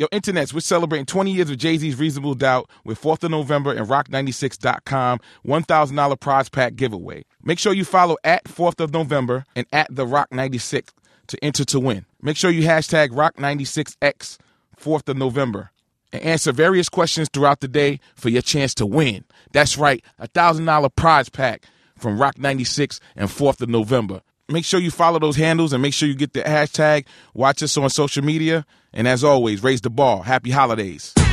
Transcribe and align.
Yo, 0.00 0.06
internets, 0.12 0.54
we're 0.54 0.60
celebrating 0.60 1.04
20 1.04 1.32
years 1.32 1.50
of 1.50 1.58
Jay 1.58 1.76
Z's 1.76 1.98
Reasonable 1.98 2.36
Doubt 2.36 2.70
with 2.84 3.02
4th 3.02 3.24
of 3.24 3.32
November 3.32 3.72
and 3.72 3.88
Roc96.com 3.88 5.18
$1,000 5.44 6.20
prize 6.20 6.48
pack 6.48 6.76
giveaway. 6.76 7.24
Make 7.42 7.58
sure 7.58 7.72
you 7.72 7.84
follow 7.84 8.16
at 8.22 8.44
4th 8.44 8.78
of 8.78 8.92
November 8.92 9.44
and 9.56 9.66
at 9.72 9.92
the 9.92 10.06
Roc96 10.06 10.90
to 11.26 11.44
enter 11.44 11.64
to 11.64 11.80
win. 11.80 12.06
Make 12.22 12.36
sure 12.36 12.52
you 12.52 12.62
hashtag 12.62 13.08
Roc96X 13.08 14.38
4th 14.80 15.08
of 15.08 15.16
November 15.16 15.72
and 16.12 16.22
answer 16.22 16.52
various 16.52 16.88
questions 16.88 17.28
throughout 17.32 17.58
the 17.58 17.66
day 17.66 17.98
for 18.14 18.28
your 18.28 18.42
chance 18.42 18.74
to 18.74 18.86
win. 18.86 19.24
That's 19.50 19.76
right, 19.76 20.04
a 20.16 20.28
$1,000 20.28 20.94
prize 20.94 21.28
pack 21.28 21.64
from 21.96 22.18
Roc96 22.18 23.00
and 23.16 23.28
4th 23.28 23.62
of 23.62 23.68
November. 23.68 24.20
Make 24.50 24.64
sure 24.64 24.80
you 24.80 24.90
follow 24.90 25.18
those 25.18 25.36
handles 25.36 25.74
and 25.74 25.82
make 25.82 25.92
sure 25.92 26.08
you 26.08 26.14
get 26.14 26.32
the 26.32 26.40
hashtag. 26.40 27.04
Watch 27.34 27.62
us 27.62 27.76
on 27.76 27.90
social 27.90 28.24
media. 28.24 28.64
And 28.94 29.06
as 29.06 29.22
always, 29.22 29.62
raise 29.62 29.82
the 29.82 29.90
bar. 29.90 30.22
Happy 30.22 30.50
holidays. 30.50 31.12
Get 31.16 31.26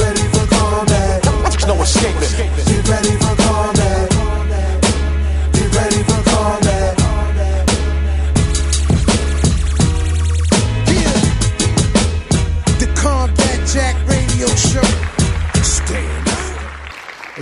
ready 0.00 0.22
for 0.32 0.46
combat. 0.46 1.24
No 1.66 1.82
escaping. 1.82 2.20
Get 2.64 2.88
ready 2.88 3.10
for 3.18 3.36
combat. 3.42 3.83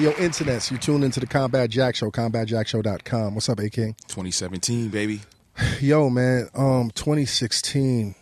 Yo, 0.02 0.10
internets, 0.14 0.68
you 0.68 0.78
tune 0.78 1.04
into 1.04 1.20
the 1.20 1.26
Combat 1.28 1.70
Jack 1.70 1.94
Show, 1.94 2.10
combatjackshow.com. 2.10 3.34
What's 3.34 3.48
up, 3.48 3.60
AK? 3.60 3.74
2017, 4.08 4.88
baby. 4.88 5.20
Yo, 5.80 6.10
man, 6.10 6.48
um, 6.54 6.90
2016 6.92 8.16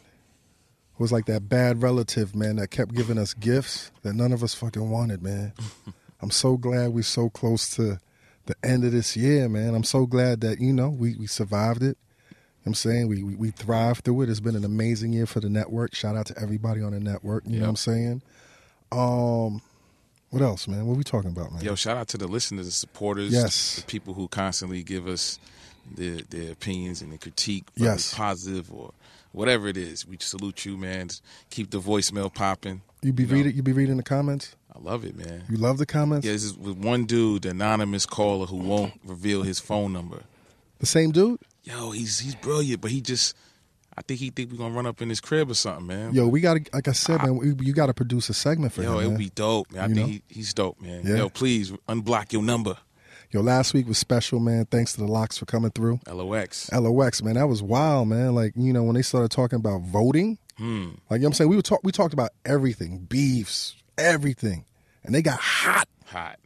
was 0.98 1.10
like 1.10 1.24
that 1.24 1.48
bad 1.48 1.82
relative, 1.82 2.36
man, 2.36 2.56
that 2.56 2.70
kept 2.70 2.92
giving 2.92 3.16
us 3.16 3.32
gifts 3.32 3.90
that 4.02 4.12
none 4.12 4.30
of 4.30 4.44
us 4.44 4.52
fucking 4.52 4.90
wanted, 4.90 5.22
man. 5.22 5.54
I'm 6.20 6.30
so 6.30 6.58
glad 6.58 6.90
we're 6.90 7.02
so 7.02 7.30
close 7.30 7.70
to 7.76 7.98
the 8.44 8.54
end 8.62 8.84
of 8.84 8.92
this 8.92 9.16
year, 9.16 9.48
man. 9.48 9.74
I'm 9.74 9.84
so 9.84 10.04
glad 10.04 10.42
that, 10.42 10.60
you 10.60 10.74
know, 10.74 10.90
we, 10.90 11.14
we 11.14 11.26
survived 11.26 11.82
it. 11.82 11.96
I'm 12.66 12.74
saying 12.74 13.08
we, 13.08 13.22
we 13.22 13.34
we 13.36 13.50
thrived 13.52 14.04
through 14.04 14.20
it. 14.20 14.28
It's 14.28 14.38
been 14.38 14.54
an 14.54 14.66
amazing 14.66 15.14
year 15.14 15.24
for 15.24 15.40
the 15.40 15.48
network. 15.48 15.94
Shout 15.94 16.14
out 16.14 16.26
to 16.26 16.38
everybody 16.38 16.82
on 16.82 16.92
the 16.92 17.00
network. 17.00 17.44
You 17.46 17.56
know 17.56 17.62
what 17.62 17.70
I'm 17.70 17.76
saying? 17.76 18.22
Um, 18.92 19.62
what 20.30 20.42
else, 20.42 20.66
man? 20.68 20.86
What 20.86 20.94
are 20.94 20.98
we 20.98 21.04
talking 21.04 21.30
about, 21.30 21.52
man? 21.52 21.62
Yo, 21.62 21.74
shout 21.74 21.96
out 21.96 22.08
to 22.08 22.18
the 22.18 22.26
listeners, 22.28 22.66
the 22.66 22.72
supporters, 22.72 23.32
Yes. 23.32 23.76
the 23.76 23.82
people 23.82 24.14
who 24.14 24.28
constantly 24.28 24.82
give 24.82 25.06
us 25.06 25.38
their, 25.94 26.18
their 26.30 26.52
opinions 26.52 27.02
and 27.02 27.10
their 27.10 27.18
critique, 27.18 27.64
Yes. 27.76 28.14
positive 28.14 28.72
or 28.72 28.92
whatever 29.32 29.68
it 29.68 29.76
is. 29.76 30.06
We 30.06 30.16
salute 30.20 30.64
you, 30.64 30.76
man. 30.76 31.08
Keep 31.50 31.70
the 31.70 31.80
voicemail 31.80 32.32
popping. 32.32 32.82
You 33.02 33.12
be 33.12 33.24
know, 33.26 33.32
reading 33.34 33.56
you 33.56 33.62
be 33.62 33.72
reading 33.72 33.96
the 33.96 34.02
comments? 34.02 34.54
I 34.74 34.78
love 34.78 35.04
it, 35.04 35.16
man. 35.16 35.44
You 35.50 35.56
love 35.56 35.78
the 35.78 35.86
comments? 35.86 36.24
Yeah, 36.26 36.32
this 36.32 36.44
is 36.44 36.54
with 36.56 36.76
one 36.76 37.04
dude, 37.06 37.42
the 37.42 37.50
anonymous 37.50 38.06
caller 38.06 38.46
who 38.46 38.56
won't 38.56 38.94
reveal 39.04 39.42
his 39.42 39.58
phone 39.58 39.92
number. 39.92 40.22
The 40.78 40.86
same 40.86 41.10
dude? 41.10 41.40
Yo, 41.64 41.90
he's 41.90 42.20
he's 42.20 42.34
brilliant, 42.36 42.80
but 42.80 42.90
he 42.90 43.00
just, 43.00 43.34
I 43.96 44.02
think 44.02 44.20
he 44.20 44.30
think 44.30 44.50
we're 44.52 44.58
gonna 44.58 44.74
run 44.74 44.86
up 44.86 45.02
in 45.02 45.08
his 45.08 45.20
crib 45.20 45.50
or 45.50 45.54
something, 45.54 45.86
man. 45.86 46.14
Yo, 46.14 46.26
we 46.28 46.40
got 46.40 46.54
to, 46.54 46.64
like 46.72 46.88
I 46.88 46.92
said, 46.92 47.22
man, 47.22 47.36
we, 47.36 47.54
you 47.66 47.72
got 47.72 47.86
to 47.86 47.94
produce 47.94 48.28
a 48.28 48.34
segment 48.34 48.72
for 48.72 48.82
Yo, 48.82 48.90
him. 48.90 48.94
Yo, 48.94 48.98
it 48.98 49.02
man. 49.02 49.10
would 49.12 49.18
be 49.18 49.30
dope, 49.30 49.72
man. 49.72 49.82
I 49.82 49.86
You 49.88 49.94
think 49.94 50.08
he, 50.08 50.22
he's 50.28 50.54
dope, 50.54 50.80
man. 50.80 51.02
Yeah. 51.04 51.16
Yo, 51.16 51.28
please 51.28 51.72
unblock 51.88 52.32
your 52.32 52.42
number. 52.42 52.76
Yo, 53.32 53.40
last 53.42 53.74
week 53.74 53.86
was 53.86 53.98
special, 53.98 54.40
man. 54.40 54.64
Thanks 54.66 54.92
to 54.94 55.00
the 55.00 55.06
LOX 55.06 55.38
for 55.38 55.44
coming 55.46 55.70
through. 55.70 56.00
LOX. 56.10 56.70
LOX, 56.72 57.22
man, 57.22 57.34
that 57.34 57.46
was 57.46 57.62
wild, 57.62 58.08
man. 58.08 58.34
Like 58.34 58.52
you 58.56 58.72
know 58.72 58.82
when 58.84 58.94
they 58.94 59.02
started 59.02 59.30
talking 59.30 59.56
about 59.58 59.82
voting, 59.82 60.38
Hmm. 60.56 60.64
like 61.08 61.18
you 61.18 61.18
know 61.18 61.24
what 61.24 61.26
I'm 61.26 61.32
saying, 61.34 61.50
we 61.50 61.56
were 61.56 61.62
talk, 61.62 61.80
we 61.84 61.92
talked 61.92 62.12
about 62.12 62.30
everything, 62.44 63.06
beefs, 63.08 63.76
everything, 63.98 64.64
and 65.04 65.14
they 65.14 65.22
got 65.22 65.38
hot. 65.40 65.88
Hot. 66.06 66.38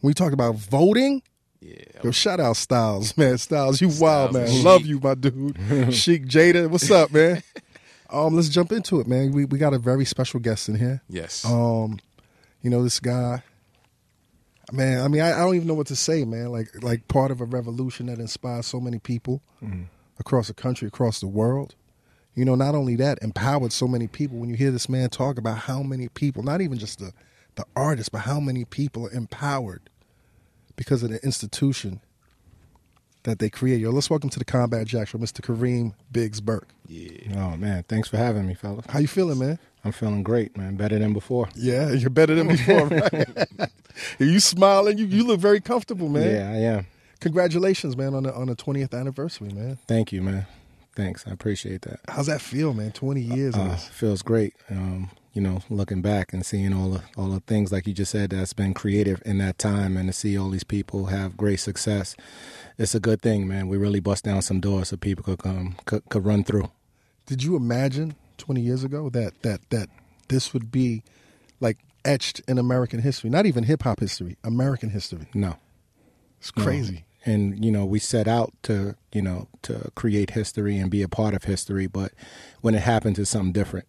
When 0.00 0.10
we 0.10 0.14
talked 0.14 0.34
about 0.34 0.56
voting, 0.56 1.22
Yeah. 1.60 1.74
yo, 2.02 2.10
shout 2.10 2.40
out 2.40 2.56
Styles, 2.56 3.16
man. 3.18 3.38
Styles, 3.38 3.80
you 3.80 3.88
wild, 3.88 4.32
man. 4.32 4.62
Love 4.62 4.84
you, 4.86 5.00
my 5.00 5.14
dude. 5.14 5.56
Sheek 5.94 6.26
Jada, 6.26 6.68
what's 6.68 6.90
up, 6.90 7.12
man? 7.12 7.42
um, 8.10 8.34
let's 8.34 8.48
jump 8.48 8.72
into 8.72 9.00
it, 9.00 9.06
man. 9.06 9.32
We 9.32 9.44
we 9.44 9.58
got 9.58 9.74
a 9.74 9.78
very 9.78 10.04
special 10.04 10.40
guest 10.40 10.68
in 10.68 10.76
here. 10.76 11.02
Yes. 11.08 11.44
Um, 11.44 11.98
you 12.62 12.70
know, 12.70 12.82
this 12.82 13.00
guy, 13.00 13.42
man, 14.72 15.02
I 15.02 15.08
mean, 15.08 15.22
I, 15.22 15.32
I 15.32 15.38
don't 15.38 15.54
even 15.54 15.68
know 15.68 15.74
what 15.74 15.86
to 15.88 15.96
say, 15.96 16.24
man. 16.24 16.50
Like, 16.50 16.68
like 16.82 17.06
part 17.08 17.30
of 17.30 17.40
a 17.40 17.44
revolution 17.44 18.06
that 18.06 18.18
inspires 18.18 18.66
so 18.66 18.80
many 18.80 18.98
people 18.98 19.40
across 20.18 20.48
the 20.48 20.54
country, 20.54 20.88
across 20.88 21.20
the 21.20 21.26
world. 21.26 21.74
You 22.34 22.44
know, 22.44 22.54
not 22.54 22.74
only 22.74 22.96
that, 22.96 23.18
empowered 23.22 23.72
so 23.72 23.88
many 23.88 24.08
people. 24.08 24.38
When 24.38 24.50
you 24.50 24.56
hear 24.56 24.70
this 24.70 24.88
man 24.88 25.08
talk 25.08 25.38
about 25.38 25.58
how 25.58 25.82
many 25.82 26.08
people, 26.08 26.42
not 26.42 26.60
even 26.60 26.78
just 26.78 26.98
the, 26.98 27.12
the 27.54 27.64
artists, 27.74 28.10
but 28.10 28.18
how 28.18 28.40
many 28.40 28.64
people 28.66 29.06
are 29.06 29.12
empowered 29.12 29.88
because 30.76 31.02
of 31.02 31.10
the 31.10 31.22
institution 31.24 32.00
that 33.24 33.38
they 33.40 33.50
create. 33.50 33.80
Yo, 33.80 33.90
let's 33.90 34.08
welcome 34.08 34.30
to 34.30 34.38
the 34.38 34.44
Combat 34.44 34.86
Jack 34.86 35.08
Show, 35.08 35.18
Mr. 35.18 35.40
Kareem 35.40 35.94
Biggs 36.12 36.40
Burke. 36.40 36.68
Yeah. 36.86 37.10
Oh 37.52 37.56
man, 37.56 37.82
thanks 37.88 38.08
for 38.08 38.16
having 38.16 38.46
me, 38.46 38.54
fellas. 38.54 38.84
How 38.88 38.98
you 39.00 39.08
feeling, 39.08 39.38
man? 39.38 39.58
I'm 39.84 39.92
feeling 39.92 40.22
great, 40.22 40.56
man. 40.56 40.76
Better 40.76 40.98
than 40.98 41.12
before. 41.12 41.48
Yeah, 41.54 41.90
you're 41.92 42.10
better 42.10 42.34
than 42.34 42.48
before, 42.48 42.86
right? 42.88 43.70
you 44.18 44.40
smiling. 44.40 44.98
You 44.98 45.06
you 45.06 45.24
look 45.24 45.40
very 45.40 45.60
comfortable, 45.60 46.08
man. 46.08 46.30
Yeah, 46.34 46.50
I 46.50 46.56
am. 46.76 46.86
Congratulations, 47.20 47.96
man, 47.96 48.14
on 48.14 48.22
the 48.24 48.34
on 48.34 48.46
the 48.46 48.56
20th 48.56 48.94
anniversary, 48.98 49.48
man. 49.48 49.78
Thank 49.88 50.12
you, 50.12 50.22
man. 50.22 50.46
Thanks, 50.94 51.26
I 51.26 51.30
appreciate 51.32 51.82
that. 51.82 52.00
How's 52.08 52.26
that 52.26 52.40
feel, 52.40 52.72
man? 52.72 52.90
20 52.92 53.20
years 53.20 53.54
of 53.54 53.60
Uh, 53.60 53.76
feels 53.76 54.22
great. 54.22 54.54
Um, 54.70 55.10
you 55.36 55.42
know, 55.42 55.60
looking 55.68 56.00
back 56.00 56.32
and 56.32 56.44
seeing 56.44 56.72
all 56.72 56.88
the 56.90 57.02
all 57.16 57.28
the 57.28 57.40
things 57.40 57.70
like 57.70 57.86
you 57.86 57.92
just 57.92 58.10
said 58.10 58.30
that's 58.30 58.54
been 58.54 58.72
creative 58.74 59.22
in 59.26 59.36
that 59.38 59.58
time, 59.58 59.96
and 59.96 60.08
to 60.08 60.12
see 60.12 60.36
all 60.38 60.48
these 60.48 60.64
people 60.64 61.06
have 61.06 61.36
great 61.36 61.60
success, 61.60 62.16
it's 62.78 62.94
a 62.94 63.00
good 63.00 63.20
thing, 63.20 63.46
man. 63.46 63.68
We 63.68 63.76
really 63.76 64.00
bust 64.00 64.24
down 64.24 64.40
some 64.42 64.60
doors 64.60 64.88
so 64.88 64.96
people 64.96 65.22
could 65.24 65.38
come 65.38 65.76
could, 65.84 66.08
could 66.08 66.24
run 66.24 66.42
through. 66.42 66.70
Did 67.26 67.42
you 67.42 67.54
imagine 67.56 68.14
20 68.38 68.60
years 68.62 68.82
ago 68.82 69.10
that 69.10 69.42
that 69.42 69.60
that 69.70 69.88
this 70.28 70.52
would 70.54 70.72
be 70.72 71.02
like 71.60 71.78
etched 72.04 72.40
in 72.48 72.56
American 72.58 73.00
history? 73.02 73.28
Not 73.30 73.44
even 73.46 73.64
hip 73.64 73.82
hop 73.82 74.00
history, 74.00 74.38
American 74.42 74.90
history. 74.90 75.26
No, 75.34 75.56
It's 76.40 76.50
No. 76.56 76.62
crazy. 76.64 77.04
and 77.26 77.62
you 77.64 77.70
know 77.72 77.84
we 77.84 77.98
set 77.98 78.26
out 78.28 78.52
to 78.62 78.94
you 79.12 79.20
know 79.20 79.48
to 79.62 79.90
create 79.94 80.30
history 80.30 80.78
and 80.78 80.90
be 80.90 81.02
a 81.02 81.08
part 81.08 81.34
of 81.34 81.44
history 81.44 81.86
but 81.88 82.12
when 82.60 82.74
it 82.74 82.82
happens 82.82 83.18
it's 83.18 83.30
something 83.30 83.52
different 83.52 83.86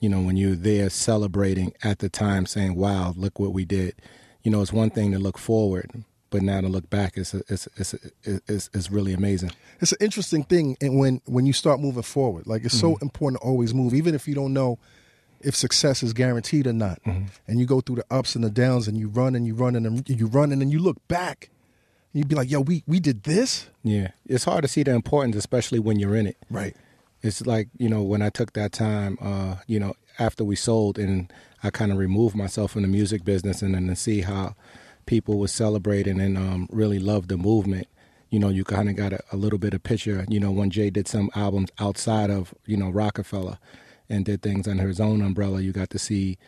you 0.00 0.08
know 0.08 0.20
when 0.20 0.36
you're 0.36 0.54
there 0.54 0.90
celebrating 0.90 1.72
at 1.82 1.98
the 1.98 2.08
time 2.08 2.46
saying 2.46 2.74
wow 2.74 3.12
look 3.16 3.38
what 3.38 3.52
we 3.52 3.64
did 3.64 3.94
you 4.42 4.50
know 4.50 4.62
it's 4.62 4.72
one 4.72 4.90
thing 4.90 5.12
to 5.12 5.18
look 5.18 5.38
forward 5.38 6.04
but 6.30 6.42
now 6.42 6.60
to 6.60 6.68
look 6.68 6.88
back 6.90 7.16
is 7.16 7.34
it's 7.48 7.68
it's 7.76 7.94
it's, 8.22 8.70
it's 8.72 8.90
really 8.90 9.12
amazing 9.12 9.50
It's 9.80 9.92
an 9.92 9.98
interesting 10.00 10.44
thing 10.44 10.76
and 10.80 10.98
when 10.98 11.20
when 11.24 11.46
you 11.46 11.52
start 11.52 11.80
moving 11.80 12.02
forward. 12.02 12.46
Like 12.46 12.64
it's 12.64 12.78
so 12.78 12.94
mm-hmm. 12.94 13.04
important 13.04 13.40
to 13.40 13.46
always 13.46 13.72
move 13.72 13.94
even 13.94 14.14
if 14.14 14.26
you 14.26 14.34
don't 14.34 14.52
know 14.52 14.78
if 15.40 15.54
success 15.54 16.02
is 16.02 16.12
guaranteed 16.12 16.66
or 16.66 16.72
not. 16.72 17.00
Mm-hmm. 17.04 17.26
And 17.46 17.60
you 17.60 17.66
go 17.66 17.80
through 17.80 17.96
the 17.96 18.04
ups 18.10 18.34
and 18.34 18.42
the 18.42 18.50
downs 18.50 18.88
and 18.88 18.98
you 18.98 19.08
run 19.08 19.34
and 19.34 19.46
you 19.46 19.54
run 19.54 19.76
and 19.76 20.08
you 20.08 20.26
run 20.26 20.52
and 20.52 20.60
then 20.60 20.70
you 20.70 20.80
look 20.80 21.06
back 21.06 21.50
and 22.12 22.18
you'd 22.20 22.28
be 22.28 22.34
like, 22.34 22.50
"Yo, 22.50 22.60
we 22.60 22.82
we 22.86 23.00
did 23.00 23.22
this?" 23.22 23.68
yeah 23.84 24.08
it's 24.26 24.44
hard 24.44 24.62
to 24.62 24.68
see 24.68 24.82
the 24.82 24.92
importance 24.92 25.36
especially 25.36 25.78
when 25.78 25.98
you're 25.98 26.16
in 26.16 26.26
it 26.26 26.36
Right. 26.50 26.76
It's 27.22 27.46
like 27.46 27.68
you 27.78 27.88
know 27.88 28.02
when 28.02 28.22
I 28.22 28.30
took 28.30 28.52
that 28.52 28.72
time, 28.72 29.18
uh, 29.20 29.56
you 29.66 29.80
know, 29.80 29.94
after 30.18 30.44
we 30.44 30.56
sold 30.56 30.98
and 30.98 31.32
I 31.62 31.70
kind 31.70 31.90
of 31.90 31.98
removed 31.98 32.36
myself 32.36 32.72
from 32.72 32.82
the 32.82 32.88
music 32.88 33.24
business, 33.24 33.62
and 33.62 33.74
then 33.74 33.88
to 33.88 33.96
see 33.96 34.20
how 34.20 34.54
people 35.06 35.38
were 35.38 35.48
celebrating 35.48 36.20
and 36.20 36.36
um, 36.36 36.68
really 36.70 36.98
loved 36.98 37.30
the 37.30 37.36
movement. 37.36 37.88
You 38.30 38.38
know, 38.38 38.50
you 38.50 38.62
kind 38.62 38.90
of 38.90 38.96
got 38.96 39.14
a, 39.14 39.20
a 39.32 39.36
little 39.36 39.58
bit 39.58 39.72
of 39.74 39.82
picture. 39.82 40.24
You 40.28 40.38
know, 40.38 40.50
when 40.50 40.70
Jay 40.70 40.90
did 40.90 41.08
some 41.08 41.30
albums 41.34 41.70
outside 41.80 42.30
of 42.30 42.54
you 42.66 42.76
know 42.76 42.90
Roc-A-Fella 42.90 43.58
and 44.08 44.24
did 44.24 44.42
things 44.42 44.68
under 44.68 44.86
his 44.86 45.00
own 45.00 45.22
umbrella, 45.22 45.60
you 45.60 45.72
got 45.72 45.90
to 45.90 45.98
see, 45.98 46.38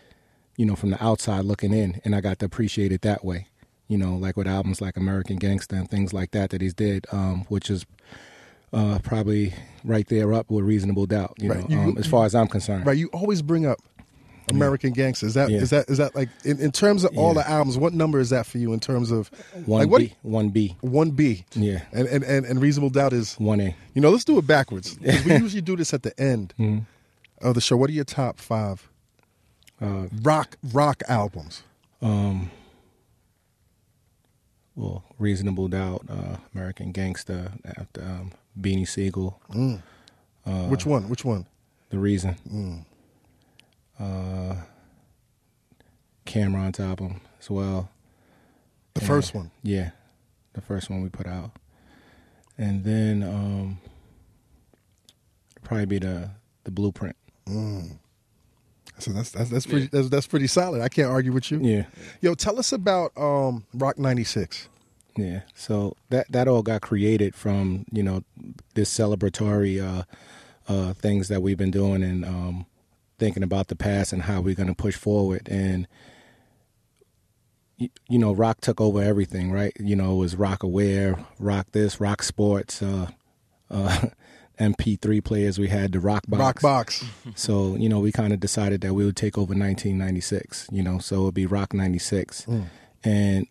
you 0.57 0.67
know, 0.67 0.77
from 0.77 0.91
the 0.91 1.03
outside 1.03 1.45
looking 1.45 1.73
in, 1.73 2.01
and 2.05 2.15
I 2.15 2.21
got 2.21 2.39
to 2.41 2.47
appreciate 2.47 2.93
it 2.93 3.03
that 3.03 3.25
way. 3.25 3.49
You 3.89 3.99
know, 3.99 4.15
like 4.15 4.37
with 4.37 4.47
albums 4.47 4.81
like 4.81 4.97
American 4.97 5.37
Gangster 5.37 5.75
and 5.75 5.91
things 5.91 6.13
like 6.13 6.31
that 6.31 6.51
that 6.51 6.61
he's 6.61 6.75
did, 6.75 7.07
um, 7.11 7.45
which 7.49 7.71
is 7.71 7.87
uh, 8.73 8.99
probably 9.03 9.53
right 9.85 10.07
there 10.09 10.33
up 10.33 10.51
with 10.51 10.65
reasonable 10.65 11.07
doubt. 11.07 11.35
You 11.39 11.51
Right. 11.51 11.69
know, 11.69 11.77
You- 11.77 11.91
um, 11.91 11.99
as 11.99 12.07
far 12.07 12.25
as 12.27 12.35
I'm 12.35 12.47
concerned. 12.49 12.87
Right. 12.87 12.97
You 12.99 13.09
always 13.13 13.43
bring 13.43 13.67
up 13.67 13.79
American 14.51 14.93
Gangster. 14.93 15.27
Is 15.27 15.35
that 15.35 15.51
is 15.51 15.71
Yeah. 15.73 15.79
that 15.79 15.91
is 15.91 15.99
that 15.99 16.15
like 16.17 16.29
in, 16.45 16.59
in 16.59 16.73
terms 16.73 17.05
of 17.05 17.17
all 17.17 17.29
Yeah. 17.35 17.43
the 17.43 17.51
albums? 17.51 17.79
What 17.79 17.93
number 17.95 18.19
is 18.21 18.31
that 18.31 18.47
for 18.47 18.59
you 18.59 18.73
in 18.73 18.81
terms 18.81 19.11
of 19.11 19.31
One 19.67 19.81
like 19.83 19.91
what 19.91 19.99
B, 20.01 20.15
one 20.23 20.49
B, 20.51 20.77
one 20.81 21.11
B? 21.13 21.45
Yeah. 21.55 21.83
And, 21.93 22.09
and 22.09 22.25
and 22.25 22.45
and 22.47 22.61
reasonable 22.61 22.91
doubt 22.91 23.13
is 23.13 23.35
one 23.35 23.61
A. 23.61 23.75
you 23.95 24.01
know 24.03 24.11
let's 24.11 24.25
do 24.25 24.39
it 24.39 24.47
backwards. 24.47 24.99
we 25.25 25.37
usually 25.37 25.63
do 25.63 25.77
this 25.77 25.95
at 25.95 26.03
the 26.03 26.19
end 26.21 26.53
Mm-hmm. 26.59 26.81
of 27.47 27.55
the 27.55 27.61
show. 27.61 27.77
What 27.77 27.91
are 27.91 27.95
your 27.95 28.05
top 28.05 28.39
five 28.41 28.89
Uh, 29.81 30.09
Roc 30.23 30.57
Roc 30.73 31.03
albums? 31.09 31.63
um, 32.03 32.51
well, 34.77 35.05
reasonable 35.19 35.69
doubt. 35.69 36.05
Uh, 36.09 36.37
American 36.55 36.93
Gangster. 36.93 37.53
After 37.65 38.03
um, 38.03 38.33
Beanie 38.61 38.87
Sigel. 38.89 39.41
Which 40.69 40.87
one? 40.87 41.09
Which 41.09 41.25
one? 41.25 41.47
The 41.91 41.99
Reason. 41.99 42.37
Mm. 42.49 42.85
Uh, 43.99 44.57
Cam'ron's 46.27 46.79
album 46.81 47.21
as 47.41 47.51
well. 47.51 47.91
The 48.95 49.01
Yeah. 49.03 49.07
first 49.07 49.35
one. 49.35 49.51
Yeah, 49.63 49.91
the 50.53 50.61
first 50.61 50.89
one 50.91 51.03
we 51.03 51.09
put 51.09 51.27
out, 51.27 51.51
and 52.59 52.85
then 52.85 53.23
um, 53.23 53.79
probably 55.63 55.87
be 55.87 55.99
the 55.99 56.31
the 56.65 56.71
Blueprint. 56.71 57.17
So 58.99 59.13
that's 59.13 59.31
that's 59.31 59.51
that's 59.51 59.67
pretty 59.67 59.87
that's, 59.87 60.09
that's 60.09 60.27
pretty 60.27 60.47
solid. 60.47 60.83
I 60.83 60.89
can't 60.89 61.09
argue 61.11 61.33
with 61.33 61.51
you. 61.51 61.59
Yeah, 61.61 61.85
Yo, 62.21 62.35
tell 62.35 62.59
us 62.59 62.73
about 62.73 63.13
um, 63.17 63.65
Roc 63.75 63.99
96. 63.99 64.69
Yeah. 65.17 65.41
So 65.55 65.97
that 66.11 66.31
that 66.31 66.49
all 66.49 66.63
got 66.63 66.83
created 66.83 67.35
from 67.35 67.85
you 67.93 68.03
know 68.03 68.25
this 68.75 68.93
celebratory 68.93 69.83
uh, 69.83 70.05
uh, 70.69 70.93
things 70.95 71.29
that 71.29 71.43
we've 71.43 71.59
been 71.59 71.71
doing 71.71 72.03
and 72.03 72.25
um, 72.25 72.67
thinking 73.19 73.43
about 73.43 73.69
the 73.69 73.77
past 73.77 74.13
and 74.13 74.23
how 74.23 74.41
we're 74.41 74.55
going 74.55 74.69
to 74.69 74.75
push 74.75 74.97
forward 74.97 75.49
and. 75.51 75.87
You 78.11 78.19
know, 78.19 78.35
Roc 78.35 78.61
took 78.61 78.79
over 78.79 79.03
everything, 79.03 79.51
right? 79.51 79.73
You 79.81 79.97
know, 79.97 80.13
it 80.13 80.19
was 80.19 80.37
rock 80.37 80.63
aware, 80.63 81.25
Roc 81.39 81.73
this, 81.73 81.99
Roc 81.99 82.23
sports, 82.23 82.83
uh, 82.83 83.07
uh, 83.71 84.09
MP3 84.61 85.25
players. 85.25 85.59
We 85.59 85.69
had 85.69 85.93
the 85.93 85.99
Roc 85.99 86.27
Box. 86.27 86.41
Roc 86.41 86.61
Box. 86.61 87.05
So, 87.35 87.77
you 87.77 87.89
know, 87.89 87.99
we 87.99 88.13
kind 88.13 88.35
of 88.35 88.41
decided 88.41 88.83
that 88.83 88.93
we 88.93 89.07
would 89.07 89.17
take 89.17 89.39
over 89.39 89.55
1996, 89.55 90.69
you 90.71 90.83
know, 90.83 90.99
so 90.99 91.23
it'd 91.23 91.35
be 91.35 91.47
Roc 91.47 91.73
96. 91.73 92.47
And 93.03 93.47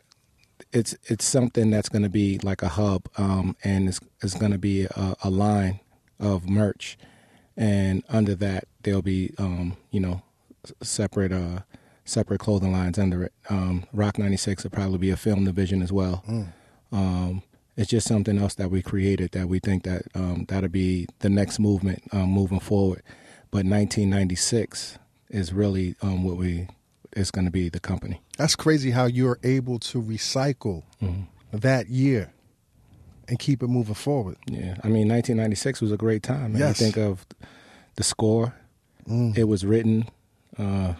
it's 0.72 0.96
it's 1.06 1.26
something 1.26 1.70
that's 1.72 1.90
going 1.90 2.04
to 2.04 2.10
be 2.10 2.40
like 2.44 2.62
a 2.62 2.70
hub 2.70 3.08
um, 3.18 3.56
and 3.64 3.88
it's, 3.88 4.00
it's 4.22 4.36
going 4.36 4.52
to 4.52 4.58
be 4.58 4.86
a, 4.86 5.16
a 5.24 5.30
line 5.30 5.80
of 6.20 6.50
merch. 6.50 6.98
And 7.58 8.04
under 8.10 8.36
that, 8.36 8.66
there'll 8.84 9.02
be, 9.02 9.34
um, 9.38 9.76
you 9.92 10.00
know, 10.00 10.22
separate 10.82 11.32
uh, 11.32 11.62
separate 12.06 12.40
clothing 12.40 12.72
lines 12.72 12.98
under 12.98 13.24
it. 13.24 13.34
Um, 13.50 13.86
Roc 13.94 14.18
96 14.18 14.64
will 14.64 14.72
probably 14.72 14.98
be 14.98 15.10
a 15.10 15.18
film 15.18 15.46
division 15.46 15.82
as 15.82 15.92
well. 15.92 16.24
Um, 16.92 17.44
it's 17.76 17.90
just 17.90 18.08
something 18.08 18.38
else 18.38 18.56
that 18.56 18.70
we 18.72 18.82
created 18.82 19.32
that 19.32 19.48
we 19.48 19.60
think 19.60 19.84
that 19.84 20.04
um, 20.16 20.46
that'll 20.50 20.70
be 20.70 21.08
the 21.20 21.30
next 21.30 21.60
movement 21.60 22.04
um, 22.12 22.30
moving 22.30 22.60
forward. 22.60 23.04
But 23.52 23.66
1996 23.66 24.98
is 25.30 25.54
really 25.54 25.96
um, 26.02 26.24
what 26.24 26.38
we 26.38 26.68
is 27.16 27.32
going 27.32 27.46
to 27.46 27.52
be 27.52 27.70
the 27.70 27.80
company. 27.80 28.22
That's 28.40 28.56
crazy 28.56 28.92
how 28.92 29.04
you're 29.04 29.38
able 29.44 29.80
to 29.80 30.02
recycle 30.02 30.84
that 31.52 31.90
year 31.90 32.32
and 33.28 33.38
keep 33.38 33.62
it 33.62 33.68
moving 33.68 33.96
forward. 33.96 34.38
Yeah, 34.48 34.76
I 34.82 34.88
mean 34.88 35.10
1996 35.10 35.82
was 35.82 35.92
a 35.92 35.98
great 35.98 36.24
time. 36.24 36.54
Man. 36.54 36.62
Yes. 36.62 36.80
You 36.80 36.86
think 36.86 36.98
of 36.98 37.26
the 37.96 38.04
score. 38.04 38.56
It 39.36 39.44
was 39.44 39.66
written. 39.66 40.08
Uh, 40.58 40.94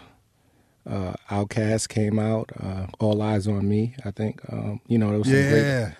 uh, 0.86 1.14
OutKast 1.30 1.88
came 1.88 2.18
out. 2.18 2.50
Uh, 2.62 2.88
All 2.98 3.22
Eyes 3.22 3.48
on 3.48 3.66
Me. 3.66 3.94
I 4.04 4.10
think. 4.10 4.42
Um, 4.52 4.82
you 4.86 4.98
know, 4.98 5.14
it 5.14 5.18
was 5.18 5.26
some 5.28 5.34
great. 5.34 5.94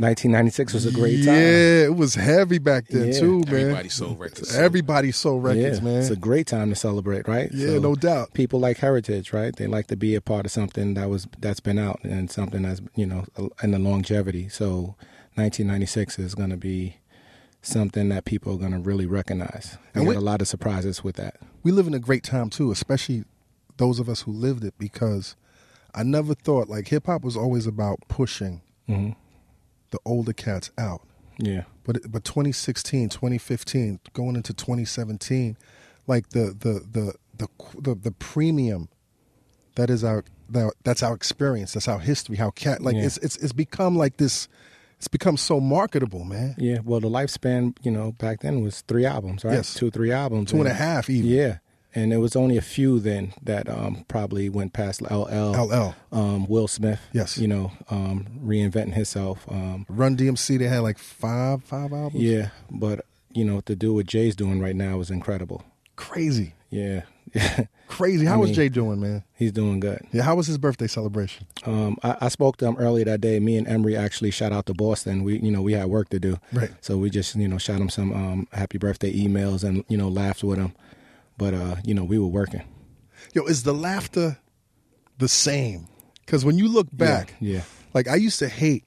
Yeah. 0.00 0.06
1996 0.06 0.74
was 0.74 0.86
a 0.86 0.92
great 0.92 1.24
time. 1.24 1.34
Yeah, 1.34 1.84
it 1.86 1.96
was 1.96 2.14
heavy 2.14 2.58
back 2.58 2.86
then 2.88 3.08
Yeah. 3.08 3.18
too, 3.20 3.40
man. 3.40 3.54
Everybody 3.54 3.88
sold 3.88 4.20
records. 4.20 4.54
Everybody 4.54 5.12
sold 5.12 5.42
records, 5.44 5.78
yeah, 5.78 5.84
man. 5.84 6.00
It's 6.00 6.10
a 6.10 6.16
great 6.16 6.46
time 6.46 6.70
to 6.70 6.76
celebrate, 6.76 7.26
right? 7.26 7.50
Yeah, 7.52 7.78
no 7.78 7.94
doubt. 7.94 8.32
People 8.34 8.60
like 8.60 8.78
heritage, 8.78 9.32
right? 9.32 9.54
They 9.54 9.66
like 9.66 9.88
to 9.88 9.96
be 9.96 10.14
a 10.14 10.20
part 10.20 10.46
of 10.46 10.52
something 10.52 10.94
that 10.94 11.08
was 11.10 11.26
that's 11.40 11.60
been 11.60 11.78
out 11.78 12.00
and 12.04 12.30
something 12.30 12.62
that's 12.62 12.80
you 12.94 13.06
know 13.06 13.24
in 13.62 13.72
the 13.72 13.78
longevity. 13.78 14.48
So, 14.48 14.94
1996 15.34 16.18
is 16.18 16.34
going 16.34 16.50
to 16.50 16.56
be 16.56 16.96
something 17.62 18.08
that 18.08 18.24
people 18.24 18.54
are 18.54 18.58
going 18.58 18.72
to 18.72 18.78
really 18.78 19.06
recognize. 19.06 19.78
And 19.94 20.02
And 20.02 20.06
we- 20.08 20.14
get 20.14 20.22
a 20.22 20.24
lot 20.24 20.40
of 20.40 20.48
surprises 20.48 21.02
with 21.02 21.16
that. 21.16 21.36
we 21.64 21.72
live 21.72 21.86
in 21.88 21.94
a 21.94 21.98
great 21.98 22.22
time 22.22 22.50
too, 22.50 22.70
especially 22.70 23.24
those 23.78 23.98
of 23.98 24.08
us 24.08 24.22
who 24.22 24.32
lived 24.32 24.64
it 24.64 24.74
because 24.78 25.34
I 25.94 26.02
never 26.04 26.34
thought 26.34 26.68
like 26.68 26.88
hip 26.88 27.06
hop 27.06 27.22
was 27.24 27.36
always 27.36 27.66
about 27.66 27.98
pushing 28.08 28.60
hmm 28.86 29.10
the 29.90 29.98
older 30.04 30.32
cats 30.32 30.70
out. 30.78 31.02
Yeah, 31.38 31.62
But 31.84 32.10
but 32.10 32.24
2016, 32.24 33.10
2015, 33.10 34.00
going 34.12 34.34
into 34.36 34.52
2017, 34.52 35.56
like 36.06 36.30
the 36.30 36.54
the 36.58 36.80
the 36.90 37.14
the 37.36 37.48
the, 37.80 37.94
the 37.94 38.10
premium 38.12 38.88
that 39.76 39.88
is 39.90 40.02
our 40.02 40.24
that, 40.50 40.72
that's 40.82 41.02
our 41.02 41.14
experience, 41.14 41.74
that's 41.74 41.86
our 41.88 42.00
history, 42.00 42.36
how 42.36 42.50
cat 42.50 42.82
like 42.82 42.96
Yeah. 42.96 43.04
it's 43.04 43.18
it's 43.18 43.36
it's 43.36 43.52
become 43.52 43.96
like 43.96 44.16
this 44.16 44.48
it's 44.96 45.06
become 45.06 45.36
so 45.36 45.60
marketable, 45.60 46.24
man. 46.24 46.56
yeah. 46.58 46.78
Well, 46.84 46.98
the 46.98 47.08
lifespan, 47.08 47.76
you 47.84 47.92
know, 47.92 48.10
back 48.18 48.40
then 48.40 48.62
was 48.62 48.80
three 48.80 49.06
albums, 49.06 49.44
right? 49.44 49.54
Yes. 49.54 49.74
Two, 49.74 49.92
three 49.92 50.10
albums. 50.10 50.50
Two 50.50 50.58
and 50.58 50.66
a 50.66 50.74
half 50.74 51.08
even. 51.08 51.30
Yeah, 51.30 51.58
and 51.94 52.12
there 52.12 52.20
was 52.20 52.36
only 52.36 52.56
a 52.56 52.62
few 52.62 53.00
then 53.00 53.32
that 53.42 53.68
um, 53.68 54.04
probably 54.08 54.48
went 54.48 54.72
past 54.72 55.00
LL. 55.02 55.24
LL. 55.52 55.94
Um, 56.12 56.46
Will 56.46 56.68
Smith. 56.68 57.00
Yes. 57.12 57.38
You 57.38 57.48
know, 57.48 57.72
um, 57.90 58.26
reinventing 58.44 58.94
himself. 58.94 59.44
Um, 59.50 59.86
Run 59.88 60.16
DMC 60.16 60.58
they 60.58 60.66
had 60.66 60.80
like 60.80 60.98
five 60.98 61.64
five 61.64 61.92
albums. 61.92 62.22
yeah, 62.22 62.50
but 62.70 63.04
you 63.32 63.44
know, 63.44 63.60
to 63.62 63.74
do 63.76 63.94
what 63.94 64.06
Jay's 64.06 64.34
doing 64.36 64.60
right 64.60 64.76
now 64.76 65.00
is 65.00 65.10
incredible. 65.10 65.62
Crazy. 65.96 66.54
Yeah, 66.70 67.02
Crazy. 67.88 68.26
How 68.26 68.34
I 68.34 68.36
was 68.36 68.48
mean- 68.50 68.54
Jay 68.54 68.68
doing, 68.68 69.00
man? 69.00 69.24
he's 69.34 69.52
doing 69.52 69.80
good. 69.80 70.00
Yeah, 70.12 70.22
how 70.22 70.34
was 70.36 70.46
his 70.46 70.58
birthday 70.58 70.86
celebration? 70.86 71.46
Um, 71.64 71.96
I, 72.02 72.16
I 72.22 72.28
spoke 72.28 72.58
to 72.58 72.66
him 72.66 72.76
earlier 72.78 73.04
that 73.06 73.20
day. 73.22 73.38
Me 73.40 73.56
and 73.56 73.66
Emory 73.66 73.96
actually 73.96 74.30
shot 74.30 74.52
out 74.52 74.66
to 74.66 74.74
Boston. 74.74 75.24
We, 75.24 75.38
you 75.38 75.50
know, 75.50 75.62
we 75.62 75.72
had 75.72 75.86
work 75.86 76.10
to 76.10 76.20
do. 76.20 76.38
Right. 76.52 76.70
So 76.82 76.98
we 76.98 77.08
just, 77.10 77.34
you 77.36 77.48
know, 77.48 77.56
shot 77.58 77.80
him 77.80 77.88
some 77.88 78.12
um, 78.12 78.48
happy 78.52 78.76
birthday 78.78 79.12
emails 79.12 79.64
and 79.64 79.84
you 79.88 79.96
know 79.96 80.08
laughed 80.08 80.44
with 80.44 80.58
him. 80.58 80.74
But 81.38 81.54
uh, 81.54 81.76
you 81.84 81.94
know, 81.94 82.04
we 82.04 82.18
were 82.18 82.26
working. 82.26 82.62
Yo, 83.34 83.44
is 83.44 83.62
the 83.62 83.72
laughter 83.74 84.36
the 85.18 85.28
same? 85.28 85.86
Because 86.26 86.44
when 86.44 86.58
you 86.58 86.68
look 86.68 86.88
back, 86.92 87.34
Yeah. 87.40 87.62
like 87.94 88.08
I 88.08 88.16
used 88.16 88.38
to 88.40 88.48
hate 88.48 88.84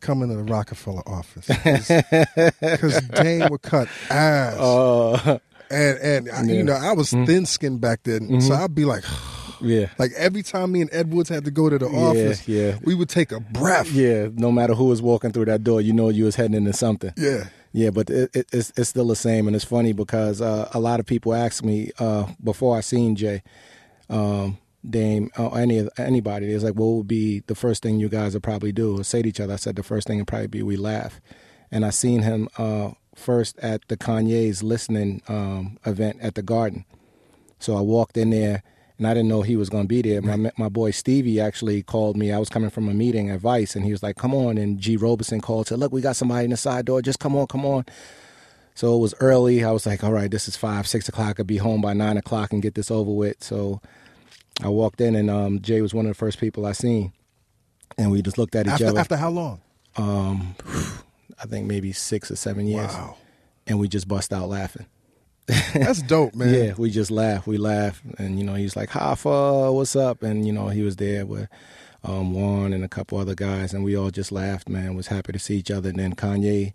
coming 0.00 0.28
to 0.28 0.36
the 0.36 0.42
Roc-A-Fella 0.44 1.02
office 1.06 1.46
because 1.46 3.00
Dame 3.08 3.48
would 3.50 3.62
cut 3.62 3.88
ass, 4.10 4.54
Uh, 4.58 5.38
and 5.70 5.98
and 5.98 6.30
I, 6.30 6.42
yeah. 6.42 6.52
you 6.54 6.62
know 6.62 6.72
I 6.74 6.92
was 6.92 7.10
thin 7.10 7.46
skinned 7.46 7.80
back 7.80 8.02
then, 8.04 8.40
so 8.40 8.54
I'd 8.54 8.74
be 8.74 8.84
like, 8.84 9.04
yeah. 9.60 9.86
like 9.98 10.12
every 10.16 10.42
time 10.42 10.72
me 10.72 10.82
and 10.82 10.90
Ed 10.92 11.10
Woods 11.12 11.28
had 11.28 11.44
to 11.46 11.50
go 11.50 11.68
to 11.70 11.78
the 11.78 11.88
Yeah, 11.90 11.98
office, 11.98 12.46
yeah. 12.48 12.78
we 12.82 12.94
would 12.94 13.08
take 13.08 13.32
a 13.32 13.40
breath. 13.40 13.90
Yeah. 13.92 14.28
No 14.32 14.52
matter 14.52 14.74
who 14.74 14.84
was 14.86 15.00
walking 15.02 15.32
through 15.32 15.46
that 15.46 15.64
door, 15.64 15.80
you 15.80 15.92
know 15.92 16.08
you 16.10 16.24
was 16.24 16.36
heading 16.36 16.54
into 16.56 16.72
something. 16.72 17.12
Yeah. 17.16 17.44
Yeah, 17.74 17.90
but 17.90 18.08
it, 18.08 18.30
it, 18.36 18.46
it's 18.52 18.72
it's 18.76 18.90
still 18.90 19.08
the 19.08 19.16
same, 19.16 19.48
and 19.48 19.56
it's 19.56 19.64
funny 19.64 19.92
because 19.92 20.40
uh, 20.40 20.70
a 20.72 20.78
lot 20.78 21.00
of 21.00 21.06
people 21.06 21.34
ask 21.34 21.64
me 21.64 21.90
uh, 21.98 22.28
before 22.42 22.78
I 22.78 22.82
seen 22.82 23.16
Jay, 23.16 23.42
um, 24.08 24.58
Dame, 24.88 25.30
or 25.36 25.58
any 25.58 25.88
anybody. 25.98 26.52
It's 26.52 26.62
like, 26.62 26.76
what 26.76 26.86
would 26.86 27.08
be 27.08 27.40
the 27.48 27.56
first 27.56 27.82
thing 27.82 27.98
you 27.98 28.08
guys 28.08 28.34
would 28.34 28.44
probably 28.44 28.70
do 28.70 29.00
or 29.00 29.04
say 29.04 29.22
to 29.22 29.28
each 29.28 29.40
other? 29.40 29.54
I 29.54 29.56
said 29.56 29.74
the 29.74 29.82
first 29.82 30.06
thing 30.06 30.18
would 30.18 30.28
probably 30.28 30.46
be 30.46 30.62
we 30.62 30.76
laugh, 30.76 31.20
and 31.72 31.84
I 31.84 31.90
seen 31.90 32.22
him 32.22 32.48
uh, 32.58 32.92
first 33.16 33.58
at 33.58 33.88
the 33.88 33.96
Kanye's 33.96 34.62
listening 34.62 35.20
um, 35.28 35.78
event 35.84 36.18
at 36.22 36.36
the 36.36 36.42
Garden. 36.44 36.84
So 37.58 37.76
I 37.76 37.80
walked 37.80 38.16
in 38.16 38.30
there, 38.30 38.62
and 39.04 39.10
I 39.10 39.14
didn't 39.14 39.28
know 39.28 39.42
he 39.42 39.56
was 39.56 39.68
going 39.68 39.84
to 39.84 39.88
be 39.88 40.00
there. 40.02 40.22
My 40.22 40.50
my 40.56 40.68
boy 40.70 40.90
Stevie 40.90 41.40
actually 41.40 41.82
called 41.82 42.16
me. 42.16 42.32
I 42.32 42.38
was 42.38 42.48
coming 42.48 42.70
from 42.70 42.88
a 42.88 42.94
meeting 42.94 43.28
at 43.30 43.40
Vice, 43.40 43.76
and 43.76 43.84
he 43.84 43.90
was 43.92 44.02
like, 44.02 44.16
"Come 44.16 44.34
on!" 44.34 44.56
And 44.56 44.78
G. 44.80 44.96
Robeson 44.96 45.40
called, 45.42 45.68
said, 45.68 45.78
"Look, 45.78 45.92
we 45.92 46.00
got 46.00 46.16
somebody 46.16 46.44
in 46.46 46.50
the 46.50 46.56
side 46.56 46.86
door. 46.86 47.02
Just 47.02 47.18
come 47.20 47.36
on, 47.36 47.46
come 47.46 47.66
on." 47.66 47.84
So 48.74 48.96
it 48.96 48.98
was 48.98 49.14
early. 49.20 49.62
I 49.62 49.70
was 49.72 49.84
like, 49.86 50.02
"All 50.02 50.12
right, 50.12 50.30
this 50.30 50.48
is 50.48 50.56
five, 50.56 50.86
six 50.86 51.08
o'clock. 51.08 51.38
I'll 51.38 51.44
be 51.44 51.58
home 51.58 51.80
by 51.82 51.92
nine 51.92 52.16
o'clock 52.16 52.52
and 52.52 52.62
get 52.62 52.74
this 52.74 52.90
over 52.90 53.10
with." 53.12 53.42
So 53.44 53.80
I 54.62 54.68
walked 54.68 55.00
in, 55.02 55.14
and 55.14 55.28
um, 55.30 55.60
Jay 55.60 55.80
was 55.82 55.92
one 55.92 56.06
of 56.06 56.10
the 56.10 56.14
first 56.14 56.38
people 56.40 56.64
I 56.64 56.72
seen, 56.72 57.12
and 57.98 58.10
we 58.10 58.22
just 58.22 58.38
looked 58.38 58.54
at 58.56 58.66
each 58.66 58.72
After 58.72 58.86
other. 58.86 59.00
after 59.00 59.16
how 59.16 59.30
long? 59.30 59.60
um, 59.96 60.56
I 61.40 61.46
think 61.46 61.66
maybe 61.66 61.92
six 61.92 62.30
or 62.30 62.36
seven 62.36 62.66
years, 62.66 62.88
Wow, 62.92 63.16
and 63.66 63.78
we 63.78 63.86
just 63.86 64.08
bust 64.08 64.32
out 64.32 64.48
laughing. 64.48 64.86
That's 65.46 66.02
dope, 66.02 66.34
man. 66.36 66.54
Yeah, 66.54 66.74
we 66.76 66.90
just 66.90 67.10
laughed. 67.10 67.46
We 67.46 67.58
laughed, 67.58 68.02
and 68.18 68.38
you 68.38 68.44
know, 68.44 68.54
he's 68.54 68.76
like, 68.76 68.90
"Hafa, 68.90 69.72
what's 69.72 69.96
up?" 69.96 70.22
And 70.22 70.46
you 70.46 70.52
know, 70.52 70.68
he 70.68 70.82
was 70.82 70.96
there 70.96 71.26
with 71.26 71.48
um, 72.02 72.34
Juan 72.34 72.72
and 72.72 72.84
a 72.84 72.88
couple 72.88 73.18
other 73.18 73.34
guys, 73.34 73.72
and 73.74 73.84
we 73.84 73.96
all 73.96 74.10
just 74.10 74.32
laughed. 74.32 74.68
Man, 74.68 74.94
was 74.94 75.08
happy 75.08 75.32
to 75.32 75.38
see 75.38 75.56
each 75.56 75.70
other. 75.70 75.90
And 75.90 75.98
then 75.98 76.14
Kanye, 76.14 76.72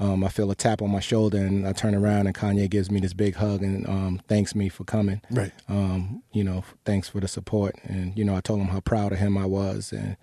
um, 0.00 0.24
I 0.24 0.28
feel 0.28 0.50
a 0.50 0.54
tap 0.54 0.82
on 0.82 0.90
my 0.90 1.00
shoulder, 1.00 1.38
and 1.38 1.66
I 1.66 1.72
turn 1.72 1.94
around, 1.94 2.26
and 2.26 2.34
Kanye 2.34 2.68
gives 2.70 2.90
me 2.90 3.00
this 3.00 3.12
big 3.12 3.36
hug 3.36 3.62
and 3.62 3.88
um, 3.88 4.20
thanks 4.28 4.54
me 4.54 4.68
for 4.68 4.84
coming. 4.84 5.20
Right. 5.30 5.52
Um, 5.68 6.22
you 6.32 6.44
know, 6.44 6.64
thanks 6.84 7.08
for 7.08 7.20
the 7.20 7.28
support, 7.28 7.76
and 7.84 8.16
you 8.16 8.24
know, 8.24 8.36
I 8.36 8.40
told 8.40 8.60
him 8.60 8.68
how 8.68 8.80
proud 8.80 9.12
of 9.12 9.18
him 9.18 9.36
I 9.36 9.46
was, 9.46 9.92
and 9.92 10.16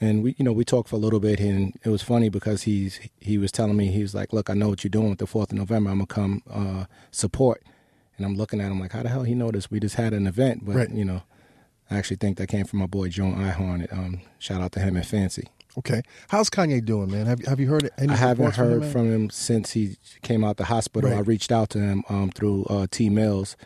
and 0.00 0.22
we, 0.22 0.34
you 0.38 0.44
know, 0.44 0.52
we 0.52 0.64
talked 0.64 0.88
for 0.88 0.96
a 0.96 0.98
little 0.98 1.20
bit, 1.20 1.40
and 1.40 1.74
it 1.84 1.88
was 1.88 2.02
funny 2.02 2.28
because 2.28 2.62
he's 2.62 3.00
he 3.20 3.38
was 3.38 3.52
telling 3.52 3.76
me 3.76 3.88
he 3.88 4.02
was 4.02 4.14
like, 4.14 4.32
"Look, 4.32 4.50
I 4.50 4.54
know 4.54 4.68
what 4.68 4.84
you're 4.84 4.90
doing 4.90 5.10
with 5.10 5.18
the 5.18 5.26
Fourth 5.26 5.52
of 5.52 5.58
November. 5.58 5.90
I'm 5.90 5.98
gonna 5.98 6.06
come 6.06 6.42
uh, 6.50 6.84
support." 7.10 7.62
And 8.16 8.24
I'm 8.24 8.36
looking 8.36 8.60
at 8.60 8.70
him 8.70 8.78
like, 8.80 8.92
"How 8.92 9.02
the 9.02 9.08
hell 9.08 9.22
he 9.24 9.34
know 9.34 9.50
this? 9.50 9.70
We 9.70 9.80
just 9.80 9.96
had 9.96 10.12
an 10.12 10.26
event, 10.26 10.64
but 10.64 10.76
Right. 10.76 10.90
you 10.90 11.04
know, 11.04 11.22
I 11.90 11.96
actually 11.98 12.16
think 12.18 12.38
that 12.38 12.46
came 12.48 12.64
from 12.64 12.78
my 12.80 12.86
boy 12.86 13.08
Joan 13.08 13.34
Ihorn. 13.36 13.92
Um, 13.92 14.20
shout 14.38 14.60
out 14.60 14.72
to 14.72 14.80
him 14.80 14.96
and 14.96 15.06
Fancy. 15.06 15.48
Okay. 15.76 16.02
How's 16.28 16.48
Kanye 16.50 16.84
doing, 16.84 17.10
man? 17.10 17.26
Have 17.26 17.44
Have 17.46 17.58
you 17.58 17.66
heard 17.68 17.90
any? 17.98 18.12
I 18.12 18.16
haven't 18.16 18.44
reports 18.46 18.56
from 18.56 18.70
him, 18.72 18.82
heard 18.82 18.92
from 18.92 19.12
him 19.12 19.30
since 19.30 19.72
he 19.72 19.96
came 20.22 20.44
out 20.44 20.56
the 20.56 20.66
hospital. 20.66 21.10
Right. 21.10 21.16
I 21.18 21.22
reached 21.22 21.50
out 21.50 21.70
to 21.70 21.80
him 21.80 22.04
um, 22.08 22.30
through 22.30 22.64
uh, 22.66 22.86
T 22.90 23.10
Mills 23.10 23.56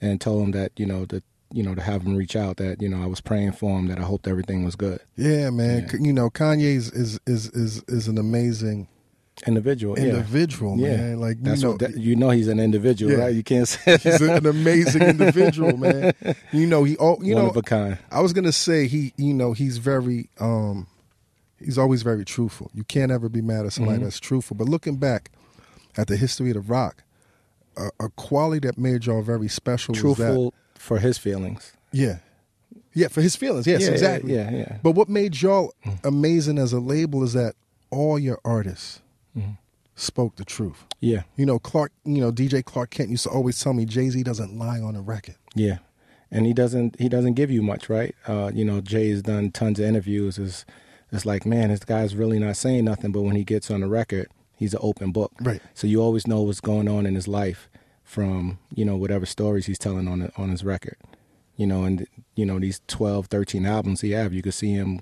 and 0.00 0.20
told 0.20 0.44
him 0.44 0.50
that 0.52 0.72
you 0.76 0.86
know 0.86 1.04
that 1.06 1.24
you 1.52 1.62
know 1.62 1.74
to 1.74 1.82
have 1.82 2.02
him 2.02 2.16
reach 2.16 2.34
out 2.36 2.56
that 2.58 2.82
you 2.82 2.88
know 2.88 3.02
I 3.02 3.06
was 3.06 3.20
praying 3.20 3.52
for 3.52 3.78
him 3.78 3.86
that 3.88 3.98
I 3.98 4.02
hoped 4.02 4.26
everything 4.26 4.64
was 4.64 4.76
good. 4.76 5.00
Yeah, 5.16 5.50
man. 5.50 5.88
Yeah. 5.92 5.98
You 6.00 6.12
know, 6.12 6.30
Kanye 6.30 6.74
is 6.76 6.90
is 6.92 7.20
is 7.26 7.48
is 7.50 7.82
is 7.88 8.08
an 8.08 8.18
amazing 8.18 8.88
Individual, 9.46 9.96
individual, 9.96 10.78
Yeah, 10.78 10.96
man. 10.96 11.20
Like 11.20 11.42
That's 11.42 11.60
you 11.60 11.66
know, 11.66 11.70
what 11.72 11.80
that, 11.80 11.96
you 11.98 12.16
know. 12.16 12.30
He's 12.30 12.48
an 12.48 12.58
individual, 12.58 13.12
Yeah. 13.12 13.18
right? 13.18 13.34
You 13.34 13.42
can't 13.42 13.68
say 13.68 13.98
he's 13.98 14.22
an 14.22 14.46
amazing 14.46 15.02
individual, 15.02 15.76
man. 15.76 16.14
You 16.52 16.66
know, 16.66 16.84
he 16.84 16.96
all 16.96 17.18
you 17.22 17.34
one 17.34 17.44
know. 17.44 17.50
of 17.50 17.56
a 17.58 17.60
kind. 17.62 17.98
I 18.10 18.22
was 18.22 18.32
gonna 18.32 18.50
say 18.50 18.86
he, 18.86 19.12
you 19.18 19.34
know, 19.34 19.52
he's 19.52 19.76
very, 19.76 20.30
um, 20.40 20.86
he's 21.62 21.76
always 21.76 22.00
very 22.02 22.24
truthful. 22.24 22.70
You 22.72 22.82
can't 22.84 23.12
ever 23.12 23.28
be 23.28 23.42
mad 23.42 23.66
at 23.66 23.74
somebody 23.74 23.96
Mm-hmm. 23.98 24.04
that's 24.04 24.20
truthful. 24.20 24.56
But 24.56 24.70
looking 24.70 24.96
back 24.96 25.30
at 25.98 26.06
the 26.06 26.16
history 26.16 26.48
of 26.48 26.54
the 26.54 26.60
Roc, 26.62 27.02
a, 27.76 27.90
a 28.00 28.08
quality 28.16 28.66
that 28.66 28.78
made 28.78 29.04
y'all 29.04 29.20
very 29.20 29.48
special 29.48 29.92
was 29.92 30.00
Truthful 30.00 30.54
for 30.78 30.98
his 30.98 31.18
feelings. 31.18 31.72
yeah, 31.92 32.18
yeah, 32.94 33.08
for 33.08 33.20
his 33.20 33.36
feelings, 33.36 33.66
yes, 33.66 33.82
Yeah, 33.82 33.86
yeah, 33.88 33.92
exactly, 33.92 34.34
yeah, 34.34 34.50
yeah. 34.50 34.78
But 34.82 34.92
what 34.92 35.08
made 35.08 35.40
y'all 35.42 35.72
amazing 36.04 36.58
as 36.58 36.72
a 36.72 36.80
label 36.80 37.22
is 37.24 37.32
that 37.34 37.54
all 37.90 38.18
your 38.18 38.38
artists 38.44 39.00
Mm-hmm. 39.36 39.50
spoke 39.94 40.36
the 40.36 40.44
truth. 40.46 40.84
Yeah, 41.00 41.22
You 41.36 41.44
know, 41.44 41.58
Clark, 41.58 41.92
you 42.04 42.20
know, 42.22 42.32
DJ 42.32 42.64
Clark 42.64 42.88
Kent 42.90 43.10
used 43.10 43.24
to 43.24 43.30
always 43.30 43.60
tell 43.60 43.74
me 43.74 43.84
Jay 43.84 44.08
Z 44.08 44.22
doesn't 44.22 44.56
lie 44.58 44.80
on 44.80 44.96
a 44.96 45.02
record. 45.02 45.36
yeah. 45.54 45.78
And 46.30 46.44
he 46.44 46.52
doesn't 46.52 46.98
he 46.98 47.08
doesn't 47.08 47.34
give 47.34 47.50
you 47.52 47.62
much, 47.62 47.88
right? 47.88 48.12
Uh, 48.26 48.50
you 48.52 48.64
know, 48.64 48.80
Jay's 48.80 49.22
done 49.22 49.52
tons 49.52 49.78
of 49.78 49.84
interviews. 49.86 50.38
Is 50.38 50.64
it's 51.12 51.24
like, 51.24 51.46
man, 51.46 51.68
this 51.68 51.84
guy's 51.84 52.16
really 52.16 52.40
not 52.40 52.56
saying 52.56 52.84
nothing, 52.84 53.12
but 53.12 53.22
when 53.22 53.36
he 53.36 53.44
gets 53.44 53.70
on 53.70 53.80
the 53.80 53.86
record, 53.86 54.26
he's 54.56 54.74
an 54.74 54.80
open 54.82 55.12
book. 55.12 55.30
Right. 55.40 55.62
So 55.74 55.86
you 55.86 56.02
always 56.02 56.26
know 56.26 56.42
what's 56.42 56.60
going 56.60 56.88
on 56.88 57.06
in 57.06 57.14
his 57.14 57.28
life 57.28 57.68
from 58.06 58.58
you 58.74 58.84
know 58.84 58.96
whatever 58.96 59.26
stories 59.26 59.66
he's 59.66 59.78
telling 59.78 60.08
on 60.08 60.20
the, 60.20 60.32
on 60.38 60.48
his 60.48 60.64
record. 60.64 60.96
You 61.56 61.66
know, 61.66 61.84
and 61.84 62.06
you 62.34 62.46
know 62.46 62.58
these 62.58 62.80
12, 62.86 63.26
13 63.26 63.66
albums 63.66 64.00
he 64.00 64.12
have, 64.12 64.32
you 64.32 64.40
could 64.42 64.54
see 64.54 64.72
him 64.72 65.00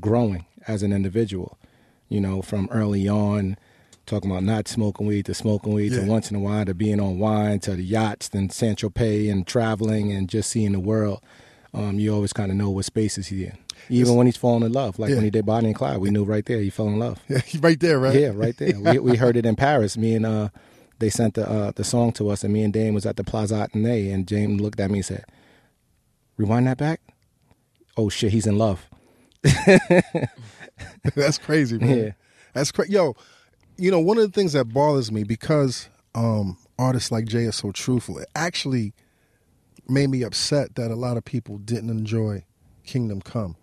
growing 0.00 0.44
as 0.66 0.82
an 0.82 0.92
individual. 0.92 1.56
You 2.08 2.20
know, 2.20 2.42
from 2.42 2.68
early 2.72 3.06
on, 3.08 3.56
talking 4.06 4.30
about 4.30 4.42
not 4.42 4.66
smoking 4.66 5.06
weed 5.06 5.26
to 5.26 5.34
smoking 5.34 5.72
weed 5.74 5.92
Yeah. 5.92 6.00
to 6.00 6.06
once 6.10 6.30
in 6.30 6.36
a 6.36 6.40
while 6.40 6.64
to 6.64 6.74
being 6.74 7.00
on 7.00 7.18
wine 7.20 7.60
to 7.60 7.76
the 7.76 7.82
yachts 7.84 8.28
then 8.28 8.50
San 8.50 8.74
Tropez 8.76 9.30
and 9.30 9.46
traveling 9.46 10.10
and 10.12 10.28
just 10.28 10.50
seeing 10.50 10.72
the 10.72 10.80
world. 10.80 11.20
Um, 11.72 12.00
you 12.00 12.12
always 12.12 12.32
kind 12.32 12.50
of 12.50 12.56
know 12.56 12.68
what 12.70 12.84
spaces 12.86 13.28
he's 13.28 13.42
in. 13.46 13.58
Even 13.88 14.02
It's- 14.02 14.16
when 14.16 14.26
he's 14.26 14.36
falling 14.36 14.64
in 14.64 14.72
love, 14.72 14.98
like 14.98 15.10
Yeah. 15.10 15.16
when 15.16 15.24
he 15.24 15.30
did 15.30 15.46
Bonnie 15.46 15.68
and 15.68 15.74
Clyde, 15.76 15.98
we 15.98 16.10
knew 16.10 16.24
right 16.24 16.44
there 16.44 16.58
he 16.60 16.68
fell 16.70 16.88
in 16.88 16.98
love. 16.98 17.20
Yeah, 17.28 17.42
right 17.60 17.78
there, 17.78 18.00
right? 18.00 18.18
Yeah, 18.18 18.32
right 18.34 18.56
there. 18.56 18.80
we 18.80 18.98
we 18.98 19.16
heard 19.16 19.36
it 19.36 19.46
in 19.46 19.54
Paris. 19.54 19.96
Me 19.96 20.14
and 20.14 20.26
uh, 20.26 20.48
they 21.00 21.10
sent 21.10 21.34
the 21.34 21.48
uh, 21.50 21.72
the 21.74 21.84
song 21.84 22.12
to 22.12 22.30
us, 22.30 22.44
and 22.44 22.52
me 22.52 22.62
and 22.62 22.72
Dame 22.72 22.94
was 22.94 23.04
at 23.06 23.16
the 23.16 23.24
Plaza 23.24 23.54
Athénée, 23.68 24.12
and 24.14 24.26
James 24.28 24.60
looked 24.60 24.78
at 24.80 24.90
me 24.90 24.98
and 24.98 25.06
said, 25.06 25.24
"Rewind 26.36 26.66
that 26.68 26.78
back." 26.78 27.00
Oh 27.96 28.08
shit, 28.08 28.32
he's 28.32 28.46
in 28.46 28.56
love. 28.56 28.88
That's 31.14 31.38
crazy, 31.38 31.78
man. 31.78 31.98
Yeah. 31.98 32.10
That's 32.54 32.72
crazy. 32.72 32.92
Yo, 32.92 33.14
you 33.76 33.90
know, 33.90 34.00
one 34.00 34.18
of 34.18 34.24
the 34.24 34.32
things 34.32 34.52
that 34.52 34.66
bothers 34.66 35.10
me 35.10 35.24
because 35.24 35.88
um, 36.14 36.56
artists 36.78 37.10
like 37.10 37.26
Jay 37.26 37.46
are 37.46 37.52
so 37.52 37.72
truthful, 37.72 38.18
it 38.18 38.28
actually 38.34 38.92
made 39.88 40.08
me 40.08 40.22
upset 40.22 40.76
that 40.76 40.90
a 40.90 40.96
lot 40.96 41.16
of 41.16 41.24
people 41.24 41.58
didn't 41.58 41.90
enjoy 41.90 42.44
Kingdom 42.84 43.20
Come. 43.20 43.56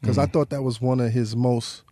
Because 0.00 0.16
Mm-hmm. 0.16 0.28
I 0.28 0.32
thought 0.32 0.50
that 0.50 0.62
was 0.62 0.80
one 0.80 1.00
of 1.00 1.12
his 1.12 1.36
most 1.36 1.82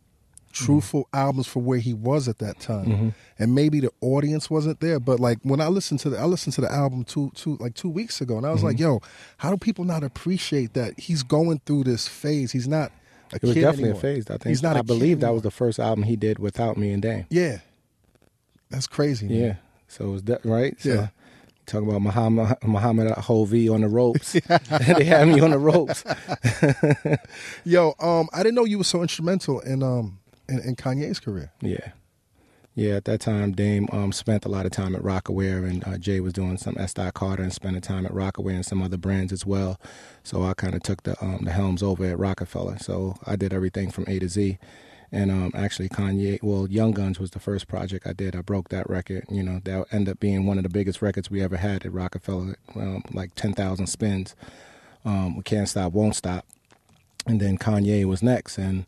truthful 0.52 1.08
albums 1.12 1.46
for 1.46 1.60
where 1.62 1.78
he 1.78 1.94
was 1.94 2.28
at 2.28 2.38
that 2.38 2.58
time. 2.60 2.86
Mm-hmm. 2.86 3.08
And 3.38 3.54
maybe 3.54 3.80
the 3.80 3.90
audience 4.00 4.50
wasn't 4.50 4.80
there. 4.80 4.98
But 5.00 5.20
like 5.20 5.38
when 5.42 5.60
I 5.60 5.68
listened 5.68 6.00
to 6.00 6.10
the 6.10 6.18
I 6.18 6.24
listened 6.24 6.54
to 6.54 6.60
the 6.60 6.70
album 6.72 7.04
two 7.04 7.30
two 7.34 7.56
like 7.60 7.74
two 7.74 7.88
weeks 7.88 8.20
ago 8.20 8.36
and 8.36 8.46
I 8.46 8.50
was 8.50 8.62
like, 8.62 8.76
Mm-hmm. 8.76 8.82
yo, 8.84 9.00
how 9.38 9.50
do 9.50 9.56
people 9.56 9.84
not 9.84 10.02
appreciate 10.04 10.74
that 10.74 10.98
he's 10.98 11.22
going 11.22 11.60
through 11.66 11.84
this 11.84 12.08
phase? 12.08 12.52
He's 12.52 12.68
not 12.68 12.90
a 13.32 13.36
It 13.36 13.42
was 13.42 13.54
kid 13.54 13.60
definitely 13.62 13.84
anymore. 13.90 13.98
a 13.98 14.02
phase. 14.02 14.24
I 14.26 14.32
think. 14.34 14.46
He's 14.46 14.62
not 14.62 14.76
I 14.76 14.82
believe 14.82 15.20
that 15.20 15.32
was 15.32 15.42
the 15.42 15.50
first 15.50 15.78
album 15.78 16.02
he 16.04 16.16
did 16.16 16.38
without 16.38 16.76
me 16.76 16.90
and 16.92 17.00
Dame. 17.02 17.26
Yeah. 17.30 17.58
That's 18.70 18.86
crazy. 18.86 19.26
man. 19.28 19.36
Yeah. 19.40 19.54
So 19.88 20.04
it 20.06 20.10
was 20.12 20.22
that 20.24 20.44
right? 20.44 20.74
So, 20.80 20.88
Yeah. 20.88 21.08
Talking 21.66 21.88
about 21.88 22.02
Muhammad 22.02 22.56
Muhammad 22.64 23.12
Hovi 23.14 23.72
on 23.72 23.82
the 23.82 23.88
ropes. 23.88 24.32
they 24.96 25.04
had 25.04 25.28
me 25.28 25.40
on 25.40 25.50
the 25.52 25.58
ropes. 25.58 26.02
Yo, 27.64 27.94
um, 28.00 28.28
I 28.32 28.42
didn't 28.42 28.54
know 28.54 28.64
you 28.64 28.78
were 28.78 28.84
so 28.84 29.02
instrumental 29.02 29.60
in 29.60 29.82
um 29.82 30.18
in, 30.50 30.58
in 30.60 30.76
Kanye's 30.76 31.20
career. 31.20 31.52
Yeah. 31.60 31.92
Yeah, 32.76 32.94
at 32.94 33.04
that 33.06 33.20
time, 33.20 33.52
Dame 33.52 33.88
um, 33.90 34.12
spent 34.12 34.44
a 34.44 34.48
lot 34.48 34.64
of 34.64 34.70
time 34.70 34.94
at 34.94 35.02
Rocawear, 35.02 35.68
and 35.68 35.86
uh, 35.86 35.98
Jay 35.98 36.20
was 36.20 36.32
doing 36.32 36.56
some. 36.56 36.74
Dot 36.74 37.14
Carter 37.14 37.42
and 37.42 37.52
spending 37.52 37.82
time 37.82 38.06
at 38.06 38.12
Rocawear 38.12 38.54
and 38.54 38.64
some 38.64 38.80
other 38.80 38.96
brands 38.96 39.32
as 39.32 39.44
well. 39.44 39.80
So 40.22 40.44
I 40.44 40.54
kind 40.54 40.74
of 40.74 40.82
took 40.82 41.02
the 41.02 41.22
um, 41.22 41.40
the 41.44 41.50
helms 41.50 41.82
over 41.82 42.04
at 42.04 42.18
Roc-A-Fella. 42.18 42.78
So 42.78 43.16
I 43.26 43.34
did 43.36 43.52
everything 43.52 43.90
from 43.90 44.04
A 44.06 44.18
to 44.20 44.28
Z. 44.28 44.58
And 45.12 45.32
um, 45.32 45.50
actually, 45.54 45.88
Kanye, 45.88 46.40
well, 46.42 46.68
Young 46.68 46.92
Guns 46.92 47.18
was 47.18 47.32
the 47.32 47.40
first 47.40 47.66
project 47.66 48.06
I 48.06 48.12
did. 48.12 48.36
I 48.36 48.42
broke 48.42 48.68
that 48.68 48.88
record. 48.88 49.24
You 49.28 49.42
know, 49.42 49.60
that 49.64 49.86
ended 49.90 50.12
up 50.12 50.20
being 50.20 50.46
one 50.46 50.56
of 50.56 50.62
the 50.62 50.68
biggest 50.68 51.02
records 51.02 51.30
we 51.30 51.42
ever 51.42 51.56
had 51.56 51.84
at 51.84 51.92
Roc-A-Fella, 51.92 52.54
um, 52.76 53.02
like 53.12 53.34
10,000 53.34 53.88
spins. 53.88 54.36
Um, 55.04 55.36
we 55.36 55.42
Can't 55.42 55.68
Stop, 55.68 55.92
Won't 55.92 56.14
Stop. 56.14 56.46
And 57.26 57.40
then 57.40 57.58
Kanye 57.58 58.04
was 58.04 58.22
next. 58.22 58.56
And 58.56 58.86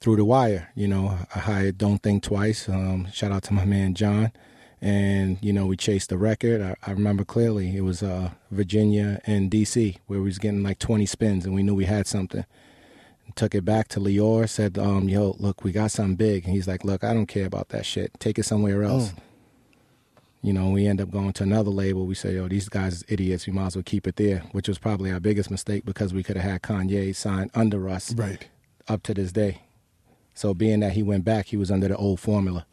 through 0.00 0.16
the 0.16 0.24
wire. 0.24 0.70
You 0.74 0.88
know, 0.88 1.18
I 1.34 1.38
hired 1.38 1.78
Don't 1.78 2.02
Think 2.02 2.22
Twice. 2.22 2.68
Um, 2.68 3.08
shout 3.12 3.32
out 3.32 3.42
to 3.44 3.52
my 3.52 3.64
man 3.64 3.94
John. 3.94 4.32
And, 4.82 5.36
you 5.42 5.52
know, 5.52 5.66
we 5.66 5.76
chased 5.76 6.08
the 6.08 6.16
record. 6.16 6.62
I, 6.62 6.74
I 6.86 6.92
remember 6.92 7.22
clearly 7.24 7.76
it 7.76 7.82
was 7.82 8.02
uh, 8.02 8.30
Virginia 8.50 9.20
and 9.26 9.50
DC 9.50 9.98
where 10.06 10.20
we 10.20 10.24
was 10.24 10.38
getting 10.38 10.62
like 10.62 10.78
20 10.78 11.04
spins 11.04 11.44
and 11.44 11.54
we 11.54 11.62
knew 11.62 11.74
we 11.74 11.84
had 11.84 12.06
something. 12.06 12.46
Took 13.36 13.54
it 13.54 13.64
back 13.64 13.88
to 13.88 14.00
Lyor, 14.00 14.48
said, 14.48 14.78
um, 14.78 15.08
yo, 15.08 15.36
look, 15.38 15.62
we 15.62 15.70
got 15.70 15.90
something 15.90 16.16
big. 16.16 16.44
And 16.46 16.54
he's 16.54 16.66
like, 16.66 16.82
look, 16.82 17.04
I 17.04 17.12
don't 17.12 17.26
care 17.26 17.44
about 17.46 17.68
that 17.68 17.84
shit. 17.84 18.10
Take 18.18 18.38
it 18.38 18.44
somewhere 18.44 18.82
else. 18.82 19.12
You 20.42 20.54
know, 20.54 20.70
we 20.70 20.86
end 20.86 21.02
up 21.02 21.10
going 21.10 21.34
to 21.34 21.42
another 21.42 21.70
label. 21.70 22.06
We 22.06 22.14
say, 22.14 22.34
yo, 22.36 22.48
these 22.48 22.70
guys 22.70 22.94
is 22.94 23.04
idiots. 23.08 23.46
We 23.46 23.52
might 23.52 23.66
as 23.66 23.76
well 23.76 23.82
keep 23.84 24.06
it 24.06 24.16
there, 24.16 24.38
which 24.52 24.66
was 24.66 24.78
probably 24.78 25.12
our 25.12 25.20
biggest 25.20 25.50
mistake 25.50 25.84
because 25.84 26.14
we 26.14 26.22
could 26.22 26.38
have 26.38 26.50
had 26.52 26.62
Kanye 26.62 27.14
signed 27.14 27.50
under 27.54 27.88
us 27.90 28.14
Right. 28.14 28.48
up 28.88 29.02
to 29.04 29.12
this 29.14 29.30
day. 29.32 29.60
So 30.40 30.54
being 30.54 30.80
that 30.80 30.92
he 30.92 31.02
went 31.02 31.26
back, 31.26 31.48
he 31.48 31.58
was 31.58 31.70
under 31.70 31.86
the 31.86 31.96
old 31.98 32.18
formula, 32.18 32.64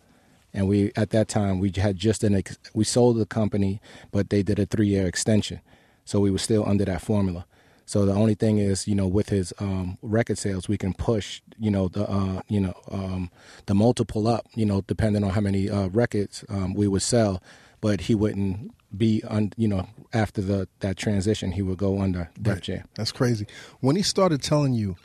and 0.54 0.70
we 0.70 0.94
at 0.96 1.10
that 1.10 1.28
time 1.28 1.60
we 1.60 1.70
had 1.76 1.98
just 1.98 2.24
an 2.24 2.34
ex- 2.34 2.58
we 2.74 2.86
sold 2.86 3.18
the 3.18 3.26
company, 3.26 3.82
but 4.10 4.30
they 4.30 4.42
did 4.42 4.58
a 4.58 4.66
three 4.66 4.88
year 4.88 5.06
extension, 5.06 5.60
so 6.06 6.22
we 6.22 6.32
were 6.32 6.38
still 6.38 6.66
under 6.66 6.86
that 6.86 7.02
formula. 7.02 7.46
So 7.86 8.06
the 8.06 8.14
only 8.14 8.36
thing 8.36 8.58
is, 8.58 8.88
you 8.88 8.96
know, 8.96 9.06
with 9.06 9.28
his 9.28 9.54
um, 9.60 9.98
record 10.02 10.38
sales, 10.38 10.70
we 10.70 10.78
can 10.78 10.94
push, 10.94 11.42
you 11.60 11.70
know, 11.70 11.90
the 11.90 12.10
uh, 12.10 12.42
you 12.48 12.62
know 12.62 12.74
um, 12.90 13.32
the 13.66 13.76
multiple 13.76 14.30
up, 14.30 14.46
you 14.56 14.66
know, 14.66 14.80
depending 14.88 15.26
on 15.26 15.32
how 15.32 15.42
many 15.42 15.70
uh, 15.70 15.90
records 15.90 16.46
um, 16.48 16.74
we 16.74 16.88
would 16.88 17.02
sell, 17.02 17.44
but 17.82 18.00
he 18.00 18.16
wouldn't 18.16 18.72
be 18.96 19.22
on, 19.28 19.52
you 19.58 19.68
know, 19.68 19.90
after 20.14 20.42
the 20.42 20.70
that 20.80 20.96
transition, 20.96 21.52
he 21.52 21.62
would 21.62 21.80
go 21.80 22.00
under 22.00 22.30
Def 22.42 22.54
Right. 22.54 22.64
Jam. 22.64 22.88
That's 22.96 23.12
crazy. 23.12 23.46
When 23.82 23.98
he 23.98 24.04
started 24.04 24.42
telling 24.42 24.72
you 24.72 24.96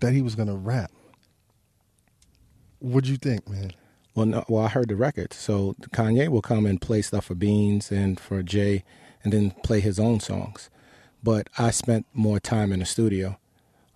that 0.00 0.12
he 0.12 0.20
was 0.20 0.34
gonna 0.34 0.54
rap, 0.54 0.90
what'd 2.78 3.08
you 3.08 3.16
think, 3.16 3.48
man? 3.48 3.72
Well, 4.14 4.26
no, 4.26 4.44
well, 4.48 4.64
I 4.64 4.68
heard 4.68 4.88
the 4.88 4.96
record. 4.96 5.32
So 5.32 5.74
Kanye 5.90 6.28
will 6.28 6.42
come 6.42 6.64
and 6.66 6.80
play 6.80 7.02
stuff 7.02 7.26
for 7.26 7.34
Beans 7.34 7.92
and 7.92 8.18
for 8.18 8.42
Jay, 8.42 8.84
and 9.22 9.32
then 9.32 9.50
play 9.62 9.80
his 9.80 9.98
own 9.98 10.20
songs. 10.20 10.70
But 11.22 11.48
I 11.58 11.70
spent 11.70 12.06
more 12.14 12.38
time 12.40 12.72
in 12.72 12.78
the 12.78 12.86
studio, 12.86 13.38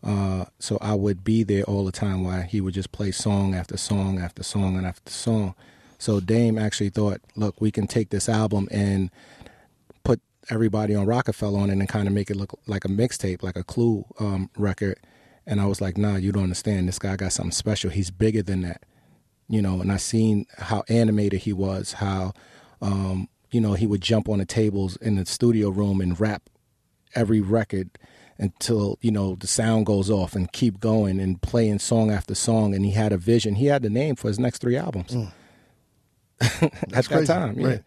uh, 0.03 0.47
so 0.59 0.79
I 0.81 0.95
would 0.95 1.25
be 1.25 1.43
there 1.43 1.65
all 1.65 1.85
the 1.85 1.93
time 1.93 2.25
while 2.25 2.43
he 2.43 2.61
would 2.61 2.75
just 2.75 2.93
play 2.93 3.13
song 3.13 3.55
after 3.55 3.77
song 3.77 4.19
after 4.19 4.43
song 4.43 4.77
and 4.77 4.87
after 4.87 5.11
song. 5.11 5.55
So 5.99 6.19
Dame 6.21 6.59
actually 6.59 6.89
thought, 6.89 7.21
look, 7.37 7.61
we 7.61 7.71
can 7.71 7.87
take 7.87 8.09
this 8.09 8.29
album 8.29 8.69
and 8.71 9.11
put 10.03 10.21
everybody 10.49 10.95
on 10.95 11.07
Roc-A-Fella 11.07 11.59
on 11.59 11.71
it 11.71 11.75
and 11.75 11.89
kind 11.89 12.09
of 12.09 12.15
make 12.15 12.31
it 12.31 12.37
look 12.37 12.59
like 12.67 12.85
a 12.85 12.89
mixtape, 12.89 13.43
like 13.43 13.57
a 13.57 13.63
Clue 13.63 14.07
um, 14.19 14.51
record. 14.57 14.99
And 15.51 15.61
I 15.61 15.67
was 15.67 15.83
like, 15.83 15.99
nah, 15.99 16.17
you 16.17 16.33
don't 16.33 16.45
understand. 16.45 16.89
This 16.89 16.99
guy 16.99 17.17
got 17.17 17.33
something 17.33 17.53
special. 17.53 17.91
He's 17.91 18.11
bigger 18.11 18.43
than 18.43 18.63
that 18.63 18.85
you 19.51 19.61
know, 19.61 19.81
and 19.81 19.91
I 19.91 19.97
seen 19.97 20.47
how 20.59 20.85
animated 20.89 21.41
he 21.41 21.53
was, 21.53 21.95
how, 21.95 22.33
um, 22.81 23.29
you 23.51 23.61
know, 23.61 23.73
he 23.75 23.85
would 23.85 24.01
jump 24.01 24.29
on 24.29 24.39
the 24.39 24.45
tables 24.47 24.97
in 24.99 25.17
the 25.17 25.27
studio 25.27 25.71
room 25.71 26.01
and 26.01 26.19
rap 26.19 26.49
every 27.17 27.41
record 27.41 27.91
until, 28.39 28.97
you 29.03 29.11
know, 29.11 29.35
the 29.35 29.49
sound 29.49 29.87
goes 29.87 30.09
off 30.09 30.37
and 30.37 30.53
keep 30.53 30.79
going 30.79 31.19
and 31.19 31.43
playing 31.43 31.81
song 31.81 32.13
after 32.13 32.33
song. 32.33 32.77
And 32.77 32.85
he 32.85 32.93
had 32.93 33.13
a 33.13 33.19
vision. 33.19 33.57
He 33.57 33.67
had 33.67 33.83
the 33.83 33.91
name 33.91 34.15
for 34.15 34.29
his 34.29 34.39
next 34.39 34.59
three 34.59 34.77
albums 34.77 35.17
at 36.41 36.61
that 36.91 37.09
crazy, 37.09 37.27
time. 37.27 37.59
Yeah. 37.59 37.67
right. 37.67 37.83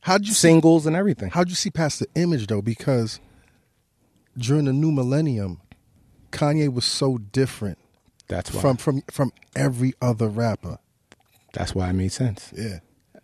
How'd 0.00 0.22
you 0.22 0.32
see, 0.32 0.48
Singles 0.48 0.86
and 0.86 0.96
everything. 0.96 1.30
how'd 1.30 1.50
you 1.50 1.54
see 1.54 1.70
past 1.70 1.98
the 1.98 2.06
image 2.14 2.46
though? 2.46 2.62
Because 2.62 3.20
during 4.38 4.64
the 4.64 4.72
new 4.72 4.90
millennium, 4.90 5.60
Kanye 6.32 6.72
was 6.72 6.84
so 6.84 7.18
different 7.18 7.78
That's 8.28 8.52
why. 8.52 8.60
from 8.60 8.76
from 8.76 9.02
from 9.10 9.32
every 9.54 9.92
other 10.00 10.28
rapper. 10.28 10.78
that's 11.52 11.74
why 11.74 11.90
it 11.90 11.92
made 11.94 12.12
sense. 12.12 12.52
Yeah. 12.56 12.80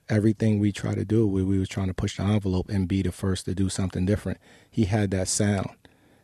everything 0.08 0.58
we 0.58 0.72
try 0.72 0.94
to 0.94 1.04
do, 1.04 1.26
we, 1.26 1.42
we 1.42 1.58
was 1.58 1.68
trying 1.68 1.88
to 1.88 1.94
push 1.94 2.16
the 2.16 2.22
envelope 2.22 2.68
and 2.70 2.88
be 2.88 3.02
the 3.02 3.12
first 3.12 3.44
to 3.46 3.54
do 3.54 3.68
something 3.68 4.06
different. 4.06 4.38
He 4.70 4.84
had 4.86 5.10
that 5.10 5.28
sound. 5.28 5.70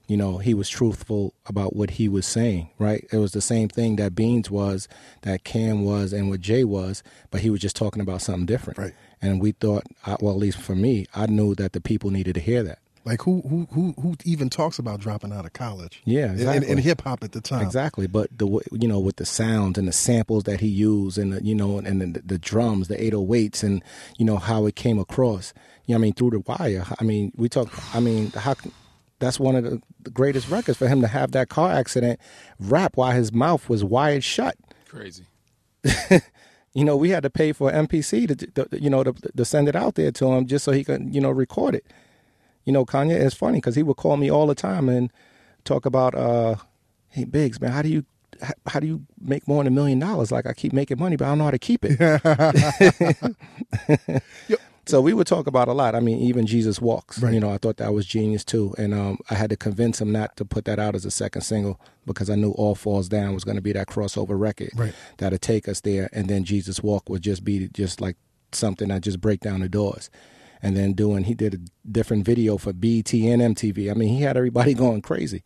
You 0.07 0.19
know, 0.19 0.37
he 0.37 0.53
was 0.53 0.69
truthful 0.69 1.33
about 1.47 1.75
what 1.75 1.91
he 1.93 2.09
was 2.11 2.27
saying, 2.27 2.69
right? 2.79 3.07
It 3.11 3.17
was 3.17 3.33
the 3.33 3.41
same 3.41 3.69
thing 3.71 3.97
that 3.97 4.15
Beans 4.15 4.51
was, 4.51 4.87
that 5.23 5.45
Cam 5.45 5.83
was, 5.83 6.13
and 6.13 6.29
what 6.29 6.41
Jay 6.43 6.63
was, 6.63 7.03
but 7.31 7.41
he 7.41 7.49
was 7.49 7.61
just 7.61 7.75
talking 7.77 8.03
about 8.03 8.21
something 8.21 8.45
different. 8.45 8.79
Right. 8.79 8.93
And 9.23 9.41
we 9.41 9.53
thought, 9.53 9.85
well, 10.21 10.33
at 10.35 10.39
least 10.39 10.59
for 10.61 10.75
me, 10.77 11.07
I 11.15 11.25
knew 11.27 11.55
that 11.55 11.73
the 11.73 11.81
people 11.81 12.11
needed 12.11 12.35
to 12.35 12.41
hear 12.43 12.63
that. 12.65 12.81
Like 13.05 13.21
who 13.23 13.43
who 13.43 13.67
who 13.73 13.95
who 14.01 14.17
even 14.25 14.49
talks 14.49 14.79
about 14.79 14.99
dropping 15.01 15.33
out 15.33 15.45
of 15.45 15.53
college? 15.53 16.01
Yeah, 16.07 16.27
In- 16.27 16.31
exactly. 16.33 16.67
in, 16.71 16.79
in 16.79 16.83
hip 16.85 17.03
hop 17.03 17.23
at 17.23 17.33
the 17.33 17.41
time. 17.43 17.63
Exactly, 17.63 18.07
but 18.07 18.31
the 18.37 18.47
you 18.73 18.89
know 18.89 18.99
with 18.99 19.17
the 19.17 19.27
sounds 19.27 19.77
and 19.77 19.87
the 19.87 19.93
samples 19.93 20.45
that 20.45 20.61
he 20.61 20.69
used 20.69 21.19
and 21.19 21.35
the, 21.35 21.45
you 21.45 21.55
know 21.55 21.79
and 21.79 22.01
the, 22.01 22.21
the 22.25 22.39
drums, 22.39 22.89
the 22.89 22.97
808s 22.97 23.63
and 23.63 23.83
you 24.17 24.25
know 24.25 24.37
how 24.39 24.65
it 24.67 24.75
came 24.75 24.99
across. 24.99 25.53
You 25.85 25.95
know, 25.95 25.99
I 25.99 26.01
mean 26.01 26.15
through 26.15 26.31
the 26.31 26.41
wire. 26.41 26.87
I 26.99 27.05
mean, 27.05 27.31
we 27.37 27.49
talk. 27.51 27.69
I 27.95 28.01
mean, 28.01 28.31
how? 28.31 28.55
That's 29.19 29.39
one 29.39 29.55
of 29.57 29.65
the, 29.65 29.81
the 30.03 30.11
greatest 30.11 30.49
records 30.49 30.77
for 30.79 30.89
him 30.89 31.01
to 31.03 31.07
have 31.07 31.33
that 31.33 31.49
car 31.49 31.71
accident 31.73 32.19
rap 32.59 32.97
while 32.97 33.13
his 33.13 33.33
mouth 33.33 33.69
was 33.69 33.85
wired 33.85 34.25
shut. 34.25 34.57
Crazy. 34.89 35.27
You 36.77 36.85
know, 36.85 36.97
we 36.97 37.11
had 37.11 37.23
to 37.23 37.31
pay 37.31 37.53
for 37.53 37.71
MPC 37.71 38.37
to, 38.37 38.67
to 38.67 38.83
you 38.83 38.91
know 38.91 39.05
to, 39.05 39.13
to 39.13 39.45
send 39.45 39.69
it 39.69 39.77
out 39.77 39.95
there 39.95 40.11
to 40.11 40.27
him 40.33 40.45
just 40.47 40.65
so 40.65 40.73
he 40.73 40.83
could 40.83 41.15
you 41.15 41.21
know 41.21 41.31
record 41.31 41.77
it. 41.77 41.87
You 42.65 42.73
know, 42.73 42.85
Kanye 42.85 43.13
it's 43.21 43.35
funny 43.35 43.59
because 43.59 43.77
he 43.77 43.83
would 43.83 43.97
call 43.97 44.17
me 44.17 44.31
all 44.31 44.47
the 44.47 44.55
time 44.55 44.89
and 44.89 45.11
talk 45.65 45.87
about, 45.87 46.15
uh, 46.15 46.57
"Hey, 47.09 47.25
Biggs, 47.25 47.61
man, 47.61 47.73
how 47.73 47.83
do 47.83 47.89
you 47.89 48.05
how, 48.67 48.81
do 48.81 48.87
you 48.87 49.03
make 49.21 49.47
more 49.47 49.63
than 49.63 49.73
a 49.73 49.75
million 49.75 49.99
dollars? 50.01 50.33
Like 50.33 50.47
I 50.47 50.53
keep 50.53 50.73
making 50.73 50.99
money, 50.99 51.17
but 51.17 51.27
I 51.27 51.29
don't 51.29 51.39
know 51.39 51.45
how 51.45 51.51
to 51.53 51.59
keep 51.59 51.85
it." 51.85 51.99
so 54.87 55.01
we 55.01 55.15
would 55.15 55.27
talk 55.27 55.47
about 55.47 55.69
a 55.69 55.73
lot. 55.73 55.95
I 55.95 56.01
mean, 56.01 56.19
even 56.19 56.47
Jesus 56.47 56.81
Walks. 56.81 57.21
Right. 57.21 57.33
You 57.33 57.41
know, 57.41 57.51
I 57.51 57.59
thought 57.59 57.79
that 57.79 57.93
was 57.95 58.07
genius 58.07 58.45
too, 58.45 58.75
and 58.77 58.93
um, 58.93 59.19
I 59.31 59.35
had 59.35 59.51
to 59.51 59.57
convince 59.57 60.01
him 60.01 60.13
not 60.13 60.37
to 60.37 60.45
put 60.45 60.65
that 60.67 60.79
out 60.79 60.95
as 60.95 61.05
a 61.05 61.11
second 61.11 61.43
single 61.43 61.81
because 62.07 62.29
I 62.29 62.35
knew 62.35 62.51
All 62.53 62.75
Falls 62.75 63.09
Down 63.09 63.35
was 63.35 63.45
going 63.45 63.57
to 63.57 63.63
be 63.63 63.73
that 63.73 63.89
crossover 63.89 64.39
record 64.39 64.71
Right. 64.75 64.95
that'd 65.19 65.43
take 65.43 65.69
us 65.69 65.81
there, 65.81 66.09
and 66.13 66.29
then 66.29 66.45
Jesus 66.45 66.83
Walk 66.83 67.09
would 67.09 67.23
just 67.23 67.45
be 67.45 67.69
just 67.69 68.01
like 68.01 68.17
something 68.53 68.89
that 68.89 69.03
just 69.03 69.21
break 69.21 69.41
down 69.41 69.61
the 69.61 69.69
doors. 69.69 70.11
And 70.65 70.75
then 70.75 70.95
doing, 70.95 71.25
he 71.25 71.35
did 71.35 71.55
a 71.55 71.59
different 71.93 72.25
video 72.25 72.57
for 72.57 72.73
BT 72.73 73.29
and 73.29 73.43
MTV. 73.55 73.91
I 73.91 73.95
mean, 73.95 74.09
he 74.09 74.23
had 74.23 74.37
everybody 74.39 74.73
going 74.85 75.03
crazy, 75.03 75.43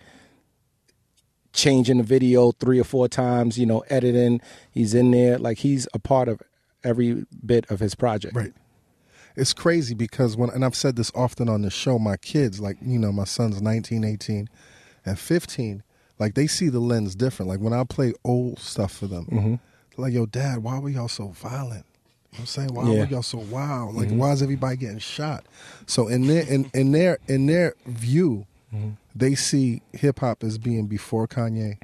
changing 1.52 1.98
the 1.98 2.04
video 2.04 2.52
three 2.52 2.78
or 2.78 2.84
four 2.84 3.08
times. 3.08 3.58
You 3.58 3.66
know, 3.66 3.80
editing. 3.90 4.40
He's 4.70 4.94
in 4.94 5.10
there 5.10 5.36
like 5.38 5.58
he's 5.58 5.88
a 5.92 5.98
part 5.98 6.28
of 6.28 6.40
every 6.84 7.24
bit 7.44 7.68
of 7.70 7.80
his 7.80 7.94
project. 7.96 8.36
Right. 8.36 8.52
It's 9.36 9.52
crazy 9.52 9.94
because 9.94 10.36
when 10.36 10.50
and 10.50 10.64
I've 10.64 10.76
said 10.76 10.96
this 10.96 11.10
often 11.14 11.48
on 11.48 11.62
the 11.62 11.70
show, 11.70 11.98
my 11.98 12.16
kids, 12.16 12.60
like, 12.60 12.76
you 12.80 12.98
know, 12.98 13.12
my 13.12 13.24
son's 13.24 13.60
19, 13.62 14.04
18, 14.04 14.48
and 15.04 15.18
15, 15.18 15.82
like 16.18 16.34
they 16.34 16.46
see 16.46 16.68
the 16.68 16.80
lens 16.80 17.14
different. 17.14 17.48
Like 17.48 17.60
when 17.60 17.72
I 17.72 17.82
play 17.84 18.12
old 18.24 18.58
stuff 18.60 18.92
for 18.92 19.06
them, 19.08 19.26
Mm-hmm. 19.26 19.48
they're 19.50 19.58
like, 19.96 20.12
yo, 20.12 20.26
dad, 20.26 20.62
why 20.62 20.78
were 20.78 20.88
y'all 20.90 21.08
so 21.08 21.28
violent? 21.28 21.86
You 22.32 22.38
know 22.38 22.40
what 22.40 22.40
I'm 22.40 22.46
saying? 22.46 22.74
Why 22.74 22.82
Yeah. 22.92 23.02
Mm-hmm. 23.04 23.12
y'all 23.14 23.22
so 23.22 23.38
wild? 23.38 23.94
Like 23.94 24.10
why 24.10 24.32
is 24.32 24.42
everybody 24.42 24.76
getting 24.76 24.98
shot? 24.98 25.44
So 25.86 26.08
in 26.08 26.26
their 26.26 26.42
in, 26.42 26.70
in 26.74 26.92
their 26.92 27.18
in 27.28 27.46
their 27.46 27.74
view, 27.86 28.46
Mm-hmm. 28.74 28.90
they 29.16 29.34
see 29.34 29.80
hip 29.94 30.18
hop 30.20 30.44
as 30.44 30.58
being 30.58 30.88
before 30.88 31.26
Kanye 31.26 31.78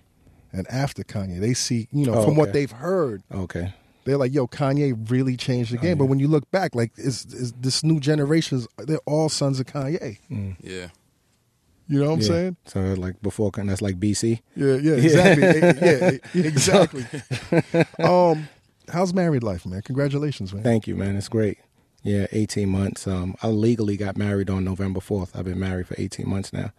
and 0.53 0.69
after 0.69 1.03
Kanye. 1.03 1.41
They 1.41 1.55
see, 1.55 1.89
you 1.93 2.05
know, 2.05 2.17
Oh, 2.17 2.25
from 2.27 2.37
what 2.37 2.51
okay. 2.51 2.59
they've 2.59 2.71
heard, 2.73 3.23
Okay. 3.33 3.73
they're 4.05 4.19
like, 4.19 4.35
"Yo, 4.35 4.47
Kanye 4.47 5.11
really 5.11 5.35
changed 5.39 5.73
the 5.73 5.79
game." 5.79 5.97
But 5.97 6.05
when 6.07 6.19
you 6.19 6.29
look 6.29 6.51
back, 6.51 6.75
like, 6.75 6.93
is, 6.99 7.25
is 7.33 7.53
this 7.55 7.83
new 7.83 8.01
generations? 8.01 8.69
They're 8.77 8.99
all 9.07 9.31
sons 9.31 9.59
of 9.61 9.65
Kanye. 9.67 10.19
Yeah. 10.63 10.89
You 11.89 12.01
know 12.01 12.09
what 12.09 12.15
I'm 12.17 12.21
Yeah. 12.21 12.27
saying? 12.27 12.57
So 12.67 12.81
like 12.99 13.23
before, 13.23 13.51
Kanye 13.51 13.69
that's 13.69 13.81
like 13.83 13.99
BC. 13.99 14.41
Yeah, 14.55 14.75
yeah, 14.75 14.93
exactly. 14.93 15.43
yeah, 15.89 16.11
yeah, 16.35 16.47
exactly. 16.47 17.07
um, 18.07 18.47
how's 18.91 19.13
married 19.15 19.43
life, 19.43 19.67
man? 19.67 19.83
Congratulations, 19.83 20.53
man. 20.53 20.63
Thank 20.63 20.87
you, 20.87 20.97
man. 20.97 21.17
It's 21.17 21.29
great. 21.29 21.59
Yeah, 22.03 22.27
18 22.33 22.69
months. 22.69 23.07
Um, 23.07 23.35
I 23.43 23.49
legally 23.49 23.97
got 23.97 24.17
married 24.17 24.51
on 24.51 24.65
November 24.65 25.01
4th. 25.01 25.37
I've 25.37 25.47
been 25.47 25.59
married 25.59 25.87
for 25.87 25.95
18 25.97 26.29
months 26.29 26.53
now. 26.53 26.71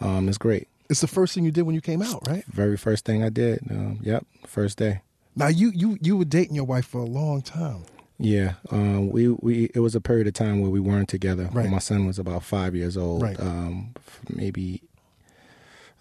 Um, 0.00 0.28
it's 0.28 0.38
great. 0.38 0.68
It's 0.88 1.00
the 1.00 1.08
first 1.08 1.34
thing 1.34 1.44
you 1.44 1.50
did 1.50 1.62
when 1.62 1.74
you 1.74 1.80
came 1.80 2.02
out, 2.02 2.26
right? 2.28 2.44
Very 2.46 2.76
first 2.76 3.04
thing 3.04 3.24
I 3.24 3.28
did. 3.28 3.60
Um, 3.70 3.98
yep, 4.02 4.24
first 4.46 4.78
day. 4.78 5.00
Now 5.34 5.48
you 5.48 5.72
you 5.74 5.96
you 6.02 6.16
were 6.18 6.26
dating 6.26 6.54
your 6.54 6.66
wife 6.66 6.86
for 6.86 6.98
a 6.98 7.06
long 7.06 7.40
time. 7.40 7.86
Yeah, 8.18 8.54
um, 8.70 9.08
we 9.08 9.28
we 9.28 9.70
it 9.74 9.78
was 9.78 9.94
a 9.94 10.00
period 10.00 10.26
of 10.26 10.34
time 10.34 10.60
where 10.60 10.70
we 10.70 10.80
weren't 10.80 11.08
together. 11.08 11.44
Right. 11.44 11.62
When 11.62 11.70
my 11.70 11.78
son 11.78 12.06
was 12.06 12.18
about 12.18 12.44
five 12.44 12.76
years 12.76 12.96
old. 12.98 13.22
Right. 13.22 13.40
Um, 13.40 13.94
maybe 14.28 14.82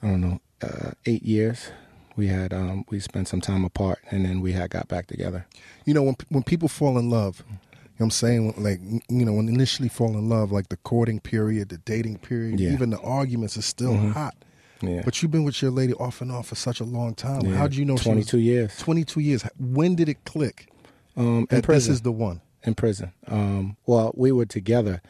I 0.03 0.07
don't 0.07 0.21
know, 0.21 0.41
uh, 0.61 0.91
eight 1.05 1.23
years. 1.23 1.71
We 2.17 2.27
had 2.27 2.53
um, 2.53 2.85
we 2.89 2.99
spent 2.99 3.27
some 3.27 3.41
time 3.41 3.63
apart, 3.63 3.99
and 4.11 4.25
then 4.25 4.41
we 4.41 4.51
had 4.51 4.69
got 4.69 4.87
back 4.87 5.07
together. 5.07 5.45
You 5.85 5.93
know, 5.93 6.03
when 6.03 6.15
when 6.29 6.43
people 6.43 6.67
fall 6.67 6.97
in 6.97 7.09
love, 7.09 7.43
you 7.47 7.53
know 7.53 7.59
what 7.97 8.05
I'm 8.05 8.11
saying? 8.11 8.53
Like, 8.57 8.79
you 9.09 9.25
know, 9.25 9.33
when 9.33 9.47
initially 9.47 9.89
fall 9.89 10.17
in 10.17 10.27
love, 10.29 10.51
like 10.51 10.69
the 10.69 10.77
courting 10.77 11.19
period, 11.19 11.69
the 11.69 11.77
dating 11.77 12.17
period, 12.19 12.59
Yeah. 12.59 12.71
even 12.73 12.89
the 12.89 12.99
arguments 12.99 13.55
is 13.57 13.65
still 13.65 13.93
Mhm. 13.93 14.11
hot. 14.13 14.35
Yeah, 14.83 15.03
But 15.05 15.21
you've 15.21 15.29
been 15.31 15.43
with 15.43 15.61
your 15.61 15.69
lady 15.69 15.93
off 15.93 16.21
and 16.21 16.31
on 16.31 16.41
for 16.41 16.55
such 16.55 16.79
a 16.79 16.83
long 16.83 17.13
time. 17.13 17.45
Yeah. 17.45 17.53
How'd 17.55 17.75
you 17.75 17.85
know 17.85 17.97
she 17.97 18.09
was- 18.09 18.25
22 18.27 18.39
years. 18.39 18.75
22 18.79 19.19
years. 19.19 19.43
When 19.59 19.93
did 19.93 20.09
it 20.09 20.25
click 20.25 20.69
Um, 21.15 21.41
in 21.51 21.61
that 21.61 21.67
this 21.67 21.87
is 21.87 22.01
the 22.01 22.11
one? 22.11 22.41
in 22.63 22.73
prison. 22.73 23.11
Um, 23.27 23.77
well, 23.85 24.11
we 24.17 24.31
were 24.31 24.45
together, 24.47 25.01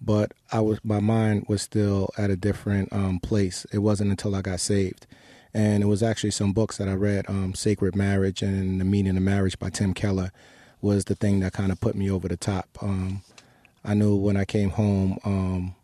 but 0.00 0.32
I 0.52 0.60
was 0.60 0.78
my 0.84 1.00
mind 1.00 1.46
was 1.48 1.60
still 1.62 2.08
at 2.16 2.30
a 2.30 2.36
different 2.36 2.92
um, 2.92 3.18
place. 3.18 3.66
It 3.72 3.78
wasn't 3.78 4.10
until 4.10 4.34
I 4.36 4.42
got 4.42 4.60
saved, 4.60 5.08
and 5.56 5.82
it 5.82 5.86
was 5.86 6.02
actually 6.02 6.32
some 6.32 6.52
books 6.52 6.76
that 6.76 6.86
I 6.86 6.92
read, 6.92 7.24
um, 7.28 7.54
"Sacred 7.54 7.96
Marriage" 7.96 8.42
and 8.42 8.78
"The 8.78 8.84
Meaning 8.84 9.16
of 9.16 9.22
Marriage" 9.22 9.58
by 9.58 9.70
Tim 9.70 9.94
Keller, 9.94 10.30
was 10.82 11.06
the 11.06 11.14
thing 11.14 11.40
that 11.40 11.54
kind 11.54 11.72
of 11.72 11.80
put 11.80 11.96
me 11.96 12.10
over 12.10 12.28
the 12.28 12.36
top. 12.36 12.68
Um, 12.82 13.22
I 13.82 13.94
knew 13.94 14.14
when 14.16 14.36
I 14.36 14.44
came 14.44 14.70
home, 14.70 15.18
um, 15.24 15.74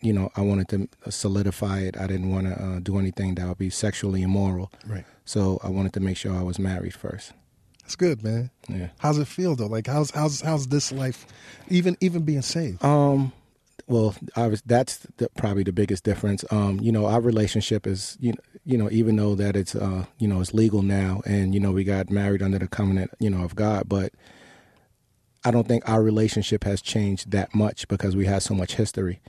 you 0.00 0.14
know, 0.14 0.30
I 0.34 0.40
wanted 0.40 0.68
to 0.70 0.88
solidify 1.10 1.80
it. 1.80 2.00
I 2.00 2.06
didn't 2.06 2.30
want 2.30 2.46
to 2.46 2.54
uh, 2.54 2.80
do 2.80 2.98
anything 2.98 3.34
that 3.34 3.46
would 3.46 3.58
be 3.58 3.68
sexually 3.68 4.22
immoral. 4.22 4.72
Right. 4.86 5.04
So 5.26 5.60
I 5.62 5.68
wanted 5.68 5.92
to 5.94 6.00
make 6.00 6.16
sure 6.16 6.34
I 6.34 6.42
was 6.42 6.58
married 6.58 6.94
first. 6.94 7.34
That's 7.82 7.96
good, 7.96 8.22
man. 8.22 8.50
Yeah. 8.66 8.88
How's 8.98 9.18
it 9.18 9.26
feel 9.26 9.56
though? 9.56 9.66
Like 9.66 9.88
how's 9.88 10.10
how's 10.12 10.40
how's 10.40 10.68
this 10.68 10.90
life 10.90 11.26
even 11.68 11.98
even 12.00 12.22
being 12.22 12.42
saved? 12.42 12.82
Um, 12.82 13.32
well, 13.86 14.14
was, 14.36 14.62
that's 14.66 14.98
the, 15.16 15.28
probably 15.36 15.62
the 15.62 15.72
biggest 15.72 16.04
difference. 16.04 16.44
Um, 16.50 16.80
you 16.80 16.92
know, 16.92 17.06
our 17.06 17.20
relationship 17.20 17.86
is, 17.86 18.16
you 18.20 18.32
know, 18.32 18.38
you 18.64 18.76
know, 18.76 18.88
even 18.90 19.16
though 19.16 19.34
that 19.34 19.56
it's, 19.56 19.74
uh, 19.74 20.04
you 20.18 20.28
know, 20.28 20.40
it's 20.40 20.54
legal 20.54 20.82
now, 20.82 21.22
and 21.24 21.54
you 21.54 21.60
know, 21.60 21.72
we 21.72 21.84
got 21.84 22.10
married 22.10 22.42
under 22.42 22.58
the 22.58 22.68
covenant, 22.68 23.10
you 23.18 23.30
know, 23.30 23.44
of 23.44 23.54
God, 23.54 23.88
but 23.88 24.12
I 25.44 25.50
don't 25.50 25.66
think 25.66 25.88
our 25.88 26.02
relationship 26.02 26.64
has 26.64 26.82
changed 26.82 27.30
that 27.30 27.54
much 27.54 27.88
because 27.88 28.14
we 28.14 28.26
have 28.26 28.42
so 28.42 28.54
much 28.54 28.74
history. 28.74 29.20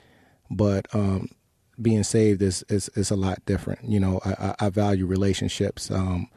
But 0.49 0.87
um, 0.93 1.29
being 1.81 2.03
saved 2.03 2.41
is, 2.41 2.63
is 2.67 2.89
is 2.89 3.11
a 3.11 3.15
lot 3.15 3.43
different. 3.45 3.85
You 3.85 3.99
know, 3.99 4.19
I, 4.25 4.55
I, 4.59 4.69
value 4.69 5.05
relationships. 5.05 5.89
Um, 5.89 6.27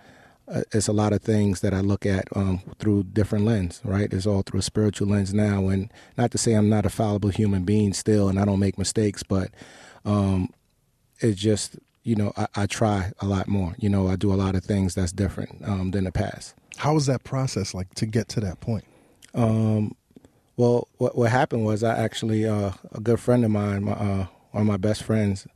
it's 0.47 0.89
a 0.89 0.93
lot 0.93 1.13
of 1.13 1.23
things 1.23 1.61
that 1.61 1.73
I 1.73 1.81
look 1.81 2.05
at 2.05 2.29
um, 2.37 2.61
through 2.79 3.05
different 3.05 3.45
lens, 3.45 3.81
right? 3.85 4.13
It's 4.13 4.27
all 4.27 4.43
through 4.43 4.61
a 4.61 4.63
spiritual 4.63 5.09
lens 5.09 5.33
now, 5.33 5.69
and 5.69 5.91
not 6.17 6.31
to 6.33 6.39
say 6.39 6.53
I'm 6.53 6.69
not 6.69 6.87
a 6.87 6.91
fallible 6.91 7.31
human 7.31 7.65
being 7.65 7.93
still, 7.93 8.29
and 8.29 8.39
I 8.39 8.45
don't 8.45 8.61
make 8.61 8.79
mistakes, 8.79 9.23
but 9.23 9.51
um, 10.05 10.53
it's 11.21 11.41
just 11.41 11.79
you 12.03 12.15
know 12.15 12.33
I, 12.37 12.47
I 12.55 12.67
try 12.67 13.13
a 13.21 13.27
lot 13.27 13.49
more. 13.49 13.75
You 13.79 13.89
know, 13.89 14.09
I 14.09 14.17
do 14.17 14.33
a 14.33 14.37
lot 14.37 14.55
of 14.55 14.65
things 14.65 14.95
that's 14.95 15.13
different 15.13 15.67
um, 15.67 15.93
than 15.93 16.05
the 16.05 16.13
past. 16.13 16.55
How 16.77 16.95
was 16.95 17.07
that 17.07 17.25
process 17.25 17.73
like 17.73 17.95
to 17.95 18.07
get 18.07 18.29
to 18.31 18.41
that 18.41 18.61
point? 18.61 18.85
Um, 19.35 19.97
well, 20.57 20.89
what 20.99 21.17
what 21.17 21.31
happened 21.31 21.65
was 21.65 21.83
I 21.83 21.97
actually 21.97 22.47
uh, 22.47 22.73
a 22.93 23.01
good 23.01 23.19
friend 23.19 23.45
of 23.45 23.51
mine, 23.51 23.85
my, 23.85 23.93
uh, 23.93 24.27
one 24.51 24.61
of 24.61 24.67
my 24.67 24.77
best 24.77 25.03
friends, 25.03 25.47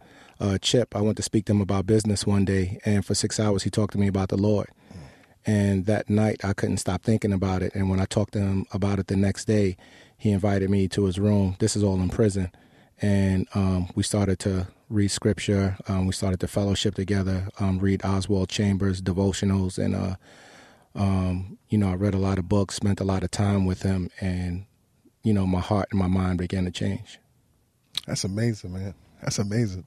uh, 0.40 0.56
Chip. 0.58 0.96
I 0.96 1.02
went 1.02 1.18
to 1.18 1.22
speak 1.22 1.44
to 1.46 1.52
him 1.52 1.60
about 1.60 1.86
business 1.86 2.26
one 2.26 2.46
day, 2.46 2.80
and 2.86 3.04
for 3.04 3.14
six 3.14 3.38
hours 3.38 3.64
he 3.64 3.70
talked 3.70 3.92
to 3.92 3.98
me 3.98 4.08
about 4.08 4.30
the 4.30 4.38
Lord. 4.38 4.68
And 5.48 5.86
that 5.86 6.10
night 6.10 6.44
I 6.44 6.52
couldn't 6.52 6.76
stop 6.76 7.02
thinking 7.02 7.32
about 7.32 7.62
it. 7.62 7.74
And 7.74 7.88
when 7.88 8.00
I 8.00 8.04
talked 8.04 8.34
to 8.34 8.38
him 8.38 8.66
about 8.70 8.98
it 8.98 9.06
the 9.06 9.16
next 9.16 9.46
day, 9.46 9.78
he 10.18 10.30
invited 10.30 10.68
me 10.68 10.88
to 10.88 11.06
his 11.06 11.18
room. 11.18 11.56
This 11.58 11.74
is 11.74 11.82
all 11.82 11.98
in 12.02 12.10
prison, 12.10 12.52
and 13.00 13.48
um, 13.54 13.88
we 13.94 14.02
started 14.02 14.38
to 14.40 14.68
read 14.90 15.08
scripture. 15.08 15.78
Um, 15.88 16.06
we 16.06 16.12
started 16.12 16.40
to 16.40 16.48
fellowship 16.48 16.96
together, 16.96 17.48
um, 17.60 17.78
read 17.78 18.04
Oswald 18.04 18.50
Chambers 18.50 19.00
devotionals, 19.00 19.82
and 19.82 19.94
uh, 19.94 20.16
um, 20.94 21.56
you 21.70 21.78
know, 21.78 21.90
I 21.90 21.94
read 21.94 22.12
a 22.12 22.18
lot 22.18 22.38
of 22.38 22.46
books, 22.46 22.74
spent 22.74 23.00
a 23.00 23.04
lot 23.04 23.22
of 23.22 23.30
time 23.30 23.64
with 23.64 23.82
him, 23.82 24.10
and 24.20 24.66
you 25.22 25.32
know, 25.32 25.46
my 25.46 25.60
heart 25.60 25.88
and 25.90 25.98
my 25.98 26.08
mind 26.08 26.36
began 26.36 26.66
to 26.66 26.70
change. 26.70 27.20
That's 28.06 28.24
amazing, 28.24 28.74
man. 28.74 28.94
That's 29.22 29.38
amazing. 29.38 29.86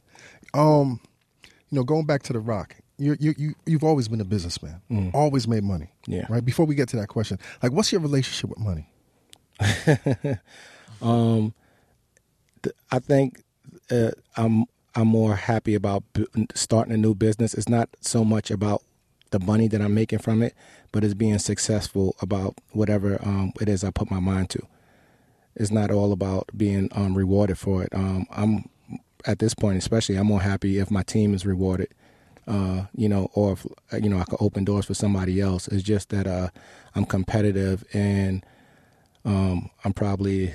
Um, 0.55 1.01
you 1.43 1.77
know, 1.77 1.83
going 1.83 2.07
back 2.07 2.23
to 2.23 2.33
the 2.33 2.39
Roc, 2.39 2.75
you 3.01 3.17
you 3.19 3.33
you 3.37 3.55
you've 3.65 3.83
always 3.83 4.07
been 4.07 4.21
a 4.21 4.25
businessman, 4.25 4.81
always 5.13 5.47
made 5.47 5.63
money. 5.63 5.89
Yeah. 6.07 6.25
Right. 6.29 6.43
Before 6.45 6.65
we 6.65 6.75
get 6.75 6.89
to 6.89 6.97
that 6.97 7.07
question, 7.07 7.39
like, 7.63 7.71
what's 7.71 7.91
your 7.91 8.01
relationship 8.01 8.49
with 8.49 8.59
money? 8.59 8.87
th- 12.63 12.75
I 12.91 12.99
think 12.99 13.43
uh, 13.89 14.11
I'm 14.37 14.65
I'm 14.95 15.07
more 15.07 15.35
happy 15.35 15.75
about 15.75 16.03
b- 16.13 16.27
starting 16.53 16.93
a 16.93 16.97
new 16.97 17.15
business. 17.15 17.53
It's 17.53 17.69
not 17.69 17.89
so 18.01 18.23
much 18.23 18.51
about 18.51 18.83
the 19.31 19.39
money 19.39 19.67
that 19.69 19.81
I'm 19.81 19.93
making 19.93 20.19
from 20.19 20.43
it, 20.43 20.53
but 20.91 21.03
it's 21.03 21.13
being 21.13 21.39
successful 21.39 22.15
about 22.21 22.55
whatever 22.71 23.17
um, 23.23 23.53
it 23.61 23.69
is 23.69 23.83
I 23.83 23.91
put 23.91 24.11
my 24.11 24.19
mind 24.19 24.49
to. 24.51 24.59
It's 25.55 25.71
not 25.71 25.91
all 25.91 26.11
about 26.11 26.49
being 26.55 26.89
um, 26.93 27.15
rewarded 27.15 27.57
for 27.57 27.83
it. 27.83 27.89
Um, 27.93 28.25
I'm 28.31 28.69
at 29.25 29.39
this 29.39 29.53
point, 29.53 29.77
especially, 29.77 30.15
I'm 30.15 30.27
more 30.27 30.41
happy 30.41 30.79
if 30.79 30.89
my 30.91 31.03
team 31.03 31.33
is 31.33 31.45
rewarded. 31.45 31.89
Uh, 32.51 32.85
you 32.95 33.07
know, 33.07 33.23
or 33.33 33.53
if 33.53 33.65
uh, 33.93 33.97
you 34.03 34.09
know 34.09 34.19
I 34.19 34.25
could 34.25 34.41
open 34.41 34.65
doors 34.65 34.85
for 34.85 34.93
somebody 34.93 35.39
else. 35.39 35.67
It's 35.73 35.83
just 35.93 36.09
that 36.09 36.27
uh, 36.27 36.49
I'm 36.95 37.05
competitive 37.05 37.77
and 37.93 38.43
um, 39.23 39.69
I'm 39.85 39.93
probably 39.93 40.51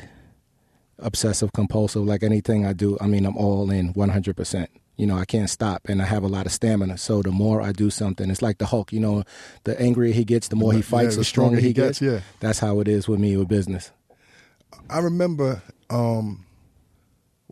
obsessive 0.99 1.53
compulsive 1.53 2.03
like 2.05 2.23
anything 2.23 2.65
i 2.65 2.73
do. 2.73 2.97
I 3.03 3.07
mean 3.07 3.27
i'm 3.27 3.37
all 3.37 3.71
in 3.71 3.93
100% 3.93 4.67
you 4.97 5.07
know 5.07 5.17
i 5.19 5.27
can't 5.27 5.51
stop 5.51 5.83
and 5.91 6.01
i 6.01 6.07
have 6.07 6.23
a 6.25 6.27
lot 6.27 6.47
of 6.47 6.53
stamina. 6.53 6.97
So 6.97 7.21
the 7.21 7.31
more 7.31 7.61
i 7.61 7.71
do 7.73 7.91
something 7.91 8.31
it's 8.31 8.41
like 8.41 8.57
the 8.59 8.65
hulk 8.67 8.93
you 8.95 9.01
know 9.01 9.23
the 9.65 9.79
angrier 9.79 10.15
he 10.15 10.25
gets 10.25 10.49
the 10.49 10.57
more 10.57 10.73
he 10.73 10.79
Yeah, 10.79 10.95
fights 10.95 11.15
the 11.17 11.21
the 11.21 11.25
stronger 11.25 11.59
he 11.61 11.73
gets, 11.75 12.01
yeah. 12.01 12.21
that's 12.41 12.61
how 12.61 12.81
it 12.81 12.89
is 12.89 13.07
with 13.09 13.21
me 13.21 13.37
with 13.37 13.49
business. 13.49 13.91
I 14.89 15.01
remember 15.01 15.63
um, 15.91 16.47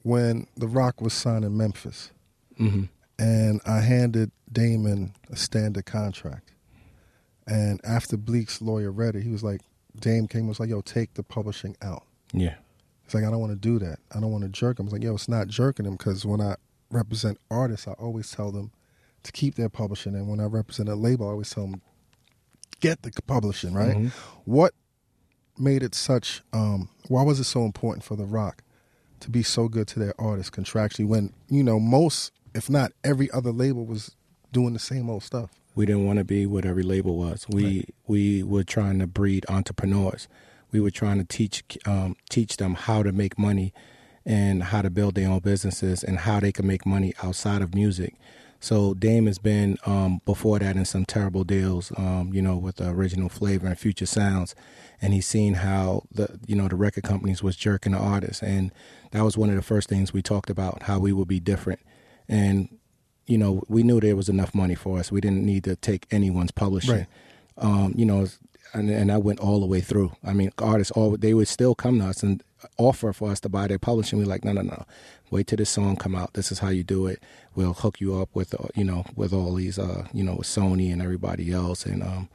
when 0.02 0.46
The 0.56 0.66
Roc 0.66 1.00
was 1.02 1.12
signed 1.12 1.44
in 1.44 1.54
Memphis, 1.56 2.10
hmm 2.56 2.84
and 3.18 3.60
I 3.66 3.80
handed 3.80 4.30
Damon 4.50 5.14
a 5.30 5.36
standard 5.36 5.86
contract. 5.86 6.52
And 7.46 7.80
after 7.84 8.16
Bleek's 8.16 8.62
lawyer 8.62 8.90
read 8.90 9.14
it, 9.16 9.22
he 9.22 9.30
was 9.30 9.42
like, 9.42 9.60
Dame 9.98 10.26
came 10.26 10.40
and 10.40 10.48
was 10.48 10.60
like, 10.60 10.70
yo, 10.70 10.80
take 10.80 11.14
the 11.14 11.22
publishing 11.22 11.76
out. 11.82 12.04
yeah 12.32 12.54
He's 13.04 13.12
like, 13.14 13.24
I 13.24 13.30
don't 13.30 13.40
want 13.40 13.52
to 13.52 13.58
do 13.58 13.78
that. 13.80 13.98
I 14.14 14.20
don't 14.20 14.32
want 14.32 14.44
to 14.44 14.48
jerk 14.48 14.80
him. 14.80 14.84
I 14.84 14.86
was 14.86 14.92
like, 14.94 15.02
yo, 15.02 15.14
it's 15.14 15.28
not 15.28 15.46
jerking 15.48 15.84
him 15.84 15.96
because 15.96 16.24
when 16.24 16.40
I 16.40 16.56
represent 16.90 17.38
artists, 17.50 17.86
I 17.86 17.92
always 17.92 18.30
tell 18.30 18.50
them 18.50 18.72
to 19.24 19.30
keep 19.32 19.56
their 19.56 19.68
publishing. 19.68 20.14
And 20.14 20.26
when 20.26 20.40
I 20.40 20.44
represent 20.44 20.88
a 20.88 20.94
label, 20.94 21.26
I 21.28 21.32
always 21.32 21.50
tell 21.50 21.66
them, 21.66 21.82
get 22.80 23.02
the 23.02 23.10
publishing, 23.26 23.74
right? 23.74 23.94
Mhm. 23.96 24.08
What 24.46 24.72
made 25.58 25.82
it 25.82 25.94
such, 25.94 26.42
um, 26.54 26.88
why 27.08 27.22
was 27.22 27.38
it 27.40 27.44
so 27.44 27.64
important 27.66 28.04
for 28.04 28.16
The 28.16 28.24
Roc 28.24 28.62
to 29.20 29.30
be 29.30 29.42
so 29.42 29.68
good 29.68 29.86
to 29.88 29.98
their 29.98 30.18
artists 30.18 30.50
contractually 30.50 31.06
when, 31.06 31.32
you 31.50 31.62
know, 31.62 31.78
most, 31.78 32.32
if 32.54 32.70
not 32.70 32.92
every 33.02 33.30
other 33.30 33.52
label 33.52 33.84
was 33.84 34.16
doing 34.52 34.72
the 34.72 34.78
same 34.78 35.10
old 35.10 35.22
stuff? 35.22 35.50
we 35.74 35.86
didn't 35.86 36.06
want 36.06 36.18
to 36.18 36.24
be 36.24 36.46
what 36.46 36.64
every 36.64 36.82
label 36.82 37.16
was. 37.16 37.46
We 37.48 37.86
we 38.06 38.42
were 38.42 38.64
trying 38.64 38.98
to 39.00 39.06
breed 39.06 39.44
entrepreneurs. 39.48 40.28
We 40.70 40.80
were 40.80 40.90
trying 40.90 41.18
to 41.18 41.24
teach 41.24 41.64
um, 41.86 42.16
teach 42.30 42.56
them 42.56 42.74
how 42.74 43.02
to 43.02 43.12
make 43.12 43.38
money 43.38 43.72
and 44.24 44.64
how 44.64 44.82
to 44.82 44.90
build 44.90 45.14
their 45.14 45.28
own 45.28 45.40
businesses 45.40 46.02
and 46.02 46.20
how 46.20 46.40
they 46.40 46.52
can 46.52 46.66
make 46.66 46.86
money 46.86 47.12
outside 47.22 47.60
of 47.60 47.74
music. 47.74 48.14
So 48.60 48.94
Dame 48.94 49.26
has 49.26 49.38
been 49.38 49.76
um, 49.84 50.22
before 50.24 50.58
that 50.58 50.76
in 50.76 50.86
some 50.86 51.04
terrible 51.04 51.44
deals, 51.44 51.92
um, 51.98 52.30
you 52.32 52.40
know, 52.40 52.56
with 52.56 52.76
the 52.76 52.88
original 52.88 53.28
flavor 53.28 53.66
and 53.66 53.78
future 53.78 54.06
sounds, 54.06 54.54
and 55.02 55.12
he's 55.12 55.26
seen 55.26 55.54
how 55.54 56.04
the 56.10 56.38
you 56.46 56.54
know 56.54 56.68
the 56.68 56.76
record 56.76 57.04
companies 57.04 57.42
was 57.42 57.56
jerking 57.56 57.92
the 57.92 57.98
artists, 57.98 58.42
and 58.42 58.72
that 59.10 59.22
was 59.22 59.36
one 59.36 59.50
of 59.50 59.56
the 59.56 59.62
first 59.62 59.88
things 59.88 60.12
we 60.12 60.22
talked 60.22 60.50
about 60.50 60.84
how 60.84 60.98
we 60.98 61.12
would 61.12 61.28
be 61.28 61.40
different, 61.40 61.80
and 62.28 62.68
you 63.26 63.38
know, 63.38 63.62
we 63.68 63.82
knew 63.82 64.00
there 64.00 64.16
was 64.16 64.28
enough 64.28 64.54
money 64.54 64.74
for 64.74 64.98
us. 64.98 65.10
We 65.10 65.20
didn't 65.20 65.44
need 65.44 65.64
to 65.64 65.76
take 65.76 66.06
anyone's 66.10 66.50
publishing. 66.50 66.94
Right. 66.94 67.06
Um, 67.56 67.94
you 67.96 68.04
know, 68.04 68.26
and, 68.74 68.90
and 68.90 69.10
I 69.10 69.16
went 69.16 69.40
all 69.40 69.60
the 69.60 69.66
way 69.66 69.80
through. 69.80 70.12
I 70.22 70.32
mean, 70.32 70.50
artists 70.58 70.90
all 70.90 71.16
they 71.16 71.32
would 71.32 71.48
still 71.48 71.74
come 71.74 72.00
to 72.00 72.06
us 72.06 72.22
and 72.22 72.42
offer 72.76 73.12
for 73.12 73.30
us 73.30 73.40
to 73.40 73.48
buy 73.48 73.68
their 73.68 73.78
publishing. 73.78 74.18
We're 74.18 74.26
like, 74.26 74.44
no, 74.44 74.52
no, 74.52 74.62
no. 74.62 74.84
Wait 75.30 75.46
till 75.46 75.56
this 75.56 75.70
song 75.70 75.96
come 75.96 76.14
out. 76.14 76.34
This 76.34 76.52
is 76.52 76.58
how 76.58 76.68
you 76.68 76.82
do 76.82 77.06
it. 77.06 77.22
We'll 77.54 77.72
hook 77.72 78.00
you 78.00 78.16
up 78.16 78.30
with, 78.34 78.54
uh, 78.54 78.68
you 78.74 78.84
know, 78.84 79.04
with 79.16 79.32
all 79.32 79.54
these, 79.54 79.78
uh, 79.78 80.06
you 80.12 80.22
know, 80.24 80.34
with 80.36 80.46
Sony 80.46 80.92
and 80.92 81.00
everybody 81.00 81.52
else, 81.52 81.86
and 81.86 82.02
um, 82.02 82.28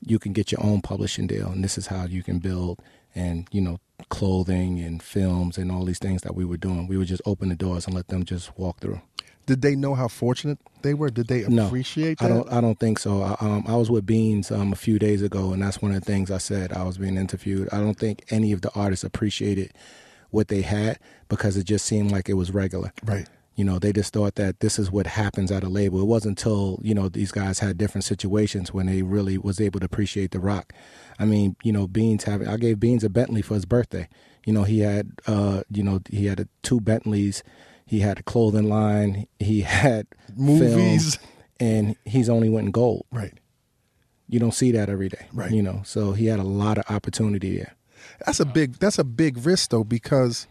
you 0.00 0.18
can 0.18 0.32
get 0.32 0.50
your 0.52 0.62
own 0.64 0.80
publishing 0.80 1.26
deal. 1.26 1.48
And 1.48 1.62
this 1.62 1.76
is 1.76 1.88
how 1.88 2.04
you 2.04 2.22
can 2.22 2.38
build 2.38 2.80
and 3.14 3.48
you 3.50 3.60
know 3.60 3.78
clothing 4.08 4.80
and 4.80 5.02
films 5.02 5.58
and 5.58 5.70
all 5.70 5.84
these 5.84 5.98
things 5.98 6.22
that 6.22 6.34
we 6.34 6.44
were 6.44 6.56
doing. 6.56 6.86
We 6.86 6.96
would 6.96 7.08
just 7.08 7.22
open 7.26 7.48
the 7.50 7.54
doors 7.54 7.86
and 7.86 7.94
let 7.94 8.08
them 8.08 8.24
just 8.24 8.56
walk 8.58 8.80
through. 8.80 9.00
Did 9.50 9.62
they 9.62 9.74
know 9.74 9.96
how 9.96 10.06
fortunate 10.06 10.58
they 10.82 10.94
were? 10.94 11.10
Did 11.10 11.26
they 11.26 11.42
No, 11.48 11.66
appreciate 11.66 12.18
that? 12.18 12.26
I 12.26 12.28
don't. 12.28 12.52
I 12.52 12.60
don't 12.60 12.78
think 12.78 13.00
so. 13.00 13.20
I, 13.20 13.36
um, 13.40 13.64
I 13.66 13.74
was 13.74 13.90
with 13.90 14.06
Beans 14.06 14.52
um, 14.52 14.72
a 14.72 14.76
few 14.76 14.96
days 14.96 15.22
ago, 15.22 15.52
and 15.52 15.60
that's 15.60 15.82
one 15.82 15.90
of 15.92 15.98
the 15.98 16.04
things 16.06 16.30
I 16.30 16.38
said. 16.38 16.72
I 16.72 16.84
was 16.84 16.98
being 16.98 17.16
interviewed. 17.16 17.68
I 17.72 17.78
don't 17.78 17.98
think 17.98 18.24
any 18.30 18.52
of 18.52 18.60
the 18.62 18.70
artists 18.76 19.02
appreciated 19.02 19.72
what 20.30 20.46
they 20.46 20.62
had 20.62 21.00
because 21.28 21.56
it 21.56 21.64
just 21.64 21.84
seemed 21.84 22.12
like 22.12 22.28
it 22.28 22.34
was 22.34 22.52
regular. 22.52 22.92
Right. 23.04 23.26
You 23.56 23.64
know, 23.64 23.80
they 23.80 23.92
just 23.92 24.12
thought 24.12 24.36
that 24.36 24.60
this 24.60 24.78
is 24.78 24.92
what 24.92 25.08
happens 25.08 25.50
at 25.50 25.64
a 25.64 25.68
label. 25.68 26.00
It 26.00 26.06
wasn't 26.06 26.38
until 26.38 26.78
you 26.84 26.94
know 26.94 27.08
these 27.08 27.32
guys 27.32 27.58
had 27.58 27.76
different 27.76 28.04
situations 28.04 28.72
when 28.72 28.86
they 28.86 29.02
really 29.02 29.36
was 29.36 29.60
able 29.60 29.80
to 29.80 29.86
appreciate 29.86 30.30
the 30.30 30.38
Roc. 30.38 30.72
I 31.18 31.24
mean, 31.24 31.56
you 31.64 31.72
know, 31.72 31.88
Beans 31.88 32.22
having. 32.22 32.46
I 32.46 32.56
gave 32.56 32.78
Beans 32.78 33.02
a 33.02 33.10
Bentley 33.10 33.42
for 33.42 33.54
his 33.54 33.64
birthday. 33.64 34.08
You 34.46 34.52
know, 34.52 34.62
he 34.62 34.78
had. 34.78 35.10
Uh, 35.26 35.64
you 35.72 35.82
know, 35.82 35.98
he 36.08 36.26
had 36.26 36.38
a, 36.38 36.46
two 36.62 36.80
Bentleys. 36.80 37.42
He 37.90 37.98
had 38.00 38.20
a 38.20 38.22
clothing 38.22 38.68
line. 38.68 39.26
He 39.40 39.62
had 39.62 40.06
Movies. 40.36 41.16
film, 41.16 41.28
and 41.58 41.96
he's 42.04 42.28
only 42.28 42.48
went 42.48 42.66
in 42.66 42.70
gold. 42.70 43.04
Right. 43.10 43.34
You 44.28 44.38
don't 44.38 44.54
see 44.54 44.70
that 44.72 44.88
every 44.88 45.08
day, 45.08 45.26
Right. 45.32 45.50
You 45.50 45.60
know, 45.60 45.82
so 45.84 46.12
he 46.12 46.26
had 46.26 46.38
a 46.38 46.44
lot 46.44 46.78
of 46.78 46.84
opportunity 46.88 47.56
there. 47.56 47.74
That's 48.24 48.38
a 48.38 48.44
big 48.46 48.74
that's 48.74 48.98
a 48.98 49.04
big 49.04 49.44
risk 49.44 49.70
though 49.70 49.82
because 49.82 50.46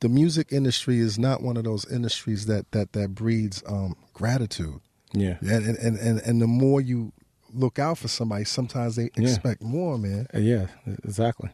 the 0.00 0.08
music 0.08 0.48
industry 0.52 0.98
is 1.00 1.18
not 1.18 1.42
one 1.42 1.58
of 1.58 1.64
those 1.64 1.84
industries 1.92 2.46
that 2.46 2.70
that 2.72 2.94
that 2.94 3.14
breeds 3.14 3.62
um, 3.66 3.94
gratitude. 4.14 4.80
Yeah, 5.12 5.36
And, 5.42 5.76
and 5.76 5.98
and 5.98 6.18
and 6.20 6.40
the 6.40 6.46
more 6.46 6.80
you 6.80 7.12
look 7.52 7.78
out 7.78 7.98
for 7.98 8.08
somebody, 8.08 8.44
sometimes 8.44 8.96
they 8.96 9.10
Yeah. 9.16 9.28
expect 9.28 9.60
more, 9.60 9.98
man. 9.98 10.26
Uh, 10.34 10.38
yeah, 10.38 10.68
exactly. 11.04 11.50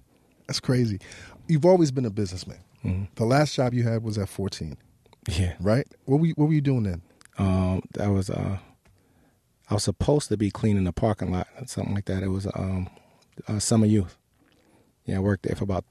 That's 0.46 0.60
crazy. 0.60 1.00
You've 1.48 1.64
always 1.66 1.90
been 1.90 2.04
a 2.04 2.10
businessman. 2.10 2.58
Mm-hmm. 2.84 3.04
The 3.16 3.24
last 3.24 3.56
job 3.56 3.74
you 3.74 3.82
had 3.82 4.02
was 4.04 4.18
at 4.18 4.28
14, 4.28 4.76
Yeah. 5.28 5.54
right? 5.60 5.86
What 6.04 6.20
were 6.20 6.26
you, 6.26 6.34
what 6.36 6.46
were 6.46 6.54
you 6.54 6.60
doing 6.60 6.84
then? 6.84 7.02
Um, 7.38 7.82
that 7.94 8.08
was 8.08 8.30
uh, 8.30 8.58
I 9.68 9.74
was 9.74 9.84
supposed 9.84 10.28
to 10.28 10.36
be 10.36 10.50
cleaning 10.50 10.84
the 10.84 10.92
parking 10.92 11.32
lot, 11.32 11.48
or 11.60 11.66
something 11.66 11.94
like 11.94 12.06
that. 12.06 12.22
It 12.22 12.28
was 12.28 12.46
um, 12.54 12.88
uh, 13.48 13.58
summer 13.58 13.86
youth. 13.86 14.16
Yeah, 15.04 15.16
I 15.16 15.20
worked 15.20 15.44
there 15.44 15.56
for 15.56 15.64
about 15.64 15.84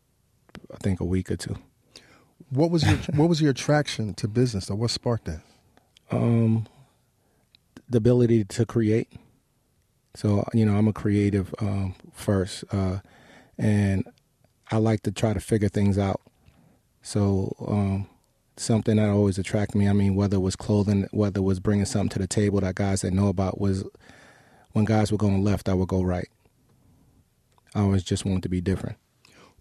I 0.74 0.78
think 0.78 1.00
a 1.00 1.06
week 1.06 1.30
or 1.30 1.36
two. 1.36 1.58
What 2.50 2.71
was 2.71 2.84
your 2.84 2.98
what 3.15 3.30
was 3.30 3.41
your 3.41 3.52
attraction 3.52 4.13
to 4.15 4.28
business? 4.28 4.69
Or 4.69 4.76
what 4.76 4.91
sparked 4.91 5.26
that? 5.26 5.41
Um, 6.12 6.67
the 7.89 7.98
ability 7.98 8.45
to 8.45 8.65
create. 8.65 9.12
So 10.15 10.48
you 10.54 10.65
know, 10.65 10.78
I'm 10.78 10.88
a 10.88 10.93
creative 10.93 11.54
um, 11.60 11.95
first, 12.13 12.63
uh, 12.71 13.00
and 13.58 14.06
I 14.71 14.78
like 14.78 15.04
to 15.04 15.12
try 15.12 15.34
to 15.34 15.39
figure 15.39 15.69
things 15.69 15.98
out. 15.98 16.21
So 17.02 17.56
um, 17.67 18.08
something 18.58 18.98
that 18.98 19.10
always 19.10 19.38
attracted 19.38 19.78
me. 19.78 19.88
I 19.89 19.94
mean, 19.94 20.15
whether 20.15 20.38
it 20.38 20.41
was 20.41 20.56
clothing, 20.56 21.08
whether 21.12 21.39
it 21.39 21.44
was 21.44 21.60
bringing 21.60 21.86
something 21.86 22.10
to 22.10 22.20
the 22.20 22.28
table 22.28 22.60
that 22.62 22.76
guys 22.76 23.02
didn't 23.02 23.18
know 23.18 23.28
about, 23.28 23.60
was 23.60 23.84
when 24.72 24.86
guys 24.86 25.12
were 25.12 25.18
going 25.18 25.44
left, 25.44 25.70
I 25.70 25.74
would 25.74 25.88
go 25.89 26.02
right. 26.04 26.28
I 27.74 27.82
always 27.82 28.04
just 28.04 28.26
wanted 28.26 28.44
to 28.44 28.50
be 28.50 28.62
different. 28.62 28.98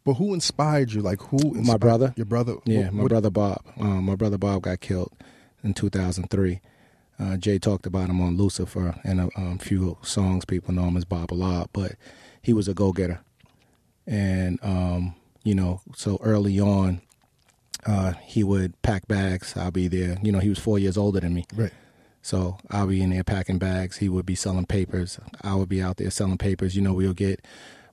But 0.05 0.15
who 0.15 0.35
inspired 0.35 0.93
you? 0.93 1.01
Like 1.01 1.21
who? 1.23 1.39
Inspired, 1.39 1.67
My 1.67 1.77
brother. 1.77 2.15
Your 2.17 2.27
brother. 2.27 2.57
Yeah, 2.67 2.85
What- 2.85 2.93
my 2.93 3.03
what- 3.03 3.09
brother 3.09 3.31
Bob. 3.31 3.61
Um, 3.81 4.05
my 4.05 4.15
brother 4.15 4.39
Bob 4.39 4.63
got 4.63 4.81
killed 4.81 5.13
in 5.63 5.75
2003. 5.75 6.61
Uh, 7.19 7.37
Jay 7.37 7.59
talked 7.59 7.87
about 7.87 8.11
him 8.11 8.21
on 8.21 8.37
Lucifer 8.37 9.01
and 9.05 9.21
a 9.21 9.29
um, 9.37 9.59
few 9.59 9.97
songs. 10.03 10.45
People 10.45 10.75
know 10.75 10.85
him 10.89 10.97
as 10.97 11.05
Bob 11.05 11.33
a 11.33 11.35
lot, 11.35 11.71
but 11.73 11.93
he 12.43 12.53
was 12.53 12.67
a 12.69 12.75
go-getter. 12.75 13.21
And 14.07 14.59
um, 14.63 15.15
you 15.45 15.55
know, 15.55 15.81
so 15.97 16.19
early 16.23 16.59
on, 16.61 17.01
uh, 17.87 18.13
he 18.23 18.43
would 18.45 18.81
pack 18.83 19.07
bags. 19.09 19.55
I'll 19.57 19.71
be 19.71 19.89
there. 19.89 20.19
You 20.23 20.33
know, 20.33 20.39
he 20.39 20.49
was 20.49 20.59
four 20.59 20.79
years 20.79 20.97
older 20.97 21.21
than 21.21 21.35
me. 21.35 21.45
Right. 21.55 21.73
So 22.23 22.57
I'll 22.71 22.87
be 22.87 23.03
in 23.03 23.11
there 23.11 23.25
packing 23.25 23.59
bags. 23.59 23.99
He 23.99 24.09
would 24.09 24.25
be 24.25 24.35
selling 24.35 24.65
papers. 24.65 25.19
I 25.43 25.55
would 25.55 25.69
be 25.69 25.83
out 25.83 25.99
there 25.99 26.11
selling 26.11 26.39
papers. 26.39 26.75
You 26.75 26.83
know, 26.83 26.95
we'll 26.95 27.13
get, 27.13 27.45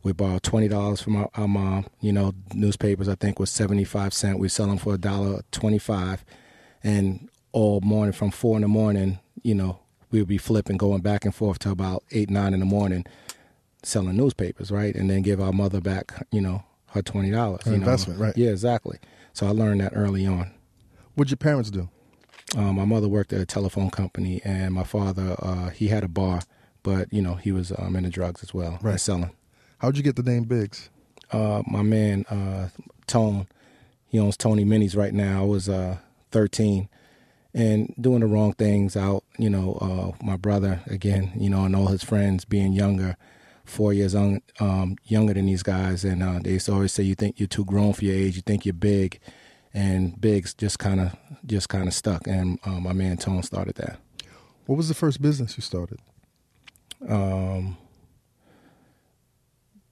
we 0.03 0.13
borrow 0.13 0.39
twenty 0.39 0.67
dollars 0.69 1.01
from 1.01 1.17
our, 1.17 1.29
our 1.35 1.47
mom. 1.47 1.85
You 1.99 2.13
know, 2.13 2.33
newspapers 2.53 3.09
I 3.09 3.15
think 3.15 3.39
was 3.39 3.49
seventy 3.49 3.83
five 3.83 4.13
cent. 4.13 4.39
We 4.39 4.47
sell 4.47 4.67
them 4.67 4.77
for 4.77 4.93
a 4.93 4.97
dollar 4.97 5.41
twenty 5.51 5.79
five, 5.79 6.23
and 6.83 7.27
all 7.51 7.81
morning 7.81 8.13
from 8.13 8.31
four 8.31 8.55
in 8.55 8.61
the 8.61 8.67
morning, 8.69 9.19
you 9.43 9.53
know, 9.53 9.79
we 10.09 10.19
would 10.19 10.29
be 10.29 10.37
flipping, 10.37 10.77
going 10.77 11.01
back 11.01 11.25
and 11.25 11.35
forth 11.35 11.59
till 11.59 11.73
about 11.73 12.03
eight 12.11 12.29
nine 12.29 12.53
in 12.53 12.61
the 12.61 12.65
morning, 12.65 13.05
selling 13.83 14.15
newspapers, 14.15 14.71
right, 14.71 14.95
and 14.95 15.09
then 15.09 15.21
give 15.21 15.41
our 15.41 15.51
mother 15.51 15.81
back, 15.81 16.25
you 16.31 16.39
know, 16.39 16.63
her 16.87 17.01
twenty 17.01 17.31
dollars. 17.31 17.67
Investment, 17.67 18.19
right. 18.19 18.37
Yeah, 18.37 18.51
exactly. 18.51 18.97
So 19.33 19.47
I 19.47 19.51
learned 19.51 19.81
that 19.81 19.93
early 19.95 20.25
on. 20.27 20.51
What'd 21.15 21.31
your 21.31 21.37
parents 21.37 21.69
do? 21.71 21.89
Um, 22.57 22.75
my 22.75 22.85
mother 22.85 23.07
worked 23.07 23.31
at 23.33 23.39
a 23.41 23.45
telephone 23.45 23.89
company, 23.89 24.41
and 24.43 24.73
my 24.73 24.83
father 24.83 25.35
uh, 25.39 25.69
he 25.69 25.87
had 25.87 26.03
a 26.03 26.07
bar, 26.09 26.41
but 26.83 27.11
you 27.13 27.21
know 27.21 27.35
he 27.35 27.51
was 27.51 27.71
um, 27.77 27.95
into 27.95 28.09
drugs 28.09 28.43
as 28.43 28.53
well, 28.53 28.77
Right. 28.81 28.99
selling. 28.99 29.31
How'd 29.79 29.97
you 29.97 30.03
get 30.03 30.15
the 30.15 30.23
name 30.23 30.43
Biggs? 30.43 30.89
Uh, 31.31 31.63
my 31.65 31.81
man 31.81 32.25
uh, 32.29 32.69
Tone, 33.07 33.47
he 34.07 34.19
owns 34.19 34.35
Tony 34.37 34.65
Minis 34.65 34.97
right 34.97 35.13
now. 35.13 35.43
I 35.43 35.45
was 35.45 35.69
uh, 35.69 35.97
13 36.31 36.89
and 37.53 37.93
doing 37.99 38.19
the 38.19 38.27
wrong 38.27 38.53
things 38.53 38.95
out. 38.97 39.23
You 39.37 39.49
know, 39.49 39.75
uh, 40.19 40.23
my 40.25 40.35
brother 40.37 40.81
again, 40.87 41.31
you 41.37 41.49
know, 41.49 41.63
and 41.63 41.75
all 41.75 41.87
his 41.87 42.03
friends 42.03 42.43
being 42.45 42.73
younger, 42.73 43.15
four 43.65 43.93
years 43.93 44.13
young, 44.13 44.41
um, 44.59 44.97
younger 45.05 45.33
than 45.33 45.45
these 45.45 45.63
guys, 45.63 46.03
and 46.03 46.21
uh, 46.23 46.39
they 46.43 46.51
used 46.51 46.65
to 46.67 46.73
always 46.73 46.91
say, 46.91 47.03
"You 47.03 47.15
think 47.15 47.39
you're 47.39 47.47
too 47.47 47.65
grown 47.65 47.93
for 47.93 48.05
your 48.05 48.15
age. 48.15 48.35
You 48.35 48.41
think 48.41 48.65
you're 48.65 48.73
big." 48.73 49.19
And 49.73 50.19
bigs 50.19 50.53
just 50.53 50.79
kind 50.79 50.99
of 50.99 51.15
just 51.45 51.69
kind 51.69 51.87
of 51.87 51.93
stuck, 51.93 52.27
and 52.27 52.59
uh, 52.65 52.79
my 52.81 52.91
man 52.91 53.17
Tone 53.17 53.41
started 53.41 53.75
that. 53.75 53.99
What 54.65 54.75
was 54.75 54.89
the 54.89 54.93
first 54.93 55.21
business 55.21 55.57
you 55.57 55.61
started? 55.61 55.99
Um, 57.07 57.77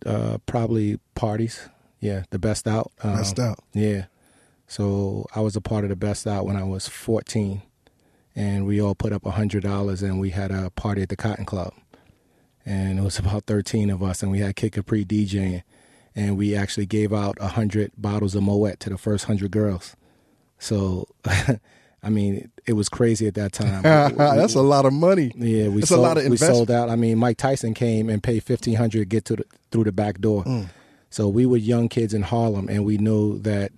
uh, 0.06 0.38
probably 0.46 1.00
parties. 1.16 1.70
Yeah, 2.00 2.24
the 2.30 2.40
best 2.40 2.68
out. 2.68 2.92
Um, 3.04 3.16
Best 3.16 3.40
Out. 3.40 3.60
Yeah. 3.74 4.06
So 4.68 5.26
I 5.36 5.42
was 5.42 5.56
a 5.56 5.62
part 5.62 5.84
of 5.84 5.90
the 5.90 5.96
best 5.96 6.28
out 6.28 6.46
when 6.46 6.56
I 6.56 6.64
was 6.64 6.88
14, 6.88 7.62
and 8.36 8.68
we 8.68 8.80
all 8.82 8.96
put 8.96 9.12
up 9.12 9.26
a 9.26 9.32
hundred 9.32 9.64
dollars, 9.64 10.04
and 10.04 10.20
we 10.20 10.30
had 10.30 10.52
a 10.52 10.70
party 10.70 11.02
at 11.02 11.10
the 11.10 11.16
Cotton 11.16 11.46
Club, 11.46 11.74
and 12.66 13.00
it 13.00 13.02
was 13.02 13.20
about 13.20 13.46
13 13.46 13.90
of 13.90 14.04
us, 14.04 14.22
and 14.22 14.32
we 14.32 14.40
had 14.40 14.56
Kid 14.56 14.74
Capri 14.74 15.06
DJing, 15.06 15.64
and 16.16 16.38
we 16.38 16.56
actually 16.56 16.86
gave 16.86 17.14
out 17.14 17.38
a 17.40 17.50
hundred 17.50 17.92
bottles 17.98 18.36
of 18.36 18.44
Moet 18.44 18.80
to 18.82 18.90
the 18.90 18.98
first 18.98 19.26
hundred 19.26 19.52
girls. 19.52 19.96
So, 20.58 21.08
I 21.26 22.10
mean, 22.10 22.52
it 22.66 22.74
was 22.74 22.90
crazy 22.90 23.28
at 23.28 23.36
that 23.36 23.54
time. 23.54 23.84
That's 24.18 24.56
a 24.56 24.62
lot 24.62 24.86
of 24.86 24.94
money. 24.94 25.32
Yeah, 25.36 25.70
we 25.70 25.82
That's 25.82 25.92
a 25.92 25.96
sold, 25.96 26.02
lot 26.02 26.18
of 26.18 26.28
we 26.28 26.38
sold 26.38 26.72
out. 26.72 26.90
I 26.90 26.96
mean, 26.96 27.18
Mike 27.18 27.38
Tyson 27.38 27.74
came 27.74 28.10
and 28.10 28.22
paid 28.22 28.44
fifteen 28.44 28.76
hundred 28.76 29.00
to 29.00 29.06
get 29.06 29.26
to 29.26 29.38
the, 29.38 29.46
through 29.72 29.86
the 29.86 29.92
back 29.92 30.20
door. 30.20 30.44
Mm. 30.44 30.70
So 31.10 31.28
we 31.28 31.46
were 31.46 31.58
young 31.58 31.90
kids 31.90 32.14
in 32.14 32.22
Harlem, 32.22 32.70
and 32.70 32.86
we 32.86 32.98
knew 32.98 33.40
that 33.40 33.72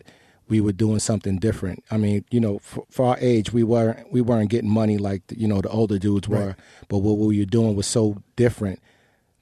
we 0.51 0.59
were 0.61 0.73
doing 0.73 0.99
something 0.99 1.37
different. 1.39 1.83
I 1.89 1.97
mean, 1.97 2.25
you 2.29 2.39
know, 2.39 2.59
for, 2.59 2.83
for 2.91 3.05
our 3.07 3.17
age, 3.19 3.51
we 3.53 3.63
weren't 3.63 4.11
we 4.11 4.21
weren't 4.21 4.49
getting 4.51 4.69
money 4.69 4.97
like 4.97 5.21
you 5.35 5.47
know 5.47 5.61
the 5.61 5.69
older 5.69 5.97
dudes 5.97 6.27
were, 6.27 6.47
Right. 6.47 6.55
but 6.89 6.99
what 6.99 7.17
we 7.17 7.39
were 7.39 7.45
doing 7.45 7.75
was 7.75 7.87
so 7.87 8.21
different 8.35 8.79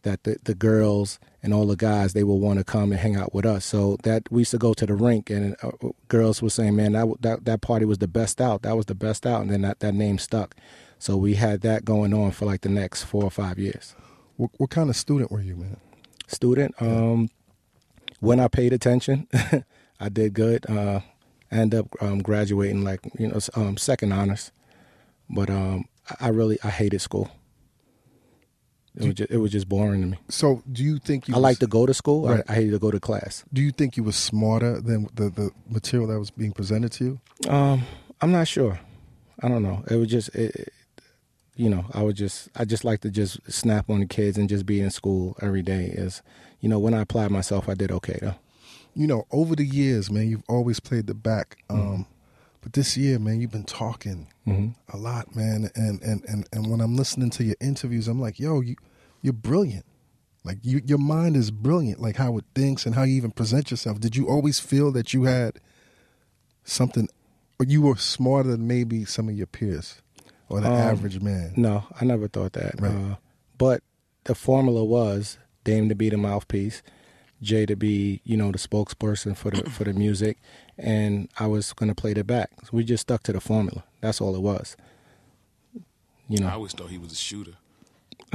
that 0.03 0.23
the, 0.23 0.37
the 0.43 0.55
girls 0.55 1.19
and 1.43 1.53
all 1.53 1.67
the 1.67 1.75
guys 1.75 2.13
they 2.13 2.23
would 2.23 2.41
want 2.47 2.59
to 2.59 2.63
come 2.63 2.91
and 2.91 3.01
hang 3.01 3.15
out 3.17 3.33
with 3.33 3.45
us. 3.45 3.65
So 3.65 3.97
that 4.03 4.31
we 4.31 4.41
used 4.41 4.51
to 4.51 4.57
go 4.57 4.73
to 4.73 4.85
the 4.85 4.93
rink 4.93 5.29
and 5.29 5.55
uh, 5.63 5.71
girls 6.07 6.41
were 6.41 6.49
saying, 6.51 6.75
"Man, 6.75 6.93
that 6.93 7.07
that 7.21 7.45
that 7.45 7.61
party 7.61 7.85
was 7.85 7.97
the 7.97 8.07
best 8.07 8.39
out. 8.39 8.61
That 8.61 8.77
was 8.77 8.85
the 8.85 8.95
best 8.95 9.25
out." 9.25 9.41
And 9.41 9.49
then 9.49 9.61
that 9.63 9.79
that 9.79 9.93
name 9.95 10.17
stuck. 10.19 10.55
So 10.99 11.17
we 11.17 11.35
had 11.35 11.61
that 11.61 11.83
going 11.85 12.13
on 12.13 12.31
for 12.31 12.45
like 12.45 12.61
the 12.61 12.69
next 12.69 13.03
four 13.03 13.23
or 13.23 13.31
five 13.31 13.57
years. 13.57 13.95
What, 14.37 14.51
what 14.57 14.69
kind 14.69 14.89
of 14.89 14.95
student 14.95 15.31
were 15.31 15.41
you, 15.41 15.55
man? 15.55 15.77
Student, 16.27 16.75
um, 16.81 17.29
when 18.19 18.39
I 18.39 18.47
paid 18.47 18.73
attention, 18.73 19.27
I 19.99 20.09
did 20.09 20.33
good. 20.33 20.65
Uh, 20.69 21.01
I 21.51 21.55
ended 21.55 21.79
up 21.81 21.87
um, 22.01 22.19
graduating 22.19 22.83
like 22.83 23.01
you 23.17 23.27
know 23.27 23.39
um, 23.55 23.77
second 23.77 24.11
honors, 24.13 24.51
but 25.29 25.49
um, 25.49 25.85
I 26.09 26.27
I 26.27 26.29
really 26.29 26.57
I 26.63 26.69
hated 26.69 27.01
school. 27.01 27.29
It 28.95 29.05
was 29.05 29.13
just, 29.13 29.31
it 29.31 29.37
was 29.37 29.51
just 29.51 29.69
boring 29.69 30.01
to 30.01 30.07
me. 30.07 30.17
So, 30.29 30.61
do 30.69 30.83
you 30.83 30.97
think 30.97 31.27
you? 31.27 31.35
I 31.35 31.37
like 31.37 31.59
to 31.59 31.67
go 31.67 31.85
to 31.85 31.93
school. 31.93 32.27
Right. 32.27 32.43
I, 32.49 32.53
I 32.53 32.55
hated 32.55 32.71
to 32.71 32.79
go 32.79 32.91
to 32.91 32.99
class. 32.99 33.45
Do 33.53 33.61
you 33.61 33.71
think 33.71 33.95
you 33.95 34.03
were 34.03 34.11
smarter 34.11 34.81
than 34.81 35.07
the 35.13 35.29
the 35.29 35.51
material 35.69 36.07
that 36.09 36.19
was 36.19 36.31
being 36.31 36.51
presented 36.51 36.91
to 36.93 37.03
you? 37.05 37.49
Um, 37.49 37.83
I'm 38.19 38.31
not 38.31 38.47
sure. 38.47 38.79
I 39.41 39.47
don't 39.47 39.63
know. 39.63 39.83
It 39.89 39.95
was 39.95 40.09
just, 40.09 40.29
it, 40.35 40.55
it- 40.55 40.73
you 41.55 41.69
know, 41.69 41.83
I 41.93 42.03
would 42.03 42.15
just, 42.15 42.47
I 42.55 42.63
just 42.63 42.85
like 42.85 43.01
to 43.01 43.09
just 43.11 43.39
snap 43.51 43.89
on 43.89 43.99
the 43.99 44.05
kids 44.05 44.37
and 44.37 44.47
just 44.47 44.65
be 44.65 44.79
in 44.79 44.89
school 44.91 45.35
every 45.41 45.61
day. 45.61 45.87
Is, 45.87 46.21
you 46.61 46.69
know, 46.69 46.79
when 46.79 46.93
I 46.93 47.01
applied 47.01 47.31
myself, 47.31 47.67
I 47.67 47.73
did 47.73 47.91
okay 47.91 48.17
though. 48.21 48.35
You 48.99 49.07
know, 49.07 49.25
over 49.31 49.55
the 49.55 49.65
years, 49.65 50.11
man, 50.11 50.27
you've 50.29 50.43
always 50.49 50.79
played 50.81 51.07
the 51.07 51.13
back. 51.13 51.57
Um, 51.69 52.05
But 52.61 52.73
this 52.73 52.97
year, 52.97 53.17
man, 53.19 53.39
you've 53.39 53.51
been 53.59 53.63
talking 53.63 54.27
a 54.93 54.97
lot, 54.97 55.33
man. 55.35 55.69
And, 55.75 56.01
and 56.01 56.23
and 56.27 56.45
and 56.51 56.69
when 56.69 56.81
I'm 56.81 56.95
listening 56.97 57.29
to 57.37 57.43
your 57.43 57.55
interviews, 57.61 58.07
I'm 58.09 58.19
like, 58.19 58.37
yo, 58.39 58.59
you 58.59 58.75
you're 59.21 59.31
brilliant. 59.49 59.85
Like 60.43 60.57
you, 60.63 60.81
your 60.85 60.97
mind 60.97 61.37
is 61.37 61.51
brilliant. 61.51 62.01
Like 62.01 62.17
how 62.17 62.37
it 62.37 62.45
thinks 62.55 62.85
and 62.85 62.95
how 62.95 63.03
you 63.03 63.15
even 63.15 63.31
present 63.31 63.71
yourself. 63.71 63.99
Did 64.01 64.15
you 64.17 64.27
always 64.27 64.59
feel 64.59 64.91
that 64.91 65.13
you 65.13 65.23
had 65.23 65.59
something, 66.63 67.07
or 67.59 67.65
you 67.65 67.81
were 67.81 67.95
smarter 67.95 68.49
than 68.51 68.67
maybe 68.67 69.05
some 69.05 69.29
of 69.29 69.35
your 69.35 69.47
peers 69.47 70.01
or 70.49 70.59
the 70.61 70.67
Um, 70.67 70.73
average 70.73 71.21
man? 71.21 71.53
No, 71.55 71.83
I 71.99 72.03
never 72.05 72.27
thought 72.27 72.53
that. 72.53 72.81
Right. 72.81 72.91
Uh, 72.91 73.15
but 73.57 73.81
the 74.25 74.35
formula 74.35 74.83
was 74.83 75.37
Dame 75.63 75.87
to 75.89 75.95
be 75.95 76.09
the 76.09 76.17
mouthpiece, 76.17 76.81
Jay 77.41 77.65
to 77.65 77.75
be, 77.75 78.21
you 78.23 78.35
know, 78.37 78.51
the 78.51 78.57
spokesperson 78.57 79.35
for 79.35 79.51
the 79.51 79.69
for 79.69 79.83
the 79.85 79.93
music, 79.93 80.37
and 80.77 81.29
I 81.39 81.47
was 81.47 81.73
going 81.73 81.89
to 81.89 81.95
play 81.95 82.13
the 82.13 82.23
back. 82.23 82.49
So 82.63 82.69
we 82.73 82.83
just 82.83 83.01
stuck 83.01 83.23
to 83.23 83.33
the 83.33 83.39
formula. 83.41 83.83
That's 84.01 84.19
all 84.21 84.35
it 84.35 84.41
was. 84.41 84.75
You 86.27 86.39
know, 86.39 86.47
I 86.47 86.53
always 86.53 86.73
thought 86.73 86.89
he 86.89 86.97
was 86.97 87.11
a 87.11 87.15
shooter. 87.15 87.53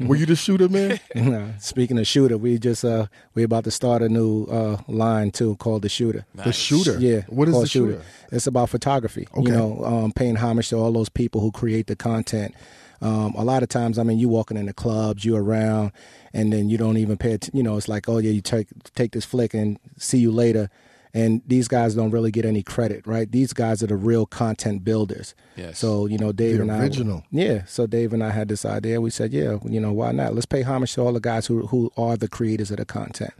Were 0.00 0.16
you 0.16 0.26
the 0.26 0.36
shooter, 0.36 0.68
man? 0.68 1.00
Nah, 1.14 1.46
speaking 1.58 1.98
of 1.98 2.06
shooter, 2.06 2.36
we 2.36 2.58
just 2.58 2.84
uh 2.84 3.06
we 3.34 3.42
about 3.42 3.64
to 3.64 3.70
start 3.70 4.02
a 4.02 4.08
new 4.08 4.44
uh 4.44 4.78
line 4.86 5.30
too 5.30 5.56
called 5.56 5.82
the 5.82 5.88
shooter. 5.88 6.26
The 6.34 6.52
shooter. 6.52 6.98
Yeah, 6.98 7.22
What 7.28 7.48
is 7.48 7.52
called 7.52 7.64
the 7.64 7.68
shooter? 7.68 8.02
It's 8.30 8.46
about 8.46 8.68
photography. 8.68 9.26
Okay. 9.34 9.50
You 9.50 9.56
know, 9.56 9.82
um, 9.84 10.12
paying 10.12 10.36
homage 10.36 10.68
to 10.70 10.76
all 10.76 10.92
those 10.92 11.08
people 11.08 11.40
who 11.40 11.50
create 11.50 11.86
the 11.86 11.96
content. 11.96 12.54
Um, 13.00 13.34
a 13.36 13.44
lot 13.44 13.62
of 13.62 13.68
times, 13.68 13.98
I 13.98 14.02
mean, 14.02 14.18
you 14.18 14.28
walking 14.28 14.56
in 14.56 14.66
the 14.66 14.72
clubs, 14.74 15.24
you 15.24 15.36
around, 15.36 15.92
and 16.32 16.52
then 16.52 16.68
you 16.68 16.76
don't 16.78 16.96
even 16.96 17.16
pay. 17.16 17.34
Att- 17.34 17.50
you 17.52 17.62
know, 17.62 17.76
it's 17.76 17.88
like, 17.88 18.08
oh 18.08 18.18
yeah, 18.18 18.30
you 18.30 18.40
take 18.40 18.68
take 18.94 19.12
this 19.12 19.24
flick 19.24 19.54
and 19.54 19.78
see 19.96 20.18
you 20.18 20.32
later. 20.32 20.68
And 21.14 21.40
these 21.46 21.68
guys 21.68 21.94
don't 21.94 22.10
really 22.10 22.30
get 22.30 22.44
any 22.44 22.62
credit, 22.62 23.06
right? 23.06 23.30
These 23.32 23.54
guys 23.54 23.82
are 23.82 23.86
the 23.86 23.96
real 23.96 24.26
content 24.26 24.84
builders. 24.84 25.34
Yes. 25.56 25.78
So 25.78 26.04
you 26.06 26.18
know, 26.18 26.32
Dave 26.32 26.56
The 26.58 26.62
and 26.62 26.70
original. 26.70 27.18
I. 27.18 27.22
Yeah. 27.30 27.64
So 27.64 27.86
Dave 27.86 28.12
and 28.12 28.22
I 28.22 28.30
had 28.30 28.48
this 28.48 28.64
idea. 28.66 29.00
We 29.00 29.10
said, 29.10 29.32
yeah, 29.32 29.58
you 29.64 29.80
know, 29.80 29.92
why 29.92 30.12
not? 30.12 30.34
Let's 30.34 30.46
pay 30.46 30.62
homage 30.62 30.92
to 30.94 31.00
all 31.02 31.12
the 31.14 31.20
guys 31.20 31.46
who 31.46 31.66
who 31.68 31.90
are 31.96 32.16
the 32.16 32.28
creators 32.28 32.70
of 32.70 32.76
the 32.76 32.84
content. 32.84 33.32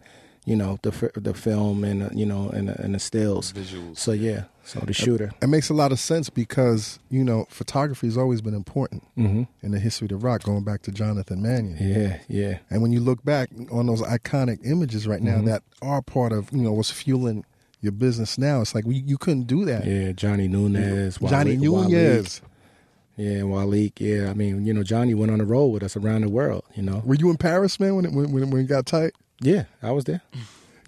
You 0.49 0.57
know, 0.57 0.79
the 0.83 0.91
the 1.15 1.35
film 1.35 1.85
and 1.85 2.03
uh, 2.05 2.09
you 2.15 2.25
know 2.27 2.49
and 2.51 2.69
the, 2.69 2.81
and 2.83 2.95
the 2.95 2.99
stills. 2.99 3.53
Visuals, 3.53 3.99
So 3.99 4.13
yeah. 4.13 4.45
So 4.65 4.81
the 4.81 4.93
shooter. 4.93 5.31
It 5.43 5.49
makes 5.49 5.69
a 5.71 5.75
lot 5.75 5.93
of 5.93 5.99
sense 5.99 6.31
because 6.31 6.99
you 7.11 7.23
know 7.25 7.47
photography 7.51 8.07
has 8.07 8.17
always 8.17 8.41
been 8.41 8.55
important 8.55 9.03
in 9.17 9.47
the 9.63 9.79
history 9.79 10.07
of 10.07 10.11
the 10.11 10.17
Roc, 10.17 10.43
going 10.45 10.65
back 10.65 10.83
to 10.83 10.91
Jonathan 10.91 11.43
Mannion. 11.43 11.77
Yeah. 11.81 12.19
Yeah. 12.29 12.59
And 12.71 12.81
when 12.83 12.93
you 12.93 13.01
look 13.01 13.23
back 13.25 13.51
on 13.71 13.87
those 13.87 14.03
iconic 14.03 14.59
images 14.65 15.07
right 15.07 15.23
now 15.23 15.43
that 15.43 15.63
are 15.83 16.01
part 16.03 16.33
of 16.33 16.51
you 16.53 16.63
know 16.63 16.73
what's 16.73 16.91
fueling 16.91 17.45
your 17.81 17.93
business 17.93 18.39
now, 18.39 18.61
it's 18.63 18.75
like 18.75 18.85
we, 18.87 18.97
you 18.97 19.19
couldn't 19.19 19.47
do 19.47 19.65
that. 19.67 19.87
Yeah. 19.87 20.13
Johnny 20.13 20.49
Nunez. 20.49 21.19
Johnny 21.19 21.57
Waleed- 21.57 21.61
Nunez. 21.91 22.41
Waleed. 22.41 22.41
Yeah, 23.19 23.41
Waleed. 23.43 23.93
Yeah, 23.99 24.31
I 24.31 24.35
mean, 24.35 24.65
you 24.65 24.73
know, 24.73 24.83
Johnny 24.85 25.13
went 25.13 25.33
on 25.33 25.39
the 25.39 25.45
road 25.45 25.67
with 25.69 25.83
us 25.83 25.97
around 25.97 26.21
the 26.23 26.29
world. 26.29 26.65
You 26.75 26.83
know. 26.85 27.03
Were 27.05 27.17
you 27.17 27.31
in 27.31 27.37
Paris, 27.37 27.79
man, 27.81 27.97
when 27.97 28.05
it, 28.05 28.13
when 28.13 28.31
when, 28.33 28.51
when 28.51 28.61
it 28.63 28.69
got 28.69 28.87
tight? 28.87 29.13
Yeah, 29.41 29.65
I 29.83 29.91
was 29.93 30.05
there. 30.05 30.23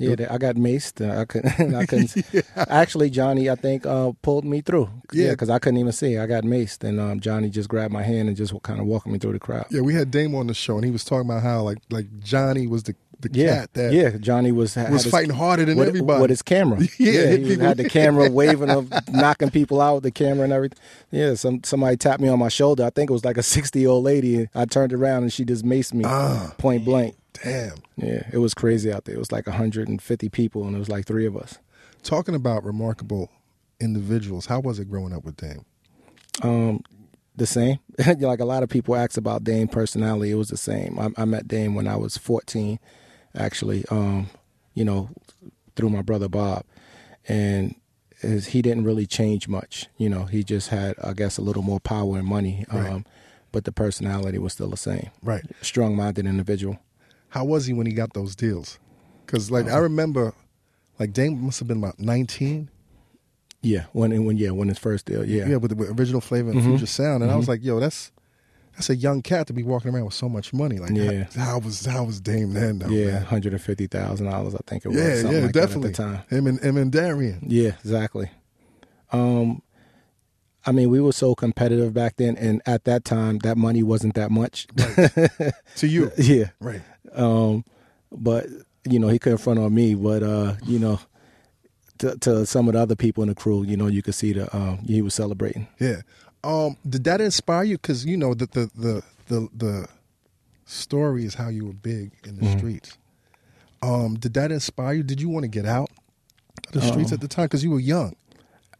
Yeah, 0.02 0.14
I 0.30 0.38
got 0.38 0.54
maced. 0.56 1.06
Uh, 1.06 1.20
I 1.20 1.24
couldn't. 1.26 1.74
I 1.74 1.84
couldn't. 1.90 2.16
Actually, 2.56 3.10
Johnny, 3.10 3.50
I 3.50 3.54
think 3.54 3.84
uh, 3.84 4.12
pulled 4.22 4.46
me 4.46 4.62
through. 4.62 4.88
Yeah. 5.12 5.32
because 5.32 5.50
I 5.50 5.58
couldn't 5.58 5.76
even 5.78 5.92
see. 5.92 6.16
I 6.16 6.24
got 6.24 6.42
maced, 6.42 6.84
and 6.84 6.98
um, 6.98 7.20
Johnny 7.20 7.50
just 7.50 7.68
grabbed 7.68 7.92
my 7.92 8.02
hand 8.02 8.28
and 8.28 8.34
just 8.34 8.54
kind 8.62 8.80
of 8.80 8.86
walking 8.86 9.12
me 9.12 9.18
through 9.18 9.34
the 9.34 9.38
crowd. 9.38 9.66
Yeah, 9.70 9.82
we 9.82 9.92
had 9.92 10.10
Dame 10.10 10.34
on 10.34 10.46
the 10.46 10.54
show, 10.54 10.76
and 10.76 10.86
he 10.86 10.90
was 10.90 11.04
talking 11.04 11.28
about 11.28 11.42
how 11.42 11.60
like 11.64 11.76
like 11.90 12.06
Johnny 12.20 12.66
was 12.66 12.84
the 12.84 12.94
the 13.20 13.28
Yeah, 13.30 13.54
cat 13.60 13.74
that 13.74 13.92
yeah. 13.92 14.10
Johnny 14.18 14.52
was 14.52 14.74
was 14.74 15.02
his- 15.04 15.12
fighting 15.12 15.34
harder 15.36 15.66
than 15.66 15.76
with, 15.76 15.88
everybody. 15.88 16.22
with 16.22 16.30
his 16.30 16.40
camera. 16.40 16.80
Yeah, 16.98 17.12
yeah, 17.12 17.36
he 17.36 17.56
had 17.58 17.76
the 17.76 17.86
camera 17.90 18.30
waving 18.30 18.70
of 18.70 18.90
knocking 19.10 19.50
people 19.50 19.82
out 19.82 19.96
with 19.96 20.04
the 20.04 20.10
camera 20.12 20.44
and 20.44 20.52
everything. 20.54 20.78
Yeah, 21.10 21.34
some 21.34 21.62
somebody 21.62 21.98
tapped 21.98 22.22
me 22.22 22.28
on 22.30 22.38
my 22.38 22.48
shoulder. 22.48 22.84
I 22.86 22.90
think 22.90 23.10
it 23.10 23.12
was 23.12 23.26
like 23.26 23.36
a 23.36 23.42
sixty 23.42 23.80
year 23.80 23.90
old 23.90 24.04
lady. 24.04 24.48
I 24.54 24.64
turned 24.64 24.94
around 24.94 25.24
and 25.24 25.30
she 25.32 25.44
just 25.44 25.62
maced 25.62 25.92
me 25.92 26.04
Ah. 26.06 26.54
point 26.56 26.86
blank. 26.86 27.16
Damn. 27.32 27.76
Yeah, 27.96 28.28
it 28.32 28.38
was 28.38 28.54
crazy 28.54 28.92
out 28.92 29.04
there. 29.04 29.14
It 29.14 29.18
was 29.18 29.32
like 29.32 29.46
150 29.46 30.28
people, 30.30 30.64
and 30.66 30.74
it 30.74 30.78
was 30.78 30.88
like 30.88 31.06
three 31.06 31.26
of 31.26 31.36
us. 31.36 31.58
Talking 32.02 32.34
about 32.34 32.64
remarkable 32.64 33.30
individuals, 33.80 34.46
how 34.46 34.60
was 34.60 34.78
it 34.78 34.88
growing 34.90 35.12
up 35.12 35.24
with 35.24 35.36
Dame? 35.36 35.64
Um, 36.42 36.82
the 37.36 37.46
same. 37.46 37.78
like 38.20 38.40
a 38.40 38.44
lot 38.44 38.62
of 38.62 38.68
people 38.68 38.96
ask 38.96 39.16
about 39.16 39.44
Dame 39.44 39.68
personality. 39.68 40.30
It 40.32 40.36
was 40.36 40.48
the 40.48 40.56
same. 40.56 40.98
I, 40.98 41.08
I 41.16 41.24
met 41.24 41.48
Dame 41.48 41.74
when 41.74 41.86
I 41.88 41.96
was 41.96 42.16
14, 42.16 42.78
actually. 43.34 43.84
Um, 43.90 44.28
you 44.74 44.84
know, 44.84 45.10
through 45.76 45.90
my 45.90 46.02
brother 46.02 46.28
Bob, 46.28 46.64
and 47.28 47.74
his, 48.20 48.48
he 48.48 48.62
didn't 48.62 48.84
really 48.84 49.06
change 49.06 49.48
much. 49.48 49.86
You 49.96 50.08
know, 50.08 50.24
he 50.24 50.42
just 50.44 50.68
had, 50.68 50.96
I 51.02 51.12
guess, 51.12 51.38
a 51.38 51.42
little 51.42 51.62
more 51.62 51.80
power 51.80 52.18
and 52.18 52.26
money. 52.26 52.64
Um, 52.70 52.80
Right. 52.84 53.06
but 53.52 53.64
the 53.64 53.72
personality 53.72 54.38
was 54.38 54.52
still 54.52 54.68
the 54.70 54.76
same. 54.76 55.10
Right. 55.22 55.44
Strong-minded 55.62 56.26
individual. 56.26 56.78
How 57.30 57.44
was 57.44 57.66
he 57.66 57.72
when 57.72 57.86
he 57.86 57.92
got 57.92 58.12
those 58.12 58.36
deals? 58.36 58.78
Because 59.26 59.50
like 59.50 59.66
I 59.66 59.70
Uh-huh. 59.70 59.80
remember, 59.82 60.34
like 60.98 61.12
Dame 61.12 61.40
must 61.44 61.58
have 61.60 61.68
been 61.68 61.78
about 61.78 61.98
nineteen 61.98 62.68
Yeah, 63.62 63.84
when 63.92 64.24
when 64.24 64.36
yeah 64.36 64.50
when 64.50 64.68
his 64.68 64.78
first 64.78 65.06
deal. 65.06 65.24
Yeah, 65.24 65.46
Yeah, 65.48 65.56
with 65.56 65.70
the 65.70 65.76
with 65.76 65.98
original 65.98 66.20
flavor 66.20 66.50
and 66.50 66.62
future 66.62 66.86
sound, 66.86 67.22
and 67.22 67.30
I 67.32 67.36
was 67.36 67.48
like, 67.48 67.62
yo, 67.64 67.80
that's 67.80 68.10
that's 68.74 68.88
a 68.88 68.96
young 68.96 69.20
cat 69.20 69.46
to 69.48 69.52
be 69.52 69.62
walking 69.62 69.92
around 69.92 70.06
with 70.06 70.14
so 70.14 70.28
much 70.28 70.52
money. 70.52 70.78
Like, 70.78 70.92
Yeah. 70.96 71.24
how, 71.36 71.44
how 71.44 71.58
was 71.58 71.84
how 71.84 72.04
was 72.04 72.20
Dame 72.20 72.52
then? 72.54 72.78
Though, 72.78 72.88
yeah, 72.88 73.18
hundred 73.20 73.52
and 73.52 73.60
fifty 73.62 73.86
thousand 73.86 74.26
dollars. 74.26 74.54
I 74.54 74.60
think 74.66 74.84
it 74.84 74.88
was. 74.88 74.96
yeah, 74.96 75.30
yeah, 75.30 75.40
like 75.46 75.52
definitely. 75.52 75.90
That 75.92 76.00
at 76.00 76.10
the 76.10 76.16
time. 76.16 76.22
Him 76.38 76.46
and 76.46 76.60
him 76.60 76.76
and 76.76 76.90
Darian. 76.92 77.44
Yeah, 77.46 77.72
exactly. 77.80 78.30
Um, 79.12 79.62
I 80.66 80.72
mean, 80.72 80.90
we 80.90 81.00
were 81.00 81.12
so 81.12 81.34
competitive 81.34 81.92
back 81.94 82.16
then, 82.16 82.36
and 82.36 82.60
at 82.66 82.84
that 82.84 83.04
time, 83.04 83.38
that 83.38 83.56
money 83.56 83.82
wasn't 83.82 84.14
that 84.14 84.30
much. 84.30 84.66
To 85.76 85.86
you, 85.86 86.10
yeah. 86.18 86.50
right? 86.60 86.82
Um, 87.14 87.64
but 88.12 88.46
you 88.88 88.98
know, 88.98 89.08
he 89.08 89.18
couldn't 89.18 89.38
front 89.38 89.58
on 89.58 89.74
me. 89.74 89.94
But 89.94 90.22
uh, 90.22 90.54
you 90.64 90.78
know, 90.78 91.00
to, 91.98 92.16
to 92.18 92.46
some 92.46 92.68
of 92.68 92.74
the 92.74 92.80
other 92.80 92.96
people 92.96 93.22
in 93.22 93.28
the 93.28 93.34
crew, 93.34 93.64
you 93.64 93.76
know, 93.76 93.86
you 93.86 94.02
could 94.02 94.14
see 94.14 94.32
the 94.32 94.54
um, 94.56 94.78
he 94.86 95.02
was 95.02 95.14
celebrating. 95.14 95.68
Yeah. 95.78 96.02
Um, 96.42 96.76
did 96.88 97.04
that 97.04 97.20
inspire 97.20 97.64
you? 97.64 97.76
Because 97.76 98.06
you 98.06 98.16
know 98.16 98.34
the 98.34 98.46
the 98.46 98.70
the 98.74 99.02
the 99.28 99.48
the 99.56 99.88
story 100.64 101.24
is 101.24 101.34
how 101.34 101.48
you 101.48 101.66
were 101.66 101.72
big 101.72 102.12
in 102.24 102.36
the 102.36 102.50
streets. 102.56 102.96
Um, 103.82 104.14
did 104.14 104.34
that 104.34 104.52
inspire 104.52 104.94
you? 104.94 105.02
Did 105.02 105.20
you 105.20 105.28
want 105.28 105.44
to 105.44 105.48
get 105.48 105.66
out 105.66 105.90
the 106.72 106.80
streets 106.80 107.12
at 107.12 107.20
the 107.20 107.28
time? 107.28 107.46
Because 107.46 107.64
you 107.64 107.70
were 107.70 107.80
young. 107.80 108.14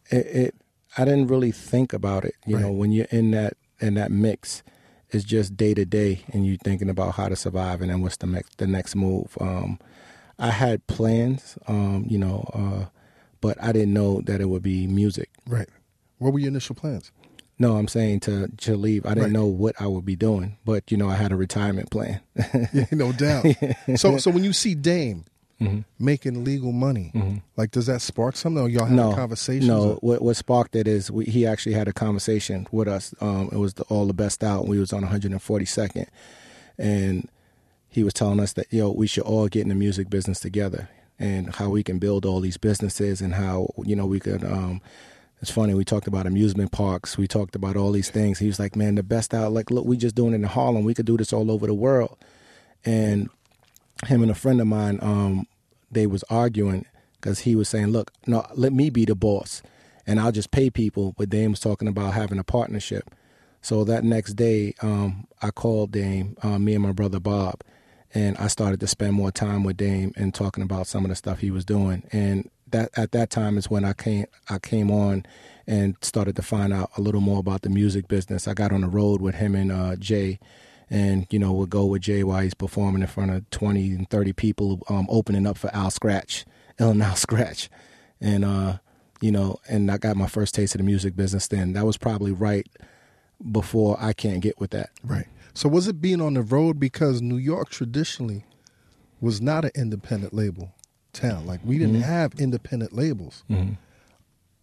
it, 0.09 0.25
it 0.25 0.55
I 0.97 1.05
didn't 1.05 1.27
really 1.27 1.51
think 1.51 1.93
about 1.93 2.25
it. 2.25 2.35
You 2.45 2.59
know, 2.59 2.71
when 2.71 2.91
you're 2.91 3.07
in 3.11 3.31
that 3.31 3.53
in 3.79 3.93
that 3.95 4.11
mix, 4.11 4.63
it's 5.11 5.23
just 5.23 5.55
day 5.57 5.73
to 5.73 5.85
day, 5.85 6.21
and 6.33 6.45
you're 6.45 6.57
thinking 6.63 6.89
about 6.89 7.15
how 7.15 7.27
to 7.29 7.35
survive, 7.35 7.81
and 7.81 7.89
then 7.91 8.01
what's 8.01 8.17
the 8.17 8.27
next 8.27 8.57
the 8.57 8.67
next 8.67 8.95
move. 8.95 9.37
Um, 9.39 9.79
I 10.39 10.49
had 10.51 10.85
plans, 10.87 11.57
um, 11.67 12.05
you 12.07 12.17
know, 12.17 12.49
uh, 12.53 12.85
but 13.41 13.61
I 13.61 13.71
didn't 13.71 13.93
know 13.93 14.21
that 14.21 14.41
it 14.41 14.45
would 14.49 14.63
be 14.63 14.87
music. 14.87 15.29
Right. 15.47 15.69
What 16.17 16.33
were 16.33 16.39
your 16.39 16.47
initial 16.49 16.75
plans? 16.75 17.11
No, 17.59 17.77
I'm 17.77 17.87
saying 17.87 18.21
to 18.21 18.47
to 18.57 18.75
leave. 18.75 19.05
I 19.05 19.09
didn't 19.09 19.23
Right. 19.25 19.31
know 19.33 19.45
what 19.45 19.75
I 19.79 19.85
would 19.87 20.05
be 20.05 20.15
doing, 20.15 20.57
but 20.65 20.89
you 20.91 20.97
know, 20.97 21.09
I 21.09 21.15
had 21.15 21.31
a 21.31 21.35
retirement 21.35 21.91
plan. 21.91 22.21
Yeah, 22.73 22.85
no 22.91 23.11
doubt. 23.25 23.45
so 23.95 24.17
so 24.17 24.31
when 24.31 24.43
you 24.43 24.53
see 24.53 24.73
Dame 24.73 25.25
making 25.99 26.43
legal 26.43 26.71
money, 26.71 27.11
like 27.57 27.71
does 27.71 27.85
that 27.85 28.01
spark 28.01 28.35
something? 28.35 28.61
Or 28.63 28.69
y'all 28.69 28.83
having 28.85 28.97
no 28.97 29.13
conversations? 29.13 29.67
No, 29.67 29.91
or- 29.91 29.95
what 29.97 30.21
what 30.21 30.35
sparked 30.37 30.75
it 30.75 30.87
is 30.87 31.11
we, 31.11 31.25
he 31.25 31.45
actually 31.45 31.73
had 31.73 31.87
a 31.87 31.93
conversation 31.93 32.67
with 32.71 32.87
us. 32.87 33.13
Um, 33.21 33.49
it 33.51 33.57
was 33.57 33.73
the, 33.75 33.83
all 33.83 34.05
the 34.07 34.13
best 34.13 34.43
out. 34.43 34.67
We 34.67 34.79
was 34.79 34.91
on 34.93 35.03
142nd, 35.03 36.07
and 36.77 37.29
he 37.89 38.03
was 38.03 38.13
telling 38.13 38.39
us 38.39 38.53
that 38.53 38.67
yo 38.71 38.91
we 38.91 39.07
should 39.07 39.23
all 39.23 39.47
get 39.47 39.61
in 39.63 39.69
the 39.69 39.75
music 39.75 40.09
business 40.09 40.39
together 40.39 40.89
and 41.19 41.53
how 41.55 41.69
we 41.69 41.83
can 41.83 41.99
build 41.99 42.25
all 42.25 42.39
these 42.39 42.57
businesses 42.57 43.21
and 43.21 43.35
how 43.35 43.67
you 43.83 43.95
know 43.95 44.05
we 44.05 44.19
could. 44.19 44.43
Um, 44.43 44.81
it's 45.41 45.51
funny 45.51 45.73
we 45.73 45.83
talked 45.85 46.07
about 46.07 46.27
amusement 46.27 46.71
parks. 46.71 47.17
We 47.17 47.27
talked 47.27 47.55
about 47.55 47.75
all 47.75 47.91
these 47.91 48.09
things. 48.11 48.37
He 48.39 48.45
was 48.47 48.59
like, 48.59 48.75
man, 48.75 48.93
the 48.95 49.01
best 49.03 49.33
out. 49.33 49.51
Like, 49.51 49.71
look, 49.71 49.85
we 49.85 49.97
just 49.97 50.13
doing 50.15 50.33
it 50.33 50.35
in 50.35 50.43
Harlem. 50.43 50.83
We 50.83 50.93
could 50.93 51.07
do 51.07 51.17
this 51.17 51.33
all 51.33 51.49
over 51.51 51.65
the 51.67 51.73
world, 51.73 52.17
and 52.85 53.29
him 54.07 54.21
and 54.21 54.31
a 54.31 54.35
friend 54.35 54.61
of 54.61 54.67
mine, 54.67 54.99
um, 55.01 55.47
they 55.89 56.07
was 56.07 56.23
arguing 56.29 56.85
because 57.13 57.39
he 57.39 57.55
was 57.55 57.69
saying, 57.69 57.87
"Look, 57.87 58.11
no, 58.25 58.45
let 58.55 58.73
me 58.73 58.89
be 58.89 59.05
the 59.05 59.15
boss, 59.15 59.61
and 60.07 60.19
I'll 60.19 60.31
just 60.31 60.51
pay 60.51 60.69
people." 60.69 61.13
But 61.17 61.29
Dame 61.29 61.51
was 61.51 61.59
talking 61.59 61.87
about 61.87 62.13
having 62.13 62.39
a 62.39 62.43
partnership. 62.43 63.13
So 63.61 63.83
that 63.83 64.03
next 64.03 64.33
day, 64.33 64.73
um, 64.81 65.27
I 65.41 65.51
called 65.51 65.91
Dame, 65.91 66.35
uh, 66.41 66.57
me 66.57 66.73
and 66.73 66.83
my 66.83 66.93
brother 66.93 67.19
Bob, 67.19 67.61
and 68.13 68.35
I 68.37 68.47
started 68.47 68.79
to 68.79 68.87
spend 68.87 69.13
more 69.13 69.31
time 69.31 69.63
with 69.63 69.77
Dame 69.77 70.13
and 70.15 70.33
talking 70.33 70.63
about 70.63 70.87
some 70.87 71.05
of 71.05 71.09
the 71.09 71.15
stuff 71.15 71.39
he 71.39 71.51
was 71.51 71.63
doing. 71.63 72.03
And 72.11 72.49
that 72.71 72.89
at 72.95 73.11
that 73.11 73.29
time 73.29 73.57
is 73.57 73.69
when 73.69 73.85
I 73.85 73.93
came 73.93 74.25
I 74.49 74.57
came 74.59 74.89
on 74.91 75.25
and 75.67 75.95
started 76.01 76.35
to 76.37 76.41
find 76.41 76.73
out 76.73 76.89
a 76.97 77.01
little 77.01 77.21
more 77.21 77.39
about 77.39 77.61
the 77.61 77.69
music 77.69 78.07
business. 78.07 78.47
I 78.47 78.53
got 78.53 78.71
on 78.71 78.81
the 78.81 78.87
road 78.87 79.21
with 79.21 79.35
him 79.35 79.55
and 79.55 79.71
uh, 79.71 79.95
Jay 79.97 80.39
and 80.91 81.25
you 81.31 81.39
know 81.39 81.51
would 81.53 81.71
go 81.71 81.85
with 81.87 82.03
Jay 82.03 82.23
while 82.23 82.41
he's 82.41 82.53
performing 82.53 83.01
in 83.01 83.07
front 83.07 83.31
of 83.31 83.49
twenty 83.49 83.89
and 83.91 84.07
thirty 84.09 84.33
people, 84.33 84.81
um, 84.89 85.07
opening 85.09 85.47
up 85.47 85.57
for 85.57 85.73
Al 85.73 85.89
Skratch, 85.89 86.43
and 86.77 87.01
Al 87.01 87.13
Skratch, 87.15 87.69
and 88.19 88.45
uh, 88.45 88.77
you 89.21 89.31
know, 89.31 89.57
and 89.69 89.89
I 89.89 89.97
got 89.97 90.15
my 90.17 90.27
first 90.27 90.53
taste 90.53 90.75
of 90.75 90.79
the 90.79 90.85
music 90.85 91.15
business 91.15 91.47
then. 91.47 91.73
That 91.73 91.85
was 91.85 91.97
probably 91.97 92.31
right 92.31 92.67
before 93.51 93.97
I 93.99 94.13
can't 94.13 94.41
get 94.41 94.59
with 94.59 94.69
that. 94.71 94.89
Right. 95.03 95.25
So 95.53 95.67
was 95.67 95.87
it 95.87 95.99
being 96.01 96.21
on 96.21 96.35
the 96.35 96.41
road 96.43 96.79
because 96.79 97.21
New 97.21 97.37
York 97.37 97.69
traditionally 97.69 98.45
was 99.19 99.41
not 99.41 99.65
an 99.65 99.71
independent 99.75 100.33
label 100.33 100.73
town. 101.13 101.45
Like 101.45 101.59
we 101.63 101.75
Mm-hmm. 101.77 101.93
didn't 101.93 102.01
have 102.03 102.33
independent 102.39 102.93
labels. 102.93 103.43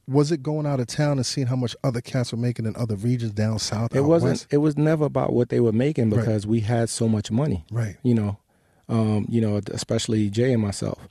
Was 0.09 0.33
it 0.33 0.43
going 0.43 0.67
out 0.67 0.81
of 0.81 0.87
town 0.87 1.19
and 1.19 1.27
seeing 1.27 1.47
how 1.49 1.57
much 1.57 1.77
other 1.85 2.01
cats 2.01 2.33
were 2.33 2.39
making 2.39 2.65
in 2.67 2.75
other 2.77 2.97
regions 2.97 3.33
down 3.33 3.59
south? 3.59 3.95
It 3.95 4.01
wasn't. 4.01 4.33
west? 4.33 4.47
It 4.51 4.59
was 4.59 4.77
never 4.77 5.05
about 5.05 5.33
what 5.33 5.51
they 5.51 5.61
were 5.61 5.73
making 5.73 6.11
Right. 6.11 6.21
because 6.21 6.47
we 6.47 6.61
had 6.61 6.89
so 6.89 7.09
much 7.09 7.31
money. 7.31 7.65
Right. 7.71 7.97
You 8.03 8.15
know, 8.15 8.39
um, 8.89 9.27
you 9.29 9.41
know, 9.41 9.61
especially 9.71 10.31
Jay 10.31 10.53
and 10.53 10.63
myself. 10.63 11.09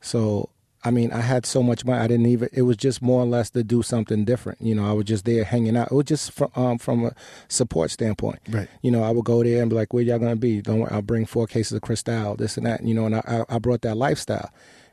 So 0.00 0.50
I 0.82 0.90
mean, 0.90 1.12
I 1.12 1.20
had 1.20 1.44
so 1.44 1.62
much 1.62 1.84
money. 1.84 2.00
I 2.00 2.06
didn't 2.06 2.24
even. 2.24 2.48
It 2.54 2.62
was 2.62 2.78
just 2.78 3.02
more 3.02 3.20
or 3.22 3.26
less 3.26 3.50
to 3.50 3.62
do 3.62 3.82
something 3.82 4.24
different. 4.24 4.62
You 4.62 4.74
know, 4.74 4.88
I 4.88 4.92
was 4.94 5.04
just 5.04 5.26
there 5.26 5.44
hanging 5.44 5.76
out. 5.76 5.92
It 5.92 5.94
was 5.94 6.06
just 6.06 6.32
from 6.32 6.50
um, 6.56 6.78
from 6.78 7.04
a 7.04 7.12
support 7.48 7.90
standpoint. 7.90 8.38
Right. 8.48 8.66
You 8.80 8.90
know, 8.90 9.02
I 9.02 9.10
would 9.10 9.26
go 9.26 9.44
there 9.44 9.60
and 9.60 9.68
be 9.68 9.76
like, 9.76 9.92
"Where 9.92 10.02
y'all 10.02 10.18
gonna 10.18 10.36
be? 10.36 10.62
Don't 10.62 10.78
worry, 10.80 10.90
I'll 10.90 11.02
bring 11.02 11.26
four 11.26 11.46
cases 11.46 11.72
of 11.74 11.82
Cristal, 11.82 12.34
this 12.34 12.56
and 12.56 12.64
that." 12.64 12.82
You 12.82 12.94
know, 12.94 13.04
and 13.04 13.16
I 13.16 13.44
I 13.50 13.58
brought 13.58 13.82
that 13.82 13.96
lifestyle. 13.98 14.50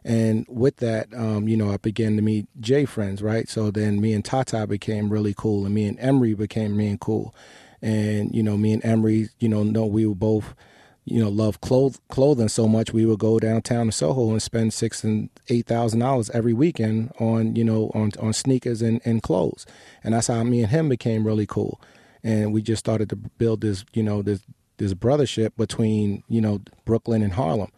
And 0.08 0.46
with 0.48 0.78
that, 0.78 1.14
um, 1.14 1.50
you 1.50 1.58
know, 1.58 1.70
I 1.70 1.76
began 1.76 2.16
to 2.16 2.22
meet 2.22 2.48
Jay 2.62 2.86
friends, 2.86 3.22
right? 3.22 3.50
So 3.50 3.72
then 3.72 4.00
me 4.00 4.14
and 4.14 4.24
Tata 4.24 4.66
became 4.66 5.10
really 5.10 5.34
cool, 5.36 5.66
and 5.66 5.76
me 5.76 5.86
and 5.86 6.00
Emory 6.00 6.34
became 6.34 6.78
really 6.78 6.98
cool. 7.02 7.36
And 7.82 8.34
you 8.34 8.42
know, 8.42 8.56
me 8.56 8.72
and 8.72 8.86
Emory, 8.86 9.28
you 9.42 9.50
know, 9.50 9.64
know 9.64 9.86
we 9.86 10.06
were 10.06 10.16
both, 10.16 10.56
you 11.04 11.22
know, 11.22 11.28
love 11.28 11.60
cloth- 11.60 12.00
clothing 12.08 12.48
so 12.48 12.70
much. 12.70 12.94
We 12.94 13.06
would 13.06 13.20
go 13.20 13.38
downtown 13.38 13.88
to 13.88 13.92
Soho 13.92 14.32
and 14.32 14.42
spend 14.42 14.72
six 14.72 15.04
and 15.04 15.30
eight 15.50 15.66
thousand 15.66 16.00
dollars 16.00 16.30
every 16.30 16.54
weekend 16.54 17.12
on, 17.20 17.58
you 17.58 17.66
know, 17.66 17.92
on 17.94 18.12
on 18.18 18.32
sneakers 18.32 18.82
and, 18.82 19.02
and 19.04 19.22
clothes. 19.22 19.66
And 20.06 20.14
that's 20.14 20.28
how 20.28 20.42
me 20.44 20.62
and 20.62 20.72
him 20.72 20.88
became 20.88 21.28
really 21.28 21.46
cool. 21.46 21.82
And 22.24 22.54
we 22.54 22.62
just 22.62 22.80
started 22.80 23.10
to 23.10 23.18
build 23.18 23.60
this, 23.60 23.84
you 23.94 24.04
know, 24.04 24.22
this 24.22 24.40
this 24.78 24.94
brothership 24.94 25.58
between, 25.58 26.24
you 26.30 26.40
know, 26.40 26.62
Brooklyn 26.86 27.22
and 27.22 27.34
Harlem 27.34 27.74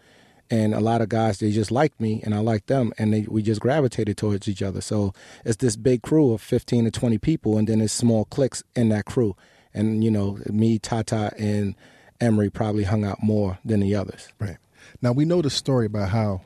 and 0.49 0.73
a 0.73 0.79
lot 0.79 1.01
of 1.01 1.09
guys 1.09 1.39
they 1.39 1.51
just 1.51 1.71
liked 1.71 1.99
me 2.01 2.21
and 2.23 2.33
I 2.33 2.39
liked 2.39 2.67
them 2.67 2.91
and 2.97 3.13
they 3.13 3.21
we 3.27 3.41
just 3.41 3.61
gravitated 3.61 4.17
towards 4.17 4.47
each 4.47 4.61
other. 4.61 4.81
So 4.81 5.13
it's 5.45 5.57
this 5.57 5.75
big 5.75 6.01
crew 6.01 6.33
of 6.33 6.41
15 6.41 6.85
to 6.85 6.91
20 6.91 7.17
people 7.17 7.57
and 7.57 7.67
then 7.67 7.81
it's 7.81 7.93
small 7.93 8.25
cliques 8.25 8.63
in 8.75 8.89
that 8.89 9.05
crew. 9.05 9.35
And 9.73 10.03
you 10.03 10.11
know, 10.11 10.39
me, 10.47 10.79
Tata 10.79 11.33
and 11.37 11.75
Emory 12.19 12.49
probably 12.49 12.83
hung 12.83 13.05
out 13.05 13.21
more 13.21 13.59
than 13.63 13.79
the 13.79 13.95
others. 13.95 14.29
Right. 14.39 14.57
Now 15.01 15.11
we 15.11 15.25
know 15.25 15.41
the 15.41 15.49
story 15.49 15.85
about 15.85 16.09
how 16.09 16.41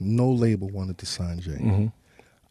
no 0.00 0.30
label 0.30 0.68
wanted 0.68 0.98
to 0.98 1.06
sign 1.06 1.40
Jay. 1.40 1.52
Mm-hmm. 1.52 1.86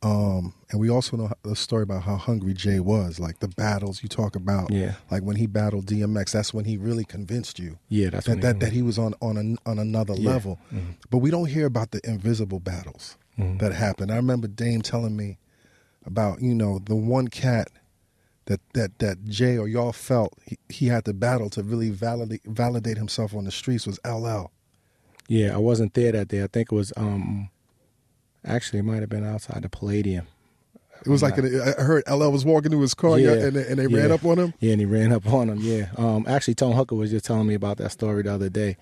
Um, 0.04 0.54
and 0.70 0.80
we 0.80 0.90
also 0.90 1.18
know 1.18 1.32
the 1.42 1.56
story 1.56 1.82
about 1.84 2.04
how 2.04 2.18
hungry 2.18 2.54
Jay 2.54 2.80
was, 2.80 3.20
like 3.20 3.40
the 3.40 3.48
battles 3.48 4.04
you 4.04 4.10
talk 4.10 4.36
about. 4.36 4.72
Yeah. 4.72 4.94
Like 5.10 5.24
when 5.24 5.38
he 5.38 5.48
battled 5.48 5.88
DMX, 5.88 6.32
that's 6.34 6.54
when 6.54 6.66
he 6.66 6.78
really 6.78 7.04
convinced 7.04 7.58
you. 7.58 7.80
Yeah, 7.90 8.12
that's 8.12 8.28
that 8.28 8.36
he- 8.36 8.42
that, 8.42 8.60
that 8.60 8.72
he 8.74 8.82
was 8.84 9.00
on 9.00 9.16
on 9.22 9.38
an, 9.38 9.58
on 9.66 9.80
another 9.80 10.14
Yeah. 10.16 10.30
level. 10.30 10.60
But 11.10 11.18
we 11.18 11.32
don't 11.32 11.48
hear 11.48 11.66
about 11.66 11.92
the 11.92 12.02
invisible 12.04 12.60
battles 12.60 13.18
Mm-hmm. 13.40 13.58
that 13.58 13.72
happened. 13.74 14.12
I 14.12 14.16
remember 14.16 14.48
Dame 14.48 14.82
telling 14.82 15.16
me 15.16 15.38
about 16.06 16.42
you 16.42 16.56
know 16.56 16.80
the 16.80 16.96
one 16.96 17.28
cat 17.28 17.68
that 18.46 18.60
that 18.74 18.98
that 19.00 19.26
Jay 19.26 19.58
or 19.60 19.68
y'all 19.68 19.92
felt 19.94 20.34
he, 20.46 20.58
he 20.70 20.88
had 20.88 21.06
to 21.06 21.14
battle 21.14 21.50
to 21.52 21.62
really 21.64 21.90
validate 21.92 22.42
validate 22.46 22.98
himself 22.98 23.36
on 23.36 23.44
the 23.46 23.52
streets 23.52 23.86
was 23.86 24.00
LL. 24.06 24.52
Yeah, 25.28 25.54
I 25.54 25.58
wasn't 25.58 25.94
there 25.94 26.12
that 26.14 26.30
day. 26.30 26.42
I 26.44 26.48
think 26.48 26.72
it 26.72 26.76
was 26.76 26.92
um 26.98 27.50
actually 28.48 28.80
it 28.80 28.84
might 28.84 29.02
have 29.02 29.10
been 29.10 29.26
outside 29.26 29.62
the 29.64 29.70
Palladium. 29.70 30.28
It 31.06 31.10
was 31.10 31.22
like 31.22 31.38
an, 31.38 31.46
I 31.62 31.82
heard 31.82 32.04
LL 32.10 32.32
was 32.32 32.44
walking 32.44 32.72
to 32.72 32.82
his 32.82 32.94
car 32.96 33.20
Yeah. 33.20 33.34
and, 33.34 33.56
they, 33.56 33.68
and 33.68 33.78
they 33.80 33.88
ran 33.88 34.10
Yeah. 34.10 34.16
up 34.16 34.26
on 34.26 34.40
him. 34.40 34.54
Yeah, 34.60 34.72
and 34.72 34.82
he 34.82 34.86
ran 34.86 35.12
up 35.14 35.28
on 35.32 35.50
him. 35.50 35.60
Yeah. 35.62 35.90
Um, 35.96 36.26
actually, 36.28 36.56
Tone 36.56 36.76
Hooker 36.76 36.96
was 36.96 37.12
just 37.12 37.24
telling 37.26 37.46
me 37.48 37.54
about 37.54 37.78
that 37.78 37.92
story 37.92 38.24
the 38.24 38.34
other 38.34 38.50
day, 38.50 38.78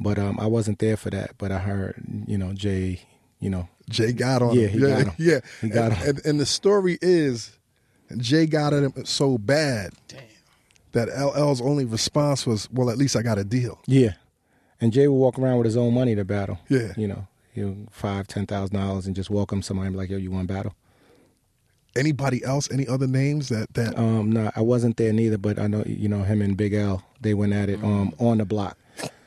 but 0.00 0.18
um, 0.18 0.40
I 0.40 0.46
wasn't 0.46 0.78
there 0.78 0.96
for 0.96 1.10
that. 1.10 1.32
But 1.36 1.52
I 1.52 1.58
heard, 1.58 2.02
you 2.26 2.38
know, 2.38 2.54
Jay, 2.54 3.02
you 3.40 3.50
know, 3.50 3.68
Jay 3.90 4.12
got 4.12 4.40
on 4.40 4.54
Yeah, 4.58 4.68
him. 4.68 4.80
he 4.80 4.86
yeah, 4.86 4.88
got 4.88 5.06
him. 5.06 5.12
Yeah, 5.18 5.40
He 5.60 5.68
got 5.68 5.84
and, 5.84 5.94
him. 5.94 6.08
And, 6.08 6.26
and 6.26 6.40
the 6.40 6.46
story 6.46 6.98
is, 7.02 7.56
Jay 8.16 8.46
got 8.46 8.72
at 8.72 8.82
him 8.82 8.92
so 9.04 9.36
bad 9.36 9.92
Damn. 10.08 10.20
that 10.92 11.08
LL's 11.10 11.60
only 11.60 11.84
response 11.84 12.46
was, 12.46 12.68
"Well, 12.72 12.88
at 12.90 12.96
least 12.98 13.16
I 13.16 13.22
got 13.22 13.38
a 13.38 13.44
deal." 13.44 13.78
yeah. 13.86 14.14
And 14.82 14.94
Jay 14.94 15.06
would 15.08 15.14
walk 15.16 15.38
around 15.38 15.58
with 15.58 15.66
his 15.66 15.76
own 15.76 15.92
money 15.92 16.14
to 16.14 16.24
battle. 16.24 16.58
Yeah. 16.70 16.94
You 16.96 17.06
know, 17.06 17.26
he'll 17.52 17.76
five, 17.90 18.26
ten 18.26 18.46
thousand 18.46 18.76
dollars 18.76 19.06
and 19.06 19.16
just 19.16 19.30
welcome 19.30 19.62
somebody 19.62 19.88
and 19.88 19.94
be 19.94 19.98
like, 19.98 20.10
"Yo, 20.10 20.16
you 20.16 20.30
want 20.30 20.48
battle?" 20.48 20.74
Anybody 21.96 22.44
else? 22.44 22.70
Any 22.70 22.86
other 22.86 23.06
names 23.06 23.48
that 23.48 23.74
that? 23.74 23.98
Um, 23.98 24.30
no, 24.30 24.50
I 24.54 24.60
wasn't 24.60 24.96
there 24.96 25.12
neither, 25.12 25.38
but 25.38 25.58
I 25.58 25.66
know 25.66 25.82
you 25.84 26.08
know 26.08 26.22
him 26.22 26.40
and 26.40 26.56
Big 26.56 26.72
L. 26.72 27.02
They 27.20 27.34
went 27.34 27.52
at 27.52 27.68
it 27.68 27.82
um 27.82 28.14
on 28.18 28.38
the 28.38 28.44
block. 28.44 28.78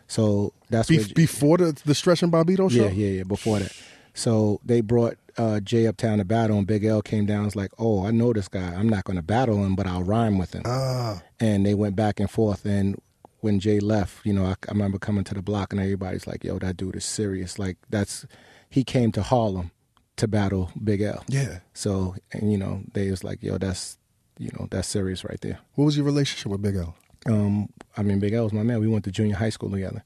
So 0.07 0.53
that's 0.69 0.89
be, 0.89 0.97
what 0.97 1.13
before 1.15 1.57
the 1.57 1.79
the 1.85 1.95
Stretch 1.95 2.23
and 2.23 2.31
Bobbito 2.31 2.69
show. 2.71 2.85
Yeah, 2.85 2.89
yeah, 2.89 3.09
yeah. 3.09 3.23
Before 3.23 3.59
that, 3.59 3.75
so 4.13 4.61
they 4.63 4.81
brought 4.81 5.17
uh, 5.37 5.59
Jay 5.59 5.87
uptown 5.87 6.19
to 6.19 6.25
battle, 6.25 6.57
and 6.57 6.67
Big 6.67 6.85
L 6.85 7.01
came 7.01 7.25
down. 7.25 7.45
Was 7.45 7.55
like, 7.55 7.71
"Oh, 7.79 8.05
I 8.05 8.11
know 8.11 8.31
this 8.31 8.47
guy. 8.47 8.73
I'm 8.75 8.87
not 8.87 9.03
going 9.05 9.17
to 9.17 9.23
battle 9.23 9.63
him, 9.63 9.75
but 9.75 9.87
I'll 9.87 10.03
rhyme 10.03 10.37
with 10.37 10.53
him." 10.53 10.63
Ah, 10.65 11.21
and 11.39 11.65
they 11.65 11.73
went 11.73 11.95
back 11.95 12.19
and 12.19 12.29
forth. 12.29 12.65
And 12.65 12.99
when 13.43 13.59
Jay 13.59 13.81
left, 13.81 14.25
you 14.25 14.31
know, 14.31 14.45
I, 14.45 14.51
I 14.51 14.71
remember 14.71 14.97
coming 14.97 15.25
to 15.25 15.33
the 15.33 15.41
block, 15.41 15.73
and 15.73 15.81
everybody's 15.81 16.25
like, 16.25 16.45
"Yo, 16.45 16.57
that 16.59 16.77
dude 16.77 16.95
is 16.95 17.03
serious." 17.03 17.59
Like 17.59 17.77
that's 17.89 18.25
he 18.69 18.85
came 18.85 19.11
to 19.11 19.21
Harlem 19.21 19.71
to 20.15 20.27
battle 20.29 20.71
Big 20.81 21.01
L. 21.01 21.23
yeah. 21.27 21.59
So, 21.73 22.15
and 22.31 22.51
you 22.51 22.57
know, 22.57 22.83
they 22.93 23.11
was 23.11 23.23
like, 23.23 23.43
"Yo, 23.43 23.57
that's 23.57 23.97
you 24.39 24.49
know, 24.57 24.67
that's 24.71 24.87
serious 24.87 25.25
right 25.25 25.41
there." 25.41 25.59
What 25.75 25.85
was 25.85 25.97
your 25.97 26.05
relationship 26.05 26.53
with 26.53 26.61
Big 26.61 26.77
L? 26.77 26.95
Um, 27.25 27.67
I 27.97 28.01
mean, 28.01 28.19
Big 28.19 28.33
L 28.33 28.45
was 28.45 28.53
my 28.53 28.63
man. 28.63 28.79
We 28.79 28.87
went 28.87 29.03
to 29.05 29.11
junior 29.11 29.35
high 29.35 29.49
school 29.49 29.69
together. 29.69 30.03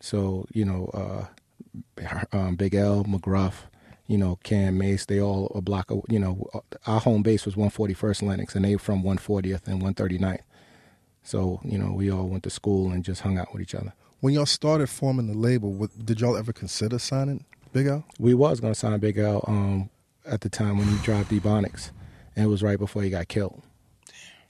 So, 0.00 0.46
you 0.52 0.64
know, 0.64 0.90
uh, 0.94 2.06
um, 2.32 2.56
Big 2.56 2.74
L, 2.74 3.04
McGruff, 3.04 3.64
you 4.06 4.16
know, 4.16 4.38
Cam 4.42 4.78
Mase, 4.78 5.06
they 5.06 5.20
all 5.20 5.50
a 5.54 5.60
block 5.60 5.90
of, 5.90 6.02
you 6.08 6.18
know, 6.18 6.48
our 6.86 7.00
home 7.00 7.22
base 7.22 7.44
was 7.44 7.56
141st 7.56 8.22
Lenox, 8.22 8.54
and 8.54 8.64
they 8.64 8.76
from 8.76 9.02
140th 9.02 9.66
and 9.66 9.82
139th. 9.82 10.40
So, 11.28 11.60
you 11.62 11.76
know, 11.76 11.92
we 11.92 12.10
all 12.10 12.26
went 12.26 12.42
to 12.44 12.50
school 12.50 12.90
and 12.90 13.04
just 13.04 13.20
hung 13.20 13.36
out 13.36 13.52
with 13.52 13.60
each 13.60 13.74
other. 13.74 13.92
When 14.20 14.32
y'all 14.32 14.46
started 14.46 14.88
forming 14.88 15.26
the 15.26 15.36
label, 15.36 15.70
what, 15.70 15.90
did 16.06 16.22
y'all 16.22 16.38
ever 16.38 16.54
consider 16.54 16.98
signing 16.98 17.44
Big 17.70 17.86
L? 17.86 18.02
We 18.18 18.32
was 18.32 18.60
gonna 18.60 18.74
sign 18.74 18.98
Big 18.98 19.18
L 19.18 19.44
um, 19.46 19.90
at 20.24 20.40
the 20.40 20.48
time 20.48 20.78
when 20.78 20.88
he 20.88 20.96
dropped 21.02 21.28
Ebonics, 21.28 21.90
and 22.34 22.46
it 22.46 22.48
was 22.48 22.62
right 22.62 22.78
before 22.78 23.02
he 23.02 23.10
got 23.10 23.28
killed. 23.28 23.62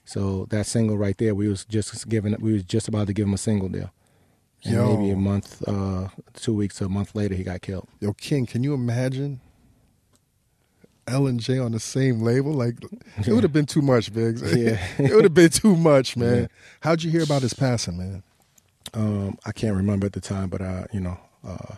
So 0.05 0.45
that 0.51 0.67
single 0.67 0.97
right 0.97 1.17
there, 1.17 1.35
we 1.35 1.49
was 1.49 1.65
just 1.65 2.07
giving, 2.07 2.33
we 2.39 2.53
was 2.53 2.63
just 2.63 2.87
about 2.87 3.07
to 3.07 3.13
give 3.13 3.27
him 3.27 3.33
a 3.33 3.37
single 3.37 3.67
deal. 3.67 3.91
And 4.63 4.75
Yo. 4.75 4.95
maybe 4.95 5.11
a 5.11 5.17
month, 5.17 5.61
uh, 5.67 6.07
two 6.33 6.53
weeks 6.53 6.79
a 6.79 6.87
month 6.87 7.13
later, 7.13 7.35
he 7.35 7.43
got 7.43 7.61
killed. 7.61 7.89
Yo, 7.99 8.13
King, 8.13 8.45
can 8.45 8.63
you 8.63 8.73
imagine 8.73 9.41
L 11.09 11.27
and 11.27 11.39
J 11.39 11.57
on 11.59 11.71
the 11.71 11.79
same 11.79 12.21
label? 12.21 12.53
Like, 12.53 12.75
it 13.25 13.29
would 13.33 13.43
have 13.43 13.53
been 13.53 13.65
too 13.65 13.81
much, 13.81 14.13
Biggs. 14.13 14.41
Yeah. 14.55 14.79
it 14.97 15.13
would 15.13 15.23
have 15.25 15.33
been 15.33 15.49
too 15.49 15.75
much, 15.75 16.15
man. 16.15 16.49
How'd 16.81 17.03
you 17.03 17.11
hear 17.11 17.23
about 17.23 17.41
his 17.41 17.53
passing, 17.53 17.97
man? 17.97 18.23
Um, 18.93 19.37
I 19.45 19.51
can't 19.51 19.75
remember 19.75 20.05
at 20.07 20.13
the 20.13 20.21
time, 20.21 20.49
but 20.49 20.61
uh, 20.61 20.85
you 20.91 20.99
know, 20.99 21.19
uh, 21.45 21.75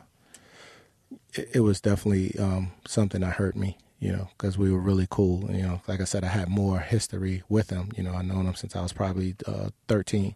it, 1.33 1.49
it 1.55 1.59
was 1.61 1.81
definitely 1.81 2.37
um, 2.39 2.71
something 2.87 3.21
that 3.21 3.33
hurt 3.33 3.55
me. 3.55 3.77
You 3.99 4.11
know, 4.13 4.29
because 4.35 4.57
we 4.57 4.71
were 4.71 4.79
really 4.79 5.05
cool. 5.11 5.47
You 5.51 5.61
know, 5.61 5.81
like 5.87 6.01
I 6.01 6.05
said, 6.05 6.23
I 6.23 6.29
had 6.29 6.49
more 6.49 6.79
history 6.79 7.43
with 7.49 7.69
him. 7.69 7.91
You 7.95 8.01
know, 8.03 8.13
I 8.13 8.23
known 8.23 8.47
him 8.47 8.55
since 8.55 8.75
I 8.75 8.81
was 8.81 8.93
probably 8.93 9.35
uh, 9.45 9.69
thirteen, 9.87 10.33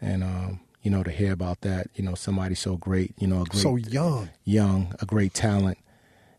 and 0.00 0.24
um, 0.24 0.60
you 0.82 0.90
know, 0.90 1.02
to 1.04 1.10
hear 1.12 1.32
about 1.32 1.60
that, 1.60 1.88
you 1.94 2.02
know, 2.04 2.14
somebody 2.14 2.54
so 2.56 2.76
great, 2.76 3.14
you 3.18 3.26
know, 3.28 3.42
a 3.42 3.44
great 3.44 3.62
So 3.62 3.76
young. 3.76 4.30
young, 4.44 4.94
a 5.00 5.06
great 5.06 5.34
talent, 5.34 5.78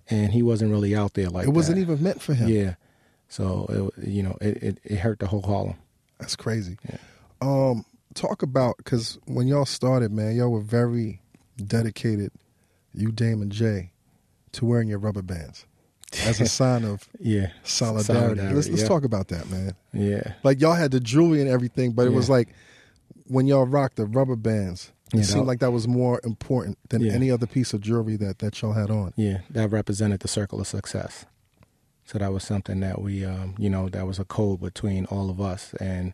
and 0.10 0.32
he 0.34 0.42
wasn't 0.44 0.72
really 0.72 0.96
out 0.96 1.14
there 1.14 1.30
like 1.30 1.48
it 1.48 1.52
wasn't 1.52 1.76
that. 1.78 1.82
even 1.82 2.04
meant 2.04 2.22
for 2.22 2.34
him. 2.34 2.50
Yeah, 2.50 2.76
so 3.28 3.92
it, 3.98 4.08
you 4.08 4.24
know, 4.24 4.38
it, 4.42 4.64
it 4.64 4.80
it 4.84 4.96
hurt 5.00 5.20
the 5.20 5.28
whole 5.28 5.42
Harlem. 5.42 5.76
That's 6.20 6.36
crazy. 6.36 6.78
Yeah. 6.90 6.98
Um, 7.42 7.86
talk 8.14 8.42
about 8.44 8.78
because 8.78 9.18
when 9.26 9.48
y'all 9.48 9.66
started, 9.66 10.12
man, 10.12 10.36
y'all 10.36 10.50
were 10.50 10.60
very 10.62 11.22
dedicated, 11.66 12.32
you, 12.94 13.12
Dame, 13.12 13.42
and 13.42 13.52
Jay, 13.52 13.92
to 14.54 14.66
wearing 14.66 14.88
your 14.90 15.00
rubber 15.00 15.22
bands 15.22 15.66
as 16.26 16.42
a 16.42 16.46
sign 16.48 16.84
of 16.84 17.08
Yeah, 17.20 17.52
solidarity. 17.64 18.42
let's 18.42 18.68
let's 18.70 18.82
yeah. 18.82 18.88
talk 18.88 19.04
about 19.04 19.28
that, 19.30 19.50
man. 19.50 19.74
Yeah, 19.94 20.34
Like 20.44 20.60
y'all 20.60 20.74
had 20.74 20.92
the 20.92 21.00
jewelry 21.00 21.40
and 21.42 21.50
everything, 21.50 21.92
but 21.94 22.08
it 22.08 22.14
was 22.14 22.30
like 22.30 22.50
when 23.28 23.46
y'all 23.48 23.66
rocked 23.66 23.96
the 23.98 24.06
rubber 24.06 24.36
bands, 24.36 24.92
it 25.14 25.18
Yeah, 25.20 25.24
seemed 25.24 25.48
like 25.48 25.60
that 25.60 25.72
was 25.72 25.88
more 25.88 26.20
important 26.24 26.78
than 26.90 27.02
Yeah. 27.02 27.14
any 27.14 27.32
other 27.32 27.48
piece 27.48 27.74
of 27.74 27.82
jewelry 27.82 28.16
that 28.18 28.40
that 28.40 28.62
y'all 28.62 28.74
had 28.74 28.90
on. 28.92 29.14
Yeah, 29.18 29.40
that 29.50 29.72
represented 29.72 30.20
the 30.22 30.28
circle 30.28 30.60
of 30.62 30.68
success. 30.68 31.26
So 32.06 32.18
that 32.18 32.34
was 32.34 32.44
something 32.44 32.80
that 32.80 33.02
we, 33.02 33.24
um, 33.24 33.56
you 33.60 33.70
know, 33.70 33.88
that 33.90 34.08
was 34.08 34.18
a 34.20 34.26
code 34.26 34.62
between 34.62 35.06
all 35.06 35.30
of 35.30 35.40
us, 35.40 35.74
and 35.80 36.14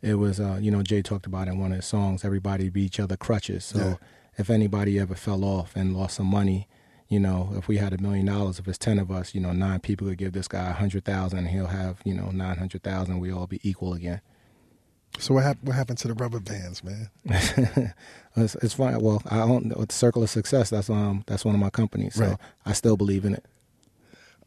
it 0.00 0.14
was, 0.14 0.38
uh, 0.40 0.58
you 0.60 0.70
know, 0.70 0.82
Jay 0.82 1.02
talked 1.02 1.26
about 1.26 1.48
in 1.48 1.58
one 1.58 1.72
of 1.72 1.76
his 1.76 1.86
songs, 1.86 2.24
everybody 2.24 2.68
be 2.68 2.82
each 2.82 3.00
other 3.00 3.16
crutches. 3.16 3.64
So 3.64 3.78
Yeah. 3.78 3.94
if 4.38 4.50
anybody 4.50 4.98
ever 4.98 5.14
fell 5.14 5.44
off 5.44 5.74
and 5.76 5.96
lost 5.96 6.16
some 6.16 6.26
money, 6.28 6.68
you 7.08 7.20
know, 7.20 7.52
if 7.56 7.68
we 7.68 7.76
had 7.76 7.92
a 7.92 7.98
million 7.98 8.26
dollars, 8.26 8.58
if 8.58 8.66
it's 8.68 8.78
ten 8.78 8.98
of 8.98 9.10
us, 9.10 9.34
you 9.34 9.40
know, 9.40 9.52
nine 9.52 9.80
people 9.80 10.06
could 10.08 10.18
give 10.18 10.32
this 10.32 10.48
guy 10.48 10.70
a 10.70 10.72
hundred 10.72 11.04
thousand, 11.04 11.40
and 11.40 11.48
he'll 11.48 11.66
have, 11.66 11.98
you 12.04 12.14
know, 12.14 12.30
nine 12.30 12.56
hundred 12.56 12.82
thousand. 12.82 13.18
We 13.20 13.30
all 13.32 13.46
be 13.46 13.60
equal 13.68 13.92
again. 13.94 14.20
So 15.18 15.34
what 15.34 15.44
happened? 15.44 15.68
What 15.68 15.76
happened 15.76 15.98
to 15.98 16.08
the 16.08 16.14
rubber 16.14 16.40
bands, 16.40 16.82
man? 16.82 17.10
It's, 18.34 18.54
it's 18.56 18.72
fine. 18.72 18.98
Well, 19.00 19.22
I 19.30 19.40
own 19.40 19.74
with 19.76 19.90
the 19.90 19.94
Circle 19.94 20.22
of 20.22 20.30
Success. 20.30 20.70
That's 20.70 20.88
um, 20.88 21.22
that's 21.26 21.44
one 21.44 21.54
of 21.54 21.60
my 21.60 21.68
companies. 21.68 22.14
So 22.14 22.24
Right. 22.28 22.36
I 22.64 22.72
still 22.72 22.96
believe 22.96 23.26
in 23.26 23.34
it. 23.34 23.44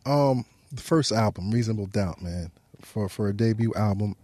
Um, 0.08 0.46
the 0.72 0.82
first 0.82 1.12
album, 1.12 1.52
Reasonable 1.52 1.86
Doubt, 1.86 2.20
man, 2.20 2.50
for 2.82 3.08
for 3.10 3.28
a 3.30 3.34
debut 3.34 3.72
album 3.76 4.16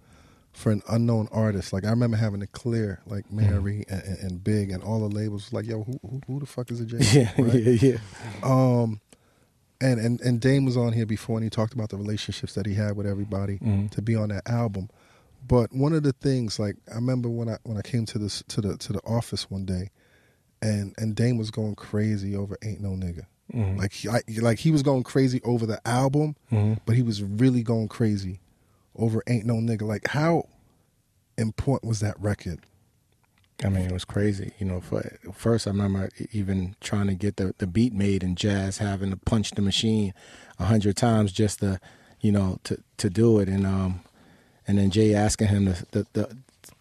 for 0.51 0.71
an 0.71 0.81
unknown 0.89 1.27
artist. 1.31 1.73
Like 1.73 1.85
I 1.85 1.91
remember 1.91 2.17
having 2.17 2.39
to 2.39 2.47
clear 2.47 3.01
like 3.05 3.31
Mary 3.31 3.85
and, 3.87 4.01
and, 4.01 4.17
and 4.19 4.43
Big 4.43 4.71
and 4.71 4.81
all 4.83 5.07
the 5.07 5.15
labels. 5.15 5.53
Like 5.53 5.67
yo, 5.67 5.83
who 5.83 5.99
who, 6.01 6.21
who 6.25 6.39
the 6.39 6.47
fuck 6.47 6.71
is 6.71 6.81
a 6.81 6.85
J? 6.85 6.97
Yeah, 7.21 7.31
Right? 7.37 7.53
yeah, 7.61 7.91
yeah. 7.91 7.97
Um, 8.41 8.99
and 9.79 9.99
and 9.99 10.19
and 10.21 10.41
Dame 10.41 10.65
was 10.65 10.75
on 10.75 10.93
here 10.93 11.05
before, 11.05 11.37
and 11.37 11.43
he 11.43 11.51
talked 11.51 11.73
about 11.75 11.89
the 11.89 11.97
relationships 11.97 12.55
that 12.55 12.65
he 12.65 12.73
had 12.73 12.95
with 12.97 13.05
everybody 13.05 13.59
Mhm. 13.59 13.91
to 13.91 14.01
be 14.01 14.15
on 14.15 14.29
that 14.29 14.49
album. 14.49 14.89
But 15.45 15.73
one 15.73 15.93
of 15.93 16.03
the 16.03 16.13
things, 16.13 16.59
like 16.59 16.75
I 16.91 16.95
remember 16.95 17.29
when 17.29 17.49
I 17.49 17.57
when 17.63 17.77
I 17.77 17.81
came 17.81 18.05
to 18.07 18.17
this 18.19 18.43
to 18.49 18.61
the 18.61 18.77
to 18.77 18.93
the 18.93 19.01
office 19.05 19.49
one 19.49 19.65
day, 19.65 19.89
and 20.61 20.93
and 20.97 21.15
Dame 21.15 21.37
was 21.37 21.51
going 21.51 21.75
crazy 21.75 22.35
over 22.35 22.57
"Ain't 22.63 22.81
No 22.81 22.91
Nigga." 22.91 23.25
Mhm. 23.53 23.77
Like 23.77 23.91
he, 23.93 24.07
I, 24.07 24.21
like 24.39 24.59
he 24.59 24.71
was 24.71 24.81
going 24.83 25.03
crazy 25.03 25.41
over 25.43 25.65
the 25.65 25.85
album, 25.87 26.35
Mhm. 26.51 26.79
but 26.85 26.95
he 26.95 27.01
was 27.01 27.21
really 27.23 27.63
going 27.63 27.87
crazy 27.89 28.39
over 28.95 29.23
"Ain't 29.27 29.45
No 29.45 29.55
Nigga." 29.55 29.81
Like 29.81 30.07
how 30.09 30.47
important 31.37 31.89
was 31.89 31.99
that 32.01 32.19
record? 32.19 32.59
I 33.63 33.69
mean, 33.69 33.83
it 33.85 33.91
was 33.91 34.05
crazy. 34.05 34.53
You 34.57 34.65
know, 34.65 34.81
for, 34.81 35.19
first 35.33 35.67
I 35.67 35.69
remember 35.71 36.09
even 36.31 36.75
trying 36.81 37.05
to 37.07 37.13
get 37.13 37.37
the, 37.37 37.53
the 37.59 37.67
beat 37.67 37.93
made 37.93 38.23
and 38.23 38.35
Jaz 38.35 38.79
having 38.79 39.11
to 39.11 39.17
punch 39.17 39.51
the 39.51 39.61
machine 39.61 40.13
a 40.57 40.65
hundred 40.65 40.97
times 40.97 41.31
just 41.31 41.59
to, 41.59 41.79
you 42.21 42.31
know, 42.31 42.57
to 42.63 42.81
to 42.97 43.09
do 43.09 43.39
it, 43.39 43.47
and 43.49 43.65
um, 43.67 44.01
and 44.67 44.77
then 44.77 44.89
Jay 44.91 45.13
asking 45.13 45.47
him 45.49 45.65
to 45.65 45.85
to, 45.91 46.05
to, 46.13 46.37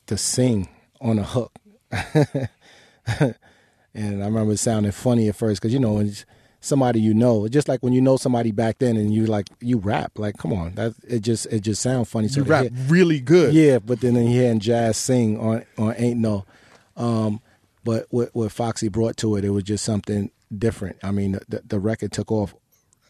to 0.07 0.17
sing 0.17 0.69
on 1.01 1.19
a 1.19 1.25
hook, 1.25 1.53
and 1.93 2.49
I 4.23 4.27
remember 4.27 4.53
it 4.53 4.59
sounding 4.59 4.93
funny 4.93 5.29
at 5.29 5.37
first 5.37 5.61
because 5.61 5.73
you 5.73 5.81
know 5.81 5.95
when 5.95 6.13
somebody 6.61 7.01
you 7.01 7.15
know, 7.15 7.49
just 7.49 7.69
like 7.69 7.83
when 7.83 7.93
you 7.93 8.01
know 8.01 8.17
somebody 8.17 8.53
back 8.53 8.79
then 8.79 8.97
and 8.97 9.13
you 9.13 9.27
like 9.27 9.49
you 9.61 9.79
rap, 9.79 10.13
like 10.19 10.37
come 10.39 10.53
on, 10.53 10.75
that 10.75 10.95
it 11.09 11.21
just 11.21 11.47
it 11.47 11.61
just 11.61 11.83
sounds 11.83 12.09
funny. 12.09 12.29
So 12.29 12.41
You 12.41 12.45
rap 12.45 12.63
hear- 12.65 12.73
really 12.89 13.21
good. 13.21 13.55
yeah, 13.55 13.79
but 13.79 14.01
then 14.01 14.15
hearing 14.15 14.61
Jaz 14.61 14.97
sing 14.97 15.39
on 15.39 15.65
on 15.79 15.95
Ain't 15.97 16.21
No, 16.21 16.45
um, 16.97 17.41
but 17.85 18.07
what 18.11 18.31
what 18.35 18.53
Foxy 18.53 18.89
brought 18.89 19.17
to 19.19 19.37
it, 19.37 19.45
it 19.45 19.51
was 19.51 19.65
just 19.65 19.85
something 19.85 20.31
different. 20.57 20.97
I 21.03 21.11
mean, 21.13 21.39
the, 21.49 21.63
the 21.67 21.79
record 21.79 22.13
took 22.13 22.31
off 22.31 22.55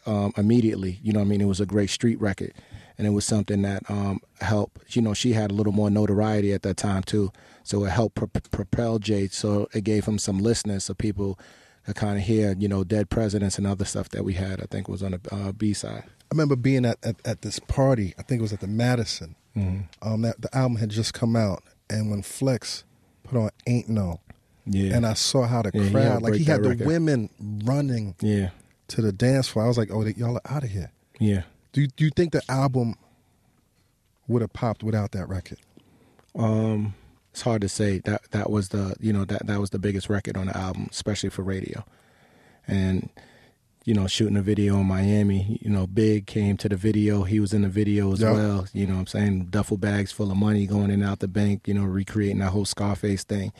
um, 0.05 0.33
immediately. 0.37 0.99
You 1.03 1.13
know, 1.13 1.19
what 1.19 1.25
I 1.25 1.29
mean, 1.29 1.41
it 1.41 1.45
was 1.45 1.59
a 1.59 1.65
great 1.65 1.89
street 1.89 2.19
record, 2.21 2.53
and 3.01 3.07
it 3.07 3.11
was 3.13 3.25
something 3.25 3.63
that 3.63 3.81
um, 3.89 4.19
helped. 4.41 4.95
You 4.95 5.01
know, 5.01 5.15
she 5.15 5.33
had 5.33 5.49
a 5.49 5.55
little 5.55 5.73
more 5.73 5.89
notoriety 5.89 6.53
at 6.53 6.61
that 6.61 6.77
time 6.77 7.01
too, 7.01 7.31
so 7.63 7.83
it 7.83 7.89
helped 7.89 8.13
pro- 8.13 8.27
propel 8.27 8.99
Jay. 8.99 9.27
So 9.27 9.67
it 9.73 9.83
gave 9.83 10.05
him 10.05 10.19
some 10.19 10.37
listeners, 10.37 10.83
so 10.83 10.93
people 10.93 11.39
could 11.87 11.95
kind 11.95 12.19
of 12.19 12.23
hear, 12.23 12.55
you 12.59 12.67
know, 12.67 12.83
Dead 12.83 13.09
Presidents 13.09 13.57
and 13.57 13.65
other 13.65 13.85
stuff 13.85 14.09
that 14.09 14.23
we 14.23 14.35
had. 14.35 14.61
I 14.61 14.65
think 14.69 14.87
was 14.87 15.01
on 15.01 15.11
the 15.13 15.21
uh, 15.31 15.51
B 15.51 15.73
side. 15.73 16.03
I 16.05 16.33
remember 16.33 16.55
being 16.55 16.85
at, 16.85 16.99
at, 17.03 17.15
at 17.25 17.41
this 17.41 17.57
party. 17.57 18.13
I 18.19 18.21
think 18.21 18.37
it 18.37 18.43
was 18.43 18.53
at 18.53 18.59
the 18.59 18.67
Madison. 18.67 19.35
Um, 19.55 20.21
that 20.21 20.39
the 20.41 20.55
album 20.55 20.77
had 20.77 20.89
just 20.89 21.15
come 21.15 21.35
out, 21.35 21.63
and 21.89 22.11
when 22.11 22.21
Flex 22.21 22.83
put 23.23 23.35
on 23.37 23.49
"Ain't 23.65 23.89
No," 23.89 24.19
Yeah, 24.67 24.95
and 24.95 25.07
I 25.07 25.13
saw 25.13 25.47
how 25.47 25.63
the 25.63 25.71
Yeah, 25.73 25.89
crowd, 25.89 26.03
helped 26.03 26.23
like 26.23 26.33
he 26.35 26.43
had 26.43 26.61
the 26.63 26.69
record. 26.69 26.85
women 26.85 27.29
running 27.65 28.13
yeah, 28.21 28.51
to 28.89 29.01
the 29.01 29.11
dance 29.11 29.47
floor. 29.47 29.65
I 29.65 29.67
was 29.67 29.77
like, 29.79 29.89
"Oh, 29.91 30.03
they, 30.03 30.13
y'all 30.13 30.35
are 30.37 30.41
out 30.55 30.63
of 30.63 30.69
here." 30.69 30.91
yeah. 31.19 31.43
Do 31.73 31.81
you, 31.81 31.87
do 31.87 32.03
you 32.03 32.09
think 32.15 32.31
the 32.33 32.41
album 32.49 32.95
would 34.27 34.41
have 34.41 34.53
popped 34.53 34.83
without 34.83 35.11
that 35.11 35.27
record? 35.29 35.57
Um, 36.37 36.95
it's 37.31 37.41
hard 37.41 37.61
to 37.61 37.69
say. 37.69 37.99
That 37.99 38.23
that 38.31 38.49
was 38.49 38.69
the 38.69 38.95
you 38.99 39.13
know 39.13 39.25
that 39.25 39.47
that 39.47 39.59
was 39.59 39.69
the 39.69 39.79
biggest 39.79 40.09
record 40.09 40.35
on 40.37 40.47
the 40.47 40.57
album, 40.57 40.87
especially 40.91 41.29
for 41.29 41.43
radio. 41.43 41.85
And 42.67 43.09
you 43.83 43.93
know, 43.95 44.05
shooting 44.05 44.37
a 44.37 44.41
video 44.43 44.79
in 44.79 44.85
Miami, 44.85 45.57
you 45.61 45.69
know, 45.69 45.87
Big 45.87 46.27
came 46.27 46.55
to 46.57 46.69
the 46.69 46.75
video. 46.75 47.23
He 47.23 47.39
was 47.39 47.51
in 47.53 47.63
the 47.63 47.69
video 47.69 48.13
as 48.13 48.21
Yeah. 48.21 48.33
well. 48.33 48.67
You 48.73 48.85
know 48.85 48.93
what 48.93 48.99
I'm 48.99 49.07
saying? 49.07 49.45
Duffel 49.49 49.77
bags 49.77 50.11
full 50.11 50.29
of 50.29 50.37
money 50.37 50.67
going 50.67 50.85
in 50.85 51.01
and 51.01 51.03
out 51.03 51.19
the 51.19 51.27
bank, 51.27 51.67
you 51.67 51.73
know, 51.73 51.83
recreating 51.83 52.39
that 52.39 52.51
whole 52.51 52.65
Scarface 52.65 53.23
thing. 53.23 53.51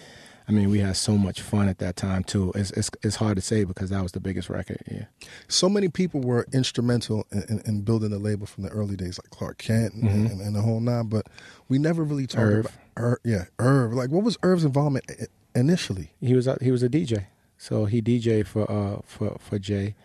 I 0.51 0.53
mean, 0.53 0.69
we 0.69 0.79
had 0.79 0.97
so 0.97 1.17
much 1.17 1.41
fun 1.41 1.69
at 1.69 1.77
that 1.77 1.95
time 1.95 2.25
too. 2.25 2.51
It's 2.55 2.71
it's 2.71 2.91
it's 3.01 3.15
hard 3.15 3.37
to 3.37 3.41
say 3.41 3.63
because 3.63 3.89
that 3.89 4.03
was 4.03 4.11
the 4.11 4.19
biggest 4.19 4.49
record. 4.49 4.79
Yeah. 4.91 5.05
So 5.47 5.69
many 5.69 5.87
people 5.87 6.19
were 6.19 6.45
instrumental 6.51 7.25
in, 7.31 7.43
in, 7.43 7.61
in 7.65 7.81
building 7.83 8.09
the 8.09 8.19
label 8.19 8.45
from 8.45 8.63
the 8.63 8.69
early 8.69 8.97
days, 8.97 9.17
like 9.17 9.29
Clark 9.29 9.59
Kent 9.59 9.93
and, 9.93 10.29
and, 10.29 10.41
and 10.41 10.53
the 10.53 10.61
whole 10.61 10.81
nine. 10.81 11.07
But 11.07 11.27
we 11.69 11.79
never 11.79 12.03
really 12.03 12.27
talked 12.27 12.41
Irv. 12.41 12.65
about 12.65 12.73
Irv. 12.97 13.17
Yeah, 13.23 13.45
Irv. 13.59 13.93
Like, 13.93 14.09
what 14.09 14.23
was 14.23 14.37
Irv's 14.43 14.65
involvement 14.65 15.09
initially? 15.55 16.11
he 16.19 16.33
was 16.33 16.47
a, 16.47 16.57
he 16.61 16.69
was 16.69 16.83
a 16.83 16.89
DJ. 16.89 17.27
So 17.57 17.85
he 17.85 18.01
DJ 18.01 18.45
for 18.45 18.69
uh 18.69 19.01
for 19.05 19.37
for 19.39 19.57
Jay, 19.57 19.95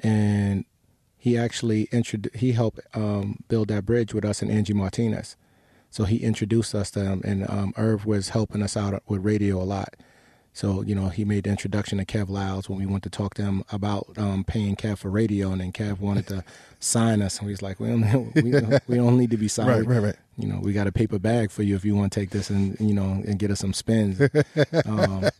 and 0.00 0.66
he 1.16 1.38
actually 1.38 1.86
introdu- 1.86 2.36
he 2.36 2.52
helped 2.52 2.80
um, 2.92 3.42
build 3.48 3.68
that 3.68 3.86
bridge 3.86 4.12
with 4.12 4.26
us 4.26 4.42
and 4.42 4.50
Angie 4.50 4.74
Martinez. 4.74 5.36
So 5.96 6.04
he 6.04 6.18
introduced 6.18 6.74
us 6.74 6.90
to 6.90 7.00
him, 7.00 7.22
and 7.24 7.48
um, 7.48 7.72
Irv 7.78 8.04
was 8.04 8.28
helping 8.28 8.62
us 8.62 8.76
out 8.76 9.02
with 9.08 9.24
radio 9.24 9.62
a 9.62 9.64
lot. 9.64 9.96
So 10.52 10.82
you 10.82 10.94
know, 10.94 11.08
he 11.08 11.24
made 11.24 11.44
the 11.44 11.50
introduction 11.50 11.96
to 11.96 12.04
Kev 12.04 12.28
Liles 12.28 12.68
when 12.68 12.78
we 12.78 12.84
went 12.84 13.02
to 13.04 13.08
talk 13.08 13.32
to 13.36 13.42
him 13.42 13.64
about 13.72 14.06
um, 14.18 14.44
paying 14.44 14.76
Kev 14.76 14.98
for 14.98 15.08
radio, 15.08 15.52
and 15.52 15.62
then 15.62 15.72
Kev 15.72 15.98
wanted 15.98 16.26
to 16.26 16.44
sign 16.80 17.22
us, 17.22 17.40
and 17.40 17.48
he's 17.48 17.62
like, 17.62 17.80
"We 17.80 17.88
don't, 17.88 18.34
we, 18.34 18.50
don't- 18.50 18.82
we 18.86 18.96
don't 18.96 19.16
need 19.16 19.30
to 19.30 19.38
be 19.38 19.48
signed. 19.48 19.70
Right, 19.70 19.86
right, 19.86 20.02
right. 20.08 20.16
You 20.36 20.48
know, 20.48 20.60
we 20.60 20.74
got 20.74 20.86
a 20.86 20.92
paper 20.92 21.18
bag 21.18 21.50
for 21.50 21.62
you 21.62 21.74
if 21.76 21.82
you 21.82 21.96
want 21.96 22.12
to 22.12 22.20
take 22.20 22.28
this 22.28 22.50
and 22.50 22.78
you 22.78 22.92
know 22.92 23.22
and 23.26 23.38
get 23.38 23.50
us 23.50 23.60
some 23.60 23.72
spins." 23.72 24.20
um, 24.84 25.30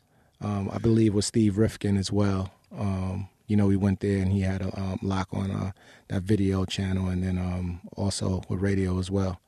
um, 0.41 0.71
I 0.73 0.79
believe 0.79 1.13
with 1.13 1.27
Steve 1.27 1.57
Rifkind 1.57 1.99
as 1.99 2.11
well. 2.11 2.51
Um, 2.75 3.29
you 3.47 3.59
know, 3.59 3.67
we 3.67 3.77
went 3.77 4.01
there 4.01 4.23
and 4.23 4.33
he 4.33 4.41
had 4.41 4.63
a 4.63 4.75
um, 4.81 5.01
lock 5.03 5.29
on 5.33 5.51
uh, 5.51 5.73
that 6.09 6.23
video 6.23 6.65
channel, 6.65 7.09
and 7.09 7.23
then 7.23 7.37
um, 7.37 7.83
also 7.95 8.43
with 8.49 8.63
radio 8.63 8.99
as 8.99 9.11
well. 9.11 9.39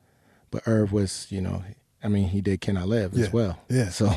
But 0.51 0.63
Irv 0.67 0.91
was, 0.91 1.27
you 1.29 1.41
know, 1.41 1.63
I 2.03 2.07
mean, 2.07 2.29
he 2.29 2.41
did 2.41 2.61
"Can 2.61 2.77
I 2.77 2.83
Live" 2.83 3.13
Yeah, 3.13 3.25
as 3.25 3.33
well. 3.33 3.59
yeah. 3.69 3.89
So, 3.89 4.13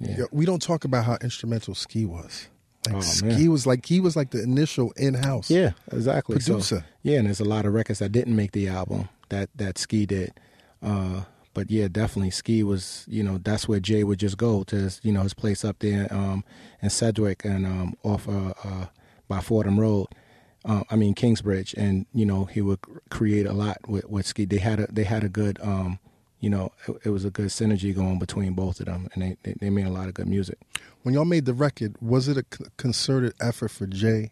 yeah, 0.00 0.18
Yo, 0.18 0.24
we 0.32 0.44
don't 0.46 0.62
talk 0.62 0.84
about 0.84 1.04
how 1.04 1.16
instrumental 1.22 1.74
Ski 1.74 2.04
was. 2.04 2.48
Like 2.86 2.96
Oh, 2.96 3.00
Ski 3.00 3.26
man. 3.26 3.50
was 3.50 3.66
like 3.66 3.86
he 3.86 4.00
was 4.00 4.16
like 4.16 4.30
the 4.32 4.42
initial 4.42 4.92
in-house. 4.96 5.50
yeah, 5.50 5.72
exactly. 5.92 6.40
So, 6.40 6.54
Producer. 6.54 6.84
yeah, 7.02 7.18
and 7.18 7.26
there's 7.28 7.40
a 7.40 7.44
lot 7.44 7.64
of 7.66 7.72
records 7.72 8.00
that 8.00 8.10
didn't 8.10 8.34
make 8.34 8.52
the 8.52 8.68
album 8.68 9.08
that 9.28 9.50
that 9.54 9.78
Ski 9.78 10.04
did. 10.06 10.32
Uh, 10.82 11.22
but 11.54 11.70
yeah, 11.70 11.86
definitely 11.86 12.30
Ski 12.30 12.62
was, 12.64 13.04
you 13.08 13.22
know, 13.22 13.38
that's 13.38 13.68
where 13.68 13.78
Jay 13.78 14.02
would 14.02 14.18
just 14.18 14.36
go 14.38 14.64
to, 14.64 14.74
his, 14.76 15.00
you 15.04 15.12
know, 15.12 15.22
his 15.22 15.34
place 15.34 15.64
up 15.64 15.78
there 15.80 16.12
um, 16.12 16.42
in 16.80 16.88
Sedgwick 16.90 17.44
and 17.44 17.66
um, 17.66 17.94
off 18.02 18.26
uh, 18.28 18.54
uh, 18.64 18.86
by 19.28 19.40
Fordham 19.40 19.78
Road. 19.78 20.06
Uh, 20.64 20.84
I 20.90 20.96
mean 20.96 21.14
Kingsbridge, 21.14 21.74
and 21.74 22.06
you 22.14 22.24
know 22.24 22.44
he 22.44 22.60
would 22.60 22.78
create 23.10 23.46
a 23.46 23.52
lot 23.52 23.78
with, 23.88 24.08
with 24.08 24.26
Ski. 24.26 24.44
They 24.44 24.58
had 24.58 24.80
a 24.80 24.86
they 24.90 25.04
had 25.04 25.24
a 25.24 25.28
good, 25.28 25.58
um, 25.60 25.98
you 26.40 26.50
know, 26.50 26.72
it, 26.86 26.96
it 27.06 27.10
was 27.10 27.24
a 27.24 27.30
good 27.30 27.48
synergy 27.48 27.94
going 27.94 28.18
between 28.18 28.52
both 28.52 28.80
of 28.80 28.86
them, 28.86 29.08
and 29.14 29.22
they, 29.22 29.36
they 29.42 29.54
they 29.60 29.70
made 29.70 29.86
a 29.86 29.90
lot 29.90 30.08
of 30.08 30.14
good 30.14 30.28
music. 30.28 30.58
When 31.02 31.14
y'all 31.14 31.24
made 31.24 31.46
the 31.46 31.54
record, 31.54 31.96
was 32.00 32.28
it 32.28 32.36
a 32.36 32.44
concerted 32.76 33.34
effort 33.40 33.68
for 33.70 33.86
Jay 33.86 34.30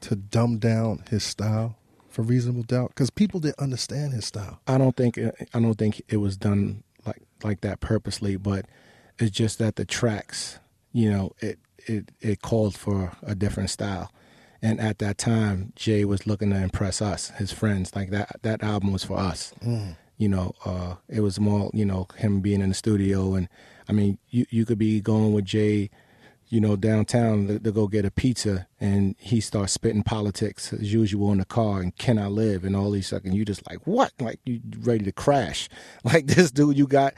to 0.00 0.16
dumb 0.16 0.58
down 0.58 1.04
his 1.08 1.22
style 1.22 1.76
for 2.08 2.22
Reasonable 2.22 2.64
Doubt? 2.64 2.88
Because 2.88 3.10
people 3.10 3.38
didn't 3.38 3.60
understand 3.60 4.12
his 4.12 4.24
style. 4.24 4.60
I 4.66 4.78
don't 4.78 4.96
think 4.96 5.16
I 5.18 5.60
don't 5.60 5.74
think 5.74 6.02
it 6.08 6.16
was 6.16 6.36
done 6.36 6.82
like 7.06 7.22
like 7.44 7.60
that 7.60 7.80
purposely, 7.80 8.36
but 8.36 8.66
it's 9.18 9.30
just 9.30 9.58
that 9.60 9.76
the 9.76 9.84
tracks, 9.84 10.58
you 10.92 11.10
know, 11.10 11.32
it 11.38 11.58
it 11.86 12.10
it 12.20 12.42
called 12.42 12.74
for 12.74 13.12
a 13.22 13.34
different 13.34 13.70
style. 13.70 14.10
And 14.62 14.80
at 14.80 14.98
that 15.00 15.18
time, 15.18 15.72
Jay 15.74 16.04
was 16.04 16.26
looking 16.26 16.50
to 16.50 16.56
impress 16.56 17.02
us, 17.02 17.30
his 17.30 17.52
friends. 17.52 17.94
Like 17.96 18.10
that 18.10 18.36
that 18.42 18.62
album 18.62 18.92
was 18.92 19.04
for 19.04 19.18
us. 19.18 19.52
You 20.18 20.28
know, 20.28 20.54
uh, 20.64 20.94
it 21.08 21.20
was 21.20 21.40
more, 21.40 21.70
you 21.74 21.84
know, 21.84 22.06
him 22.16 22.40
being 22.40 22.60
in 22.60 22.68
the 22.68 22.74
studio 22.74 23.34
and 23.34 23.48
I 23.88 23.92
mean, 23.92 24.18
you 24.30 24.46
you 24.50 24.64
could 24.64 24.78
be 24.78 25.00
going 25.00 25.32
with 25.32 25.44
Jay 25.44 25.90
you 26.52 26.60
know, 26.60 26.76
downtown 26.76 27.46
to, 27.46 27.58
to 27.58 27.72
go 27.72 27.88
get 27.88 28.04
a 28.04 28.10
pizza, 28.10 28.66
and 28.78 29.16
he 29.18 29.40
starts 29.40 29.72
spitting 29.72 30.02
politics 30.02 30.70
as 30.70 30.92
usual 30.92 31.32
in 31.32 31.38
the 31.38 31.46
car, 31.46 31.80
and 31.80 31.96
can 31.96 32.18
I 32.18 32.26
live, 32.26 32.62
and 32.62 32.76
all 32.76 32.90
these 32.90 33.06
stuff, 33.06 33.24
and 33.24 33.34
you 33.34 33.42
just 33.42 33.66
like 33.70 33.86
what, 33.86 34.12
like 34.20 34.38
you 34.44 34.60
ready 34.80 35.02
to 35.06 35.12
crash, 35.12 35.70
like 36.04 36.26
this 36.26 36.50
dude 36.50 36.76
you 36.76 36.86
got 36.86 37.14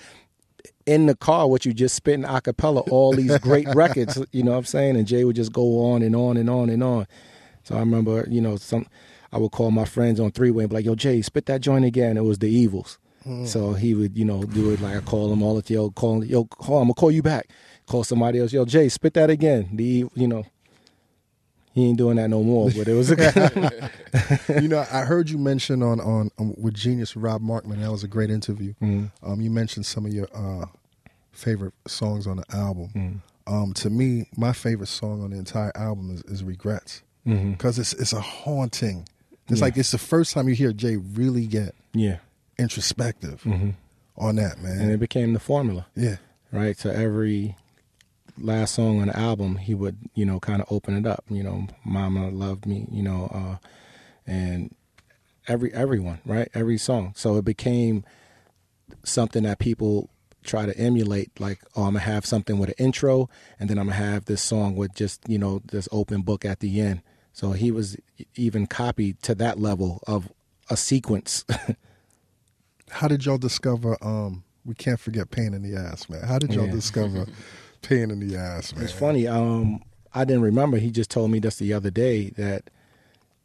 in 0.86 1.07
the 1.07 1.16
car, 1.16 1.49
what 1.49 1.66
you 1.66 1.72
just 1.74 1.97
spitting 1.97 2.24
a 2.24 2.40
cappella, 2.40 2.82
all 2.82 3.12
these 3.12 3.36
great 3.38 3.66
records, 3.74 4.24
you 4.30 4.45
know 4.45 4.53
what 4.53 4.59
I'm 4.59 4.64
saying, 4.66 4.97
and 4.97 5.05
Jay 5.05 5.24
would 5.24 5.34
just 5.34 5.53
go 5.53 5.84
on 5.92 6.03
and 6.03 6.14
on 6.14 6.36
and 6.36 6.49
on 6.49 6.70
and 6.70 6.84
on. 6.84 7.09
So 7.64 7.76
I 7.76 7.80
remember, 7.80 8.26
you 8.30 8.40
know, 8.40 8.56
some 8.56 8.86
I 9.32 9.38
would 9.38 9.50
call 9.50 9.72
my 9.72 9.84
friends 9.84 10.20
on 10.20 10.30
three 10.30 10.52
way 10.52 10.64
and 10.64 10.70
be 10.70 10.76
like, 10.76 10.84
"Yo, 10.84 10.94
Jay, 10.94 11.20
spit 11.22 11.46
that 11.46 11.60
joint 11.60 11.84
again." 11.84 12.16
It 12.16 12.24
was 12.24 12.38
the 12.38 12.48
Evils. 12.48 12.98
So 13.46 13.72
he 13.72 13.94
would, 13.94 14.18
you 14.18 14.24
know, 14.24 14.42
do 14.42 14.70
it 14.70 14.82
like 14.82 14.96
I 14.96 15.00
call 15.00 15.32
him 15.32 15.42
all 15.42 15.58
the 15.58 15.72
yo, 15.72 15.90
call 15.90 16.22
yo, 16.22 16.44
call 16.44 16.78
I'm 16.78 16.84
gonna 16.84 16.94
call 16.94 17.10
you 17.10 17.22
back. 17.22 17.48
Call 17.86 18.04
somebody 18.04 18.38
else, 18.38 18.52
yo, 18.52 18.66
Jay, 18.66 18.90
spit 18.90 19.14
that 19.14 19.30
again. 19.30 19.70
The 19.72 20.04
you 20.14 20.28
know, 20.28 20.44
he 21.72 21.86
ain't 21.86 21.96
doing 21.96 22.16
that 22.16 22.28
no 22.28 22.42
more. 22.42 22.70
But 22.70 22.86
it 22.86 22.92
was 22.92 23.10
a 23.10 23.16
good. 23.16 23.90
you 24.62 24.68
know, 24.68 24.84
I 24.92 25.02
heard 25.02 25.30
you 25.30 25.38
mention 25.38 25.82
on 25.82 26.00
on 26.00 26.30
um, 26.38 26.54
with 26.58 26.74
Genius 26.74 27.16
Rob 27.16 27.40
Markman. 27.40 27.80
That 27.80 27.90
was 27.90 28.04
a 28.04 28.08
great 28.08 28.30
interview. 28.30 28.74
Mm-hmm. 28.82 29.26
Um, 29.26 29.40
you 29.40 29.50
mentioned 29.50 29.86
some 29.86 30.04
of 30.04 30.12
your 30.12 30.28
uh, 30.34 30.66
favorite 31.32 31.74
songs 31.86 32.26
on 32.26 32.36
the 32.36 32.44
album. 32.54 32.88
Mm-hmm. 32.94 33.54
Um, 33.54 33.72
to 33.74 33.88
me, 33.88 34.26
my 34.36 34.52
favorite 34.52 34.88
song 34.88 35.22
on 35.22 35.30
the 35.30 35.38
entire 35.38 35.72
album 35.74 36.10
is, 36.10 36.22
is 36.24 36.44
"Regrets" 36.44 37.02
because 37.25 37.79
it's 37.79 37.93
it's 37.95 38.12
a 38.12 38.20
haunting. 38.20 39.01
It's 39.01 39.11
Mm-hmm. 39.11 39.55
Yeah. 39.57 39.61
like 39.62 39.77
it's 39.77 39.91
the 39.91 39.99
first 39.99 40.33
time 40.33 40.49
you 40.49 40.55
hear 40.55 40.72
Jay 40.72 40.97
really 40.97 41.47
get 41.47 41.75
yeah, 41.93 42.16
introspective 42.59 43.43
on 44.16 44.37
that 44.37 44.59
man. 44.61 44.72
Mm-hmm. 44.72 44.81
and 44.81 44.91
it 44.93 44.99
became 45.01 45.33
the 45.35 45.41
formula. 45.41 45.87
yeah, 45.95 46.16
right? 46.53 46.77
So 46.79 46.91
every 46.91 47.57
last 48.39 48.75
song 48.75 49.01
on 49.01 49.09
the 49.09 49.16
album, 49.18 49.57
he 49.57 49.75
would, 49.75 49.97
you 50.14 50.25
know, 50.25 50.41
kind 50.41 50.61
of 50.62 50.66
open 50.72 50.97
it 50.97 51.07
up. 51.07 51.25
You 51.29 51.43
know, 51.43 51.66
Mama 51.85 52.31
loved 52.31 52.66
me, 52.66 52.87
you 52.91 53.03
know, 53.03 53.31
uh, 53.35 53.57
and 54.27 54.75
every 55.47 55.72
everyone, 55.75 56.20
right? 56.25 56.49
Every 56.55 56.79
song. 56.79 57.12
So 57.14 57.37
it 57.37 57.45
became 57.45 58.03
something 59.05 59.43
that 59.45 59.59
people 59.59 60.09
try 60.43 60.66
to 60.66 60.77
emulate. 60.79 61.39
Like, 61.39 61.61
oh, 61.77 61.83
I'm 61.85 61.89
gonna 61.95 62.01
have 62.01 62.25
something 62.27 62.59
with 62.59 62.70
an 62.70 62.75
intro, 62.79 63.29
and 63.61 63.68
then 63.68 63.79
I'm 63.79 63.87
gonna 63.89 63.97
have 63.97 64.25
this 64.25 64.43
song 64.43 64.75
with 64.77 64.95
just, 64.95 65.29
you 65.29 65.39
know, 65.39 65.61
this 65.66 65.89
open 65.93 66.22
book 66.22 66.45
at 66.45 66.61
the 66.61 66.81
end. 66.81 67.03
So 67.35 67.51
he 67.53 67.70
was 67.70 67.97
even 68.37 68.66
copied 68.66 69.20
to 69.24 69.35
that 69.35 69.59
level 69.59 70.01
of 70.07 70.32
a 70.70 70.76
sequence. 70.76 71.45
how 72.91 73.09
did 73.09 73.26
y'all 73.26 73.39
discover? 73.39 73.99
Um, 74.01 74.45
we 74.64 74.74
can't 74.74 75.01
forget 75.01 75.30
"Pain 75.30 75.53
in 75.53 75.62
the 75.62 75.76
Ass," 75.78 76.09
man. 76.09 76.22
How 76.22 76.39
did 76.39 76.55
y'all 76.55 76.66
Yeah. 76.66 76.72
discover 76.72 77.26
"Pain 77.82 78.11
in 78.11 78.20
the 78.26 78.37
Ass," 78.37 78.74
man? 78.74 78.85
It's 78.85 78.93
funny. 78.93 79.26
Um, 79.26 79.82
I 80.14 80.24
didn't 80.24 80.43
remember. 80.43 80.78
He 80.78 80.91
just 80.93 81.11
told 81.11 81.32
me 81.32 81.41
just 81.41 81.59
the 81.59 81.72
other 81.72 81.91
day 81.91 82.30
that 82.30 82.70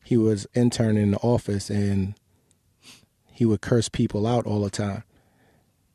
he 0.04 0.18
was 0.18 0.46
intern 0.54 0.96
in 0.96 1.12
the 1.12 1.18
office 1.18 1.70
and 1.72 2.14
he 3.32 3.44
would 3.44 3.62
curse 3.62 3.90
people 3.90 4.28
out 4.28 4.46
all 4.46 4.62
the 4.62 4.70
time. 4.70 5.04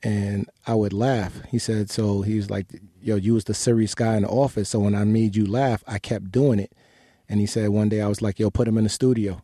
And 0.02 0.50
I 0.66 0.74
would 0.74 0.92
laugh. 0.92 1.40
He 1.48 1.58
said, 1.58 1.90
so 1.90 2.22
he's 2.22 2.50
like, 2.50 2.66
yo, 3.00 3.16
you 3.16 3.34
was 3.34 3.44
the 3.44 3.54
serious 3.54 3.94
guy 3.94 4.16
in 4.16 4.22
the 4.22 4.28
office. 4.28 4.68
So 4.70 4.80
when 4.80 4.94
I 4.94 5.04
made 5.04 5.34
you 5.36 5.46
laugh, 5.46 5.82
I 5.86 5.98
kept 5.98 6.30
doing 6.30 6.58
it. 6.58 6.72
And 7.28 7.40
he 7.40 7.46
said 7.46 7.70
one 7.70 7.88
day 7.88 8.00
I 8.00 8.08
was 8.08 8.22
like, 8.22 8.38
yo, 8.38 8.50
put 8.50 8.68
him 8.68 8.78
in 8.78 8.84
the 8.84 8.90
studio. 8.90 9.42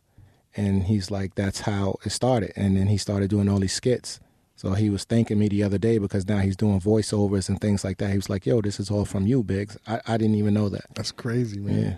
And 0.55 0.83
he's 0.83 1.09
like, 1.09 1.35
that's 1.35 1.61
how 1.61 1.95
it 2.05 2.09
started. 2.11 2.51
And 2.55 2.75
then 2.75 2.87
he 2.87 2.97
started 2.97 3.29
doing 3.29 3.47
all 3.49 3.59
these 3.59 3.73
skits. 3.73 4.19
So 4.55 4.73
he 4.73 4.89
was 4.89 5.05
thanking 5.05 5.39
me 5.39 5.47
the 5.47 5.63
other 5.63 5.77
day 5.79 5.97
because 5.97 6.27
now 6.27 6.37
he's 6.39 6.55
doing 6.55 6.79
voiceovers 6.79 7.49
and 7.49 7.59
things 7.59 7.83
like 7.83 7.97
that. 7.97 8.11
He 8.11 8.17
was 8.17 8.29
like, 8.29 8.45
yo, 8.45 8.61
this 8.61 8.79
is 8.79 8.91
all 8.91 9.05
from 9.05 9.25
you, 9.25 9.41
Biggs. 9.43 9.77
I, 9.87 10.01
I 10.05 10.17
didn't 10.17 10.35
even 10.35 10.53
know 10.53 10.69
that. 10.69 10.85
That's 10.93 11.11
crazy, 11.11 11.59
man. 11.59 11.81
Yeah. 11.81 11.93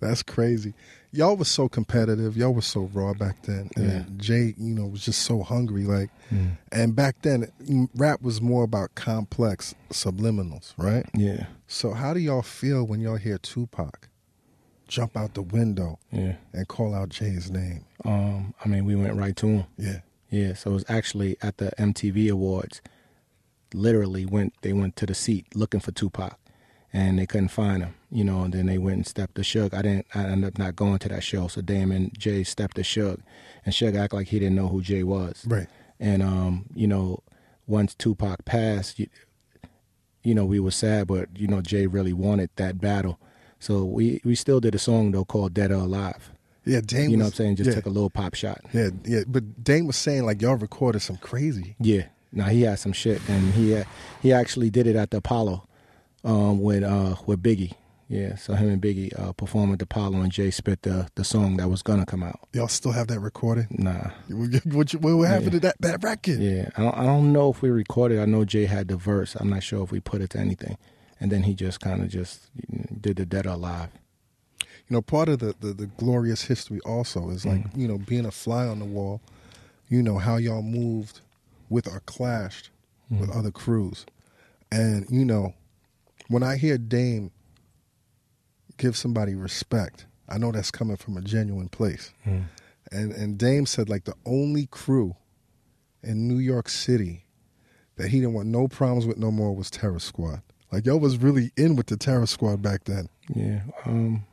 That's 0.00 0.22
crazy. 0.22 0.74
Y'all 1.10 1.34
was 1.34 1.48
so 1.48 1.68
competitive. 1.68 2.36
Y'all 2.36 2.54
was 2.54 2.66
so 2.66 2.82
raw 2.92 3.14
back 3.14 3.42
then. 3.42 3.70
And 3.74 3.84
Yeah. 3.88 4.04
Jay, 4.16 4.54
you 4.56 4.74
know, 4.74 4.86
was 4.86 5.04
just 5.04 5.22
so 5.22 5.42
hungry. 5.42 5.84
Like, 5.84 6.10
and 6.70 6.94
back 6.94 7.16
then, 7.22 7.50
mm, 7.64 7.88
rap 7.96 8.22
was 8.22 8.40
more 8.40 8.62
about 8.62 8.94
complex 8.94 9.74
subliminals, 9.90 10.74
right? 10.76 11.06
Yeah. 11.14 11.46
So, 11.66 11.94
how 11.94 12.14
do 12.14 12.20
y'all 12.20 12.42
feel 12.42 12.84
when 12.84 13.00
y'all 13.00 13.16
hear 13.16 13.38
Tupac 13.38 14.08
jump 14.88 15.16
out 15.16 15.34
the 15.34 15.42
window 15.42 15.98
Yeah. 16.10 16.36
and 16.52 16.66
call 16.66 16.94
out 16.94 17.10
Jay's 17.10 17.50
name? 17.50 17.84
Um, 18.04 18.54
I 18.64 18.68
mean, 18.68 18.84
we 18.84 18.96
went 18.96 19.14
right 19.14 19.36
to 19.36 19.46
him. 19.46 19.64
Yeah. 19.76 20.00
Yeah, 20.30 20.54
so 20.54 20.70
it 20.70 20.74
was 20.74 20.84
actually 20.88 21.36
at 21.40 21.56
the 21.58 21.70
MTV 21.78 22.28
Awards. 22.30 22.82
Literally 23.74 24.24
went 24.26 24.54
they 24.62 24.72
went 24.72 24.96
to 24.96 25.06
the 25.06 25.14
seat 25.14 25.46
looking 25.54 25.80
for 25.80 25.90
Tupac, 25.92 26.38
and 26.92 27.18
they 27.18 27.26
couldn't 27.26 27.48
find 27.48 27.82
him. 27.82 27.94
You 28.10 28.24
know, 28.24 28.42
and 28.42 28.52
then 28.54 28.66
they 28.66 28.78
went 28.78 28.96
and 28.96 29.06
stepped 29.06 29.34
to 29.36 29.42
Suge. 29.42 29.74
I 29.74 29.82
didn't. 29.82 30.06
I 30.14 30.24
ended 30.24 30.48
up 30.54 30.58
not 30.58 30.76
going 30.76 30.98
to 31.00 31.08
that 31.10 31.22
show. 31.22 31.48
So 31.48 31.60
Damon 31.60 32.10
Jay 32.16 32.44
stepped 32.44 32.76
to 32.76 32.82
Suge, 32.82 33.20
and 33.64 33.74
Suge 33.74 33.96
acted 33.98 34.16
like 34.16 34.28
he 34.28 34.38
didn't 34.38 34.56
know 34.56 34.68
who 34.68 34.80
Jay 34.82 35.02
was. 35.02 35.44
Right. 35.46 35.66
And 36.00 36.22
um, 36.22 36.66
you 36.74 36.86
know, 36.86 37.22
once 37.66 37.94
Tupac 37.94 38.44
passed, 38.46 38.98
you, 38.98 39.08
you 40.22 40.34
know, 40.34 40.44
we 40.46 40.60
were 40.60 40.70
sad, 40.70 41.06
but 41.08 41.28
you 41.38 41.46
know, 41.46 41.60
Jay 41.60 41.86
really 41.86 42.12
wanted 42.14 42.48
that 42.56 42.80
battle. 42.80 43.18
So 43.60 43.84
we 43.84 44.20
we 44.24 44.34
still 44.34 44.60
did 44.60 44.74
a 44.74 44.78
song 44.78 45.10
though 45.12 45.24
called 45.24 45.54
Dead 45.54 45.70
or 45.70 45.74
Alive. 45.74 46.30
Yeah, 46.64 46.80
Dame 46.84 47.10
You 47.10 47.16
know 47.16 47.24
was, 47.24 47.32
what 47.32 47.40
I'm 47.40 47.46
saying? 47.46 47.56
Just 47.56 47.68
yeah, 47.70 47.76
took 47.76 47.86
a 47.86 47.90
little 47.90 48.10
pop 48.10 48.34
shot. 48.34 48.60
Yeah, 48.74 48.90
yeah. 49.04 49.20
But 49.26 49.64
Dame 49.64 49.86
was 49.86 49.96
saying, 49.96 50.26
like, 50.26 50.42
y'all 50.42 50.54
recorded 50.56 51.00
some 51.00 51.16
crazy. 51.16 51.76
Yeah. 51.80 52.02
Now 52.30 52.46
he 52.48 52.62
had 52.62 52.78
some 52.78 52.92
shit, 52.92 53.26
and 53.26 53.54
he 53.54 53.70
had, 53.70 53.86
he 54.20 54.34
actually 54.34 54.68
did 54.68 54.86
it 54.86 54.94
at 54.94 55.10
the 55.10 55.16
Apollo 55.16 55.66
um, 56.24 56.60
with 56.60 56.82
uh, 56.82 57.16
with 57.26 57.42
Biggie. 57.42 57.72
Yeah, 58.10 58.36
so 58.36 58.54
him 58.54 58.68
and 58.70 58.80
Biggie 58.82 59.18
uh, 59.18 59.32
performed 59.32 59.72
at 59.74 59.78
the 59.80 59.84
Apollo, 59.84 60.20
and 60.20 60.32
Jay 60.32 60.50
spit 60.50 60.82
the 60.82 61.08
the 61.14 61.24
song 61.24 61.56
that 61.56 61.68
was 61.68 61.82
gonna 61.82 62.04
come 62.06 62.22
out. 62.22 62.38
Y'all 62.52 62.68
still 62.68 62.92
have 62.92 63.06
that 63.08 63.20
recorded? 63.20 63.66
Nah, 63.70 64.10
What, 64.28 64.64
what, 64.66 64.94
what 64.94 65.28
happened 65.28 65.52
to 65.52 65.60
that, 65.60 65.76
that 65.80 66.02
record? 66.02 66.38
yeah, 66.38 66.68
I 66.76 66.82
don't, 66.82 66.98
I 66.98 67.04
don't 67.04 67.32
know 67.32 67.50
if 67.50 67.60
we 67.62 67.68
recorded. 67.70 68.18
I 68.20 68.24
know 68.26 68.44
Jay 68.44 68.64
had 68.66 68.88
the 68.88 68.96
verse. 68.96 69.34
I'm 69.36 69.48
not 69.50 69.62
sure 69.62 69.82
if 69.84 69.90
we 69.90 70.00
put 70.00 70.20
it 70.22 70.30
to 70.30 70.38
anything, 70.38 70.76
and 71.20 71.30
then 71.32 71.42
he 71.42 71.54
just 71.54 71.80
kind 71.80 72.02
of 72.02 72.08
just 72.08 72.50
did 73.00 73.16
the 73.16 73.26
Dead 73.26 73.46
or 73.46 73.50
Alive. 73.50 73.90
you 74.88 74.94
know, 74.94 75.02
part 75.02 75.28
of 75.28 75.38
the, 75.40 75.54
the, 75.60 75.72
the 75.72 75.86
glorious 75.86 76.42
history 76.42 76.80
also 76.84 77.30
is 77.30 77.44
like, 77.44 77.60
mm. 77.60 77.76
you 77.76 77.88
know, 77.88 77.98
being 77.98 78.24
a 78.24 78.30
fly 78.30 78.66
on 78.66 78.78
the 78.78 78.84
wall, 78.84 79.20
you 79.88 80.02
know, 80.02 80.18
how 80.18 80.36
y'all 80.36 80.62
moved 80.62 81.20
with 81.68 81.86
or 81.86 82.00
clashed 82.00 82.70
with 83.10 83.30
mm. 83.30 83.36
other 83.36 83.50
crews. 83.50 84.06
And, 84.70 85.06
you 85.10 85.24
know, 85.24 85.54
when 86.28 86.42
I 86.42 86.56
hear 86.56 86.78
Dame 86.78 87.30
give 88.76 88.96
somebody 88.96 89.34
respect, 89.34 90.06
I 90.28 90.38
know 90.38 90.52
that's 90.52 90.70
coming 90.70 90.96
from 90.96 91.16
a 91.16 91.20
genuine 91.20 91.68
place. 91.68 92.12
Mm. 92.26 92.44
And 92.90 93.12
and 93.12 93.38
Dame 93.38 93.66
said 93.66 93.88
like 93.88 94.04
the 94.04 94.14
only 94.24 94.66
crew 94.66 95.16
in 96.02 96.28
New 96.28 96.38
York 96.38 96.68
City 96.68 97.24
that 97.96 98.08
he 98.08 98.20
didn't 98.20 98.34
want 98.34 98.48
no 98.48 98.68
problems 98.68 99.06
with 99.06 99.18
no 99.18 99.30
more 99.30 99.54
was 99.54 99.70
Terror 99.70 99.98
Squad. 99.98 100.40
Like 100.70 100.84
y'all 100.86 100.98
was 101.00 101.16
really 101.18 101.50
in 101.56 101.76
with 101.76 101.86
the 101.86 101.96
Terror 101.96 102.26
Squad 102.26 102.60
back 102.62 102.84
then. 102.84 103.08
Yeah. 103.34 103.60
Um, 103.86 104.24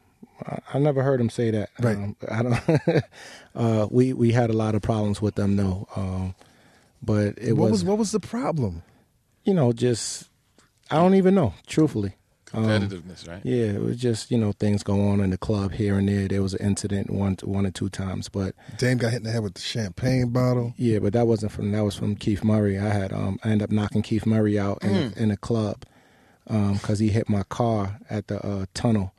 I, 0.46 0.60
I 0.74 0.80
never 0.80 1.02
heard 1.02 1.22
him 1.22 1.30
say 1.30 1.50
that. 1.52 1.70
Right. 1.80 1.96
Um, 1.96 2.16
I 2.30 2.44
don't. 2.44 3.04
uh, 3.56 3.88
we 3.90 4.14
we 4.14 4.32
had 4.32 4.50
a 4.50 4.54
lot 4.54 4.76
of 4.76 4.82
problems 4.82 5.22
with 5.22 5.36
them, 5.36 5.56
though. 5.56 5.88
Um, 5.96 6.36
but 7.02 7.38
it 7.38 7.54
what 7.54 7.72
was, 7.72 7.72
was 7.72 7.84
what 7.86 7.98
was 7.98 8.12
the 8.12 8.20
problem? 8.20 8.84
you 9.44 9.54
know, 9.54 9.72
just 9.72 10.30
I 10.90 10.96
don't 10.98 11.14
even 11.16 11.36
know, 11.36 11.54
truthfully. 11.68 12.14
Um, 12.54 12.66
Competitiveness, 12.66 13.28
right? 13.28 13.42
Yeah, 13.44 13.66
it 13.66 13.82
was 13.82 13.98
just 13.98 14.32
you 14.32 14.38
know 14.38 14.52
things 14.54 14.82
go 14.84 15.08
on 15.10 15.20
in 15.22 15.30
the 15.30 15.38
club 15.38 15.74
here 15.74 15.98
and 15.98 16.08
there. 16.10 16.28
There 16.28 16.42
was 16.42 16.54
an 16.54 16.66
incident 16.66 17.10
one 17.12 17.38
one 17.44 17.66
or 17.66 17.72
two 17.72 17.90
times, 17.90 18.28
but 18.30 18.56
Dame 18.78 18.98
got 18.98 19.12
hit 19.12 19.18
in 19.18 19.24
the 19.24 19.32
head 19.32 19.44
with 19.44 19.54
the 19.56 19.62
champagne 19.62 20.30
bottle. 20.30 20.74
yeah, 20.78 21.00
but 21.00 21.14
that 21.14 21.28
wasn't 21.28 21.52
from 21.52 21.72
that 21.72 21.84
was 21.84 21.96
from 21.96 22.16
Keith 22.16 22.44
Murray. 22.44 22.78
I 22.80 22.90
had 22.90 23.14
um 23.14 23.40
I 23.44 23.50
ended 23.50 23.70
up 23.70 23.72
knocking 23.72 24.02
Keith 24.02 24.26
Murray 24.26 24.58
out 24.60 24.80
in 24.84 24.90
Mm. 24.90 25.16
a, 25.18 25.22
in 25.24 25.32
a 25.32 25.38
club 25.38 25.84
because 26.48 27.00
he 27.00 27.10
hit 27.10 27.28
my 27.30 27.44
car 27.44 28.00
at 28.10 28.28
the 28.28 28.46
uh, 28.46 28.66
tunnel. 28.74 29.14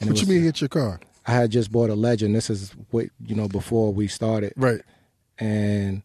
And 0.00 0.10
What 0.10 0.16
you 0.18 0.22
was- 0.22 0.28
mean 0.28 0.38
he 0.40 0.44
hit 0.46 0.60
your 0.60 0.68
car? 0.68 1.00
I 1.26 1.32
had 1.32 1.50
just 1.50 1.72
bought 1.72 1.90
a 1.90 1.94
Legend. 1.96 2.34
This 2.36 2.50
is 2.50 2.70
what 2.90 3.06
you 3.24 3.34
know 3.34 3.48
before 3.48 3.92
we 3.92 4.06
started, 4.06 4.52
Right. 4.56 4.80
and 5.40 6.02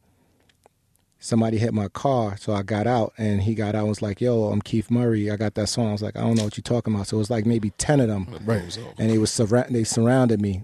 somebody 1.19 1.57
hit 1.59 1.73
my 1.73 1.87
car, 1.89 2.35
so 2.37 2.53
I 2.53 2.63
got 2.63 2.87
out, 2.87 3.13
and 3.17 3.41
he 3.43 3.53
got 3.53 3.75
out 3.75 3.81
and 3.81 3.89
was 3.89 4.01
like, 4.01 4.19
"Yo, 4.21 4.45
I'm 4.45 4.61
Keith 4.61 4.89
Murray. 4.89 5.29
I 5.29 5.35
got 5.35 5.53
that 5.55 5.69
song." 5.69 5.89
I 5.89 5.91
was 5.91 6.01
like, 6.01 6.15
"I 6.17 6.21
don't 6.21 6.35
know 6.37 6.43
what 6.45 6.57
you're 6.57 6.63
talking 6.63 6.93
about." 6.93 7.07
So 7.07 7.17
it 7.17 7.19
was 7.19 7.29
like 7.29 7.45
maybe 7.45 7.69
ten 7.77 7.99
of 7.99 8.07
them, 8.07 8.27
Right. 8.43 8.75
and 8.97 9.09
they 9.11 9.17
was 9.19 9.29
surra- 9.29 9.69
they 9.69 9.83
surrounded 9.83 10.41
me, 10.41 10.63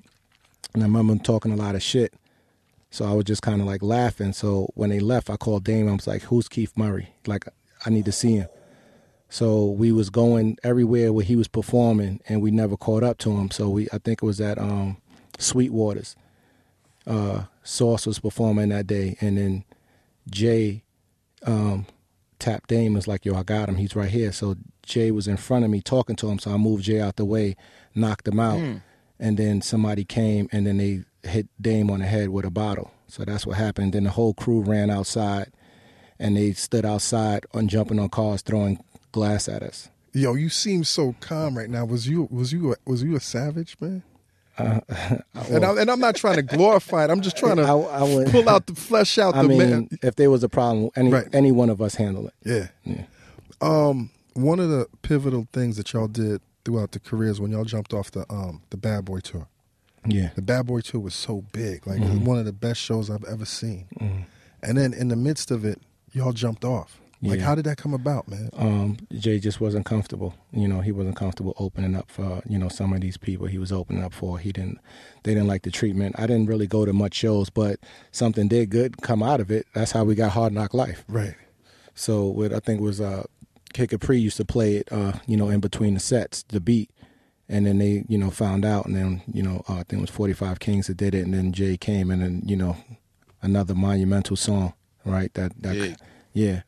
and 0.74 0.82
I 0.82 0.88
remember 0.88 1.14
them 1.14 1.20
talking 1.20 1.52
a 1.52 1.56
lot 1.56 1.76
of 1.76 1.84
shit. 1.84 2.14
So 2.89 3.06
I 3.06 3.14
was 3.14 3.26
just 3.26 3.43
kind 3.43 3.62
of 3.62 3.68
like 3.68 3.84
laughing. 3.84 4.34
So 4.34 4.72
when 4.74 4.89
they 4.89 5.00
left, 5.00 5.30
I 5.30 5.38
called 5.38 5.66
Dame. 5.66 5.88
I 5.88 5.93
was 5.93 6.08
like, 6.08 6.24
"Who's 6.24 6.48
Keith 6.48 6.74
Murray? 6.76 7.10
Like, 7.28 7.48
I 7.86 7.89
need 7.91 8.06
to 8.06 8.12
see 8.12 8.38
him." 8.38 8.48
So 9.30 9.65
we 9.65 9.91
was 9.91 10.09
going 10.09 10.57
everywhere 10.63 11.11
where 11.11 11.25
he 11.25 11.36
was 11.36 11.47
performing, 11.47 12.21
and 12.30 12.41
we 12.41 12.51
never 12.51 12.78
caught 12.78 13.03
up 13.03 13.17
to 13.19 13.32
him. 13.32 13.51
So 13.51 13.69
we, 13.69 13.88
I 13.91 13.97
think 13.97 14.23
it 14.23 14.25
was 14.25 14.39
at 14.39 14.57
um, 14.57 14.97
Sweetwaters. 15.38 16.15
Uh, 17.05 17.43
Sauce 17.63 18.05
was 18.05 18.19
performing 18.19 18.69
that 18.69 18.88
day, 18.88 19.17
and 19.21 19.38
then 19.38 19.65
Jay 20.30 20.84
um, 21.45 21.86
tapped 22.39 22.69
Dame. 22.69 22.93
Was 22.93 23.07
like, 23.07 23.25
"Yo, 23.25 23.36
I 23.36 23.43
got 23.43 23.69
him. 23.69 23.75
He's 23.75 23.95
right 23.95 24.09
here." 24.09 24.32
So 24.32 24.55
Jay 24.84 25.11
was 25.11 25.28
in 25.28 25.38
front 25.38 25.65
of 25.65 25.71
me 25.71 25.82
talking 25.82 26.15
to 26.17 26.30
him. 26.30 26.39
So 26.39 26.51
I 26.51 26.57
moved 26.57 26.84
Jay 26.84 27.01
out 27.01 27.17
the 27.17 27.25
way, 27.25 27.55
knocked 27.95 28.28
him 28.28 28.39
out, 28.39 28.59
and 29.19 29.38
then 29.38 29.61
somebody 29.61 30.05
came, 30.05 30.47
and 30.51 30.65
then 30.65 30.78
they 30.78 31.03
hit 31.23 31.47
Dame 31.61 31.91
on 31.91 31.99
the 31.99 32.05
head 32.05 32.30
with 32.30 32.45
a 32.45 32.49
bottle. 32.49 32.91
So 33.07 33.23
that's 33.25 33.45
what 33.45 33.57
happened. 33.57 33.93
Then 33.93 34.03
the 34.05 34.09
whole 34.11 34.34
crew 34.34 34.61
ran 34.61 34.89
outside, 34.89 35.51
and 36.19 36.36
they 36.36 36.51
stood 36.53 36.86
outside 36.86 37.45
on 37.53 37.67
jumping 37.67 37.99
on 37.99 38.09
cars, 38.09 38.41
throwing 38.41 38.84
glass 39.18 39.49
at 39.49 39.63
us. 39.63 39.89
Yo, 40.13 40.36
you 40.36 40.49
seem 40.49 40.84
so 40.84 41.15
calm 41.20 41.57
right 41.57 41.70
now. 41.70 41.86
Was 41.86 42.07
you 42.07 42.28
was 42.32 42.51
you 42.53 42.74
a, 42.74 42.76
was 42.86 43.01
you 43.03 43.15
a 43.15 43.20
savage, 43.20 43.76
man? 43.80 44.03
Uh, 44.57 44.80
and, 45.51 45.63
I'm, 45.65 45.78
and 45.78 45.89
I'm 45.91 45.99
not 45.99 46.15
trying 46.15 46.36
to 46.38 46.41
glorify 46.41 47.03
it. 47.05 47.09
I'm 47.11 47.22
just 47.22 47.38
trying 47.38 47.57
to 47.57 47.63
I- 47.63 47.99
I 48.01 48.03
would- 48.03 48.28
pull 48.30 48.47
out 48.49 48.65
the 48.68 48.76
flesh 48.76 49.18
out 49.18 49.36
I 49.36 49.41
the 49.43 49.47
mean, 49.49 49.57
man. 49.59 49.89
if 50.03 50.15
there 50.15 50.30
was 50.32 50.43
a 50.43 50.49
problem, 50.49 50.89
any 50.95 51.11
Right. 51.11 51.28
any 51.34 51.51
one 51.51 51.70
of 51.70 51.82
us 51.82 51.95
handle 51.95 52.28
it. 52.28 52.34
Yeah. 52.43 52.68
Yeah. 52.84 53.03
Um, 53.61 54.09
one 54.34 54.59
of 54.59 54.70
the 54.70 54.88
pivotal 55.01 55.47
things 55.53 55.78
that 55.78 55.91
y'all 55.93 56.07
did 56.07 56.41
throughout 56.63 56.91
the 56.91 56.99
careers 56.99 57.39
when 57.41 57.51
y'all 57.51 57.65
jumped 57.65 57.93
off 57.93 58.11
the 58.11 58.26
um 58.32 58.61
the 58.70 58.78
Bad 58.78 59.05
Boy 59.05 59.20
tour. 59.20 59.47
Yeah. 60.05 60.30
The 60.36 60.41
Bad 60.41 60.65
Boy 60.68 60.82
tour 60.82 61.01
was 61.01 61.15
so 61.15 61.43
big, 61.51 61.86
like 61.88 61.99
Mm-hmm. 61.99 62.11
it 62.11 62.20
was 62.20 62.28
one 62.28 62.38
of 62.39 62.45
the 62.45 62.53
best 62.53 62.80
shows 62.82 63.09
I've 63.09 63.26
ever 63.26 63.45
seen. 63.45 63.86
And 64.63 64.78
then 64.78 64.93
in 64.93 65.07
the 65.09 65.15
midst 65.15 65.51
of 65.51 65.65
it, 65.65 65.80
y'all 66.13 66.34
jumped 66.34 66.63
off. 66.65 66.99
Like, 67.22 67.39
Yeah. 67.39 67.45
how 67.45 67.55
did 67.55 67.65
that 67.65 67.78
come 67.78 67.93
about, 67.95 68.28
man? 68.28 68.49
um, 68.53 68.97
Jay 69.18 69.39
just 69.39 69.59
wasn't 69.59 69.86
comfortable. 69.86 70.36
You 70.51 70.68
know, 70.68 70.82
he 70.82 70.91
wasn't 70.91 71.15
comfortable 71.15 71.55
opening 71.57 71.95
up 71.95 72.11
for 72.11 72.41
you 72.47 72.59
know 72.59 72.70
some 72.70 72.93
of 72.93 73.01
these 73.01 73.18
people 73.18 73.47
he 73.47 73.57
was 73.57 73.72
opening 73.72 74.03
up 74.03 74.13
for. 74.13 74.38
He 74.38 74.51
didn't. 74.51 74.80
They 75.24 75.34
didn't 75.34 75.47
like 75.47 75.63
the 75.63 75.72
treatment. 75.72 76.15
I 76.20 76.28
didn't 76.28 76.45
really 76.47 76.68
go 76.68 76.86
to 76.86 76.93
much 76.93 77.15
shows, 77.15 77.49
but 77.49 77.80
something 78.11 78.47
did 78.47 78.70
good 78.70 79.01
come 79.01 79.24
out 79.24 79.39
of 79.39 79.49
it. 79.49 79.65
That's 79.74 79.91
how 79.93 80.03
we 80.03 80.13
got 80.13 80.32
Hard 80.32 80.53
Knock 80.53 80.74
Life. 80.76 81.03
Right. 81.07 81.34
So 81.95 82.26
what 82.26 82.53
I 82.53 82.59
think 82.59 82.82
was 82.82 83.01
uh, 83.01 83.24
Kid 83.74 83.89
Capri 83.89 84.20
used 84.20 84.38
to 84.38 84.45
play 84.45 84.76
it, 84.76 84.88
uh, 84.91 85.13
you 85.26 85.36
know, 85.38 85.49
in 85.49 85.59
between 85.59 85.95
the 85.95 85.99
sets, 85.99 86.43
the 86.43 86.59
beat, 86.59 86.91
and 87.49 87.65
then 87.65 87.80
they 87.80 88.05
you 88.07 88.20
know 88.20 88.30
found 88.30 88.63
out, 88.63 88.86
and 88.86 88.95
then 88.95 89.24
you 89.34 89.41
know 89.41 89.63
uh, 89.68 89.74
I 89.80 89.84
think 89.84 89.93
it 89.93 90.01
was 90.01 90.09
Forty 90.11 90.34
Five 90.34 90.59
Kings 90.59 90.86
that 90.86 90.97
did 90.97 91.15
it, 91.15 91.26
and 91.26 91.34
then 91.34 91.51
Jay 91.51 91.78
came, 91.78 92.11
and 92.11 92.22
then 92.22 92.43
you 92.45 92.55
know 92.55 92.78
another 93.41 93.74
monumental 93.74 94.36
song, 94.36 94.74
right? 95.03 95.34
That 95.34 95.53
that 95.63 95.74
Big. 95.74 95.95
yeah. 96.34 96.61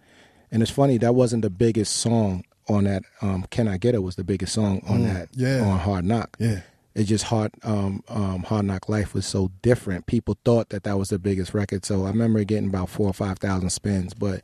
And 0.51 0.61
it's 0.61 0.71
funny 0.71 0.97
that 0.99 1.13
wasn't 1.15 1.41
the 1.43 1.49
biggest 1.49 1.95
song 1.95 2.43
on 2.67 2.83
that. 2.85 3.03
Um, 3.21 3.45
Can 3.49 3.67
I 3.67 3.77
Get 3.77 3.95
It 3.95 4.03
was 4.03 4.15
the 4.15 4.23
biggest 4.23 4.53
song 4.53 4.81
on 4.87 5.03
that. 5.03 5.29
yeah. 5.33 5.61
On 5.61 5.77
Hard 5.79 6.05
Knock. 6.05 6.35
Yeah. 6.39 6.61
It's 6.95 7.07
just 7.07 7.25
hard. 7.25 7.51
Um, 7.63 8.03
um, 8.09 8.43
Hard 8.43 8.65
Knock 8.65 8.89
Life 8.89 9.13
was 9.13 9.25
so 9.25 9.51
different. 9.61 10.05
People 10.07 10.37
thought 10.43 10.69
that 10.69 10.83
that 10.83 10.97
was 10.97 11.09
the 11.09 11.19
biggest 11.19 11.53
record. 11.53 11.85
So 11.85 12.05
I 12.05 12.09
remember 12.09 12.43
getting 12.43 12.67
about 12.69 12.89
four 12.89 13.07
or 13.07 13.13
five 13.13 13.37
thousand 13.39 13.69
spins. 13.69 14.13
But 14.13 14.41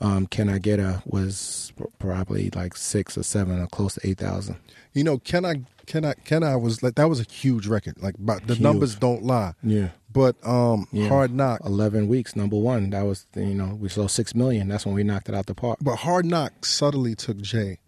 um, 0.00 0.26
Can 0.26 0.48
I 0.48 0.58
Get 0.58 0.80
A 0.80 1.02
was 1.06 1.72
probably 1.98 2.50
like 2.54 2.76
six 2.76 3.16
or 3.16 3.22
seven 3.22 3.60
or 3.60 3.66
close 3.68 3.94
to 3.94 4.06
eight 4.06 4.18
thousand. 4.18 4.56
You 4.92 5.04
know, 5.04 5.18
can 5.18 5.44
I 5.44 5.62
can 5.86 6.04
I 6.04 6.14
can 6.24 6.42
I 6.42 6.56
was 6.56 6.82
like 6.82 6.96
that 6.96 7.08
was 7.08 7.20
a 7.20 7.24
huge 7.30 7.66
record. 7.68 8.02
Like 8.02 8.16
but 8.18 8.46
the 8.46 8.54
Huge. 8.54 8.60
numbers 8.62 8.96
don't 8.96 9.22
lie. 9.22 9.54
Yeah. 9.62 9.90
But 10.14 10.36
um 10.46 10.88
Yeah. 10.92 11.08
Hard 11.08 11.32
Knock 11.34 11.60
Eleven 11.64 12.08
weeks, 12.08 12.34
number 12.34 12.56
one. 12.56 12.88
That 12.90 13.02
was 13.02 13.26
you 13.36 13.54
know 13.54 13.74
we 13.78 13.90
sold 13.90 14.10
six 14.10 14.34
million. 14.34 14.68
That's 14.68 14.86
when 14.86 14.94
we 14.94 15.02
knocked 15.02 15.28
it 15.28 15.34
out 15.34 15.44
the 15.46 15.54
park. 15.54 15.78
but 15.82 15.96
Hard 15.96 16.24
Knock 16.24 16.64
subtly 16.64 17.14
took 17.14 17.38
Jay 17.42 17.78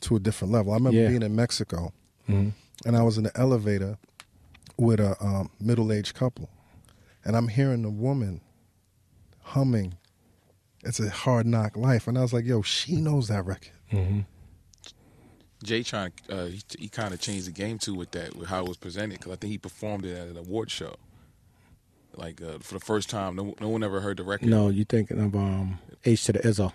to 0.00 0.16
a 0.16 0.18
different 0.18 0.52
level. 0.52 0.72
I 0.72 0.76
remember 0.76 0.98
Yeah. 0.98 1.08
being 1.10 1.22
in 1.22 1.36
Mexico 1.36 1.92
Mhm. 2.28 2.52
and 2.84 2.96
I 2.96 3.02
was 3.04 3.16
in 3.18 3.24
the 3.24 3.38
elevator 3.38 3.98
with 4.78 4.98
a 4.98 5.22
um, 5.24 5.50
middle-aged 5.60 6.14
couple, 6.14 6.48
and 7.24 7.36
I'm 7.36 7.46
hearing 7.48 7.82
the 7.82 7.90
woman 7.90 8.40
humming. 9.42 9.94
It's 10.82 10.98
a 10.98 11.10
hard 11.10 11.46
knock 11.46 11.76
life, 11.76 12.08
and 12.08 12.16
I 12.18 12.22
was 12.22 12.32
like, 12.32 12.44
"Yo, 12.46 12.62
she 12.62 12.96
knows 12.96 13.28
that 13.28 13.44
record." 13.44 14.24
Jay 15.62 15.82
trying, 15.84 16.12
uh, 16.28 16.46
he, 16.46 16.60
he 16.78 16.88
kind 16.88 17.14
of 17.14 17.20
changed 17.20 17.46
the 17.46 17.52
game 17.52 17.78
too 17.78 17.94
with 17.94 18.10
that, 18.12 18.34
with 18.34 18.48
how 18.48 18.62
it 18.64 18.68
was 18.68 18.76
presented, 18.78 19.18
because 19.20 19.32
I 19.32 19.36
think 19.36 19.52
he 19.52 19.58
performed 19.58 20.04
it 20.04 20.16
at 20.16 20.26
an 20.28 20.36
award 20.36 20.70
show, 20.72 20.96
like 22.16 22.40
uh, 22.42 22.58
for 22.60 22.74
the 22.74 22.80
first 22.80 23.10
time. 23.10 23.36
No, 23.36 23.54
no 23.60 23.68
one 23.68 23.82
ever 23.82 24.00
heard 24.00 24.16
the 24.18 24.24
record. 24.24 24.48
No, 24.48 24.68
you 24.68 24.84
thinking 24.84 25.20
of 25.20 25.34
um, 25.34 25.78
H 26.04 26.24
to 26.26 26.32
the 26.32 26.38
Izzo. 26.40 26.72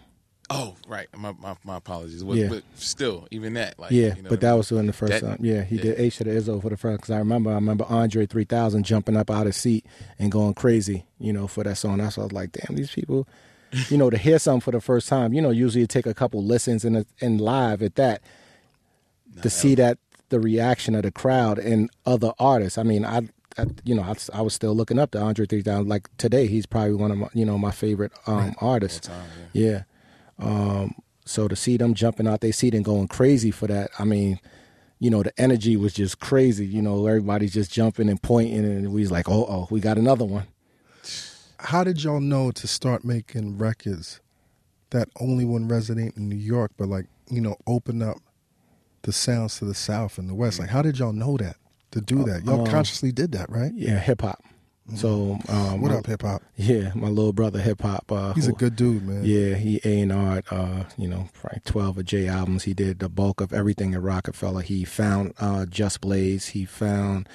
Oh, 0.49 0.75
right. 0.87 1.07
My 1.15 1.33
my, 1.33 1.55
my 1.65 1.75
apologies. 1.75 2.23
But, 2.23 2.37
Yeah. 2.37 2.47
but 2.47 2.63
still, 2.75 3.27
even 3.31 3.53
that, 3.55 3.77
like, 3.77 3.91
Yeah, 3.91 4.15
you 4.15 4.21
know 4.23 4.29
but 4.29 4.39
that 4.41 4.53
was 4.53 4.71
when 4.71 4.87
the 4.87 4.93
first 4.93 5.11
That- 5.11 5.21
time. 5.21 5.37
Yeah, 5.41 5.63
he 5.63 5.75
yeah. 5.75 5.81
did 5.81 5.99
H 5.99 6.17
to 6.17 6.23
the 6.23 6.31
Izzo 6.31 6.61
for 6.61 6.69
the 6.69 6.77
first. 6.77 7.01
Because 7.01 7.11
I 7.13 7.17
remember, 7.17 7.51
I 7.51 7.55
remember 7.55 7.85
Andre 7.89 8.25
three 8.25 8.45
thousand 8.45 8.83
jumping 8.85 9.17
up 9.17 9.29
out 9.29 9.45
of 9.47 9.55
seat 9.55 9.85
and 10.17 10.31
going 10.31 10.53
crazy, 10.53 11.05
you 11.19 11.33
know, 11.33 11.47
for 11.47 11.63
that 11.65 11.77
song. 11.77 11.97
That's 11.97 12.15
why 12.17 12.21
I 12.21 12.25
was 12.27 12.33
like, 12.33 12.51
damn, 12.53 12.77
these 12.77 12.91
people, 12.91 13.27
you 13.89 13.97
know, 13.97 14.09
to 14.09 14.17
hear 14.17 14.39
something 14.39 14.61
for 14.61 14.71
the 14.71 14.79
first 14.79 15.09
time. 15.09 15.33
You 15.33 15.41
know, 15.41 15.49
usually 15.49 15.83
it 15.83 15.89
take 15.89 16.05
a 16.05 16.13
couple 16.13 16.41
listens 16.43 16.85
and 16.85 17.05
and 17.19 17.41
live 17.41 17.81
at 17.83 17.95
that 17.95 18.21
to 19.41 19.49
see 19.49 19.75
that 19.75 19.97
the 20.29 20.39
reaction 20.39 20.95
of 20.95 21.03
the 21.03 21.11
crowd 21.11 21.59
and 21.59 21.89
other 22.05 22.31
artists. 22.39 22.77
I 22.77 22.83
mean, 22.83 23.03
I. 23.05 23.27
I 23.57 23.65
you 23.83 23.95
know, 23.95 24.03
I, 24.03 24.15
I 24.33 24.41
was 24.41 24.53
still 24.53 24.75
looking 24.75 24.99
up 24.99 25.11
to 25.11 25.19
Andre 25.19 25.45
3000. 25.45 25.87
Like 25.87 26.09
today, 26.17 26.47
he's 26.47 26.65
probably 26.65 26.93
one 26.93 27.11
of 27.11 27.17
my, 27.17 27.27
you 27.33 27.45
know, 27.45 27.57
my 27.57 27.71
favorite 27.71 28.11
um, 28.27 28.55
artists. 28.59 29.07
time, 29.07 29.29
Yeah. 29.53 29.83
Um, 30.39 30.95
so 31.25 31.47
to 31.47 31.55
see 31.55 31.77
them 31.77 31.93
jumping 31.93 32.27
out 32.27 32.41
their 32.41 32.53
seat 32.53 32.73
and 32.73 32.85
going 32.85 33.07
crazy 33.07 33.51
for 33.51 33.67
that, 33.67 33.89
I 33.99 34.05
mean, 34.05 34.39
you 34.99 35.09
know, 35.09 35.23
the 35.23 35.33
energy 35.39 35.75
was 35.75 35.93
just 35.93 36.19
crazy. 36.19 36.65
You 36.65 36.81
know, 36.81 37.05
everybody's 37.05 37.53
just 37.53 37.71
jumping 37.71 38.09
and 38.09 38.21
pointing, 38.21 38.65
and 38.65 38.93
we 38.93 39.01
was 39.01 39.11
like, 39.11 39.29
oh, 39.29 39.45
oh, 39.47 39.67
we 39.69 39.79
got 39.79 39.97
another 39.97 40.25
one. 40.25 40.47
How 41.59 41.83
did 41.83 42.03
y'all 42.03 42.19
know 42.19 42.51
to 42.51 42.67
start 42.67 43.03
making 43.03 43.57
records 43.57 44.21
that 44.91 45.09
only 45.19 45.43
wouldn't 45.43 45.71
resonate 45.71 46.15
in 46.15 46.29
New 46.29 46.35
York, 46.35 46.71
but 46.77 46.87
like 46.87 47.07
you 47.29 47.41
know, 47.41 47.57
open 47.67 48.01
up 48.01 48.17
the 49.01 49.11
sounds 49.11 49.59
to 49.59 49.65
the 49.65 49.73
South 49.73 50.17
and 50.17 50.29
the 50.29 50.35
West? 50.35 50.59
Like, 50.59 50.69
how 50.69 50.81
did 50.81 50.99
y'all 50.99 51.13
know 51.13 51.37
that 51.37 51.57
to 51.97 52.01
do 52.15 52.23
that? 52.25 52.45
Y'all 52.45 52.67
Uh, 52.67 52.71
consciously 52.71 53.11
did 53.11 53.31
that, 53.33 53.49
right? 53.49 53.71
Yeah, 53.75 53.99
hip 53.99 54.21
hop. 54.21 54.43
So 54.95 55.37
um, 55.49 55.81
What 55.81 55.91
my- 55.91 55.97
up, 55.97 56.05
hip 56.05 56.21
hop? 56.21 56.41
Yeah, 56.55 56.91
my 56.95 57.09
little 57.09 57.33
brother 57.33 57.59
hip 57.59 57.81
hop. 57.81 58.09
Uh, 58.09 58.33
He's 58.33 58.47
a 58.47 58.53
good 58.53 58.77
dude, 58.77 59.03
man. 59.05 59.21
Yeah, 59.25 59.55
he 59.55 59.81
A 59.83 59.99
and 60.01 60.13
R. 60.13 60.41
Uh, 60.49 60.83
you 60.97 61.09
know, 61.09 61.27
probably 61.33 61.59
twelve 61.65 61.97
of 61.97 62.05
J 62.05 62.27
albums. 62.29 62.63
He 62.63 62.73
did 62.73 62.99
the 62.99 63.09
bulk 63.09 63.41
of 63.41 63.51
everything 63.51 63.93
at 63.93 64.01
Roc-A-Fella. 64.01 64.61
He 64.63 64.85
found 64.85 65.33
uh, 65.39 65.65
Just 65.65 65.99
Blaze. 65.99 66.47
He 66.47 66.63
found 66.63 67.27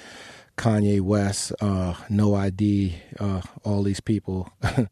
Kanye 0.57 0.99
West. 1.01 1.53
Uh, 1.61 1.93
no 2.09 2.33
ID. 2.33 2.95
Uh, 3.19 3.41
all 3.63 3.83
these 3.83 3.99
people 3.99 4.49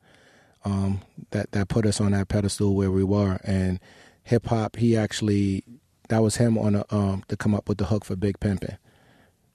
um, 0.63 1.01
that 1.31 1.51
that 1.53 1.67
put 1.67 1.85
us 1.85 1.99
on 1.99 2.11
that 2.11 2.27
pedestal 2.27 2.75
where 2.75 2.91
we 2.91 3.03
were. 3.03 3.39
And 3.43 3.79
hip 4.23 4.45
hop. 4.47 4.75
He 4.75 4.95
actually 4.95 5.63
that 6.09 6.19
was 6.21 6.35
him 6.37 6.57
on 6.57 6.75
a, 6.75 6.85
um, 6.91 7.23
to 7.29 7.37
come 7.37 7.55
up 7.55 7.67
with 7.69 7.77
the 7.77 7.85
hook 7.85 8.03
for 8.05 8.15
Big 8.15 8.39
Pimpin'. 8.39 8.77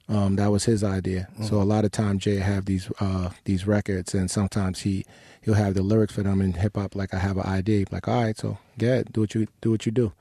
Um, 0.09 0.37
that 0.37 0.47
was 0.51 0.63
his 0.63 0.83
idea. 0.85 1.27
So 1.43 1.61
a 1.61 1.63
lot 1.63 1.83
of 1.83 1.91
times 1.91 2.23
Jay 2.23 2.37
have 2.37 2.65
these 2.65 2.89
uh, 3.01 3.29
these 3.43 3.67
records, 3.67 4.13
and 4.13 4.31
sometimes 4.31 4.81
he 4.81 5.05
he'll 5.41 5.53
have 5.53 5.73
the 5.73 5.81
lyrics 5.81 6.13
for 6.13 6.23
them 6.23 6.39
in 6.41 6.53
hip 6.53 6.77
hop. 6.77 6.95
Like 6.95 7.13
I 7.13 7.19
have 7.19 7.37
an 7.37 7.45
idea, 7.45 7.85
like 7.91 8.07
all 8.07 8.23
right, 8.23 8.37
so 8.37 8.57
get 8.77 9.11
do 9.11 9.21
what 9.21 9.35
you 9.35 9.47
do 9.59 9.71
what 9.71 9.85
you 9.85 9.91
do. 9.91 10.13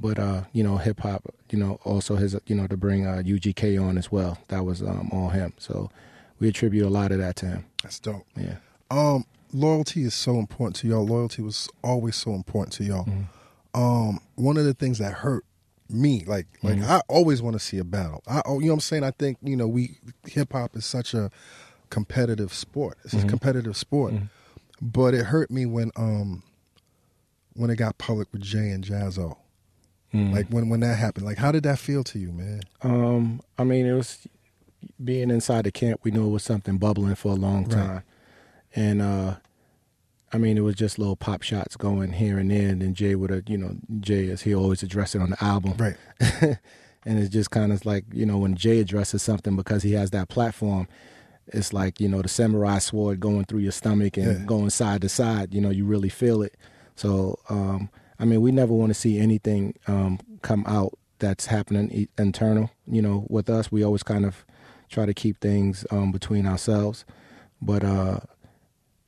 But 0.00 0.18
uh, 0.18 0.44
you 0.52 0.62
know, 0.62 0.78
hip 0.78 1.00
hop, 1.00 1.24
you 1.50 1.58
know, 1.58 1.78
also 1.84 2.16
his 2.16 2.36
you 2.46 2.54
know 2.54 2.66
to 2.66 2.76
bring 2.76 3.06
uh, 3.06 3.22
UGK 3.24 3.82
on 3.82 3.98
as 3.98 4.10
well. 4.10 4.38
That 4.48 4.64
was 4.64 4.80
um, 4.82 5.10
all 5.12 5.28
him. 5.28 5.52
So 5.58 5.90
we 6.38 6.48
attribute 6.48 6.86
a 6.86 6.90
lot 6.90 7.12
of 7.12 7.18
that 7.18 7.36
to 7.36 7.46
him. 7.46 7.66
That's 7.82 7.98
dope. 7.98 8.26
Yeah. 8.34 8.56
Um, 8.90 9.26
loyalty 9.52 10.04
is 10.04 10.14
so 10.14 10.38
important 10.38 10.76
to 10.76 10.88
y'all. 10.88 11.06
Loyalty 11.06 11.42
was 11.42 11.68
always 11.82 12.16
so 12.16 12.32
important 12.32 12.72
to 12.74 12.84
y'all. 12.84 13.08
Um, 13.74 14.20
one 14.36 14.56
of 14.56 14.64
the 14.64 14.74
things 14.74 14.98
that 14.98 15.12
hurt 15.12 15.44
me, 15.88 16.24
like, 16.26 16.46
like 16.62 16.80
I 16.82 17.00
always 17.08 17.40
want 17.42 17.54
to 17.54 17.60
see 17.60 17.78
a 17.78 17.84
battle. 17.84 18.22
I, 18.26 18.42
oh, 18.46 18.58
you 18.60 18.66
know 18.66 18.72
what 18.72 18.76
I'm 18.76 18.80
saying? 18.80 19.04
I 19.04 19.10
think 19.12 19.38
you 19.42 19.56
know 19.56 19.68
we 19.68 19.98
hip 20.26 20.52
hop 20.52 20.76
is 20.76 20.84
such 20.86 21.14
a 21.14 21.30
competitive 21.90 22.52
sport. 22.52 22.98
It's 23.04 23.14
a 23.14 23.26
competitive 23.26 23.76
sport, 23.76 24.14
but 24.82 25.14
it 25.14 25.26
hurt 25.26 25.50
me 25.50 25.66
when 25.66 25.90
um 25.96 26.42
when 27.54 27.70
it 27.70 27.76
got 27.76 27.96
public 27.98 28.28
with 28.32 28.42
Jay 28.42 28.70
and 28.70 28.84
Jaz-O. 28.84 29.38
Like 30.12 30.48
when 30.48 30.68
when 30.70 30.80
that 30.80 30.94
happened. 30.96 31.26
Like, 31.26 31.36
how 31.38 31.52
did 31.52 31.62
that 31.64 31.78
feel 31.78 32.02
to 32.04 32.18
you, 32.18 32.32
man? 32.32 32.62
Um, 32.82 33.42
I 33.58 33.64
mean, 33.64 33.84
it 33.84 33.92
was 33.92 34.26
being 35.02 35.30
inside 35.30 35.66
the 35.66 35.70
camp. 35.72 36.00
We 36.04 36.10
knew 36.10 36.26
it 36.26 36.30
was 36.30 36.42
something 36.42 36.78
bubbling 36.78 37.14
for 37.16 37.32
a 37.32 37.34
long 37.34 37.64
Right. 37.64 37.72
time, 37.72 38.02
and 38.74 39.02
uh, 39.02 39.34
I 40.32 40.38
mean, 40.38 40.58
it 40.58 40.62
was 40.62 40.74
just 40.74 40.98
little 40.98 41.16
pop 41.16 41.42
shots 41.42 41.76
going 41.76 42.12
here 42.12 42.38
and 42.38 42.50
there. 42.50 42.68
And 42.68 42.82
then 42.82 42.94
Jay 42.94 43.14
would 43.14 43.30
have, 43.30 43.48
you 43.48 43.56
know, 43.58 43.76
Jay 44.00 44.28
as 44.30 44.42
he 44.42 44.54
always 44.54 44.82
addressed 44.82 45.14
it 45.14 45.22
on 45.22 45.30
the 45.30 45.42
album, 45.44 45.74
Right. 45.78 45.96
and 47.04 47.18
it's 47.18 47.28
just 47.28 47.50
kind 47.50 47.72
of 47.72 47.84
like 47.86 48.04
you 48.12 48.26
know 48.26 48.38
when 48.38 48.56
Jay 48.56 48.80
addresses 48.80 49.22
something 49.22 49.54
because 49.56 49.82
he 49.82 49.92
has 49.92 50.10
that 50.10 50.28
platform. 50.28 50.88
It's 51.48 51.72
like 51.72 52.00
you 52.00 52.08
know 52.08 52.22
the 52.22 52.28
samurai 52.28 52.78
sword 52.78 53.20
going 53.20 53.44
through 53.44 53.60
your 53.60 53.72
stomach 53.72 54.16
and 54.16 54.40
Yeah. 54.40 54.44
going 54.46 54.70
side 54.70 55.02
to 55.02 55.08
side. 55.08 55.54
You 55.54 55.60
know 55.60 55.70
you 55.70 55.84
really 55.84 56.08
feel 56.08 56.42
it. 56.42 56.56
So 56.96 57.38
um, 57.48 57.88
I 58.18 58.24
mean, 58.24 58.40
we 58.40 58.50
never 58.50 58.72
want 58.74 58.90
to 58.90 58.94
see 58.94 59.18
anything 59.20 59.74
um, 59.86 60.18
come 60.42 60.64
out 60.66 60.98
that's 61.20 61.46
happening 61.46 61.90
e- 61.92 62.08
internal. 62.18 62.70
You 62.86 63.00
know, 63.02 63.26
with 63.28 63.48
us, 63.48 63.70
we 63.70 63.84
always 63.84 64.02
kind 64.02 64.24
of 64.26 64.44
try 64.88 65.06
to 65.06 65.14
keep 65.14 65.40
things 65.40 65.86
um, 65.90 66.10
between 66.12 66.46
ourselves. 66.46 67.04
But 67.62 67.84
uh, 67.84 68.20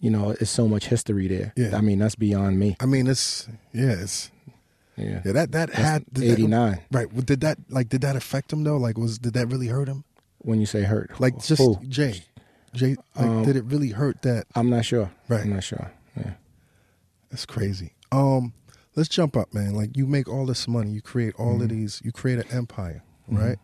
you 0.01 0.11
know, 0.11 0.31
it's 0.41 0.51
so 0.51 0.69
much 0.69 0.87
history 0.87 1.27
there. 1.29 1.53
Yeah. 1.57 1.77
I 1.77 1.81
mean, 1.81 1.99
that's 1.99 2.15
beyond 2.15 2.59
me. 2.59 2.77
I 2.81 2.87
mean, 2.87 3.07
it's 3.07 3.49
yeah, 3.73 3.93
it's 3.93 4.31
Yeah. 4.97 5.21
yeah. 5.25 5.33
That 5.33 5.53
that 5.53 5.71
had 5.75 6.05
89. 6.17 6.81
right? 6.93 7.27
Did 7.27 7.41
that 7.41 7.59
like 7.69 7.89
did 7.89 8.01
that 8.03 8.17
affect 8.17 8.53
him 8.53 8.65
though? 8.65 8.77
Like, 8.77 8.97
was 8.99 9.19
did 9.19 9.33
that 9.35 9.49
really 9.49 9.69
hurt 9.69 9.89
him? 9.89 10.05
When 10.39 10.61
you 10.61 10.67
say 10.67 10.83
hurt, 10.83 11.21
Like 11.21 11.43
just 11.43 11.61
Who? 11.61 11.79
Jay, 11.89 12.23
Jay. 12.73 12.97
Like, 13.17 13.27
Um, 13.27 13.45
did 13.45 13.57
it 13.57 13.65
really 13.65 13.91
hurt 13.91 14.23
that? 14.23 14.47
I'm 14.55 14.71
not 14.71 14.85
sure. 14.85 15.11
Right. 15.29 15.43
I'm 15.43 15.51
not 15.51 15.65
sure. 15.65 15.91
Yeah. 16.17 16.35
That's 17.31 17.45
crazy. 17.45 17.93
Um, 18.13 18.53
let's 18.95 19.09
jump 19.09 19.37
up, 19.37 19.53
man. 19.53 19.75
Like 19.75 19.97
you 19.97 20.07
make 20.07 20.29
all 20.29 20.47
this 20.47 20.67
money, 20.69 20.93
you 20.93 21.03
create 21.03 21.35
all 21.37 21.55
Mm-hmm. 21.55 21.63
of 21.63 21.69
these, 21.71 22.01
you 22.05 22.13
create 22.13 22.39
an 22.39 22.47
empire, 22.53 23.03
right? 23.29 23.59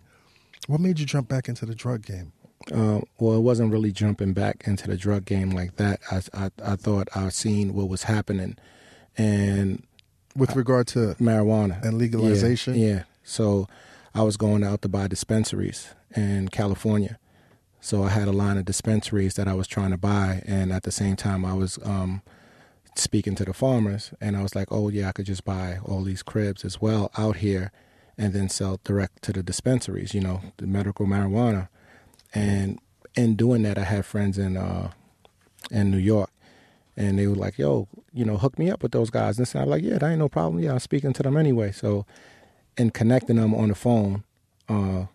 What 0.66 0.80
made 0.80 0.98
you 0.98 1.06
jump 1.06 1.28
back 1.28 1.48
into 1.48 1.64
the 1.64 1.74
drug 1.74 2.02
game? 2.02 2.32
Uh, 2.72 3.00
well, 3.18 3.36
it 3.36 3.40
wasn't 3.40 3.72
really 3.72 3.92
jumping 3.92 4.32
back 4.32 4.64
into 4.66 4.86
the 4.88 4.96
drug 4.96 5.24
game 5.24 5.50
like 5.50 5.76
that. 5.76 6.00
I, 6.10 6.22
I, 6.32 6.50
I 6.64 6.76
thought 6.76 7.08
I 7.14 7.28
seen 7.28 7.74
what 7.74 7.88
was 7.88 8.04
happening, 8.04 8.56
and 9.18 9.82
With 10.36 10.56
regard 10.56 10.86
to 10.88 11.14
marijuana 11.20 11.82
And 11.84 11.98
legalization? 11.98 12.74
Yeah, 12.74 12.86
yeah. 12.86 13.02
So 13.22 13.68
I 14.14 14.22
was 14.22 14.36
going 14.36 14.64
out 14.64 14.82
to 14.82 14.88
buy 14.88 15.08
dispensaries 15.08 15.94
in 16.16 16.48
California. 16.48 17.18
So 17.80 18.02
I 18.02 18.08
had 18.10 18.28
a 18.28 18.32
line 18.32 18.56
of 18.56 18.64
dispensaries 18.64 19.34
that 19.34 19.46
I 19.46 19.52
was 19.54 19.66
trying 19.68 19.90
to 19.90 19.98
buy, 19.98 20.42
and 20.46 20.72
at 20.72 20.84
the 20.84 20.90
same 20.90 21.16
time, 21.16 21.44
I 21.44 21.52
was 21.52 21.78
um, 21.84 22.22
speaking 22.96 23.34
to 23.34 23.44
the 23.44 23.52
farmers, 23.52 24.12
and 24.22 24.36
I 24.36 24.42
was 24.42 24.54
like, 24.54 24.68
"Oh 24.70 24.88
yeah, 24.88 25.08
I 25.08 25.12
could 25.12 25.26
just 25.26 25.44
buy 25.44 25.78
all 25.84 26.02
these 26.02 26.22
cribs 26.22 26.64
as 26.64 26.80
well 26.80 27.10
out 27.18 27.36
here, 27.36 27.72
and 28.16 28.32
then 28.32 28.48
sell 28.48 28.80
direct 28.84 29.20
to 29.24 29.32
the 29.34 29.42
dispensaries. 29.42 30.14
You 30.14 30.22
know, 30.22 30.40
the 30.56 30.66
medical 30.66 31.06
marijuana." 31.06 31.68
And 32.34 32.78
in 33.14 33.36
doing 33.36 33.62
that, 33.62 33.78
I 33.78 33.84
had 33.84 34.04
friends 34.04 34.38
in 34.38 34.56
uh, 34.56 34.90
in 35.70 35.90
New 35.90 35.98
York, 35.98 36.30
and 36.96 37.18
they 37.18 37.26
were 37.26 37.36
like, 37.36 37.58
"Yo, 37.58 37.88
you 38.12 38.24
know, 38.24 38.36
hook 38.36 38.58
me 38.58 38.70
up 38.70 38.82
with 38.82 38.92
those 38.92 39.10
guys." 39.10 39.38
And 39.38 39.48
I'm 39.62 39.68
like, 39.68 39.82
"Yeah, 39.82 39.98
that 39.98 40.10
ain't 40.10 40.18
no 40.18 40.28
problem. 40.28 40.62
Yeah, 40.62 40.72
I'm 40.72 40.80
speaking 40.80 41.12
to 41.14 41.22
them 41.22 41.36
anyway." 41.36 41.70
So, 41.72 42.06
in 42.76 42.90
connecting 42.90 43.36
them 43.36 43.54
on 43.54 43.68
the 43.68 43.74
phone, 43.74 44.24
uh, 44.68 45.06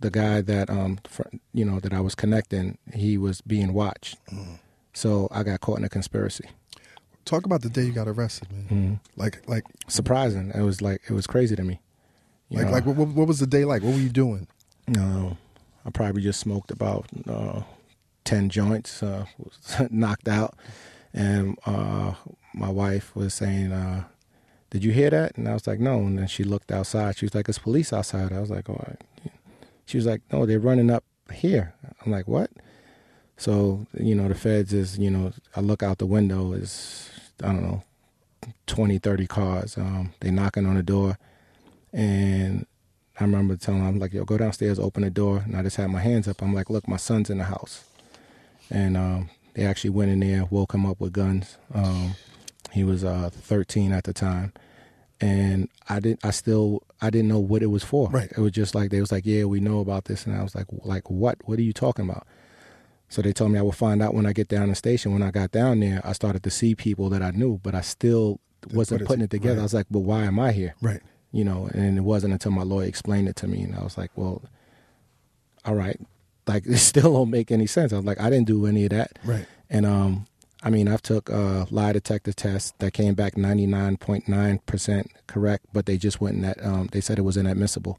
the 0.00 0.10
guy 0.10 0.40
that 0.40 0.68
um, 0.70 0.98
fr- 1.06 1.22
you 1.52 1.64
know, 1.64 1.80
that 1.80 1.92
I 1.92 2.00
was 2.00 2.14
connecting, 2.14 2.78
he 2.94 3.16
was 3.18 3.40
being 3.40 3.72
watched. 3.72 4.16
So 4.92 5.28
I 5.30 5.42
got 5.42 5.60
caught 5.60 5.78
in 5.78 5.84
a 5.84 5.88
conspiracy. 5.88 6.44
talk 7.24 7.46
about 7.46 7.62
the 7.62 7.70
day 7.70 7.84
you 7.84 7.92
got 7.92 8.08
arrested, 8.08 8.50
man. 8.52 8.64
Mm-hmm. 8.64 8.94
Like, 9.20 9.48
like, 9.48 9.64
Surprising. 9.88 10.52
It 10.54 10.62
was 10.62 10.82
like 10.82 11.02
it 11.08 11.12
was 11.12 11.26
crazy 11.26 11.56
to 11.56 11.62
me. 11.62 11.80
You 12.48 12.58
like, 12.58 12.66
know, 12.66 12.72
like, 12.72 12.86
what, 12.86 12.96
what 12.96 13.08
what 13.08 13.28
was 13.28 13.38
the 13.40 13.46
day 13.46 13.64
like? 13.64 13.82
What 13.82 13.94
were 13.94 14.00
you 14.00 14.10
doing? 14.10 14.48
No, 14.88 15.38
I 15.84 15.90
probably 15.90 16.22
just 16.22 16.40
smoked 16.40 16.70
about 16.70 17.06
uh, 17.28 17.62
ten 18.24 18.48
joints, 18.48 19.02
uh, 19.02 19.26
knocked 19.90 20.28
out, 20.28 20.54
and 21.12 21.58
uh, 21.66 22.14
my 22.54 22.68
wife 22.70 23.14
was 23.16 23.34
saying, 23.34 23.72
uh, 23.72 24.04
"Did 24.70 24.84
you 24.84 24.92
hear 24.92 25.10
that?" 25.10 25.36
And 25.36 25.48
I 25.48 25.54
was 25.54 25.66
like, 25.66 25.80
"No." 25.80 25.98
And 25.98 26.18
then 26.18 26.28
she 26.28 26.44
looked 26.44 26.70
outside. 26.70 27.16
She 27.16 27.24
was 27.26 27.34
like, 27.34 27.48
"It's 27.48 27.58
police 27.58 27.92
outside." 27.92 28.32
I 28.32 28.40
was 28.40 28.50
like, 28.50 28.68
"All 28.68 28.84
right." 28.86 29.32
She 29.86 29.96
was 29.96 30.06
like, 30.06 30.22
"No, 30.32 30.46
they're 30.46 30.60
running 30.60 30.90
up 30.90 31.04
here." 31.32 31.74
I'm 32.04 32.12
like, 32.12 32.28
"What?" 32.28 32.50
So 33.36 33.86
you 33.98 34.14
know, 34.14 34.28
the 34.28 34.34
feds 34.34 34.72
is 34.72 34.98
you 34.98 35.10
know, 35.10 35.32
I 35.56 35.60
look 35.60 35.82
out 35.82 35.98
the 35.98 36.06
window 36.06 36.52
is 36.52 37.10
I 37.42 37.46
don't 37.48 37.62
know, 37.62 37.82
20, 38.66 38.98
30 38.98 39.26
cars. 39.26 39.76
Um, 39.76 40.12
they 40.20 40.30
knocking 40.30 40.66
on 40.66 40.76
the 40.76 40.82
door, 40.82 41.18
and 41.92 42.66
I 43.20 43.24
remember 43.24 43.56
telling 43.56 43.80
him, 43.80 43.86
I'm 43.86 43.98
like, 43.98 44.12
yo, 44.12 44.24
go 44.24 44.38
downstairs, 44.38 44.78
open 44.78 45.02
the 45.02 45.10
door. 45.10 45.42
And 45.44 45.56
I 45.56 45.62
just 45.62 45.76
had 45.76 45.90
my 45.90 46.00
hands 46.00 46.28
up. 46.28 46.42
I'm 46.42 46.54
like, 46.54 46.70
look, 46.70 46.88
my 46.88 46.96
son's 46.96 47.30
in 47.30 47.38
the 47.38 47.44
house. 47.44 47.84
And 48.70 48.96
um, 48.96 49.30
they 49.54 49.66
actually 49.66 49.90
went 49.90 50.10
in 50.10 50.20
there, 50.20 50.46
woke 50.46 50.74
him 50.74 50.86
up 50.86 51.00
with 51.00 51.12
guns. 51.12 51.58
Um, 51.74 52.14
he 52.72 52.84
was 52.84 53.04
uh, 53.04 53.30
13 53.30 53.92
at 53.92 54.04
the 54.04 54.12
time. 54.12 54.52
And 55.20 55.68
I 55.88 56.00
didn't, 56.00 56.24
I 56.24 56.30
still, 56.30 56.82
I 57.00 57.10
didn't 57.10 57.28
know 57.28 57.38
what 57.38 57.62
it 57.62 57.66
was 57.66 57.84
for. 57.84 58.08
Right. 58.08 58.32
It 58.32 58.40
was 58.40 58.52
just 58.52 58.74
like, 58.74 58.90
they 58.90 59.00
was 59.00 59.12
like, 59.12 59.26
yeah, 59.26 59.44
we 59.44 59.60
know 59.60 59.80
about 59.80 60.06
this. 60.06 60.26
And 60.26 60.34
I 60.34 60.42
was 60.42 60.54
like, 60.54 60.66
like 60.84 61.10
what? 61.10 61.38
What 61.44 61.58
are 61.58 61.62
you 61.62 61.72
talking 61.72 62.08
about? 62.08 62.26
So 63.08 63.20
they 63.20 63.32
told 63.34 63.52
me 63.52 63.58
I 63.58 63.62
will 63.62 63.72
find 63.72 64.02
out 64.02 64.14
when 64.14 64.24
I 64.24 64.32
get 64.32 64.48
down 64.48 64.70
the 64.70 64.74
station. 64.74 65.12
When 65.12 65.22
I 65.22 65.30
got 65.30 65.52
down 65.52 65.80
there, 65.80 66.00
I 66.02 66.12
started 66.12 66.42
to 66.44 66.50
see 66.50 66.74
people 66.74 67.10
that 67.10 67.20
I 67.20 67.30
knew, 67.30 67.60
but 67.62 67.74
I 67.74 67.82
still 67.82 68.40
wasn't 68.72 69.04
putting 69.04 69.22
it 69.22 69.30
together. 69.30 69.56
right. 69.56 69.60
I 69.60 69.64
was 69.64 69.74
like, 69.74 69.86
but 69.90 70.00
why 70.00 70.24
am 70.24 70.40
I 70.40 70.52
here? 70.52 70.74
Right. 70.80 71.02
You 71.32 71.44
know 71.44 71.68
and 71.74 71.98
it 71.98 72.02
wasn't 72.02 72.32
until 72.32 72.52
my 72.52 72.62
lawyer 72.62 72.86
explained 72.86 73.28
it 73.28 73.36
to 73.36 73.46
me 73.48 73.62
and 73.62 73.74
i 73.74 73.82
was 73.82 73.96
like 73.98 74.10
well 74.16 74.42
all 75.64 75.74
right 75.74 75.98
like 76.46 76.64
it 76.66 76.78
still 76.78 77.12
don't 77.14 77.30
make 77.30 77.50
any 77.50 77.66
sense 77.66 77.92
i 77.92 77.96
was 77.96 78.04
like 78.04 78.20
i 78.20 78.28
didn't 78.30 78.46
do 78.46 78.66
any 78.66 78.84
of 78.84 78.90
that 78.90 79.18
Right. 79.24 79.46
and 79.70 79.86
um 79.86 80.26
i 80.62 80.70
mean 80.70 80.88
i've 80.88 81.02
took 81.02 81.28
a 81.30 81.66
lie 81.70 81.92
detector 81.92 82.32
test 82.32 82.78
that 82.80 82.92
came 82.92 83.14
back 83.14 83.34
99.9% 83.34 85.06
correct 85.26 85.66
but 85.72 85.86
they 85.86 85.96
just 85.96 86.20
went 86.20 86.36
in 86.36 86.42
that 86.42 86.62
um 86.64 86.88
they 86.92 87.00
said 87.00 87.18
it 87.18 87.22
was 87.22 87.36
inadmissible 87.36 87.98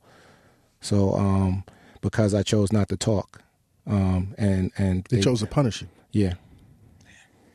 so 0.82 1.14
um 1.16 1.64
because 2.02 2.34
i 2.34 2.44
chose 2.44 2.72
not 2.72 2.90
to 2.90 2.98
talk 2.98 3.42
um 3.88 4.34
and 4.38 4.72
and 4.78 5.06
They 5.10 5.22
chose 5.22 5.40
to 5.42 5.46
punish 5.48 5.82
you. 5.82 5.88
yeah. 6.12 6.34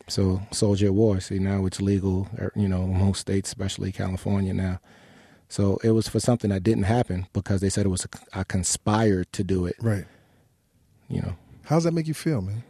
So 0.09 0.41
soldier 0.53 0.87
at 0.87 0.95
war. 0.95 1.21
See 1.21 1.39
now 1.39 1.67
it's 1.67 1.81
legal, 1.83 2.29
er, 2.39 2.51
you 2.57 2.67
know, 2.69 2.87
most 2.87 3.21
states, 3.21 3.49
especially 3.51 3.93
California 3.93 4.55
now. 4.55 4.81
So 5.49 5.79
it 5.83 5.91
was 5.93 6.09
for 6.09 6.21
something 6.21 6.51
that 6.51 6.63
didn't 6.63 6.85
happen 6.85 7.27
because 7.33 7.61
they 7.61 7.71
said 7.71 7.87
it 7.87 7.89
was 7.91 8.07
I 8.35 8.45
conspired 8.45 9.33
to 9.33 9.43
do 9.45 9.65
it. 9.67 9.77
Right. 9.81 10.05
You 11.09 11.23
know, 11.23 11.37
How's 11.65 11.85
that 11.85 11.93
make 11.93 12.07
you 12.07 12.15
feel, 12.15 12.41
man? 12.43 12.63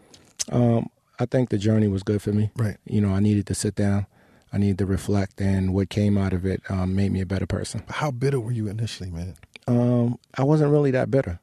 um, 0.50 0.88
I 1.18 1.26
think 1.26 1.50
the 1.50 1.58
journey 1.58 1.88
was 1.88 2.02
good 2.04 2.22
for 2.22 2.32
me. 2.32 2.50
Right. 2.56 2.76
You 2.86 3.00
know, 3.00 3.10
I 3.12 3.20
needed 3.20 3.46
to 3.48 3.54
sit 3.54 3.74
down, 3.74 4.06
I 4.52 4.58
needed 4.58 4.78
to 4.78 4.86
reflect, 4.86 5.40
and 5.40 5.74
what 5.74 5.88
came 5.90 6.16
out 6.16 6.32
of 6.32 6.46
it 6.46 6.62
um, 6.70 6.94
made 6.94 7.10
me 7.12 7.20
a 7.20 7.26
better 7.26 7.46
person. 7.46 7.82
How 7.88 8.10
bitter 8.12 8.38
were 8.38 8.52
you 8.52 8.68
initially, 8.68 9.10
man? 9.10 9.34
Um, 9.66 10.18
I 10.36 10.44
wasn't 10.44 10.70
really 10.70 10.92
that 10.92 11.10
bitter. 11.10 11.40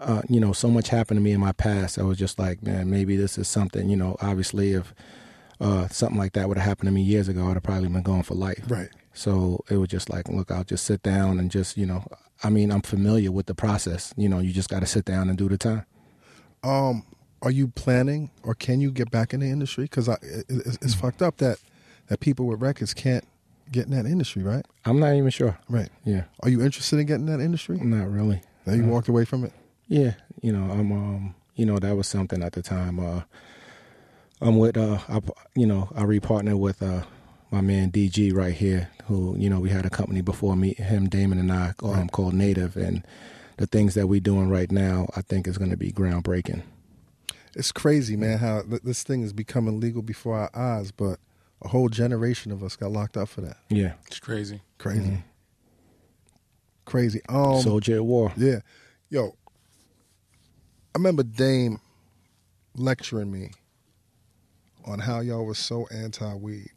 uh, 0.00 0.22
you 0.28 0.38
know, 0.40 0.52
so 0.52 0.68
much 0.68 0.88
happened 0.88 1.18
to 1.18 1.22
me 1.22 1.32
in 1.32 1.40
my 1.40 1.52
past. 1.52 1.98
I 1.98 2.02
was 2.02 2.16
just 2.18 2.38
like, 2.38 2.62
man, 2.62 2.88
maybe 2.90 3.16
this 3.16 3.36
is 3.38 3.48
something. 3.48 3.88
You 3.88 3.96
know, 3.96 4.16
obviously, 4.20 4.72
if 4.72 4.94
uh, 5.60 5.88
something 5.88 6.18
like 6.18 6.32
that 6.34 6.48
would 6.48 6.58
have 6.58 6.66
happened 6.66 6.86
to 6.88 6.92
me 6.92 7.02
years 7.02 7.28
ago, 7.28 7.46
I'd 7.48 7.54
have 7.54 7.62
probably 7.64 7.88
been 7.88 8.02
gone 8.02 8.22
for 8.22 8.34
life. 8.34 8.64
Right. 8.68 8.88
So 9.14 9.64
it 9.70 9.76
was 9.76 9.88
just 9.88 10.10
like, 10.10 10.28
look, 10.28 10.50
I'll 10.50 10.64
just 10.64 10.84
sit 10.84 11.02
down 11.02 11.38
and 11.38 11.50
just, 11.50 11.76
you 11.76 11.86
know, 11.86 12.04
I 12.42 12.50
mean, 12.50 12.70
I'm 12.70 12.82
familiar 12.82 13.30
with 13.32 13.46
the 13.46 13.54
process. 13.54 14.12
You 14.16 14.28
know, 14.28 14.40
you 14.40 14.52
just 14.52 14.68
got 14.68 14.80
to 14.80 14.86
sit 14.86 15.04
down 15.04 15.28
and 15.28 15.38
do 15.38 15.48
the 15.48 15.56
time. 15.56 15.86
Um, 16.62 17.04
are 17.40 17.50
you 17.50 17.68
planning 17.68 18.30
or 18.42 18.54
can 18.54 18.80
you 18.80 18.90
get 18.90 19.10
back 19.10 19.32
in 19.32 19.40
the 19.40 19.46
industry? 19.46 19.84
Because 19.84 20.08
it, 20.08 20.44
it's, 20.48 20.78
it's 20.82 20.94
fucked 20.94 21.22
up 21.22 21.36
that 21.38 21.58
that 22.08 22.20
people 22.20 22.46
with 22.46 22.60
records 22.60 22.92
can't 22.92 23.26
get 23.72 23.86
in 23.86 23.92
that 23.92 24.04
industry, 24.04 24.42
right? 24.42 24.66
I'm 24.84 24.98
not 25.00 25.14
even 25.14 25.30
sure. 25.30 25.58
Right. 25.70 25.88
Yeah, 26.04 26.24
Are 26.42 26.50
you 26.50 26.62
interested 26.62 26.98
in 26.98 27.06
getting 27.06 27.26
in 27.28 27.38
that 27.38 27.42
industry? 27.42 27.78
not 27.78 28.10
really. 28.10 28.42
Now 28.66 28.74
you 28.74 28.84
walked 28.84 29.08
away 29.08 29.24
from 29.24 29.44
it. 29.44 29.52
Yeah, 29.88 30.14
you 30.42 30.52
know, 30.52 30.70
I'm 30.70 30.92
um, 30.92 31.34
you 31.54 31.64
know, 31.66 31.78
that 31.78 31.96
was 31.96 32.06
something 32.08 32.42
at 32.42 32.52
the 32.52 32.62
time. 32.62 32.98
Uh, 32.98 33.22
I'm 34.40 34.58
with 34.58 34.76
uh, 34.76 34.98
I, 35.08 35.20
you 35.54 35.66
know, 35.66 35.88
I 35.94 36.02
repartnered 36.02 36.58
with 36.58 36.82
uh, 36.82 37.02
my 37.50 37.60
man 37.60 37.90
DG 37.90 38.34
right 38.34 38.54
here, 38.54 38.90
who 39.06 39.36
you 39.38 39.48
know 39.50 39.60
we 39.60 39.70
had 39.70 39.84
a 39.86 39.90
company 39.90 40.20
before 40.20 40.56
me, 40.56 40.74
him, 40.74 41.08
Damon, 41.08 41.38
and 41.38 41.52
I, 41.52 41.74
um, 41.82 42.08
called 42.08 42.34
Native, 42.34 42.76
and 42.76 43.04
the 43.56 43.66
things 43.66 43.94
that 43.94 44.06
we're 44.08 44.20
doing 44.20 44.48
right 44.48 44.70
now, 44.70 45.08
I 45.16 45.22
think 45.22 45.46
is 45.46 45.58
going 45.58 45.70
to 45.70 45.76
be 45.76 45.92
groundbreaking. 45.92 46.62
It's 47.56 47.70
crazy, 47.70 48.16
man, 48.16 48.38
how 48.38 48.62
th- 48.62 48.82
this 48.82 49.04
thing 49.04 49.22
is 49.22 49.32
becoming 49.32 49.78
legal 49.78 50.02
before 50.02 50.36
our 50.36 50.50
eyes, 50.54 50.90
but 50.90 51.20
a 51.62 51.68
whole 51.68 51.88
generation 51.88 52.50
of 52.50 52.64
us 52.64 52.74
got 52.74 52.90
locked 52.90 53.16
up 53.16 53.28
for 53.28 53.42
that. 53.42 53.58
Yeah, 53.68 53.92
It's 54.08 54.18
crazy. 54.18 54.60
Crazy. 54.78 55.18
Crazy. 56.84 57.20
Um, 57.28 57.60
Soldier 57.62 57.96
at 57.96 58.04
War. 58.04 58.32
Yeah. 58.36 58.60
Yo, 59.08 59.36
I 60.94 60.98
remember 60.98 61.22
Dame 61.22 61.80
lecturing 62.76 63.30
me 63.30 63.52
on 64.84 64.98
how 64.98 65.20
y'all 65.20 65.46
was 65.46 65.58
so 65.58 65.86
anti 65.90 66.34
weed. 66.34 66.70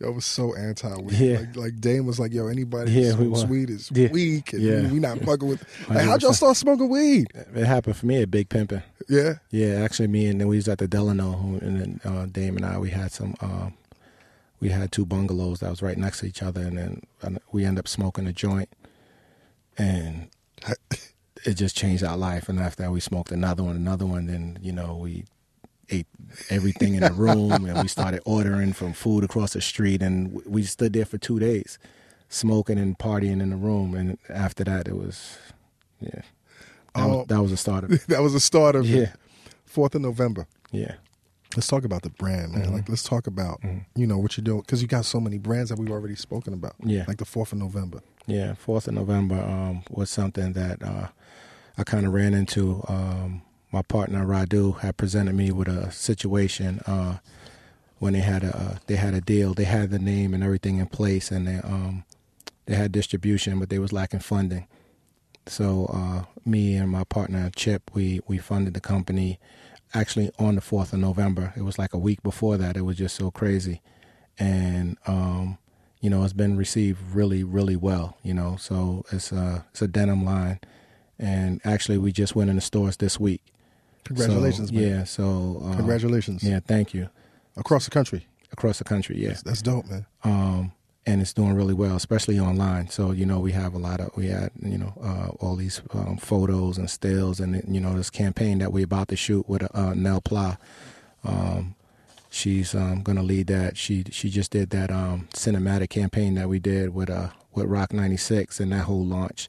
Y'all 0.00 0.12
was 0.12 0.24
so 0.24 0.54
anti 0.56 0.96
weed. 0.98 1.12
Yeah. 1.18 1.38
Like, 1.38 1.56
like 1.56 1.80
Dame 1.80 2.04
was 2.06 2.18
like, 2.18 2.32
yo, 2.32 2.48
anybody 2.48 2.90
Yeah, 2.90 3.14
we 3.14 3.26
smokes 3.26 3.42
were. 3.42 3.48
weed 3.48 3.70
is 3.70 3.90
Yeah. 3.94 4.08
weak 4.10 4.52
and 4.52 4.62
Yeah. 4.62 4.80
we, 4.82 4.86
we 4.94 4.98
not 4.98 5.18
fucking 5.20 5.46
with 5.48 5.62
like 5.88 6.04
how'd 6.04 6.20
y'all 6.22 6.32
start 6.32 6.56
smoking 6.56 6.88
weed? 6.88 7.28
It 7.34 7.64
happened 7.64 7.96
for 7.96 8.06
me 8.06 8.20
at 8.22 8.30
Big 8.30 8.48
Pimpin'. 8.48 8.82
Yeah. 9.08 9.34
Yeah, 9.50 9.82
actually, 9.84 10.08
me 10.08 10.26
and 10.26 10.40
then 10.40 10.48
we 10.48 10.56
was 10.56 10.68
at 10.68 10.78
the 10.78 10.88
Delano, 10.88 11.32
and 11.60 11.80
then 11.80 12.00
uh, 12.04 12.26
Dame 12.26 12.56
and 12.56 12.66
I, 12.66 12.78
we 12.78 12.90
had 12.90 13.12
some, 13.12 13.34
um, 13.40 13.74
we 14.60 14.70
had 14.70 14.90
two 14.90 15.04
bungalows 15.06 15.60
that 15.60 15.70
was 15.70 15.82
right 15.82 15.96
next 15.98 16.20
to 16.20 16.26
each 16.26 16.42
other, 16.42 16.62
and 16.62 16.76
then 16.78 17.02
uh, 17.22 17.38
we 17.52 17.64
ended 17.64 17.80
up 17.80 17.88
smoking 17.88 18.26
a 18.26 18.32
joint, 18.32 18.70
and 19.78 20.28
it 21.44 21.54
just 21.54 21.76
changed 21.76 22.02
our 22.02 22.16
life. 22.16 22.48
And 22.48 22.58
after 22.58 22.82
that, 22.82 22.90
we 22.92 23.00
smoked 23.00 23.30
another 23.30 23.62
one, 23.62 23.76
another 23.76 24.06
one. 24.06 24.26
Then 24.26 24.58
you 24.62 24.72
know 24.72 24.96
we 24.96 25.24
ate 25.90 26.06
everything 26.50 26.94
in 26.94 27.00
the 27.00 27.12
room, 27.24 27.52
and 27.52 27.80
we 27.82 27.88
started 27.88 28.20
ordering 28.24 28.72
from 28.72 28.92
food 28.92 29.24
across 29.24 29.52
the 29.52 29.60
street, 29.60 30.02
and 30.02 30.42
we 30.46 30.62
stood 30.62 30.92
there 30.92 31.04
for 31.04 31.18
two 31.18 31.38
days, 31.38 31.78
smoking 32.28 32.78
and 32.78 32.98
partying 32.98 33.40
in 33.42 33.50
the 33.50 33.56
room. 33.56 33.94
And 33.94 34.18
after 34.28 34.64
that, 34.64 34.88
it 34.88 34.96
was, 34.96 35.38
yeah, 36.00 36.10
that, 36.14 36.22
Oh. 36.96 37.18
was, 37.18 37.26
that 37.28 37.42
was 37.42 37.50
the 37.50 37.56
start 37.56 37.84
of 37.84 37.92
it. 37.92 38.04
that 38.08 38.22
was 38.22 38.32
the 38.32 38.40
start 38.40 38.76
of 38.76 38.86
Yeah. 38.86 39.12
Fourth 39.64 39.94
of 39.94 40.02
November. 40.02 40.46
yeah. 40.70 40.94
Let's 41.56 41.68
talk 41.68 41.84
about 41.84 42.02
the 42.02 42.10
brand, 42.10 42.50
man. 42.50 42.62
Mm-hmm. 42.64 42.74
Like, 42.74 42.88
let's 42.88 43.04
talk 43.04 43.28
about 43.28 43.60
you 43.94 44.08
know 44.08 44.18
what 44.18 44.36
you're 44.36 44.42
doing 44.42 44.62
because 44.62 44.82
you 44.82 44.88
got 44.88 45.04
so 45.04 45.20
many 45.20 45.38
brands 45.38 45.70
that 45.70 45.78
we've 45.78 45.88
already 45.88 46.16
spoken 46.16 46.52
about. 46.52 46.74
Yeah. 46.82 47.04
like 47.06 47.18
the 47.18 47.24
Fourth 47.24 47.52
of 47.52 47.58
November. 47.58 48.00
Yeah, 48.26 48.54
Fourth 48.54 48.88
of 48.88 48.94
November 48.94 49.36
um, 49.40 49.84
was 49.88 50.10
something 50.10 50.54
that 50.54 50.82
uh, 50.82 51.06
I 51.78 51.84
kind 51.84 52.06
of 52.06 52.12
ran 52.12 52.34
into. 52.34 52.84
Um, 52.88 53.42
my 53.74 53.82
partner 53.82 54.24
Radu 54.24 54.78
had 54.78 54.96
presented 54.96 55.34
me 55.34 55.50
with 55.50 55.66
a 55.66 55.90
situation 55.90 56.78
uh, 56.86 57.18
when 57.98 58.12
they 58.12 58.20
had 58.20 58.44
a 58.44 58.78
they 58.86 58.94
had 58.94 59.14
a 59.14 59.20
deal. 59.20 59.52
They 59.52 59.64
had 59.64 59.90
the 59.90 59.98
name 59.98 60.32
and 60.32 60.44
everything 60.44 60.78
in 60.78 60.86
place, 60.86 61.32
and 61.32 61.48
they 61.48 61.56
um, 61.56 62.04
they 62.66 62.76
had 62.76 62.92
distribution, 62.92 63.58
but 63.58 63.70
they 63.70 63.80
was 63.80 63.92
lacking 63.92 64.20
funding. 64.20 64.68
So 65.46 65.86
uh, 65.92 66.24
me 66.46 66.76
and 66.76 66.88
my 66.88 67.02
partner 67.02 67.50
Chip, 67.56 67.90
we 67.94 68.20
we 68.28 68.38
funded 68.38 68.74
the 68.74 68.80
company. 68.80 69.40
Actually, 69.92 70.30
on 70.38 70.54
the 70.54 70.60
fourth 70.60 70.92
of 70.92 71.00
November, 71.00 71.52
it 71.56 71.62
was 71.62 71.76
like 71.76 71.92
a 71.94 71.98
week 71.98 72.22
before 72.22 72.56
that. 72.56 72.76
It 72.76 72.82
was 72.82 72.96
just 72.96 73.16
so 73.16 73.32
crazy, 73.32 73.82
and 74.38 74.96
um, 75.08 75.58
you 76.00 76.10
know, 76.10 76.22
it's 76.22 76.32
been 76.32 76.56
received 76.56 77.00
really, 77.12 77.42
really 77.42 77.76
well. 77.76 78.18
You 78.22 78.34
know, 78.34 78.54
so 78.54 79.04
it's 79.10 79.32
a 79.32 79.66
it's 79.72 79.82
a 79.82 79.88
denim 79.88 80.24
line, 80.24 80.60
and 81.18 81.60
actually, 81.64 81.98
we 81.98 82.12
just 82.12 82.36
went 82.36 82.50
in 82.50 82.56
the 82.56 82.62
stores 82.62 82.98
this 82.98 83.18
week. 83.18 83.42
Congratulations, 84.04 84.68
So, 84.68 84.74
man. 84.74 84.88
Yeah. 84.88 85.04
So 85.04 85.62
uh, 85.64 85.76
Congratulations. 85.76 86.42
Yeah, 86.44 86.60
thank 86.60 86.94
you. 86.94 87.08
Across 87.56 87.84
the 87.86 87.90
country. 87.90 88.26
Across 88.52 88.78
the 88.78 88.84
country, 88.84 89.16
yeah. 89.20 89.28
That's, 89.28 89.42
that's 89.42 89.62
dope, 89.62 89.86
man. 89.90 90.06
Um, 90.22 90.72
and 91.06 91.20
it's 91.20 91.32
doing 91.32 91.54
really 91.54 91.74
well, 91.74 91.96
especially 91.96 92.38
online. 92.38 92.88
So 92.88 93.10
you 93.10 93.26
know, 93.26 93.38
we 93.38 93.52
have 93.52 93.74
a 93.74 93.78
lot 93.78 94.00
of 94.00 94.16
we 94.16 94.28
had 94.28 94.50
you 94.62 94.78
know 94.78 94.94
uh, 95.02 95.28
all 95.44 95.56
these 95.56 95.82
um, 95.92 96.16
photos 96.16 96.78
and 96.78 96.88
stills, 96.88 97.40
and 97.40 97.62
you 97.68 97.80
know 97.80 97.94
this 97.96 98.10
campaign 98.10 98.58
that 98.58 98.72
we're 98.72 98.84
about 98.84 99.08
to 99.08 99.16
shoot 99.16 99.48
with 99.48 99.62
uh, 99.74 99.94
Nell 99.94 100.20
Pla. 100.20 100.56
Um, 101.24 101.74
she's 102.30 102.74
um, 102.74 103.02
going 103.02 103.16
to 103.16 103.22
lead 103.22 103.48
that. 103.48 103.76
She 103.76 104.04
she 104.10 104.30
just 104.30 104.50
did 104.50 104.70
that 104.70 104.90
um, 104.90 105.28
cinematic 105.34 105.90
campaign 105.90 106.34
that 106.34 106.48
we 106.48 106.58
did 106.58 106.94
with 106.94 107.10
uh 107.10 107.28
with 107.52 107.66
Roc 107.66 107.92
96 107.92 108.58
and 108.60 108.72
that 108.72 108.84
whole 108.84 109.04
launch. 109.04 109.48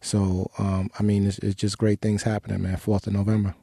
So 0.00 0.50
um, 0.58 0.90
I 0.98 1.02
mean, 1.02 1.26
it's, 1.26 1.38
it's 1.38 1.54
just 1.54 1.78
great 1.78 2.00
things 2.00 2.22
happening, 2.22 2.62
man. 2.62 2.76
Fourth 2.76 3.06
of 3.06 3.12
November. 3.12 3.54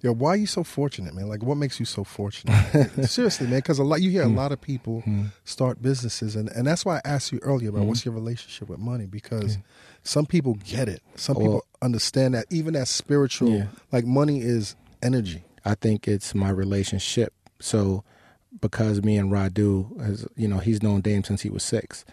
Yo, 0.00 0.12
why 0.12 0.30
are 0.30 0.36
you 0.36 0.46
so 0.46 0.62
fortunate, 0.62 1.12
man? 1.14 1.28
Like, 1.28 1.42
what 1.42 1.56
makes 1.56 1.80
you 1.80 1.86
so 1.86 2.04
fortunate? 2.04 2.54
Seriously, 3.08 3.48
man, 3.48 3.58
because 3.58 3.80
a 3.80 3.84
lot 3.84 4.00
you 4.00 4.10
hear 4.10 4.22
a 4.22 4.28
lot 4.28 4.52
of 4.52 4.60
people 4.60 5.02
start 5.44 5.82
businesses, 5.82 6.36
and, 6.36 6.48
and 6.50 6.66
that's 6.66 6.84
why 6.84 6.98
I 6.98 7.00
asked 7.04 7.32
you 7.32 7.40
earlier 7.42 7.70
about 7.70 7.82
what's 7.86 8.04
your 8.04 8.14
relationship 8.14 8.68
with 8.68 8.78
money, 8.78 9.06
because 9.06 9.58
some 10.04 10.24
people 10.24 10.54
get 10.64 10.88
it, 10.88 11.02
some 11.16 11.34
people 11.36 11.64
understand 11.82 12.34
that, 12.34 12.46
even 12.50 12.74
that 12.74 12.86
spiritual, 12.88 13.50
Yeah. 13.50 13.66
like 13.90 14.04
money 14.04 14.40
is 14.40 14.76
energy. 15.02 15.42
I 15.64 15.74
think 15.74 16.06
it's 16.06 16.32
my 16.34 16.50
relationship. 16.50 17.34
So 17.60 18.04
because 18.60 19.02
me 19.02 19.16
and 19.16 19.32
Radu 19.32 20.00
has 20.00 20.26
you 20.36 20.46
know, 20.48 20.58
he's 20.58 20.80
known 20.82 21.00
Dame 21.00 21.24
since 21.24 21.42
he 21.42 21.50
was 21.50 21.62
six. 21.64 22.04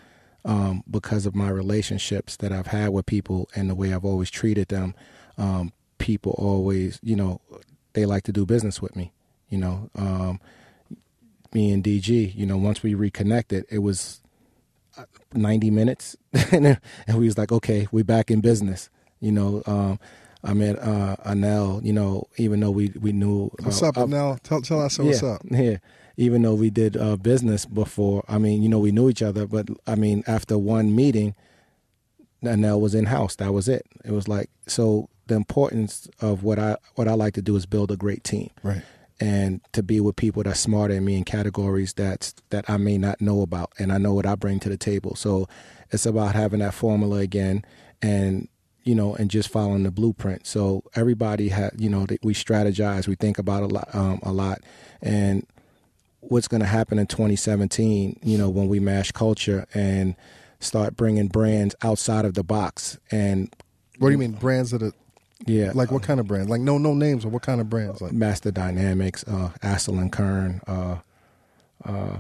Um, 0.44 0.84
because 0.90 1.26
of 1.26 1.36
my 1.36 1.50
relationships 1.50 2.38
that 2.38 2.52
I've 2.52 2.68
had 2.68 2.90
with 2.90 3.06
people 3.08 3.50
and 3.56 3.68
the 3.70 3.74
way 3.74 3.94
I've 3.94 4.06
always 4.06 4.30
treated 4.30 4.68
them, 4.68 4.94
um, 5.40 5.72
people 5.98 6.36
always, 6.38 7.00
you 7.02 7.16
know, 7.16 7.42
they 7.96 8.06
like 8.06 8.24
to 8.24 8.32
do 8.32 8.46
business 8.46 8.82
with 8.82 8.96
me. 8.96 9.12
You 9.50 9.58
know, 9.58 9.90
um, 9.96 10.40
me 11.54 11.72
and 11.72 11.84
DG, 11.84 12.36
you 12.36 12.46
know, 12.46 12.58
once 12.58 12.84
we 12.84 12.94
reconnected, 12.94 13.66
it 13.70 13.80
was 13.80 14.22
uh, 14.98 15.06
90 15.34 15.72
minutes 15.72 16.16
and 16.52 16.78
we 17.16 17.26
was 17.26 17.38
like, 17.38 17.52
okay, 17.52 17.88
we 17.92 18.04
back 18.04 18.30
in 18.30 18.42
business. 18.42 18.90
You 19.20 19.32
know, 19.32 19.64
um, 19.66 20.00
I 20.44 20.54
met 20.54 20.78
uh, 20.78 21.16
Anel, 21.26 21.84
you 21.84 21.94
know, 21.94 22.28
even 22.38 22.60
though 22.60 22.70
we, 22.70 22.92
we 23.00 23.12
knew. 23.12 23.50
What's 23.64 23.82
uh, 23.82 23.90
up, 23.90 23.98
of- 23.98 24.10
now? 24.10 24.38
Tell 24.44 24.62
tell 24.62 24.82
us 24.82 25.00
yeah, 25.00 25.06
what's 25.06 25.24
up. 25.24 25.42
Yeah. 25.50 25.78
Even 26.18 26.44
though 26.44 26.54
we 26.54 26.70
did 26.70 26.96
uh, 26.96 27.18
business 27.18 27.66
before, 27.66 28.24
I 28.30 28.38
mean, 28.38 28.64
you 28.64 28.70
know, 28.70 28.80
we 28.80 28.92
knew 28.92 29.10
each 29.10 29.22
other, 29.22 29.46
but 29.46 29.68
I 29.86 29.96
mean, 29.96 30.24
after 30.28 30.58
one 30.58 30.96
meeting, 30.96 31.36
Anel 32.42 32.80
was 32.80 32.96
in 32.96 33.06
house. 33.08 33.36
That 33.36 33.54
was 33.54 33.68
it. 33.68 33.86
It 34.04 34.12
was 34.12 34.28
like 34.28 34.50
so. 34.68 35.10
The 35.28 35.36
importance 35.36 36.08
of 36.22 36.44
what 36.44 36.60
I 36.60 36.78
what 36.96 37.08
I 37.08 37.14
like 37.14 37.34
to 37.36 37.42
do 37.42 37.56
is 37.56 37.66
build 37.66 37.92
a 37.92 37.98
great 37.98 38.24
team 38.24 38.50
Right. 38.64 38.84
and 39.20 39.62
to 39.74 39.82
be 39.82 40.00
with 40.00 40.16
people 40.16 40.44
that's 40.44 40.60
smarter 40.60 40.94
than 40.94 41.06
me 41.06 41.16
in 41.18 41.24
categories 41.24 41.94
that's 41.94 42.34
that 42.50 42.70
I 42.70 42.78
may 42.78 42.98
not 42.98 43.22
know 43.22 43.42
about, 43.42 43.74
and 43.80 43.92
I 43.92 43.98
know 43.98 44.14
what 44.14 44.26
I 44.26 44.36
bring 44.36 44.60
to 44.62 44.70
the 44.70 44.78
table. 44.78 45.16
So 45.16 45.48
it's 45.92 46.06
about 46.06 46.36
having 46.36 46.60
that 46.60 46.74
formula 46.74 47.18
again, 47.20 47.64
and 48.02 48.48
you 48.84 48.94
know, 48.94 49.16
and 49.16 49.32
just 49.32 49.50
following 49.50 49.82
the 49.82 49.90
blueprint. 49.92 50.46
So 50.46 50.84
everybody 50.96 51.50
had, 51.50 51.72
you 51.78 51.90
know, 51.90 52.06
we 52.22 52.36
strategize, 52.36 53.08
we 53.08 53.16
think 53.16 53.40
about 53.40 53.64
a 53.64 53.68
lot, 53.68 53.90
um, 53.96 54.20
a 54.22 54.32
lot, 54.32 54.60
and 55.02 55.44
what's 56.20 56.48
going 56.48 56.62
to 56.62 56.68
happen 56.68 57.00
in 57.00 57.08
2017. 57.08 58.20
You 58.22 58.38
know, 58.38 58.50
when 58.50 58.68
we 58.68 58.80
mash 58.80 59.12
culture 59.12 59.66
and 59.74 60.16
start 60.60 60.96
bringing 60.96 61.28
brands 61.30 61.74
outside 61.82 62.26
of 62.26 62.36
the 62.36 62.44
box, 62.44 63.00
and 63.12 63.52
What 63.98 64.10
do 64.10 64.12
you 64.12 64.20
mean 64.20 64.34
brands 64.34 64.70
that 64.72 64.84
are 64.84 64.94
yeah, 65.46 65.72
like 65.76 65.92
what 65.92 66.04
kind 66.04 66.20
of 66.20 66.28
brand? 66.28 66.50
Like 66.50 66.62
no 66.62 66.78
no 66.78 66.94
names 66.94 67.26
or 67.26 67.30
what 67.30 67.42
kind 67.42 67.60
of 67.60 67.70
brands? 67.70 68.02
Like 68.02 68.14
Master 68.14 68.52
Dynamics, 68.52 69.24
uh, 69.28 69.50
Astell 69.62 70.00
and 70.00 70.12
Kern, 70.12 70.62
uh, 70.68 70.98
uh, 71.84 72.18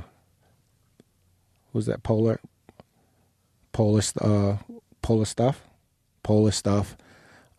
who's 1.72 1.86
that? 1.86 2.03
Polar, 2.03 2.39
Polar, 3.72 4.01
uh, 4.22 4.57
Polar 5.01 5.26
stuff, 5.26 5.61
Polar 6.24 6.51
stuff. 6.51 6.97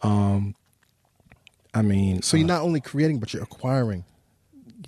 Um, 0.02 0.54
I 1.74 1.82
mean, 1.82 2.22
so 2.22 2.36
you're 2.36 2.44
uh, 2.44 2.48
not 2.48 2.62
only 2.62 2.80
creating 2.80 3.18
but 3.18 3.32
you're 3.32 3.42
acquiring. 3.42 4.04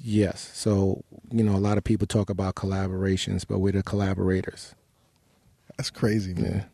yes. 0.02 0.50
So 0.54 1.02
you 1.32 1.42
know, 1.42 1.56
a 1.56 1.58
lot 1.58 1.78
of 1.78 1.84
people 1.84 2.06
talk 2.06 2.30
about 2.30 2.54
collaborations, 2.54 3.44
but 3.48 3.58
we're 3.58 3.72
the 3.72 3.82
collaborators. 3.82 4.74
That's 5.76 5.90
crazy, 5.90 6.34
man. 6.34 6.44
Yeah. 6.44 6.64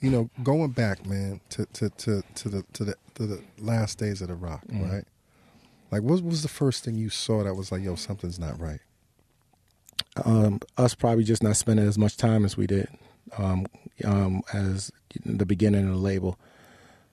You 0.00 0.10
know, 0.10 0.30
going 0.42 0.70
back, 0.70 1.04
man, 1.06 1.40
to 1.50 1.66
to 1.66 1.90
to, 1.90 2.22
to 2.36 2.48
the 2.48 2.64
to 2.72 2.84
the 2.84 2.94
to 3.14 3.26
the 3.26 3.42
last 3.58 3.98
days 3.98 4.22
of 4.22 4.28
the 4.28 4.34
Roc, 4.34 4.64
Mm-hmm. 4.66 4.90
right? 4.90 5.04
Like, 5.90 6.02
what 6.02 6.22
was 6.22 6.42
the 6.42 6.48
first 6.48 6.84
thing 6.84 6.94
you 6.94 7.10
saw 7.10 7.42
that 7.42 7.54
was 7.54 7.72
like, 7.72 7.82
yo, 7.82 7.96
something's 7.96 8.38
not 8.38 8.60
right? 8.60 8.80
um, 10.24 10.60
us 10.76 10.94
probably 10.94 11.24
just 11.24 11.42
not 11.42 11.56
spending 11.56 11.86
as 11.86 11.98
much 11.98 12.16
time 12.16 12.44
as 12.44 12.56
we 12.56 12.66
did 12.66 12.88
um, 13.38 13.66
um, 14.04 14.42
as 14.52 14.90
the 15.24 15.46
beginning 15.46 15.84
of 15.84 15.90
the 15.90 15.96
label. 15.96 16.38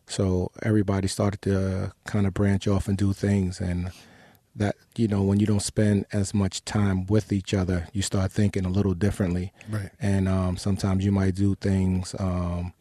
So 0.07 0.51
everybody 0.63 1.07
started 1.07 1.41
to 1.43 1.91
kind 2.05 2.25
of 2.25 2.33
branch 2.33 2.67
off 2.67 2.87
and 2.87 2.97
do 2.97 3.11
things, 3.13 3.59
and 3.59 3.91
that 4.55 4.75
you 4.95 5.07
know 5.07 5.21
when 5.21 5.39
you 5.39 5.45
don't 5.45 5.61
spend 5.61 6.05
as 6.13 6.33
much 6.33 6.63
time 6.63 7.05
with 7.07 7.31
each 7.33 7.53
other, 7.53 7.87
you 7.93 8.01
start 8.01 8.31
thinking 8.31 8.65
a 8.65 8.69
little 8.69 8.93
differently. 8.93 9.51
Right. 9.69 9.89
And 9.99 10.27
um, 10.29 10.55
sometimes 10.57 11.03
you 11.03 11.11
might 11.11 11.35
do 11.35 11.55
things 11.55 12.15
um, 12.19 12.73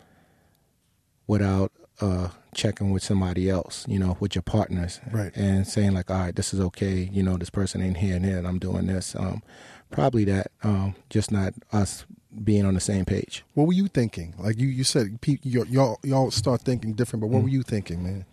without 1.27 1.73
uh, 2.01 2.29
checking 2.55 2.91
with 2.91 3.03
somebody 3.03 3.49
else, 3.51 3.85
you 3.89 3.99
know, 3.99 4.17
with 4.21 4.35
your 4.35 4.43
partners, 4.43 5.01
Right. 5.11 5.35
And 5.37 5.67
saying 5.67 5.95
like, 5.95 6.11
all 6.11 6.19
right, 6.19 6.37
this 6.37 6.53
is 6.55 6.61
okay. 6.61 7.09
You 7.13 7.23
know, 7.23 7.37
this 7.37 7.51
person 7.51 7.81
ain't 7.83 7.97
here 7.99 8.17
and 8.17 8.25
here, 8.25 8.39
and 8.39 8.47
I'm 8.47 8.59
doing 8.59 8.87
this. 8.87 9.15
Um, 9.17 9.43
probably 9.91 10.25
that, 10.27 10.51
um, 10.63 10.95
just 11.11 11.31
not 11.33 11.55
us 11.73 12.05
being 12.45 12.67
on 12.67 12.75
the 12.75 12.81
same 12.81 13.05
page. 13.07 13.45
What 13.55 13.67
were 13.67 13.73
you 13.73 13.89
thinking? 13.89 14.35
Like 14.39 14.59
you, 14.59 14.69
you 14.69 14.85
said, 14.85 15.21
pe- 15.23 15.39
y'all 15.43 15.99
y'all, 16.03 16.31
start 16.31 16.61
thinking 16.63 16.93
different, 16.93 17.23
but 17.23 17.29
what 17.29 17.41
Mm. 17.41 17.45
were 17.45 17.49
you 17.49 17.63
thinking, 17.63 18.03
man? 18.03 18.25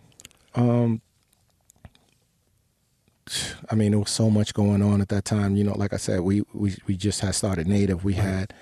Um, 0.54 1.00
I 3.70 3.74
mean, 3.74 3.92
there 3.92 3.98
was 3.98 4.10
so 4.10 4.28
much 4.28 4.52
going 4.52 4.82
on 4.82 5.00
at 5.00 5.08
that 5.08 5.24
time. 5.24 5.56
You 5.56 5.64
know, 5.64 5.72
like 5.72 5.94
I 5.94 5.96
said, 5.96 6.20
we 6.20 6.42
we 6.52 6.76
we 6.86 6.96
just 6.96 7.20
had 7.20 7.34
started 7.34 7.66
Native. 7.66 8.04
We 8.04 8.12
had 8.14 8.52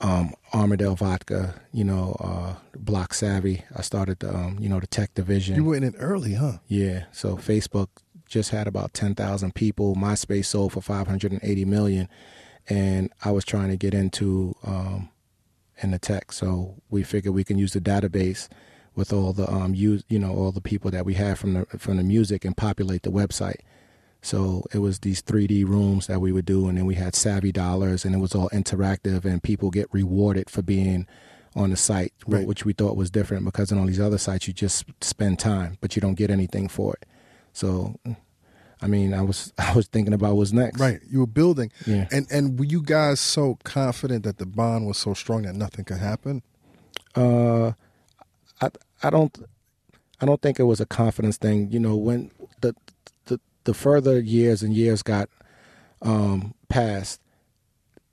um, 0.00 0.34
Armadale 0.54 0.94
Vodka. 0.94 1.60
You 1.72 1.84
know, 1.84 2.16
uh, 2.20 2.54
Block 2.76 3.14
Savvy. 3.14 3.64
I 3.74 3.82
started 3.82 4.20
the 4.20 4.34
um, 4.34 4.58
you 4.60 4.68
know 4.68 4.80
the 4.80 4.86
tech 4.86 5.14
division. 5.14 5.56
You 5.56 5.64
went 5.64 5.84
in 5.84 5.94
it 5.94 5.98
early, 5.98 6.34
huh? 6.34 6.58
Yeah. 6.68 7.04
So 7.12 7.36
Facebook 7.36 7.88
just 8.28 8.50
had 8.50 8.66
about 8.66 8.92
10,000 8.92 9.54
people. 9.54 9.96
MySpace 9.96 10.44
sold 10.44 10.72
for 10.72 10.82
580 10.82 11.64
million. 11.64 12.08
And 12.68 13.10
I 13.24 13.30
was 13.30 13.44
trying 13.44 13.70
to 13.70 13.76
get 13.78 13.94
into 13.94 14.54
um, 14.64 15.08
in 15.78 15.90
the 15.92 15.98
tech. 15.98 16.32
So 16.32 16.74
we 16.90 17.02
figured 17.02 17.34
we 17.34 17.44
can 17.44 17.58
use 17.58 17.72
the 17.72 17.80
database 17.80 18.48
with 18.94 19.12
all 19.12 19.32
the 19.32 19.48
um 19.48 19.76
use 19.76 20.02
you 20.08 20.18
know 20.18 20.34
all 20.34 20.50
the 20.50 20.60
people 20.60 20.90
that 20.90 21.06
we 21.06 21.14
had 21.14 21.38
from 21.38 21.54
the 21.54 21.64
from 21.78 21.98
the 21.98 22.02
music 22.02 22.44
and 22.44 22.56
populate 22.56 23.02
the 23.02 23.10
website. 23.10 23.60
So 24.20 24.64
it 24.74 24.78
was 24.78 24.98
these 25.00 25.22
3D 25.22 25.64
rooms 25.64 26.06
that 26.08 26.20
we 26.20 26.32
would 26.32 26.44
do, 26.44 26.68
and 26.68 26.76
then 26.76 26.86
we 26.86 26.96
had 26.96 27.14
savvy 27.14 27.52
dollars, 27.52 28.04
and 28.04 28.14
it 28.14 28.18
was 28.18 28.34
all 28.34 28.48
interactive, 28.50 29.24
and 29.24 29.42
people 29.42 29.70
get 29.70 29.88
rewarded 29.92 30.50
for 30.50 30.60
being 30.62 31.06
on 31.54 31.70
the 31.70 31.76
site, 31.76 32.12
Right. 32.26 32.46
which 32.46 32.64
we 32.64 32.72
thought 32.72 32.96
was 32.96 33.10
different 33.10 33.44
because 33.44 33.72
on 33.72 33.78
all 33.78 33.86
these 33.86 34.00
other 34.00 34.18
sites 34.18 34.46
you 34.46 34.52
just 34.52 34.84
spend 35.00 35.38
time, 35.38 35.78
but 35.80 35.94
you 35.96 36.02
don't 36.02 36.14
get 36.14 36.30
anything 36.30 36.68
for 36.68 36.94
it. 36.94 37.06
So, 37.52 37.98
I 38.82 38.86
mean, 38.86 39.14
I 39.14 39.22
was 39.22 39.52
I 39.58 39.72
was 39.74 39.86
thinking 39.88 40.12
about 40.12 40.36
what's 40.36 40.52
next. 40.52 40.78
Right. 40.80 41.00
You 41.10 41.20
were 41.20 41.26
building, 41.26 41.70
Yeah. 41.86 42.06
and 42.12 42.26
and 42.30 42.58
were 42.58 42.64
you 42.66 42.82
guys 42.82 43.18
so 43.20 43.58
confident 43.64 44.24
that 44.24 44.38
the 44.38 44.46
bond 44.46 44.86
was 44.86 44.98
so 44.98 45.14
strong 45.14 45.42
that 45.42 45.54
nothing 45.54 45.84
could 45.84 45.98
happen? 45.98 46.42
Uh, 47.16 47.72
I 48.60 48.70
I 49.02 49.10
don't 49.10 49.36
I 50.20 50.26
don't 50.26 50.42
think 50.42 50.58
it 50.60 50.64
was 50.64 50.80
a 50.80 50.86
confidence 50.86 51.36
thing. 51.38 51.70
You 51.72 51.80
know, 51.80 51.96
when 51.96 52.30
the 52.60 52.74
the 53.68 53.74
the 53.74 53.74
further 53.74 54.18
years 54.18 54.62
and 54.62 54.74
years 54.74 55.02
got 55.02 55.28
um 56.00 56.54
passed, 56.70 57.20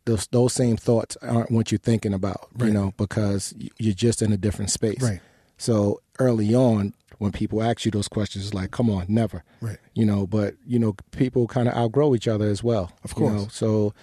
those 0.04 0.28
those 0.28 0.52
same 0.52 0.76
thoughts 0.76 1.16
aren't 1.22 1.50
what 1.50 1.72
you're 1.72 1.80
thinking 1.80 2.14
about. 2.14 2.50
You 2.60 2.74
know, 2.74 2.94
because 2.98 3.54
you're 3.78 3.94
just 3.94 4.22
in 4.22 4.34
a 4.34 4.38
different 4.38 4.70
space. 4.70 5.02
Right. 5.02 5.22
So 5.58 6.02
early 6.20 6.54
on, 6.54 6.94
when 7.20 7.32
people 7.32 7.64
ask 7.64 7.86
you 7.86 7.92
those 7.92 8.10
questions, 8.10 8.44
it's 8.46 8.54
like, 8.54 8.72
come 8.72 8.90
on, 8.90 9.06
never. 9.08 9.46
Right. 9.62 9.78
You 9.94 10.06
know, 10.06 10.28
but 10.28 10.56
you 10.68 10.78
know, 10.78 10.96
people 11.12 11.48
kind 11.48 11.70
of 11.70 11.74
outgrow 11.74 12.14
each 12.16 12.28
other 12.28 12.50
as 12.50 12.62
well. 12.62 12.92
Of 13.06 13.14
you 13.16 13.24
know. 13.24 13.38
course. 13.38 13.56
So, 13.56 13.94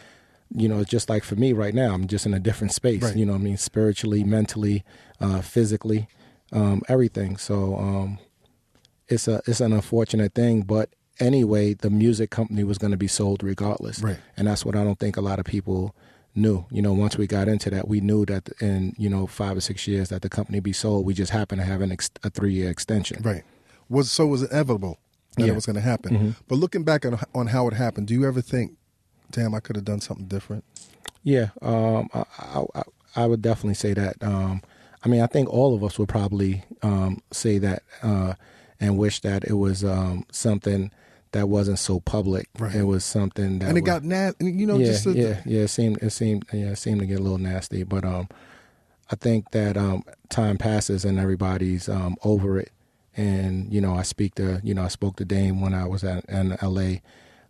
you 0.54 0.68
know, 0.68 0.80
it's 0.80 0.90
just 0.90 1.10
like 1.10 1.22
for 1.22 1.36
me 1.36 1.52
right 1.52 1.74
now, 1.74 1.92
I'm 1.92 2.06
just 2.06 2.24
in 2.24 2.32
a 2.32 2.40
different 2.40 2.72
space. 2.72 3.02
Right. 3.02 3.16
You 3.16 3.26
know, 3.26 3.34
I 3.34 3.38
mean, 3.38 3.58
spiritually, 3.58 4.24
mentally, 4.24 4.84
uh, 5.20 5.42
physically, 5.42 6.08
um, 6.50 6.80
everything. 6.88 7.36
So, 7.36 7.76
um, 7.76 8.18
it's 9.12 9.28
a 9.28 9.42
it's 9.46 9.60
an 9.60 9.74
unfortunate 9.74 10.32
thing, 10.34 10.62
but 10.62 10.88
anyway, 11.20 11.74
the 11.74 11.90
music 11.90 12.30
company 12.30 12.64
was 12.64 12.78
going 12.78 12.90
to 12.90 12.96
be 12.96 13.08
sold 13.08 13.42
regardless. 13.42 14.00
Right. 14.00 14.18
And 14.36 14.46
that's 14.48 14.64
what 14.64 14.76
I 14.76 14.84
don't 14.84 14.98
think 14.98 15.16
a 15.16 15.20
lot 15.20 15.38
of 15.38 15.44
people 15.44 15.94
knew. 16.34 16.64
You 16.70 16.82
know, 16.82 16.92
once 16.92 17.16
we 17.16 17.26
got 17.26 17.48
into 17.48 17.70
that, 17.70 17.88
we 17.88 18.00
knew 18.00 18.24
that 18.26 18.48
in 18.60 18.94
you 18.98 19.08
know 19.10 19.26
five 19.26 19.56
or 19.56 19.60
six 19.60 19.86
years 19.86 20.08
that 20.10 20.22
the 20.22 20.28
company 20.28 20.60
be 20.60 20.72
sold. 20.72 21.06
We 21.06 21.14
just 21.14 21.32
happened 21.32 21.60
to 21.60 21.66
have 21.66 21.80
an 21.80 21.92
ex- 21.92 22.10
a 22.22 22.30
three 22.30 22.52
year 22.54 22.70
extension. 22.70 23.22
Right. 23.22 23.42
Was 23.88 24.10
so 24.10 24.24
it 24.24 24.28
was 24.28 24.42
inevitable 24.42 24.98
that 25.36 25.48
it 25.48 25.54
was 25.54 25.66
going 25.66 25.76
to 25.76 25.82
happen. 25.82 26.36
But 26.48 26.56
looking 26.56 26.84
back 26.84 27.04
on 27.06 27.18
on 27.34 27.48
how 27.48 27.68
it 27.68 27.74
happened, 27.74 28.06
do 28.06 28.14
you 28.14 28.26
ever 28.26 28.40
think, 28.40 28.76
damn, 29.30 29.54
I 29.54 29.60
could 29.60 29.76
have 29.76 29.84
done 29.84 30.00
something 30.00 30.26
different? 30.26 30.64
Yeah, 31.24 31.50
um, 31.60 32.08
I, 32.14 32.24
I, 32.38 32.64
I- 32.74 32.82
I 33.14 33.26
would 33.26 33.42
definitely 33.42 33.74
say 33.74 33.92
that. 33.92 34.16
Um, 34.22 34.62
I 35.04 35.08
mean, 35.08 35.20
I 35.20 35.26
think 35.26 35.46
all 35.50 35.74
of 35.74 35.84
us 35.84 35.98
would 35.98 36.08
probably 36.08 36.64
um, 36.82 37.20
say 37.30 37.58
that 37.58 37.82
uh, 38.02 38.32
and 38.80 38.96
wish 38.96 39.20
that 39.20 39.44
it 39.44 39.52
was 39.52 39.84
um, 39.84 40.24
something 40.32 40.90
that 41.32 41.48
wasn't 41.48 41.78
so 41.78 42.00
public. 42.00 42.48
Right. 42.58 42.74
It 42.74 42.84
was 42.84 43.04
something 43.04 43.58
that 43.60 43.68
and 43.68 43.78
it 43.78 43.82
was- 43.82 43.88
got 43.90 44.04
nasty. 44.04 44.50
You 44.52 44.66
know, 44.66 44.76
yeah, 44.78 44.86
just 44.86 45.04
the, 45.04 45.12
yeah, 45.12 45.40
yeah. 45.44 45.60
It 45.62 45.68
seemed, 45.68 45.98
it 46.02 46.10
seemed, 46.10 46.44
yeah, 46.52 46.70
it 46.70 46.76
seemed 46.76 47.00
to 47.00 47.06
get 47.06 47.20
a 47.20 47.22
little 47.22 47.38
nasty. 47.38 47.82
But 47.82 48.04
um, 48.04 48.28
I 49.10 49.16
think 49.16 49.50
that 49.52 49.76
um, 49.76 50.04
time 50.28 50.58
passes 50.58 51.04
and 51.04 51.18
everybody's 51.18 51.88
um, 51.88 52.16
over 52.24 52.58
it. 52.58 52.70
And 53.16 53.72
you 53.72 53.80
know, 53.80 53.94
I 53.94 54.02
speak 54.02 54.34
to, 54.36 54.60
you 54.64 54.72
know, 54.74 54.82
I 54.84 54.88
spoke 54.88 55.16
to 55.16 55.24
Dame 55.24 55.60
when 55.60 55.74
I 55.74 55.86
was 55.86 56.02
at 56.04 56.24
in 56.26 56.56
L.A. 56.62 57.02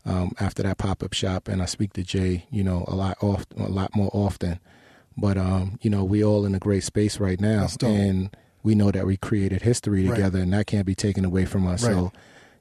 Um, 0.05 0.33
after 0.41 0.65
that 0.65 0.79
pop 0.79 1.05
up 1.05 1.13
shop, 1.13 1.47
and 1.47 1.63
I 1.63 1.67
speak 1.67 1.93
to 1.93 2.03
Jay, 2.03 2.47
you 2.51 2.65
know, 2.65 2.85
a 2.89 2.95
lot 2.97 3.17
oft, 3.23 3.55
a 3.57 3.69
lot 3.69 3.95
more 3.95 4.11
often. 4.13 4.59
But 5.17 5.39
um, 5.39 5.79
you 5.83 5.91
know, 5.91 6.03
we 6.03 6.25
all 6.25 6.45
in 6.45 6.55
a 6.57 6.59
great 6.59 6.83
space 6.83 7.21
right 7.21 7.41
now, 7.41 7.69
and 7.83 8.37
we 8.65 8.75
know 8.75 8.91
that 8.91 9.07
we 9.07 9.17
created 9.17 9.63
history 9.63 10.05
Right. 10.09 10.17
together, 10.17 10.41
and 10.41 10.53
that 10.53 10.67
can't 10.67 10.87
be 10.87 10.97
taken 10.97 11.25
away 11.25 11.45
from 11.45 11.67
us. 11.69 11.85
Right. 11.85 11.93
So, 11.93 12.13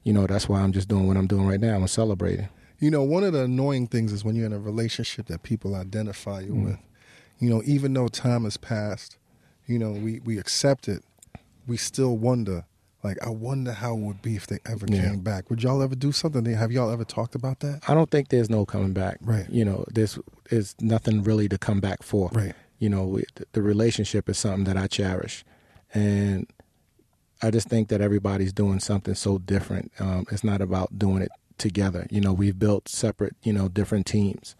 you 0.04 0.12
know, 0.12 0.26
that's 0.26 0.48
why 0.48 0.60
I'm 0.60 0.72
just 0.72 0.88
doing 0.88 1.06
what 1.06 1.16
I'm 1.16 1.26
doing 1.26 1.46
right 1.46 1.60
now. 1.60 1.74
I'm 1.76 1.86
celebrating. 1.88 2.48
You 2.80 2.90
know, 2.90 3.02
one 3.02 3.22
of 3.24 3.32
the 3.32 3.44
annoying 3.44 3.86
things 3.86 4.12
is 4.12 4.24
when 4.24 4.34
you're 4.34 4.46
in 4.46 4.52
a 4.52 4.58
relationship 4.58 5.26
that 5.26 5.42
people 5.42 5.74
identify 5.76 6.40
you 6.40 6.52
Mm. 6.52 6.64
with. 6.64 6.78
You 7.38 7.50
know, 7.50 7.62
even 7.64 7.92
though 7.94 8.08
time 8.08 8.44
has 8.44 8.56
passed, 8.56 9.16
you 9.66 9.78
know, 9.78 9.92
we, 9.92 10.20
we 10.20 10.38
accept 10.38 10.88
it, 10.88 11.02
we 11.66 11.76
still 11.76 12.16
wonder, 12.16 12.64
like, 13.04 13.18
I 13.24 13.30
wonder 13.30 13.72
how 13.72 13.94
it 13.94 14.00
would 14.00 14.22
be 14.22 14.34
if 14.36 14.46
they 14.48 14.58
ever 14.66 14.86
Yeah. 14.88 15.02
came 15.10 15.20
back. 15.20 15.48
Would 15.50 15.62
y'all 15.62 15.82
ever 15.82 15.94
do 15.94 16.10
something? 16.12 16.44
Have 16.46 16.72
y'all 16.72 16.90
ever 16.90 17.04
talked 17.04 17.34
about 17.36 17.60
that? 17.60 17.80
I 17.88 17.94
don't 17.94 18.10
think 18.10 18.28
there's 18.28 18.50
no 18.50 18.64
coming 18.66 18.92
back. 18.92 19.18
Right. 19.22 19.48
You 19.50 19.64
know, 19.64 19.84
there's 19.92 20.18
is 20.50 20.74
nothing 20.80 21.22
really 21.22 21.48
to 21.48 21.58
come 21.58 21.80
back 21.80 22.02
for. 22.02 22.30
Right. 22.32 22.54
You 22.78 22.88
know, 22.88 23.04
we, 23.06 23.24
the 23.52 23.62
relationship 23.62 24.28
is 24.28 24.38
something 24.38 24.64
that 24.64 24.76
I 24.76 24.86
cherish, 24.88 25.44
and 25.94 26.46
I 27.42 27.50
just 27.50 27.68
think 27.68 27.88
that 27.88 28.00
everybody's 28.00 28.52
doing 28.52 28.80
something 28.80 29.14
so 29.14 29.38
different. 29.38 29.92
Um, 29.98 30.26
it's 30.30 30.44
not 30.44 30.60
about 30.60 30.98
doing 30.98 31.22
it 31.22 31.30
together. 31.58 32.06
You 32.10 32.20
know, 32.20 32.32
we've 32.32 32.58
built 32.58 32.88
separate, 32.88 33.34
you 33.42 33.52
know, 33.52 33.68
different 33.68 34.06
teams, 34.06 34.54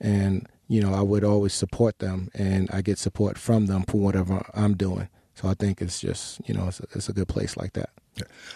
and 0.00 0.48
you 0.68 0.80
know, 0.80 0.94
I 0.94 1.02
would 1.02 1.24
always 1.24 1.54
support 1.54 1.98
them, 2.00 2.28
and 2.34 2.68
I 2.72 2.82
get 2.82 2.98
support 2.98 3.38
from 3.38 3.66
them 3.66 3.84
for 3.84 3.98
whatever 3.98 4.44
I'm 4.54 4.76
doing. 4.76 5.08
So 5.34 5.48
I 5.48 5.54
think 5.54 5.82
it's 5.82 6.00
just, 6.00 6.40
you 6.48 6.54
know, 6.54 6.68
it's 6.68 6.80
a, 6.80 6.86
it's 6.94 7.08
a 7.08 7.12
good 7.12 7.28
place 7.28 7.56
like 7.56 7.74
that. 7.74 7.90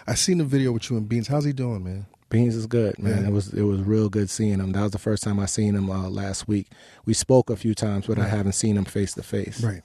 I 0.06 0.14
seen 0.14 0.38
the 0.38 0.44
video 0.44 0.72
with 0.72 0.90
you 0.90 0.96
and 0.96 1.06
Beans. 1.08 1.28
How's 1.28 1.44
he 1.44 1.52
doing, 1.52 1.84
man? 1.84 2.06
Beans 2.30 2.56
is 2.56 2.66
good, 2.66 2.98
man. 2.98 3.22
Yeah. 3.22 3.28
It 3.28 3.32
was 3.32 3.52
it 3.52 3.62
was 3.62 3.80
real 3.80 4.08
good 4.08 4.30
seeing 4.30 4.60
him. 4.60 4.72
That 4.72 4.82
was 4.82 4.92
the 4.92 4.98
first 4.98 5.22
time 5.22 5.38
I 5.38 5.46
seen 5.46 5.74
him 5.74 5.90
uh, 5.90 6.08
last 6.08 6.48
week. 6.48 6.68
We 7.04 7.12
spoke 7.12 7.50
a 7.50 7.56
few 7.56 7.74
times, 7.74 8.06
but 8.06 8.18
I 8.18 8.28
haven't 8.28 8.52
seen 8.52 8.76
him 8.76 8.84
face 8.84 9.14
to 9.14 9.22
face. 9.22 9.62
Right. 9.62 9.82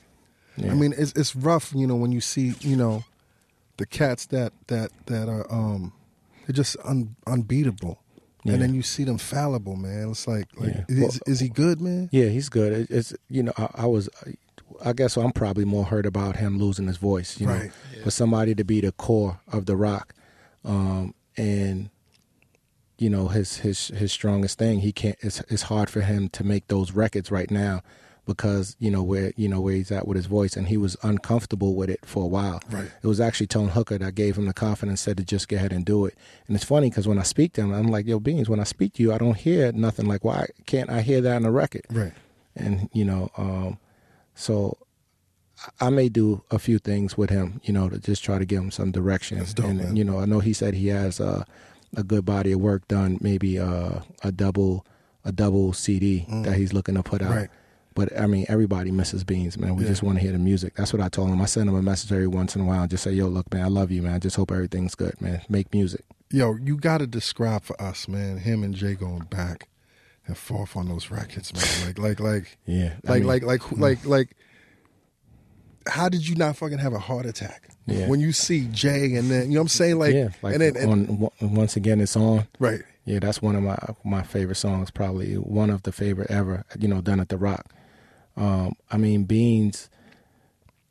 Yeah. 0.55 0.71
I 0.71 0.76
mean, 0.76 0.93
it's 0.97 1.11
it's 1.13 1.36
rough, 1.36 1.73
you 1.76 1.88
know, 1.88 1.95
when 1.95 2.11
you 2.11 2.21
see, 2.21 2.53
you 2.61 2.78
know, 2.78 3.03
the 3.78 3.86
cats 3.86 4.26
that 4.28 4.53
that 4.67 4.91
that 5.07 5.28
are 5.30 5.45
um 5.51 5.93
they're 6.45 6.53
just 6.53 6.78
un, 6.84 7.15
unbeatable. 7.28 7.99
Yeah. 8.43 8.53
And 8.53 8.61
then 8.61 8.73
you 8.76 8.84
see 8.84 9.03
them 9.03 9.17
fallible, 9.17 9.76
man. 9.76 10.11
It's 10.11 10.28
like, 10.28 10.45
like 10.55 10.73
Yeah. 10.76 10.86
is, 10.88 10.99
Well- 10.99 11.11
is 11.26 11.39
he 11.39 11.49
good, 11.49 11.82
man? 11.82 12.09
Yeah, 12.11 12.26
he's 12.28 12.47
good. 12.49 12.71
It, 12.73 12.91
it's 12.91 13.13
you 13.28 13.41
know 13.43 13.53
I, 13.57 13.69
I 13.73 13.86
was, 13.88 14.07
I 14.84 14.93
guess 14.93 15.17
I'm 15.17 15.32
probably 15.32 15.65
more 15.65 15.86
hurt 15.86 16.05
about 16.05 16.36
him 16.38 16.59
losing 16.59 16.86
his 16.86 16.97
voice. 16.97 17.39
You 17.39 17.47
know, 17.47 17.53
Right. 17.53 17.71
for 18.03 18.11
somebody 18.11 18.53
to 18.53 18.63
be 18.63 18.82
the 18.82 18.91
core 18.91 19.39
of 19.51 19.65
the 19.65 19.76
Roc, 19.76 20.13
um, 20.63 21.15
and 21.36 21.89
you 22.99 23.09
know 23.09 23.28
his 23.30 23.57
his 23.57 23.88
his 23.89 24.11
strongest 24.11 24.59
thing. 24.59 24.80
He 24.82 24.91
can't. 24.91 25.17
It's 25.21 25.39
it's 25.49 25.63
hard 25.63 25.89
for 25.89 26.01
him 26.01 26.30
to 26.30 26.43
make 26.43 26.67
those 26.67 26.91
records 26.91 27.32
right 27.32 27.49
now 27.49 27.82
because 28.26 28.76
you 28.80 28.89
know 28.91 29.03
where 29.03 29.34
you 29.36 29.47
know 29.47 29.61
where 29.61 29.73
he's 29.73 29.91
at 29.91 30.07
with 30.07 30.15
his 30.15 30.26
voice, 30.26 30.55
and 30.55 30.67
he 30.67 30.78
was 30.78 30.97
uncomfortable 31.03 31.76
with 31.76 31.89
it 31.89 32.05
for 32.05 32.23
a 32.23 32.28
while. 32.28 32.61
Right. 32.69 32.89
It 33.01 33.07
was 33.07 33.19
actually 33.19 33.47
Tone 33.47 33.69
Hooker 33.69 33.97
that 33.97 34.15
gave 34.15 34.38
him 34.38 34.45
the 34.45 34.53
confidence, 34.53 35.01
said 35.01 35.17
to 35.17 35.23
just 35.23 35.47
go 35.47 35.55
ahead 35.57 35.71
and 35.73 35.86
do 35.86 36.05
it. 36.05 36.15
And 36.47 36.55
it's 36.55 36.65
funny 36.65 36.89
because 36.89 37.07
when 37.07 37.19
I 37.19 37.23
speak 37.23 37.53
to 37.53 37.61
him, 37.61 37.73
I'm 37.73 37.88
like, 37.88 38.05
"Yo, 38.05 38.19
Beans, 38.19 38.49
when 38.49 38.59
I 38.59 38.63
speak 38.63 38.93
to 38.93 39.03
you, 39.03 39.13
I 39.13 39.17
don't 39.17 39.38
hear 39.38 39.71
nothing 39.71 40.07
like 40.07 40.23
why 40.23 40.47
can't 40.65 40.89
I 40.89 41.01
hear 41.01 41.21
that 41.21 41.36
on 41.36 41.43
the 41.43 41.51
record?" 41.51 41.86
Right. 41.89 42.13
and 42.55 42.89
you 42.93 43.03
know 43.03 43.32
um 43.38 43.78
so 44.34 44.78
I 45.80 45.89
may 45.89 46.09
do 46.09 46.43
a 46.51 46.59
few 46.59 46.80
things 46.80 47.17
with 47.17 47.30
him, 47.30 47.61
you 47.63 47.73
know, 47.73 47.89
to 47.89 47.97
just 47.97 48.23
try 48.23 48.38
to 48.39 48.45
give 48.45 48.61
him 48.61 48.71
some 48.71 48.91
direction. 48.91 49.43
Dope, 49.53 49.65
and 49.65 49.78
man. 49.80 49.95
you 49.95 50.03
know, 50.03 50.19
I 50.19 50.26
know 50.26 50.39
he 50.39 50.53
said 50.53 50.73
he 50.73 50.88
has 50.88 51.19
a 51.19 51.45
a 51.95 52.03
good 52.03 52.26
body 52.26 52.51
of 52.51 52.59
work 52.59 52.88
done, 52.88 53.17
maybe 53.21 53.57
uh, 53.57 53.99
a 54.23 54.32
double 54.32 54.86
a 55.23 55.32
double 55.32 55.73
CD 55.73 56.26
that 56.43 56.55
he's 56.55 56.73
looking 56.73 56.95
to 56.95 57.03
put 57.03 57.21
out. 57.21 57.32
Mm. 57.32 57.36
Right. 57.36 57.49
But 57.96 58.16
I 58.20 58.28
mean, 58.28 58.46
everybody 58.50 58.91
misses 58.91 59.24
Beans, 59.24 59.58
man. 59.58 59.76
We 59.76 59.84
Yeah. 59.84 59.89
just 59.89 60.04
want 60.04 60.18
to 60.18 60.22
hear 60.22 60.32
the 60.34 60.38
music. 60.38 60.76
That's 60.76 60.91
what 60.93 61.02
I 61.02 61.08
told 61.10 61.30
him. 61.30 61.41
I 61.41 61.46
send 61.46 61.70
him 61.70 61.76
a 61.76 61.82
message 61.82 62.12
every 62.12 62.28
once 62.28 62.56
in 62.56 62.62
a 62.62 62.66
while 62.66 62.82
and 62.82 62.89
just 62.91 63.04
say, 63.04 63.14
"Yo, 63.14 63.28
look, 63.28 63.52
man, 63.54 63.64
I 63.64 63.68
love 63.70 63.89
you, 63.89 64.02
man. 64.02 64.14
I 64.14 64.20
just 64.20 64.36
hope 64.36 64.52
everything's 64.52 64.96
good, 64.96 65.20
man. 65.22 65.41
Make 65.50 65.74
music." 65.74 66.04
Yo, 66.30 66.56
you 66.56 66.76
got 66.78 66.98
to 67.00 67.08
describe 67.08 67.64
for 67.64 67.82
us, 67.82 68.08
man. 68.08 68.38
Him 68.38 68.64
and 68.64 68.76
Jay 68.76 68.96
going 68.96 69.24
back 69.30 69.70
and 70.28 70.36
forth 70.38 70.76
on 70.76 70.88
those 70.89 71.10
records, 71.10 71.54
man. 71.54 71.64
Like, 71.86 72.00
like, 72.00 72.20
like, 72.20 72.58
Yeah, 72.66 72.93
I 73.08 73.12
like, 73.12 73.20
mean- 73.22 73.28
like, 73.28 73.43
like, 73.43 73.62
who- 73.64 73.76
like, 73.78 74.06
like. 74.06 74.36
How 75.88 76.10
did 76.10 76.28
you 76.28 76.36
not 76.36 76.58
fucking 76.58 76.80
have 76.80 76.93
a 76.93 77.00
heart 77.00 77.28
attack 77.28 77.70
Yeah. 77.86 78.08
when 78.10 78.20
you 78.20 78.32
see 78.32 78.68
Jay 78.72 79.14
and 79.16 79.30
then 79.30 79.50
you 79.50 79.54
know 79.54 79.60
what 79.60 79.66
I'm 79.66 79.68
saying? 79.70 80.00
Like, 80.00 80.16
yeah, 80.16 80.30
like 80.41 80.54
and 80.56 80.62
then 80.64 80.76
and, 80.76 81.30
on 81.41 81.54
once 81.54 81.76
again, 81.76 82.02
it's 82.02 82.16
on. 82.18 82.48
right, 82.60 82.82
Yeah, 83.06 83.20
that's 83.20 83.39
one 83.41 83.56
of 83.56 83.62
my 83.62 83.78
my 84.04 84.24
favorite 84.24 84.56
songs, 84.56 84.89
probably 84.89 85.36
one 85.36 85.70
of 85.70 85.84
the 85.84 85.91
favorite 85.91 86.32
ever. 86.32 86.64
You 86.80 86.88
know, 86.88 87.02
done 87.02 87.20
at 87.20 87.30
the 87.30 87.38
Roc. 87.38 87.72
Um, 88.38 88.74
I 88.92 88.98
mean, 88.98 89.24
Beans, 89.24 89.90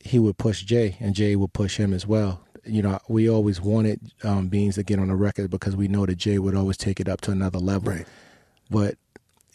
he 0.00 0.18
would 0.18 0.38
push 0.38 0.62
Jay, 0.62 0.96
and 1.00 1.14
Jay 1.14 1.36
would 1.36 1.52
push 1.52 1.76
him 1.76 1.92
as 1.92 2.06
well. 2.06 2.40
You 2.66 2.82
know, 2.82 2.98
we 3.08 3.28
always 3.28 3.60
wanted 3.60 4.00
um, 4.22 4.48
Beans 4.48 4.76
to 4.76 4.82
get 4.82 4.98
on 4.98 5.08
the 5.08 5.14
record 5.14 5.50
because 5.50 5.76
we 5.76 5.88
know 5.88 6.06
that 6.06 6.16
Jay 6.16 6.38
would 6.38 6.54
always 6.54 6.76
take 6.78 7.00
it 7.00 7.08
up 7.08 7.20
to 7.22 7.30
another 7.30 7.58
level. 7.58 7.92
right. 7.92 8.06
But 8.70 8.96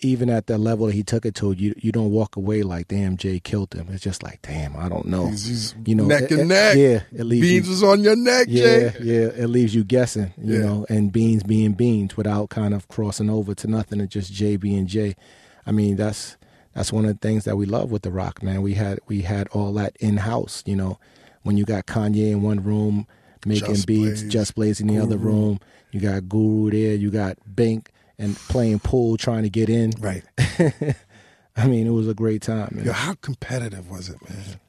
even 0.02 0.30
at 0.30 0.46
the 0.48 0.58
level 0.58 0.86
that 0.86 0.94
he 0.96 1.04
took 1.04 1.26
it 1.26 1.34
to, 1.36 1.52
you 1.52 1.74
you 1.78 1.92
don't 1.92 2.12
walk 2.12 2.36
away 2.36 2.62
like, 2.62 2.88
damn, 2.88 3.18
Jay 3.18 3.40
killed 3.40 3.74
him. 3.74 3.88
It's 3.92 4.04
just 4.04 4.22
like, 4.24 4.42
damn, 4.44 4.78
I 4.78 4.88
don't 4.88 5.08
know. 5.08 5.28
He's, 5.28 5.46
he's 5.48 5.76
you 5.86 5.96
know, 5.96 6.06
neck 6.06 6.24
it- 6.26 6.32
and 6.34 6.42
it- 6.42 6.46
neck. 6.46 6.78
Yeah, 6.78 7.02
it 7.20 7.26
leaves 7.26 7.42
Beans 7.48 7.66
you, 7.66 7.72
was 7.72 7.84
on 7.84 8.02
your 8.04 8.16
neck, 8.16 8.46
yeah, 8.50 8.64
Jay. 8.92 8.94
yeah, 9.02 9.44
it 9.44 9.48
leaves 9.48 9.74
you 9.74 9.84
guessing, 9.84 10.32
you 10.38 10.54
Yeah. 10.60 10.66
know, 10.66 10.86
and 10.90 11.12
beans 11.12 11.42
being 11.44 11.74
beans 11.74 12.16
without 12.16 12.50
kind 12.50 12.74
of 12.76 12.88
crossing 12.88 13.30
over 13.30 13.54
to 13.56 13.68
nothing 13.68 14.00
and 14.00 14.10
just 14.10 14.32
Jay 14.32 14.56
being 14.56 14.86
Jay. 14.86 15.16
I 15.66 15.72
mean, 15.72 15.96
that's 15.98 16.38
that's 16.74 16.91
one 16.93 17.05
of 17.05 17.11
the 17.11 17.28
things 17.28 17.45
that 17.45 17.55
we 17.55 17.65
love 17.65 17.91
with 17.91 18.03
the 18.03 18.11
Roc, 18.11 18.43
man. 18.43 18.61
We 18.61 18.76
had 18.76 18.99
we 19.07 19.22
had 19.22 19.47
all 19.49 19.74
that 19.74 19.95
in 19.99 20.17
house, 20.17 20.63
you 20.65 20.76
know. 20.76 20.99
When 21.43 21.57
you 21.57 21.65
got 21.65 21.86
Kanye 21.86 22.32
in 22.32 22.41
one 22.41 22.63
room 22.63 23.07
making 23.45 23.74
Just 23.74 23.88
beats, 23.88 24.22
Blaze, 24.22 24.32
Just 24.32 24.55
Blaze 24.55 24.82
in 24.82 24.88
the 24.88 24.99
other 24.99 25.17
room, 25.17 25.59
you 25.91 25.99
got 25.99 26.28
Guru 26.28 26.70
there, 26.72 26.95
you 26.95 27.09
got 27.09 27.38
Bink 27.55 27.91
and 28.17 28.36
playing 28.36 28.80
pool 28.80 29.17
trying 29.17 29.43
to 29.43 29.49
get 29.49 29.70
in. 29.70 29.93
Right. 29.99 30.24
I 31.57 31.67
mean, 31.67 31.88
it 31.88 31.91
was 31.91 32.07
a 32.07 32.13
great 32.13 32.41
time, 32.41 32.70
man. 32.74 32.86
Yo, 32.86 32.91
how 32.91 33.15
competitive 33.15 33.89
was 33.89 34.09
it, 34.09 34.17
man? 34.30 34.59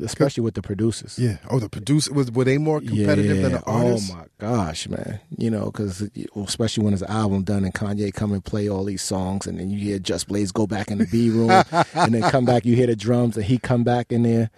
Especially 0.00 0.42
with 0.42 0.54
the 0.54 0.62
producers. 0.62 1.18
Yeah. 1.18 1.38
Oh, 1.50 1.58
the 1.58 1.68
producer 1.68 2.12
was 2.12 2.30
were 2.30 2.44
they 2.44 2.58
more 2.58 2.80
competitive 2.80 3.42
than 3.42 3.52
the 3.52 3.62
artists? 3.62 4.10
Oh 4.10 4.16
my 4.16 4.24
gosh, 4.38 4.88
man! 4.88 5.20
You 5.36 5.50
know, 5.50 5.66
because 5.66 6.08
especially 6.36 6.84
when 6.84 6.92
his 6.92 7.02
album 7.02 7.42
done 7.42 7.64
and 7.64 7.74
Kanye 7.74 8.12
come 8.12 8.32
and 8.32 8.44
play 8.44 8.68
all 8.68 8.84
these 8.84 9.02
songs, 9.02 9.46
and 9.46 9.58
then 9.58 9.70
you 9.70 9.78
hear 9.78 9.98
Just 9.98 10.28
Blaze 10.28 10.52
go 10.52 10.66
back 10.66 10.90
in 10.90 10.98
the 10.98 11.06
B 11.06 11.30
room, 11.30 11.50
and 11.94 12.14
then 12.14 12.22
come 12.30 12.44
back, 12.44 12.64
you 12.64 12.76
hear 12.76 12.86
the 12.86 12.96
drums, 12.96 13.36
and 13.36 13.46
he 13.46 13.58
come 13.58 13.84
back 13.84 14.12
in 14.12 14.22
there. 14.22 14.50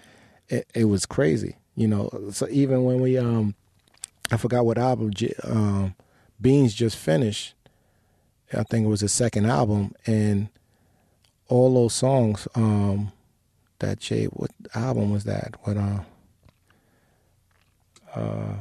It, 0.49 0.69
it 0.75 0.85
was 0.85 1.07
crazy, 1.07 1.57
you 1.75 1.89
know. 1.89 2.11
So 2.33 2.47
even 2.51 2.85
when 2.85 3.01
we, 3.01 3.17
um, 3.17 3.55
I 4.31 4.37
forgot 4.37 4.67
what 4.67 4.79
album 4.79 5.13
um, 5.45 5.95
Beans 6.41 6.75
just 6.75 6.97
finished. 6.97 7.55
I 8.53 8.63
think 8.63 8.85
it 8.85 8.89
was 8.89 9.01
his 9.01 9.13
second 9.13 9.47
album, 9.47 9.95
and 10.07 10.49
all 11.49 11.75
those 11.75 11.95
songs. 11.95 12.47
Um, 12.55 13.13
that 13.81 14.01
Jay, 14.01 14.27
what 14.27 14.51
album 14.75 15.11
was 15.11 15.25
that? 15.25 15.55
What 15.63 15.77
uh, 15.77 16.01
uh, 18.15 18.55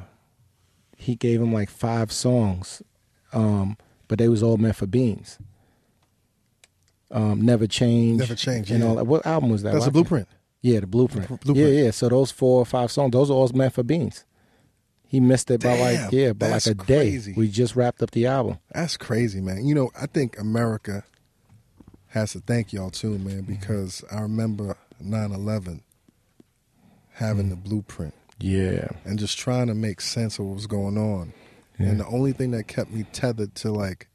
he 0.97 1.15
gave 1.15 1.41
him 1.41 1.53
like 1.53 1.69
five 1.69 2.11
songs, 2.11 2.81
um, 3.31 3.77
but 4.07 4.17
they 4.17 4.27
was 4.27 4.43
all 4.43 4.57
meant 4.57 4.75
for 4.75 4.87
Beans. 4.87 5.37
Um, 7.11 7.41
Never 7.41 7.67
Change, 7.67 8.19
Never 8.19 8.35
Change, 8.35 8.71
and 8.71 8.81
yeah. 8.81 8.89
all 8.89 8.95
that. 8.95 9.05
What 9.05 9.25
album 9.25 9.49
was 9.49 9.61
that? 9.63 9.73
That's 9.73 9.85
a 9.85 9.91
blueprint. 9.91 10.27
yeah, 10.61 10.79
the 10.79 10.87
blueprint. 10.87 11.27
Bl- 11.27 11.35
Blueprint. 11.35 11.73
Yeah, 11.73 11.83
yeah. 11.83 11.91
So 11.91 12.09
those 12.09 12.31
four 12.31 12.59
or 12.59 12.65
five 12.65 12.91
songs, 12.91 13.11
those 13.11 13.29
are 13.29 13.33
all 13.33 13.49
meant 13.53 13.73
for 13.73 13.83
Beans. 13.83 14.25
He 15.05 15.19
missed 15.19 15.51
it 15.51 15.61
by 15.61 15.79
like 15.79 16.11
yeah, 16.11 16.33
by 16.33 16.49
like 16.49 16.65
a 16.65 16.73
day. 16.73 17.21
We 17.37 17.47
just 17.47 17.75
wrapped 17.75 18.01
up 18.01 18.09
the 18.11 18.25
album. 18.25 18.57
That's 18.73 18.97
crazy, 18.97 19.41
man. 19.41 19.63
You 19.63 19.75
know, 19.75 19.91
I 19.99 20.07
think 20.07 20.39
America 20.39 21.03
has 22.07 22.31
to 22.31 22.39
thank 22.39 22.73
y'all 22.73 22.89
too, 22.89 23.19
man, 23.19 23.41
because 23.41 24.03
I 24.11 24.21
remember 24.21 24.75
9/11 25.03 25.81
having 27.13 27.49
the 27.49 27.55
blueprint 27.55 28.13
Yeah, 28.39 28.87
and 29.05 29.19
just 29.19 29.37
trying 29.37 29.67
to 29.67 29.75
make 29.75 30.01
sense 30.01 30.39
of 30.39 30.45
what 30.45 30.55
was 30.55 30.67
going 30.67 30.97
on. 30.97 31.33
And 31.79 31.99
the 31.99 32.05
only 32.05 32.31
thing 32.31 32.51
that 32.51 32.67
kept 32.67 32.91
me 32.91 33.05
tethered 33.11 33.55
to 33.55 33.71
like 33.71 34.07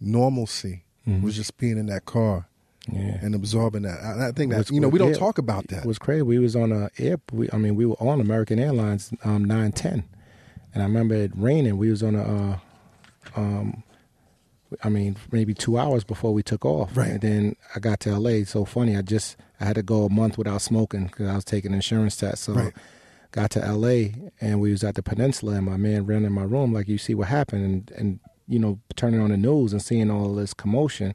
normalcy 0.00 0.84
was 1.22 1.36
just 1.36 1.56
being 1.58 1.78
in 1.78 1.86
that 1.86 2.04
car 2.06 2.48
yeah. 2.92 3.18
and 3.20 3.34
absorbing 3.34 3.82
that. 3.82 4.00
I, 4.02 4.28
I 4.28 4.32
think 4.32 4.52
that 4.52 4.70
you 4.70 4.80
know 4.80 4.88
we 4.88 4.98
don't 4.98 5.12
yeah, 5.12 5.18
talk 5.18 5.38
about 5.38 5.68
that. 5.68 5.80
It 5.80 5.86
was 5.86 5.98
crazy. 5.98 6.22
We 6.22 6.38
was 6.38 6.56
on 6.56 6.72
a 6.72 6.90
air. 6.98 7.16
We, 7.32 7.48
I 7.52 7.56
mean, 7.56 7.76
we 7.76 7.86
were 7.86 8.00
on 8.00 8.20
American 8.20 8.58
Airlines 8.58 9.12
um, 9.24 9.44
nine 9.44 9.72
ten, 9.72 10.04
and 10.74 10.82
I 10.82 10.86
remember 10.86 11.14
it 11.14 11.32
raining. 11.34 11.76
We 11.78 11.90
was 11.90 12.02
on 12.02 12.14
a, 12.14 12.22
uh, 12.22 12.58
um, 13.40 13.82
I 14.82 14.88
mean, 14.88 15.16
maybe 15.32 15.54
two 15.54 15.78
hours 15.78 16.04
before 16.04 16.32
we 16.32 16.42
took 16.42 16.64
off. 16.64 16.96
Right. 16.96 17.10
And 17.10 17.20
then 17.20 17.56
I 17.74 17.80
got 17.80 18.00
to 18.00 18.10
L.A. 18.10 18.44
So 18.44 18.64
funny. 18.64 18.96
I 18.96 19.02
just 19.02 19.36
I 19.60 19.64
had 19.66 19.74
to 19.76 19.82
go 19.82 20.04
a 20.06 20.10
month 20.10 20.38
without 20.38 20.62
smoking 20.62 21.06
because 21.06 21.28
I 21.28 21.34
was 21.34 21.44
taking 21.44 21.72
insurance 21.74 22.16
tests. 22.16 22.44
So. 22.46 22.54
Right. 22.54 22.72
Got 23.32 23.52
to 23.52 23.64
L.A. 23.64 24.12
and 24.40 24.60
we 24.60 24.72
was 24.72 24.82
at 24.82 24.96
the 24.96 25.04
peninsula, 25.04 25.52
and 25.54 25.64
my 25.64 25.76
man 25.76 26.04
ran 26.04 26.24
in 26.24 26.32
my 26.32 26.42
room 26.42 26.72
like, 26.72 26.88
"You 26.88 26.98
see 26.98 27.14
what 27.14 27.28
happened?" 27.28 27.64
And, 27.64 27.90
and 27.96 28.20
you 28.48 28.58
know, 28.58 28.80
turning 28.96 29.20
on 29.20 29.30
the 29.30 29.36
news 29.36 29.72
and 29.72 29.80
seeing 29.80 30.10
all 30.10 30.34
this 30.34 30.52
commotion. 30.52 31.14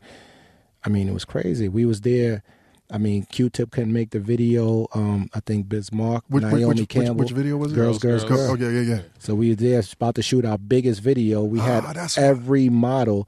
I 0.86 0.88
mean, 0.88 1.10
it 1.10 1.14
was 1.14 1.26
crazy. 1.26 1.68
We 1.68 1.84
was 1.86 2.00
there. 2.02 2.42
I 2.90 3.00
mean, 3.00 3.24
Q-Tip 3.26 3.70
couldn't 3.72 3.92
make 3.92 4.12
the 4.12 4.22
video. 4.22 4.88
Um, 4.94 5.30
I 5.34 5.42
think 5.42 5.68
Bismarck, 5.68 6.24
which, 6.30 6.44
which, 6.46 6.54
Naomi 6.54 6.68
which, 6.68 6.80
which, 6.80 6.88
Campbell. 6.90 7.16
which 7.16 7.32
video 7.32 7.58
was 7.58 7.74
it? 7.74 7.76
Girls, 7.76 7.98
girls, 8.00 8.24
Go- 8.24 8.30
girls. 8.30 8.50
Oh 8.52 8.56
yeah, 8.56 8.70
yeah, 8.70 8.96
yeah. 8.96 9.02
So 9.20 9.36
we 9.36 9.50
were 9.50 9.56
there 9.56 9.84
about 9.92 10.16
to 10.16 10.22
shoot 10.22 10.46
our 10.46 10.58
biggest 10.58 11.02
video. 11.02 11.44
We 11.44 11.60
Ah, 11.60 11.64
had 11.82 11.96
that's 11.98 12.18
every 12.18 12.70
model 12.70 13.28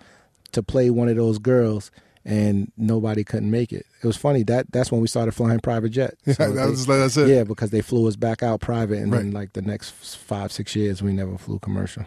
to 0.53 0.63
play 0.63 0.89
one 0.91 1.09
of 1.09 1.17
those 1.17 1.39
girls, 1.39 1.91
and 2.27 2.71
nobody 2.77 3.23
couldn't 3.23 3.49
make 3.49 3.71
it. 3.71 3.85
It 4.03 4.05
was 4.05 4.17
funny 4.17 4.43
that 4.43 4.71
that's 4.71 4.91
when 4.91 5.01
we 5.01 5.07
started 5.07 5.31
flying 5.33 5.59
private 5.61 5.89
jet. 5.89 6.15
Yeah, 6.25 6.33
So 6.35 6.51
that 6.51 6.63
they- 6.65 6.69
was- 6.69 6.85
that's 6.85 7.17
it. 7.17 7.29
Yeah, 7.29 7.43
because 7.45 7.69
they 7.71 7.81
flew 7.81 8.07
us 8.07 8.15
back 8.17 8.43
out 8.43 8.59
private, 8.59 8.99
and 8.99 9.11
then 9.13 9.31
like 9.31 9.53
the 9.53 9.61
next 9.61 9.91
five 10.15 10.51
six 10.51 10.75
years, 10.75 11.01
we 11.01 11.13
never 11.13 11.37
flew 11.37 11.57
commercial. 11.59 12.03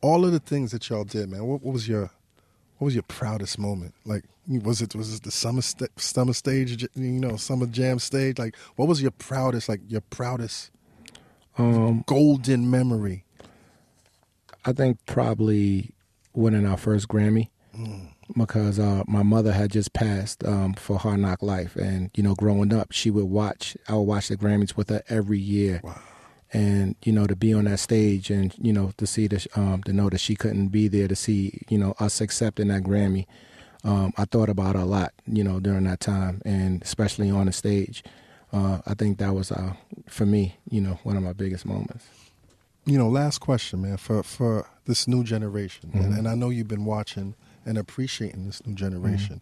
all 0.00 0.24
of 0.24 0.30
the 0.32 0.38
things 0.38 0.70
that 0.70 0.88
y'all 0.88 1.04
did, 1.04 1.28
man. 1.28 1.44
What, 1.44 1.60
what 1.62 1.72
was 1.74 1.86
your 1.88 2.10
what 2.78 2.84
was 2.86 2.94
your 2.94 3.02
proudest 3.02 3.58
moment? 3.58 3.94
Like, 4.04 4.22
was 4.46 4.80
it 4.80 4.94
was 4.94 5.12
it 5.12 5.24
the 5.24 5.32
summer 5.32 5.60
st- 5.62 5.90
summer 6.00 6.32
stage? 6.32 6.86
You 6.94 7.02
know, 7.02 7.36
summer 7.36 7.66
jam 7.66 7.98
stage. 7.98 8.38
Like, 8.38 8.54
what 8.76 8.86
was 8.86 9.02
your 9.02 9.10
proudest? 9.10 9.68
Like 9.68 9.80
your 9.88 10.02
proudest 10.02 10.70
Um, 11.58 12.04
golden 12.06 12.70
memory? 12.70 13.24
I 14.64 14.72
think 14.72 14.98
probably 15.06 15.90
winning 16.32 16.64
our 16.66 16.76
first 16.76 17.08
Grammy 17.08 17.48
because 18.36 18.78
uh, 18.78 19.02
my 19.06 19.22
mother 19.22 19.52
had 19.52 19.70
just 19.70 19.92
passed 19.92 20.44
um, 20.44 20.74
for 20.74 20.98
Hard 20.98 21.20
Knock 21.20 21.42
Life, 21.42 21.76
and 21.76 22.10
you 22.14 22.22
know, 22.22 22.34
growing 22.34 22.72
up, 22.72 22.92
she 22.92 23.10
would 23.10 23.24
watch. 23.24 23.76
I 23.88 23.94
would 23.94 24.02
watch 24.02 24.28
the 24.28 24.36
Grammys 24.36 24.76
with 24.76 24.90
her 24.90 25.02
every 25.08 25.38
year, 25.38 25.80
and 26.52 26.94
you 27.04 27.12
know, 27.12 27.26
to 27.26 27.36
be 27.36 27.52
on 27.52 27.64
that 27.64 27.78
stage 27.78 28.30
and 28.30 28.54
you 28.58 28.72
know, 28.72 28.92
to 28.98 29.06
see 29.06 29.26
the 29.26 29.46
um, 29.54 29.82
to 29.84 29.92
know 29.92 30.10
that 30.10 30.18
she 30.18 30.36
couldn't 30.36 30.68
be 30.68 30.88
there 30.88 31.08
to 31.08 31.16
see 31.16 31.60
you 31.68 31.78
know 31.78 31.94
us 31.98 32.20
accepting 32.20 32.68
that 32.68 32.82
Grammy. 32.82 33.26
Um, 33.84 34.12
I 34.16 34.24
thought 34.24 34.48
about 34.48 34.74
her 34.74 34.82
a 34.82 34.84
lot, 34.84 35.12
you 35.26 35.44
know, 35.44 35.60
during 35.60 35.84
that 35.84 36.00
time, 36.00 36.42
and 36.44 36.82
especially 36.82 37.30
on 37.30 37.46
the 37.46 37.52
stage. 37.52 38.02
Uh, 38.52 38.78
I 38.86 38.94
think 38.94 39.18
that 39.18 39.34
was 39.34 39.52
uh, 39.52 39.74
for 40.08 40.24
me, 40.24 40.56
you 40.70 40.80
know, 40.80 40.98
one 41.02 41.16
of 41.16 41.22
my 41.22 41.34
biggest 41.34 41.66
moments. 41.66 42.06
You 42.86 42.96
know, 42.96 43.08
last 43.08 43.38
question, 43.38 43.82
man. 43.82 43.98
For 43.98 44.22
for 44.22 44.66
this 44.86 45.06
new 45.06 45.22
generation, 45.22 45.90
and, 45.92 46.14
and 46.14 46.26
I 46.26 46.34
know 46.34 46.48
you've 46.48 46.68
been 46.68 46.86
watching 46.86 47.34
and 47.68 47.78
appreciating 47.78 48.46
this 48.46 48.64
new 48.66 48.72
mm-hmm. 48.72 48.84
generation, 48.84 49.40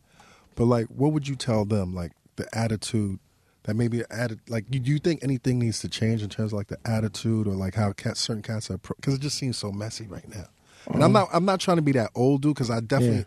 but 0.57 0.65
like, 0.65 0.87
what 0.87 1.13
would 1.13 1.29
you 1.29 1.37
tell 1.37 1.65
them? 1.65 1.95
Like 1.95 2.13
the 2.37 2.47
attitude 2.57 3.21
that 3.63 3.75
maybe 3.75 4.03
added. 4.11 4.41
Like, 4.49 4.71
do 4.71 4.79
you 4.79 4.99
think 4.99 5.23
anything 5.23 5.59
needs 5.59 5.81
to 5.81 5.89
change 5.89 6.23
in 6.23 6.29
terms 6.29 6.53
of 6.53 6.57
like 6.57 6.69
the 6.69 6.79
attitude 6.85 7.47
or 7.47 7.55
like 7.55 7.75
how 7.75 7.93
cats, 7.93 8.21
certain 8.21 8.43
cats 8.43 8.71
are? 8.71 8.79
Because 8.79 9.15
it 9.15 9.21
just 9.21 9.39
seems 9.39 9.57
so 9.57 9.71
messy 9.73 10.07
right 10.07 10.29
now. 10.29 10.47
And 10.87 11.03
I'm 11.03 11.09
mm-hmm. 11.09 11.13
not 11.13 11.29
I'm 11.33 11.45
not 11.45 11.61
trying 11.61 11.77
to 11.77 11.83
be 11.83 11.93
that 11.93 12.11
old 12.15 12.43
dude 12.43 12.55
because 12.55 12.71
I 12.71 12.81
definitely 12.81 13.27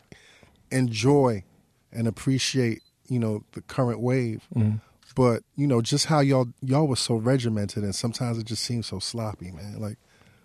enjoy 0.71 1.43
and 1.91 2.07
appreciate 2.07 2.81
you 3.07 3.19
know 3.19 3.43
the 3.51 3.61
current 3.61 3.99
wave. 3.99 4.47
Mm-hmm. 4.55 4.77
But 5.15 5.43
you 5.55 5.67
know, 5.67 5.81
just 5.81 6.05
how 6.05 6.21
y'all 6.21 6.47
y'all 6.61 6.87
was 6.87 6.99
so 6.99 7.15
regimented, 7.15 7.83
and 7.83 7.93
sometimes 7.93 8.37
it 8.37 8.45
just 8.45 8.63
seems 8.63 8.87
so 8.87 8.99
sloppy, 8.99 9.51
man. 9.51 9.79
Like, 9.79 9.97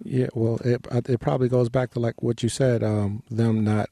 Yeah, 0.02 0.28
well, 0.34 0.56
it 0.64 0.84
it 1.08 1.20
probably 1.20 1.48
goes 1.48 1.68
back 1.68 1.92
to 1.92 2.00
like 2.00 2.22
what 2.22 2.42
you 2.42 2.48
said, 2.48 2.82
um, 2.82 3.22
them 3.30 3.62
not 3.62 3.90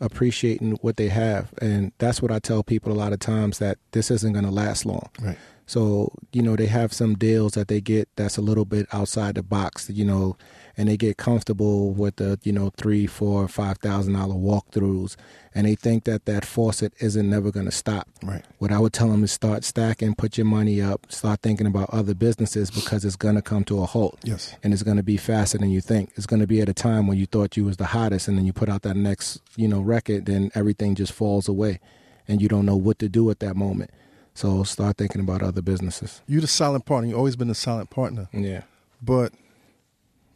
appreciating 0.00 0.78
what 0.80 0.96
they 0.96 1.08
have, 1.08 1.52
and 1.60 1.92
that's 1.98 2.22
what 2.22 2.30
I 2.30 2.38
tell 2.38 2.62
people 2.62 2.92
a 2.92 2.94
lot 2.94 3.12
of 3.12 3.18
times 3.18 3.58
that 3.58 3.78
this 3.92 4.10
isn't 4.10 4.32
going 4.32 4.44
to 4.44 4.50
last 4.50 4.86
long. 4.86 5.08
Right. 5.20 5.38
So, 5.66 6.12
you 6.32 6.40
know, 6.40 6.56
they 6.56 6.66
have 6.66 6.94
some 6.94 7.14
deals 7.14 7.52
that 7.52 7.68
they 7.68 7.80
get 7.80 8.08
that's 8.16 8.38
a 8.38 8.40
little 8.40 8.64
bit 8.64 8.86
outside 8.92 9.34
the 9.34 9.42
box, 9.42 9.90
you 9.90 10.04
know, 10.04 10.36
and 10.78 10.88
they 10.88 10.96
get 10.96 11.16
comfortable 11.16 11.90
with 11.90 12.16
the, 12.16 12.38
you 12.44 12.52
know, 12.52 12.70
three, 12.76 13.06
four, 13.06 13.48
five 13.48 13.78
thousand 13.78 14.12
dollar 14.14 14.36
walkthroughs, 14.36 15.16
and 15.52 15.66
they 15.66 15.74
think 15.74 16.04
that 16.04 16.24
that 16.26 16.44
faucet 16.44 16.94
isn't 17.00 17.28
never 17.28 17.50
going 17.50 17.66
to 17.66 17.72
stop. 17.72 18.08
Right. 18.22 18.44
What 18.58 18.70
I 18.70 18.78
would 18.78 18.92
tell 18.92 19.08
them 19.08 19.24
is 19.24 19.32
start 19.32 19.64
stacking, 19.64 20.14
put 20.14 20.38
your 20.38 20.46
money 20.46 20.80
up, 20.80 21.10
start 21.10 21.40
thinking 21.42 21.66
about 21.66 21.90
other 21.90 22.14
businesses 22.14 22.70
because 22.70 23.04
it's 23.04 23.16
going 23.16 23.34
to 23.34 23.42
come 23.42 23.64
to 23.64 23.82
a 23.82 23.86
halt. 23.86 24.20
Yes. 24.22 24.54
And 24.62 24.72
it's 24.72 24.84
going 24.84 24.96
to 24.98 25.02
be 25.02 25.16
faster 25.16 25.58
than 25.58 25.70
you 25.70 25.80
think. 25.80 26.12
It's 26.14 26.26
going 26.26 26.40
to 26.40 26.46
be 26.46 26.60
at 26.60 26.68
a 26.68 26.74
time 26.74 27.08
when 27.08 27.18
you 27.18 27.26
thought 27.26 27.56
you 27.56 27.64
was 27.64 27.76
the 27.76 27.86
hottest, 27.86 28.28
and 28.28 28.38
then 28.38 28.46
you 28.46 28.52
put 28.52 28.68
out 28.68 28.82
that 28.82 28.96
next, 28.96 29.42
you 29.56 29.66
know, 29.66 29.80
record, 29.80 30.26
then 30.26 30.52
everything 30.54 30.94
just 30.94 31.12
falls 31.12 31.48
away, 31.48 31.80
and 32.28 32.40
you 32.40 32.48
don't 32.48 32.64
know 32.64 32.76
what 32.76 33.00
to 33.00 33.08
do 33.08 33.28
at 33.30 33.40
that 33.40 33.56
moment. 33.56 33.90
So 34.34 34.62
start 34.62 34.96
thinking 34.96 35.20
about 35.20 35.42
other 35.42 35.60
businesses. 35.60 36.22
You're 36.28 36.40
the 36.40 36.46
silent 36.46 36.86
partner. 36.86 37.08
You've 37.08 37.18
always 37.18 37.34
been 37.34 37.48
the 37.48 37.56
silent 37.56 37.90
partner. 37.90 38.28
Yeah. 38.32 38.62
But 39.02 39.32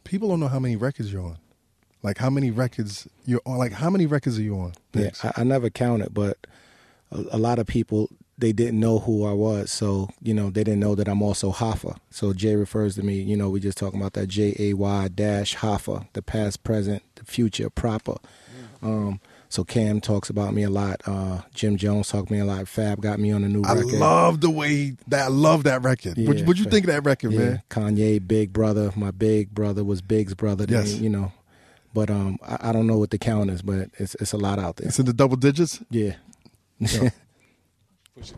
people 0.03 0.29
don't 0.29 0.39
know 0.39 0.47
how 0.47 0.59
many 0.59 0.75
records 0.75 1.11
you're 1.11 1.23
on. 1.23 1.37
Like 2.01 2.17
how 2.17 2.29
many 2.29 2.51
records 2.51 3.07
you're 3.25 3.41
on. 3.45 3.57
Like 3.57 3.71
how 3.71 3.89
many 3.89 4.05
records 4.05 4.37
are 4.37 4.41
you 4.41 4.55
on? 4.59 4.73
Yeah, 4.93 5.11
I, 5.23 5.41
I 5.41 5.43
never 5.43 5.69
counted, 5.69 6.13
but 6.13 6.37
a, 7.11 7.23
a 7.31 7.37
lot 7.37 7.59
of 7.59 7.67
people 7.67 8.09
they 8.37 8.51
didn't 8.51 8.79
know 8.79 8.99
who 8.99 9.25
I 9.25 9.31
was, 9.31 9.71
so 9.71 10.09
you 10.21 10.33
know 10.33 10.49
they 10.49 10.63
didn't 10.63 10.79
know 10.79 10.95
that 10.95 11.07
I'm 11.07 11.21
also 11.21 11.51
Hoffa. 11.51 11.97
So 12.09 12.33
Jay 12.33 12.55
refers 12.55 12.95
to 12.95 13.03
me. 13.03 13.21
You 13.21 13.37
know, 13.37 13.49
we 13.49 13.59
just 13.59 13.77
talking 13.77 13.99
about 13.99 14.13
that 14.13 14.27
J 14.27 14.55
A 14.59 14.73
Y 14.73 15.07
dash 15.09 15.55
Hoffa, 15.57 16.07
the 16.13 16.21
past, 16.21 16.63
present, 16.63 17.03
the 17.15 17.25
future, 17.25 17.69
proper. 17.69 18.15
Um, 18.81 19.21
so 19.53 19.63
Cam 19.63 20.01
talks 20.01 20.31
about 20.31 20.55
me 20.55 20.63
a 20.63 20.69
lot. 20.71 20.99
Uh, 21.05 21.41
Jim 21.53 21.77
Jones 21.77 22.07
talked 22.09 22.29
to 22.29 22.33
me 22.33 22.39
a 22.39 22.45
lot. 22.45 22.67
Fab 22.67 22.99
got 23.01 23.19
me 23.19 23.31
on 23.31 23.43
a 23.43 23.47
new 23.47 23.61
I 23.61 23.73
record. 23.73 23.93
I 23.93 23.97
love 23.99 24.41
the 24.41 24.49
way 24.49 24.97
that. 25.09 25.25
I 25.25 25.27
love 25.27 25.65
that 25.65 25.83
record. 25.83 26.17
what 26.17 26.39
Yeah, 26.39 26.45
what 26.45 26.57
you 26.57 26.65
think 26.65 26.85
of 26.85 26.91
that 26.91 27.05
record, 27.05 27.33
yeah, 27.33 27.39
man? 27.39 27.63
Kanye, 27.69 28.27
Big 28.27 28.51
Brother. 28.51 28.91
My 28.95 29.11
big 29.11 29.53
brother 29.53 29.83
was 29.83 30.01
Big's 30.01 30.33
brother. 30.33 30.65
Then, 30.65 30.79
Yes. 30.87 30.95
you 30.95 31.07
know. 31.07 31.31
But 31.93 32.09
um, 32.09 32.39
I, 32.41 32.69
I 32.69 32.71
don't 32.71 32.87
know 32.87 32.97
what 32.97 33.11
the 33.11 33.19
count 33.19 33.51
is, 33.51 33.61
but 33.61 33.89
it's 33.99 34.15
it's 34.15 34.33
a 34.33 34.37
lot 34.37 34.57
out 34.57 34.77
there. 34.77 34.87
It's 34.87 34.97
in 34.97 35.05
the 35.05 35.13
double 35.13 35.37
digits. 35.37 35.83
Yeah. 35.91 36.15
Pusha 36.81 37.11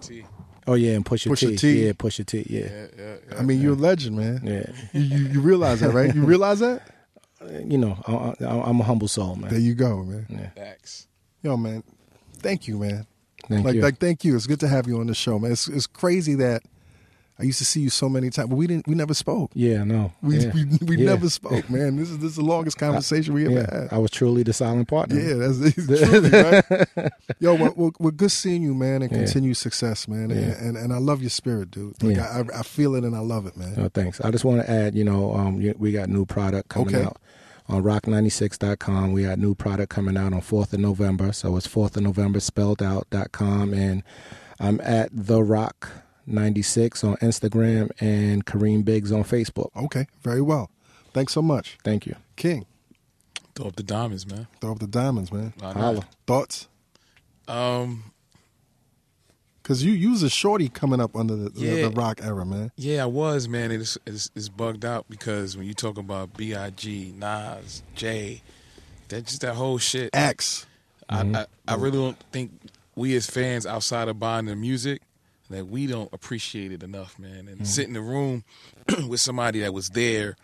T. 0.06 0.26
Oh 0.68 0.74
yeah, 0.74 0.96
and 0.96 1.06
Pusha, 1.06 1.30
Pusha 1.32 1.52
T. 1.52 1.56
T. 1.56 1.80
Yeah, 1.86 1.94
your 2.04 2.26
T. 2.26 2.46
Yeah. 2.50 2.60
Yeah, 2.60 2.88
yeah, 2.98 3.16
yeah. 3.32 3.40
I 3.40 3.42
mean, 3.42 3.62
you're 3.62 3.72
a 3.72 3.78
legend, 3.78 4.18
man. 4.18 4.42
Yeah. 4.44 4.70
You, 4.92 5.18
you 5.18 5.28
you 5.36 5.40
realize 5.40 5.80
that, 5.80 5.94
right? 5.94 6.14
You 6.14 6.26
realize 6.26 6.60
that? 6.60 6.90
You 7.52 7.78
know, 7.78 7.98
I, 8.08 8.46
I, 8.46 8.70
I'm 8.70 8.80
a 8.80 8.84
humble 8.84 9.08
soul, 9.08 9.36
man. 9.36 9.50
There 9.50 9.60
you 9.60 9.76
go, 9.76 10.04
man. 10.04 10.26
Yeah. 10.30 10.50
Facts. 10.50 11.08
Yo, 11.44 11.58
man. 11.58 11.84
Thank 12.38 12.68
you, 12.68 12.80
man. 12.80 13.06
Thank 13.48 13.66
like 13.66 13.76
you. 13.76 13.82
like 13.82 13.98
thank 14.00 14.24
you. 14.24 14.36
It's 14.36 14.48
good 14.48 14.60
to 14.62 14.68
have 14.68 14.88
you 14.88 15.00
on 15.00 15.08
the 15.08 15.16
show, 15.16 15.38
man. 15.40 15.52
It's 15.52 15.68
it's 15.68 15.88
crazy 15.88 16.36
that 16.36 16.64
I 17.38 17.44
used 17.44 17.58
to 17.58 17.66
see 17.66 17.82
you 17.82 17.90
so 17.90 18.08
many 18.08 18.30
times, 18.30 18.50
but 18.50 18.56
we 18.56 18.66
didn't 18.66 18.88
we 18.88 18.96
never 18.96 19.14
spoke. 19.14 19.52
yeah, 19.54 19.84
no. 19.84 20.14
We 20.22 20.38
yeah. 20.40 20.52
we, 20.54 20.66
we 20.86 20.98
Yeah. 20.98 21.06
never 21.08 21.30
spoke, 21.30 21.70
man. 21.70 21.98
This 21.98 22.10
is 22.10 22.20
this 22.20 22.30
is 22.32 22.36
the 22.38 22.44
longest 22.44 22.78
conversation 22.86 23.34
we 23.34 23.46
ever 23.46 23.56
Yeah, 23.56 23.82
had. 23.82 23.88
I 23.92 23.98
was 23.98 24.10
truly 24.12 24.44
the 24.44 24.54
silent 24.54 24.88
partner. 24.88 25.20
Yeah, 25.20 25.34
that's 25.34 25.60
it's 25.60 25.86
truly, 26.10 26.30
right? 26.30 27.12
Yo, 27.40 27.56
well, 27.56 27.74
well, 27.76 27.92
well, 28.00 28.12
good 28.12 28.32
seeing 28.32 28.64
you, 28.64 28.74
man, 28.74 29.02
and 29.02 29.12
continued 29.12 29.58
success, 29.58 30.08
man. 30.08 30.32
And, 30.32 30.54
and 30.54 30.78
and 30.78 30.94
I 30.94 30.98
love 30.98 31.22
your 31.22 31.30
spirit, 31.30 31.72
dude. 31.72 32.02
Like, 32.02 32.16
Yeah. 32.16 32.44
I, 32.54 32.60
I 32.60 32.64
feel 32.64 32.96
it 32.96 33.04
and 33.04 33.16
I 33.16 33.20
love 33.20 33.46
it, 33.48 33.58
man. 33.58 33.74
No, 33.76 33.90
thanks. 33.90 34.22
I 34.22 34.32
just 34.32 34.46
want 34.46 34.62
to 34.62 34.70
add, 34.72 34.96
you 34.96 35.04
know, 35.04 35.34
um, 35.34 35.58
we 35.78 35.92
got 35.92 36.08
new 36.10 36.26
product 36.26 36.70
coming 36.70 36.96
Okay. 36.96 37.04
out 37.06 37.18
on 37.68 37.84
roc96.com. 37.84 39.12
We 39.12 39.24
got 39.24 39.40
new 39.40 39.56
product 39.56 39.90
coming 39.90 40.16
out 40.18 40.34
on 40.34 40.42
4th 40.42 40.74
of 40.74 40.80
November. 40.80 41.34
So 41.34 41.58
it's 41.58 41.68
4th 41.68 41.98
of 41.98 42.04
November 42.04 42.40
spelled 42.40 42.82
out.com. 42.82 43.74
And 43.74 44.04
I'm 44.60 44.80
at 44.82 45.10
The 45.12 45.44
Roc 45.44 45.90
96 46.28 47.04
on 47.04 47.16
Instagram 47.18 47.90
and 48.00 48.46
Kareem 48.46 48.84
Biggs 48.86 49.12
on 49.12 49.24
Facebook. 49.24 49.70
Okay, 49.76 50.08
very 50.22 50.42
well. 50.42 50.70
Thanks 51.14 51.34
so 51.34 51.42
much, 51.42 51.78
Thank 51.84 52.06
you. 52.06 52.16
King. 52.36 52.66
Throw 53.56 53.68
up 53.68 53.76
the 53.78 53.84
diamonds, 53.84 54.28
man. 54.28 54.48
Throw 54.60 54.74
up 54.74 54.80
the 54.80 54.88
diamonds, 54.88 55.32
man. 55.32 55.54
Holla. 55.62 56.04
Thoughts? 56.28 56.68
Um, 57.48 58.12
Because 59.64 59.84
you 59.84 59.94
you 59.94 60.12
was 60.12 60.24
a 60.24 60.30
shorty 60.30 60.68
coming 60.70 61.00
up 61.00 61.16
under 61.16 61.36
the, 61.36 61.50
the- 61.50 61.62
Yeah. 61.62 61.88
the 61.88 61.90
Roc 61.92 62.22
era, 62.24 62.46
man. 62.46 62.72
yeah, 62.76 63.04
I 63.04 63.06
was, 63.06 63.48
man. 63.48 63.72
It's, 63.72 63.98
it's 64.06 64.30
it's 64.36 64.50
bugged 64.50 64.84
out 64.86 65.06
because 65.10 65.56
when 65.56 65.66
you 65.68 65.74
talk 65.74 65.98
about 65.98 66.36
B.I.G., 66.36 67.14
Nas, 67.18 67.82
Jay, 67.96 68.42
that 69.08 69.26
just 69.26 69.42
that 69.42 69.56
whole 69.56 69.78
shit. 69.78 70.10
X. 70.14 70.66
I, 71.08 71.22
I, 71.22 71.46
I 71.68 71.76
really 71.76 71.98
don't 72.00 72.20
think 72.32 72.52
we 72.96 73.16
as 73.16 73.30
fans 73.30 73.66
outside 73.66 74.08
of 74.08 74.20
buying 74.20 74.46
the 74.46 74.56
music 74.56 75.02
that 75.50 75.68
we 75.68 75.88
don't 75.88 76.12
appreciate 76.14 76.72
it 76.72 76.82
enough, 76.84 77.18
man. 77.20 77.48
And 77.48 77.68
sit 77.68 77.88
in 77.88 77.94
the 77.94 78.02
room 78.02 78.44
with 79.08 79.20
somebody 79.20 79.60
that 79.62 79.74
was 79.74 79.90
there 79.92 80.36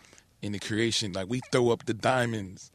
in 0.41 0.51
the 0.51 0.59
creation, 0.59 1.13
like 1.13 1.27
we 1.29 1.41
throw 1.51 1.69
up 1.69 1.85
the 1.85 1.93
diamonds. 1.93 2.71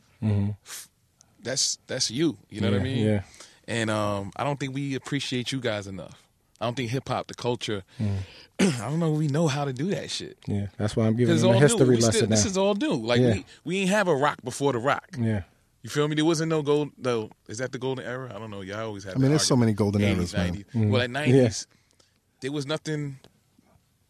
That's 1.43 1.79
that's 1.87 2.11
you. 2.11 2.37
You 2.51 2.61
know 2.61 2.71
what 2.71 2.81
I 2.81 2.83
mean? 2.83 3.07
yeah. 3.07 3.23
And 3.69 3.91
um, 3.91 4.31
I 4.37 4.45
don't 4.45 4.59
think 4.59 4.75
we 4.75 4.95
appreciate 4.95 5.53
you 5.53 5.61
guys 5.61 5.87
enough. 5.87 6.23
I 6.61 6.65
don't 6.65 6.75
think 6.75 6.91
hip 6.91 7.09
hop, 7.09 7.27
the 7.27 7.35
culture. 7.35 7.83
I 8.61 8.65
don't 8.81 8.99
know. 8.99 9.13
if 9.13 9.19
We 9.19 9.29
know 9.29 9.47
how 9.47 9.65
to 9.65 9.73
do 9.73 9.89
that 9.89 10.11
shit. 10.11 10.39
Yeah, 10.47 10.69
that's 10.79 10.97
why 10.97 11.07
I'm 11.07 11.15
giving 11.17 11.35
It's 11.35 11.43
them 11.43 11.53
a 11.53 11.59
history 11.59 11.87
new. 11.87 11.95
Lesson 11.97 12.13
still, 12.13 12.23
now. 12.29 12.37
this 12.37 12.47
is 12.47 12.57
all 12.57 12.75
new. 12.75 12.95
Like 12.95 13.21
Yeah. 13.21 13.33
we, 13.35 13.45
we 13.65 13.79
ain't 13.81 13.91
have 13.91 14.09
a 14.09 14.15
Roc 14.17 14.43
before 14.43 14.73
the 14.73 14.79
Roc. 14.79 15.05
yeah. 15.19 15.43
You 15.83 15.91
feel 15.91 16.09
me? 16.09 16.17
There 16.17 16.25
wasn't 16.25 16.51
no 16.51 16.63
gold. 16.63 16.91
No, 16.99 17.31
is 17.49 17.59
that 17.59 17.71
the 17.71 17.79
golden 17.79 18.05
era? 18.05 18.33
I 18.35 18.41
don't 18.41 18.51
know. 18.51 18.63
Y'all 18.63 18.81
always 18.87 19.05
had. 19.05 19.15
I 19.15 19.19
mean, 19.19 19.29
there's 19.31 19.47
so 19.47 19.55
many 19.55 19.73
golden 19.73 20.03
eras, 20.03 20.33
man. 20.35 20.55
Mm-hmm. 20.55 20.91
Well, 20.91 21.03
at 21.03 21.11
nineties, 21.11 21.69
there 22.41 22.53
was 22.53 22.67
nothing. 22.67 23.19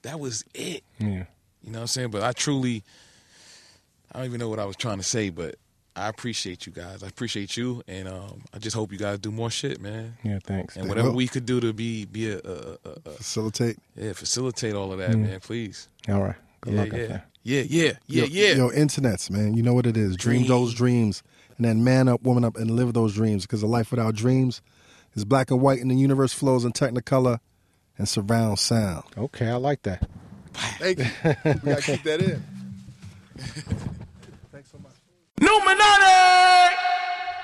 That 0.02 0.20
was 0.20 0.44
it. 0.54 0.82
Yeah. 0.98 1.24
You 1.62 1.72
know 1.72 1.78
what 1.78 1.80
I'm 1.82 1.86
saying? 1.88 2.10
But 2.10 2.22
I 2.22 2.32
truly, 2.32 2.84
I 4.12 4.18
don't 4.18 4.26
even 4.26 4.40
know 4.40 4.48
what 4.48 4.58
I 4.60 4.64
was 4.64 4.76
trying 4.76 4.98
to 4.98 5.02
say, 5.02 5.30
but 5.30 5.56
I 5.96 6.08
appreciate 6.08 6.66
you 6.66 6.72
guys. 6.72 7.02
I 7.02 7.08
appreciate 7.08 7.56
you, 7.56 7.82
and 7.88 8.06
um, 8.06 8.42
I 8.54 8.58
just 8.58 8.76
hope 8.76 8.92
you 8.92 8.98
guys 8.98 9.18
do 9.18 9.30
more 9.32 9.50
shit, 9.50 9.80
man. 9.80 10.16
Yeah, 10.22 10.38
thanks. 10.44 10.76
And 10.76 10.88
whatever 10.88 11.08
will. 11.08 11.16
we 11.16 11.26
could 11.26 11.46
do 11.46 11.58
to 11.60 11.72
be 11.72 12.04
be 12.04 12.30
a, 12.30 12.36
a, 12.38 12.78
a, 12.84 12.90
a 13.06 13.10
Facilitate. 13.12 13.78
yeah 13.96 14.12
facilitate 14.12 14.74
all 14.74 14.92
of 14.92 14.98
that, 14.98 15.10
Mm. 15.10 15.20
man. 15.26 15.40
Please. 15.40 15.88
All 16.08 16.22
right. 16.22 16.36
Good 16.60 16.74
yeah, 16.74 16.80
luck 16.80 16.92
out 16.94 17.00
yeah. 17.00 17.06
there. 17.06 17.24
yeah, 17.42 17.60
yeah, 17.62 17.92
yeah, 18.06 18.24
yo, 18.24 18.24
yeah. 18.26 18.54
Yo, 18.54 18.68
internets, 18.70 19.30
man. 19.30 19.54
You 19.54 19.62
know 19.62 19.74
what 19.74 19.86
it 19.86 19.96
is. 19.96 20.16
Dream 20.16 20.40
Dream. 20.40 20.48
those 20.48 20.74
dreams. 20.74 21.22
And 21.56 21.64
then 21.64 21.82
man 21.82 22.06
up, 22.06 22.22
woman 22.22 22.44
up, 22.44 22.56
and 22.56 22.70
live 22.70 22.92
those 22.92 23.14
dreams. 23.14 23.42
Because 23.46 23.62
a 23.62 23.66
life 23.66 23.90
without 23.90 24.14
dreams 24.14 24.60
is 25.14 25.24
black 25.24 25.50
and 25.50 25.60
white, 25.60 25.80
and 25.80 25.90
the 25.90 25.94
universe 25.94 26.32
flows 26.34 26.64
in 26.66 26.72
technicolor 26.72 27.38
and 27.98 28.08
surround 28.08 28.58
sound. 28.58 29.04
Okay, 29.16 29.48
I 29.48 29.56
like 29.56 29.82
that. 29.82 30.08
Thank 30.54 30.98
you. 30.98 31.06
we 31.44 31.52
got 31.70 31.82
to 31.82 31.82
keep 31.82 32.02
that 32.04 32.20
in. 32.22 32.42
Thanks 34.52 34.70
so 34.70 34.78
much. 34.78 34.92
Numinati! 35.40 36.74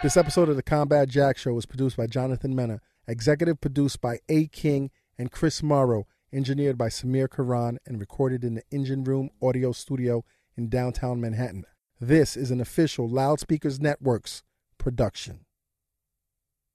This 0.02 0.16
episode 0.16 0.48
of 0.48 0.56
the 0.56 0.62
Combat 0.62 1.08
Jack 1.08 1.38
Show 1.38 1.52
was 1.52 1.66
produced 1.66 1.96
by 1.96 2.06
Jonathan 2.06 2.56
Mena, 2.56 2.80
executive 3.06 3.60
produced 3.60 4.00
by 4.00 4.18
A. 4.28 4.46
King 4.46 4.90
and 5.18 5.30
Chris 5.30 5.62
Morrow, 5.62 6.06
engineered 6.32 6.78
by 6.78 6.88
Samir 6.88 7.30
Karan, 7.30 7.78
and 7.86 8.00
recorded 8.00 8.42
in 8.42 8.54
the 8.54 8.62
Engine 8.70 9.04
Room 9.04 9.30
Audio 9.42 9.72
Studio 9.72 10.24
in 10.56 10.68
downtown 10.68 11.20
Manhattan. 11.20 11.64
This 12.00 12.36
is 12.36 12.50
an 12.50 12.60
official 12.60 13.08
Loudspeakers 13.08 13.78
Networks 13.78 14.42
production. 14.78 15.44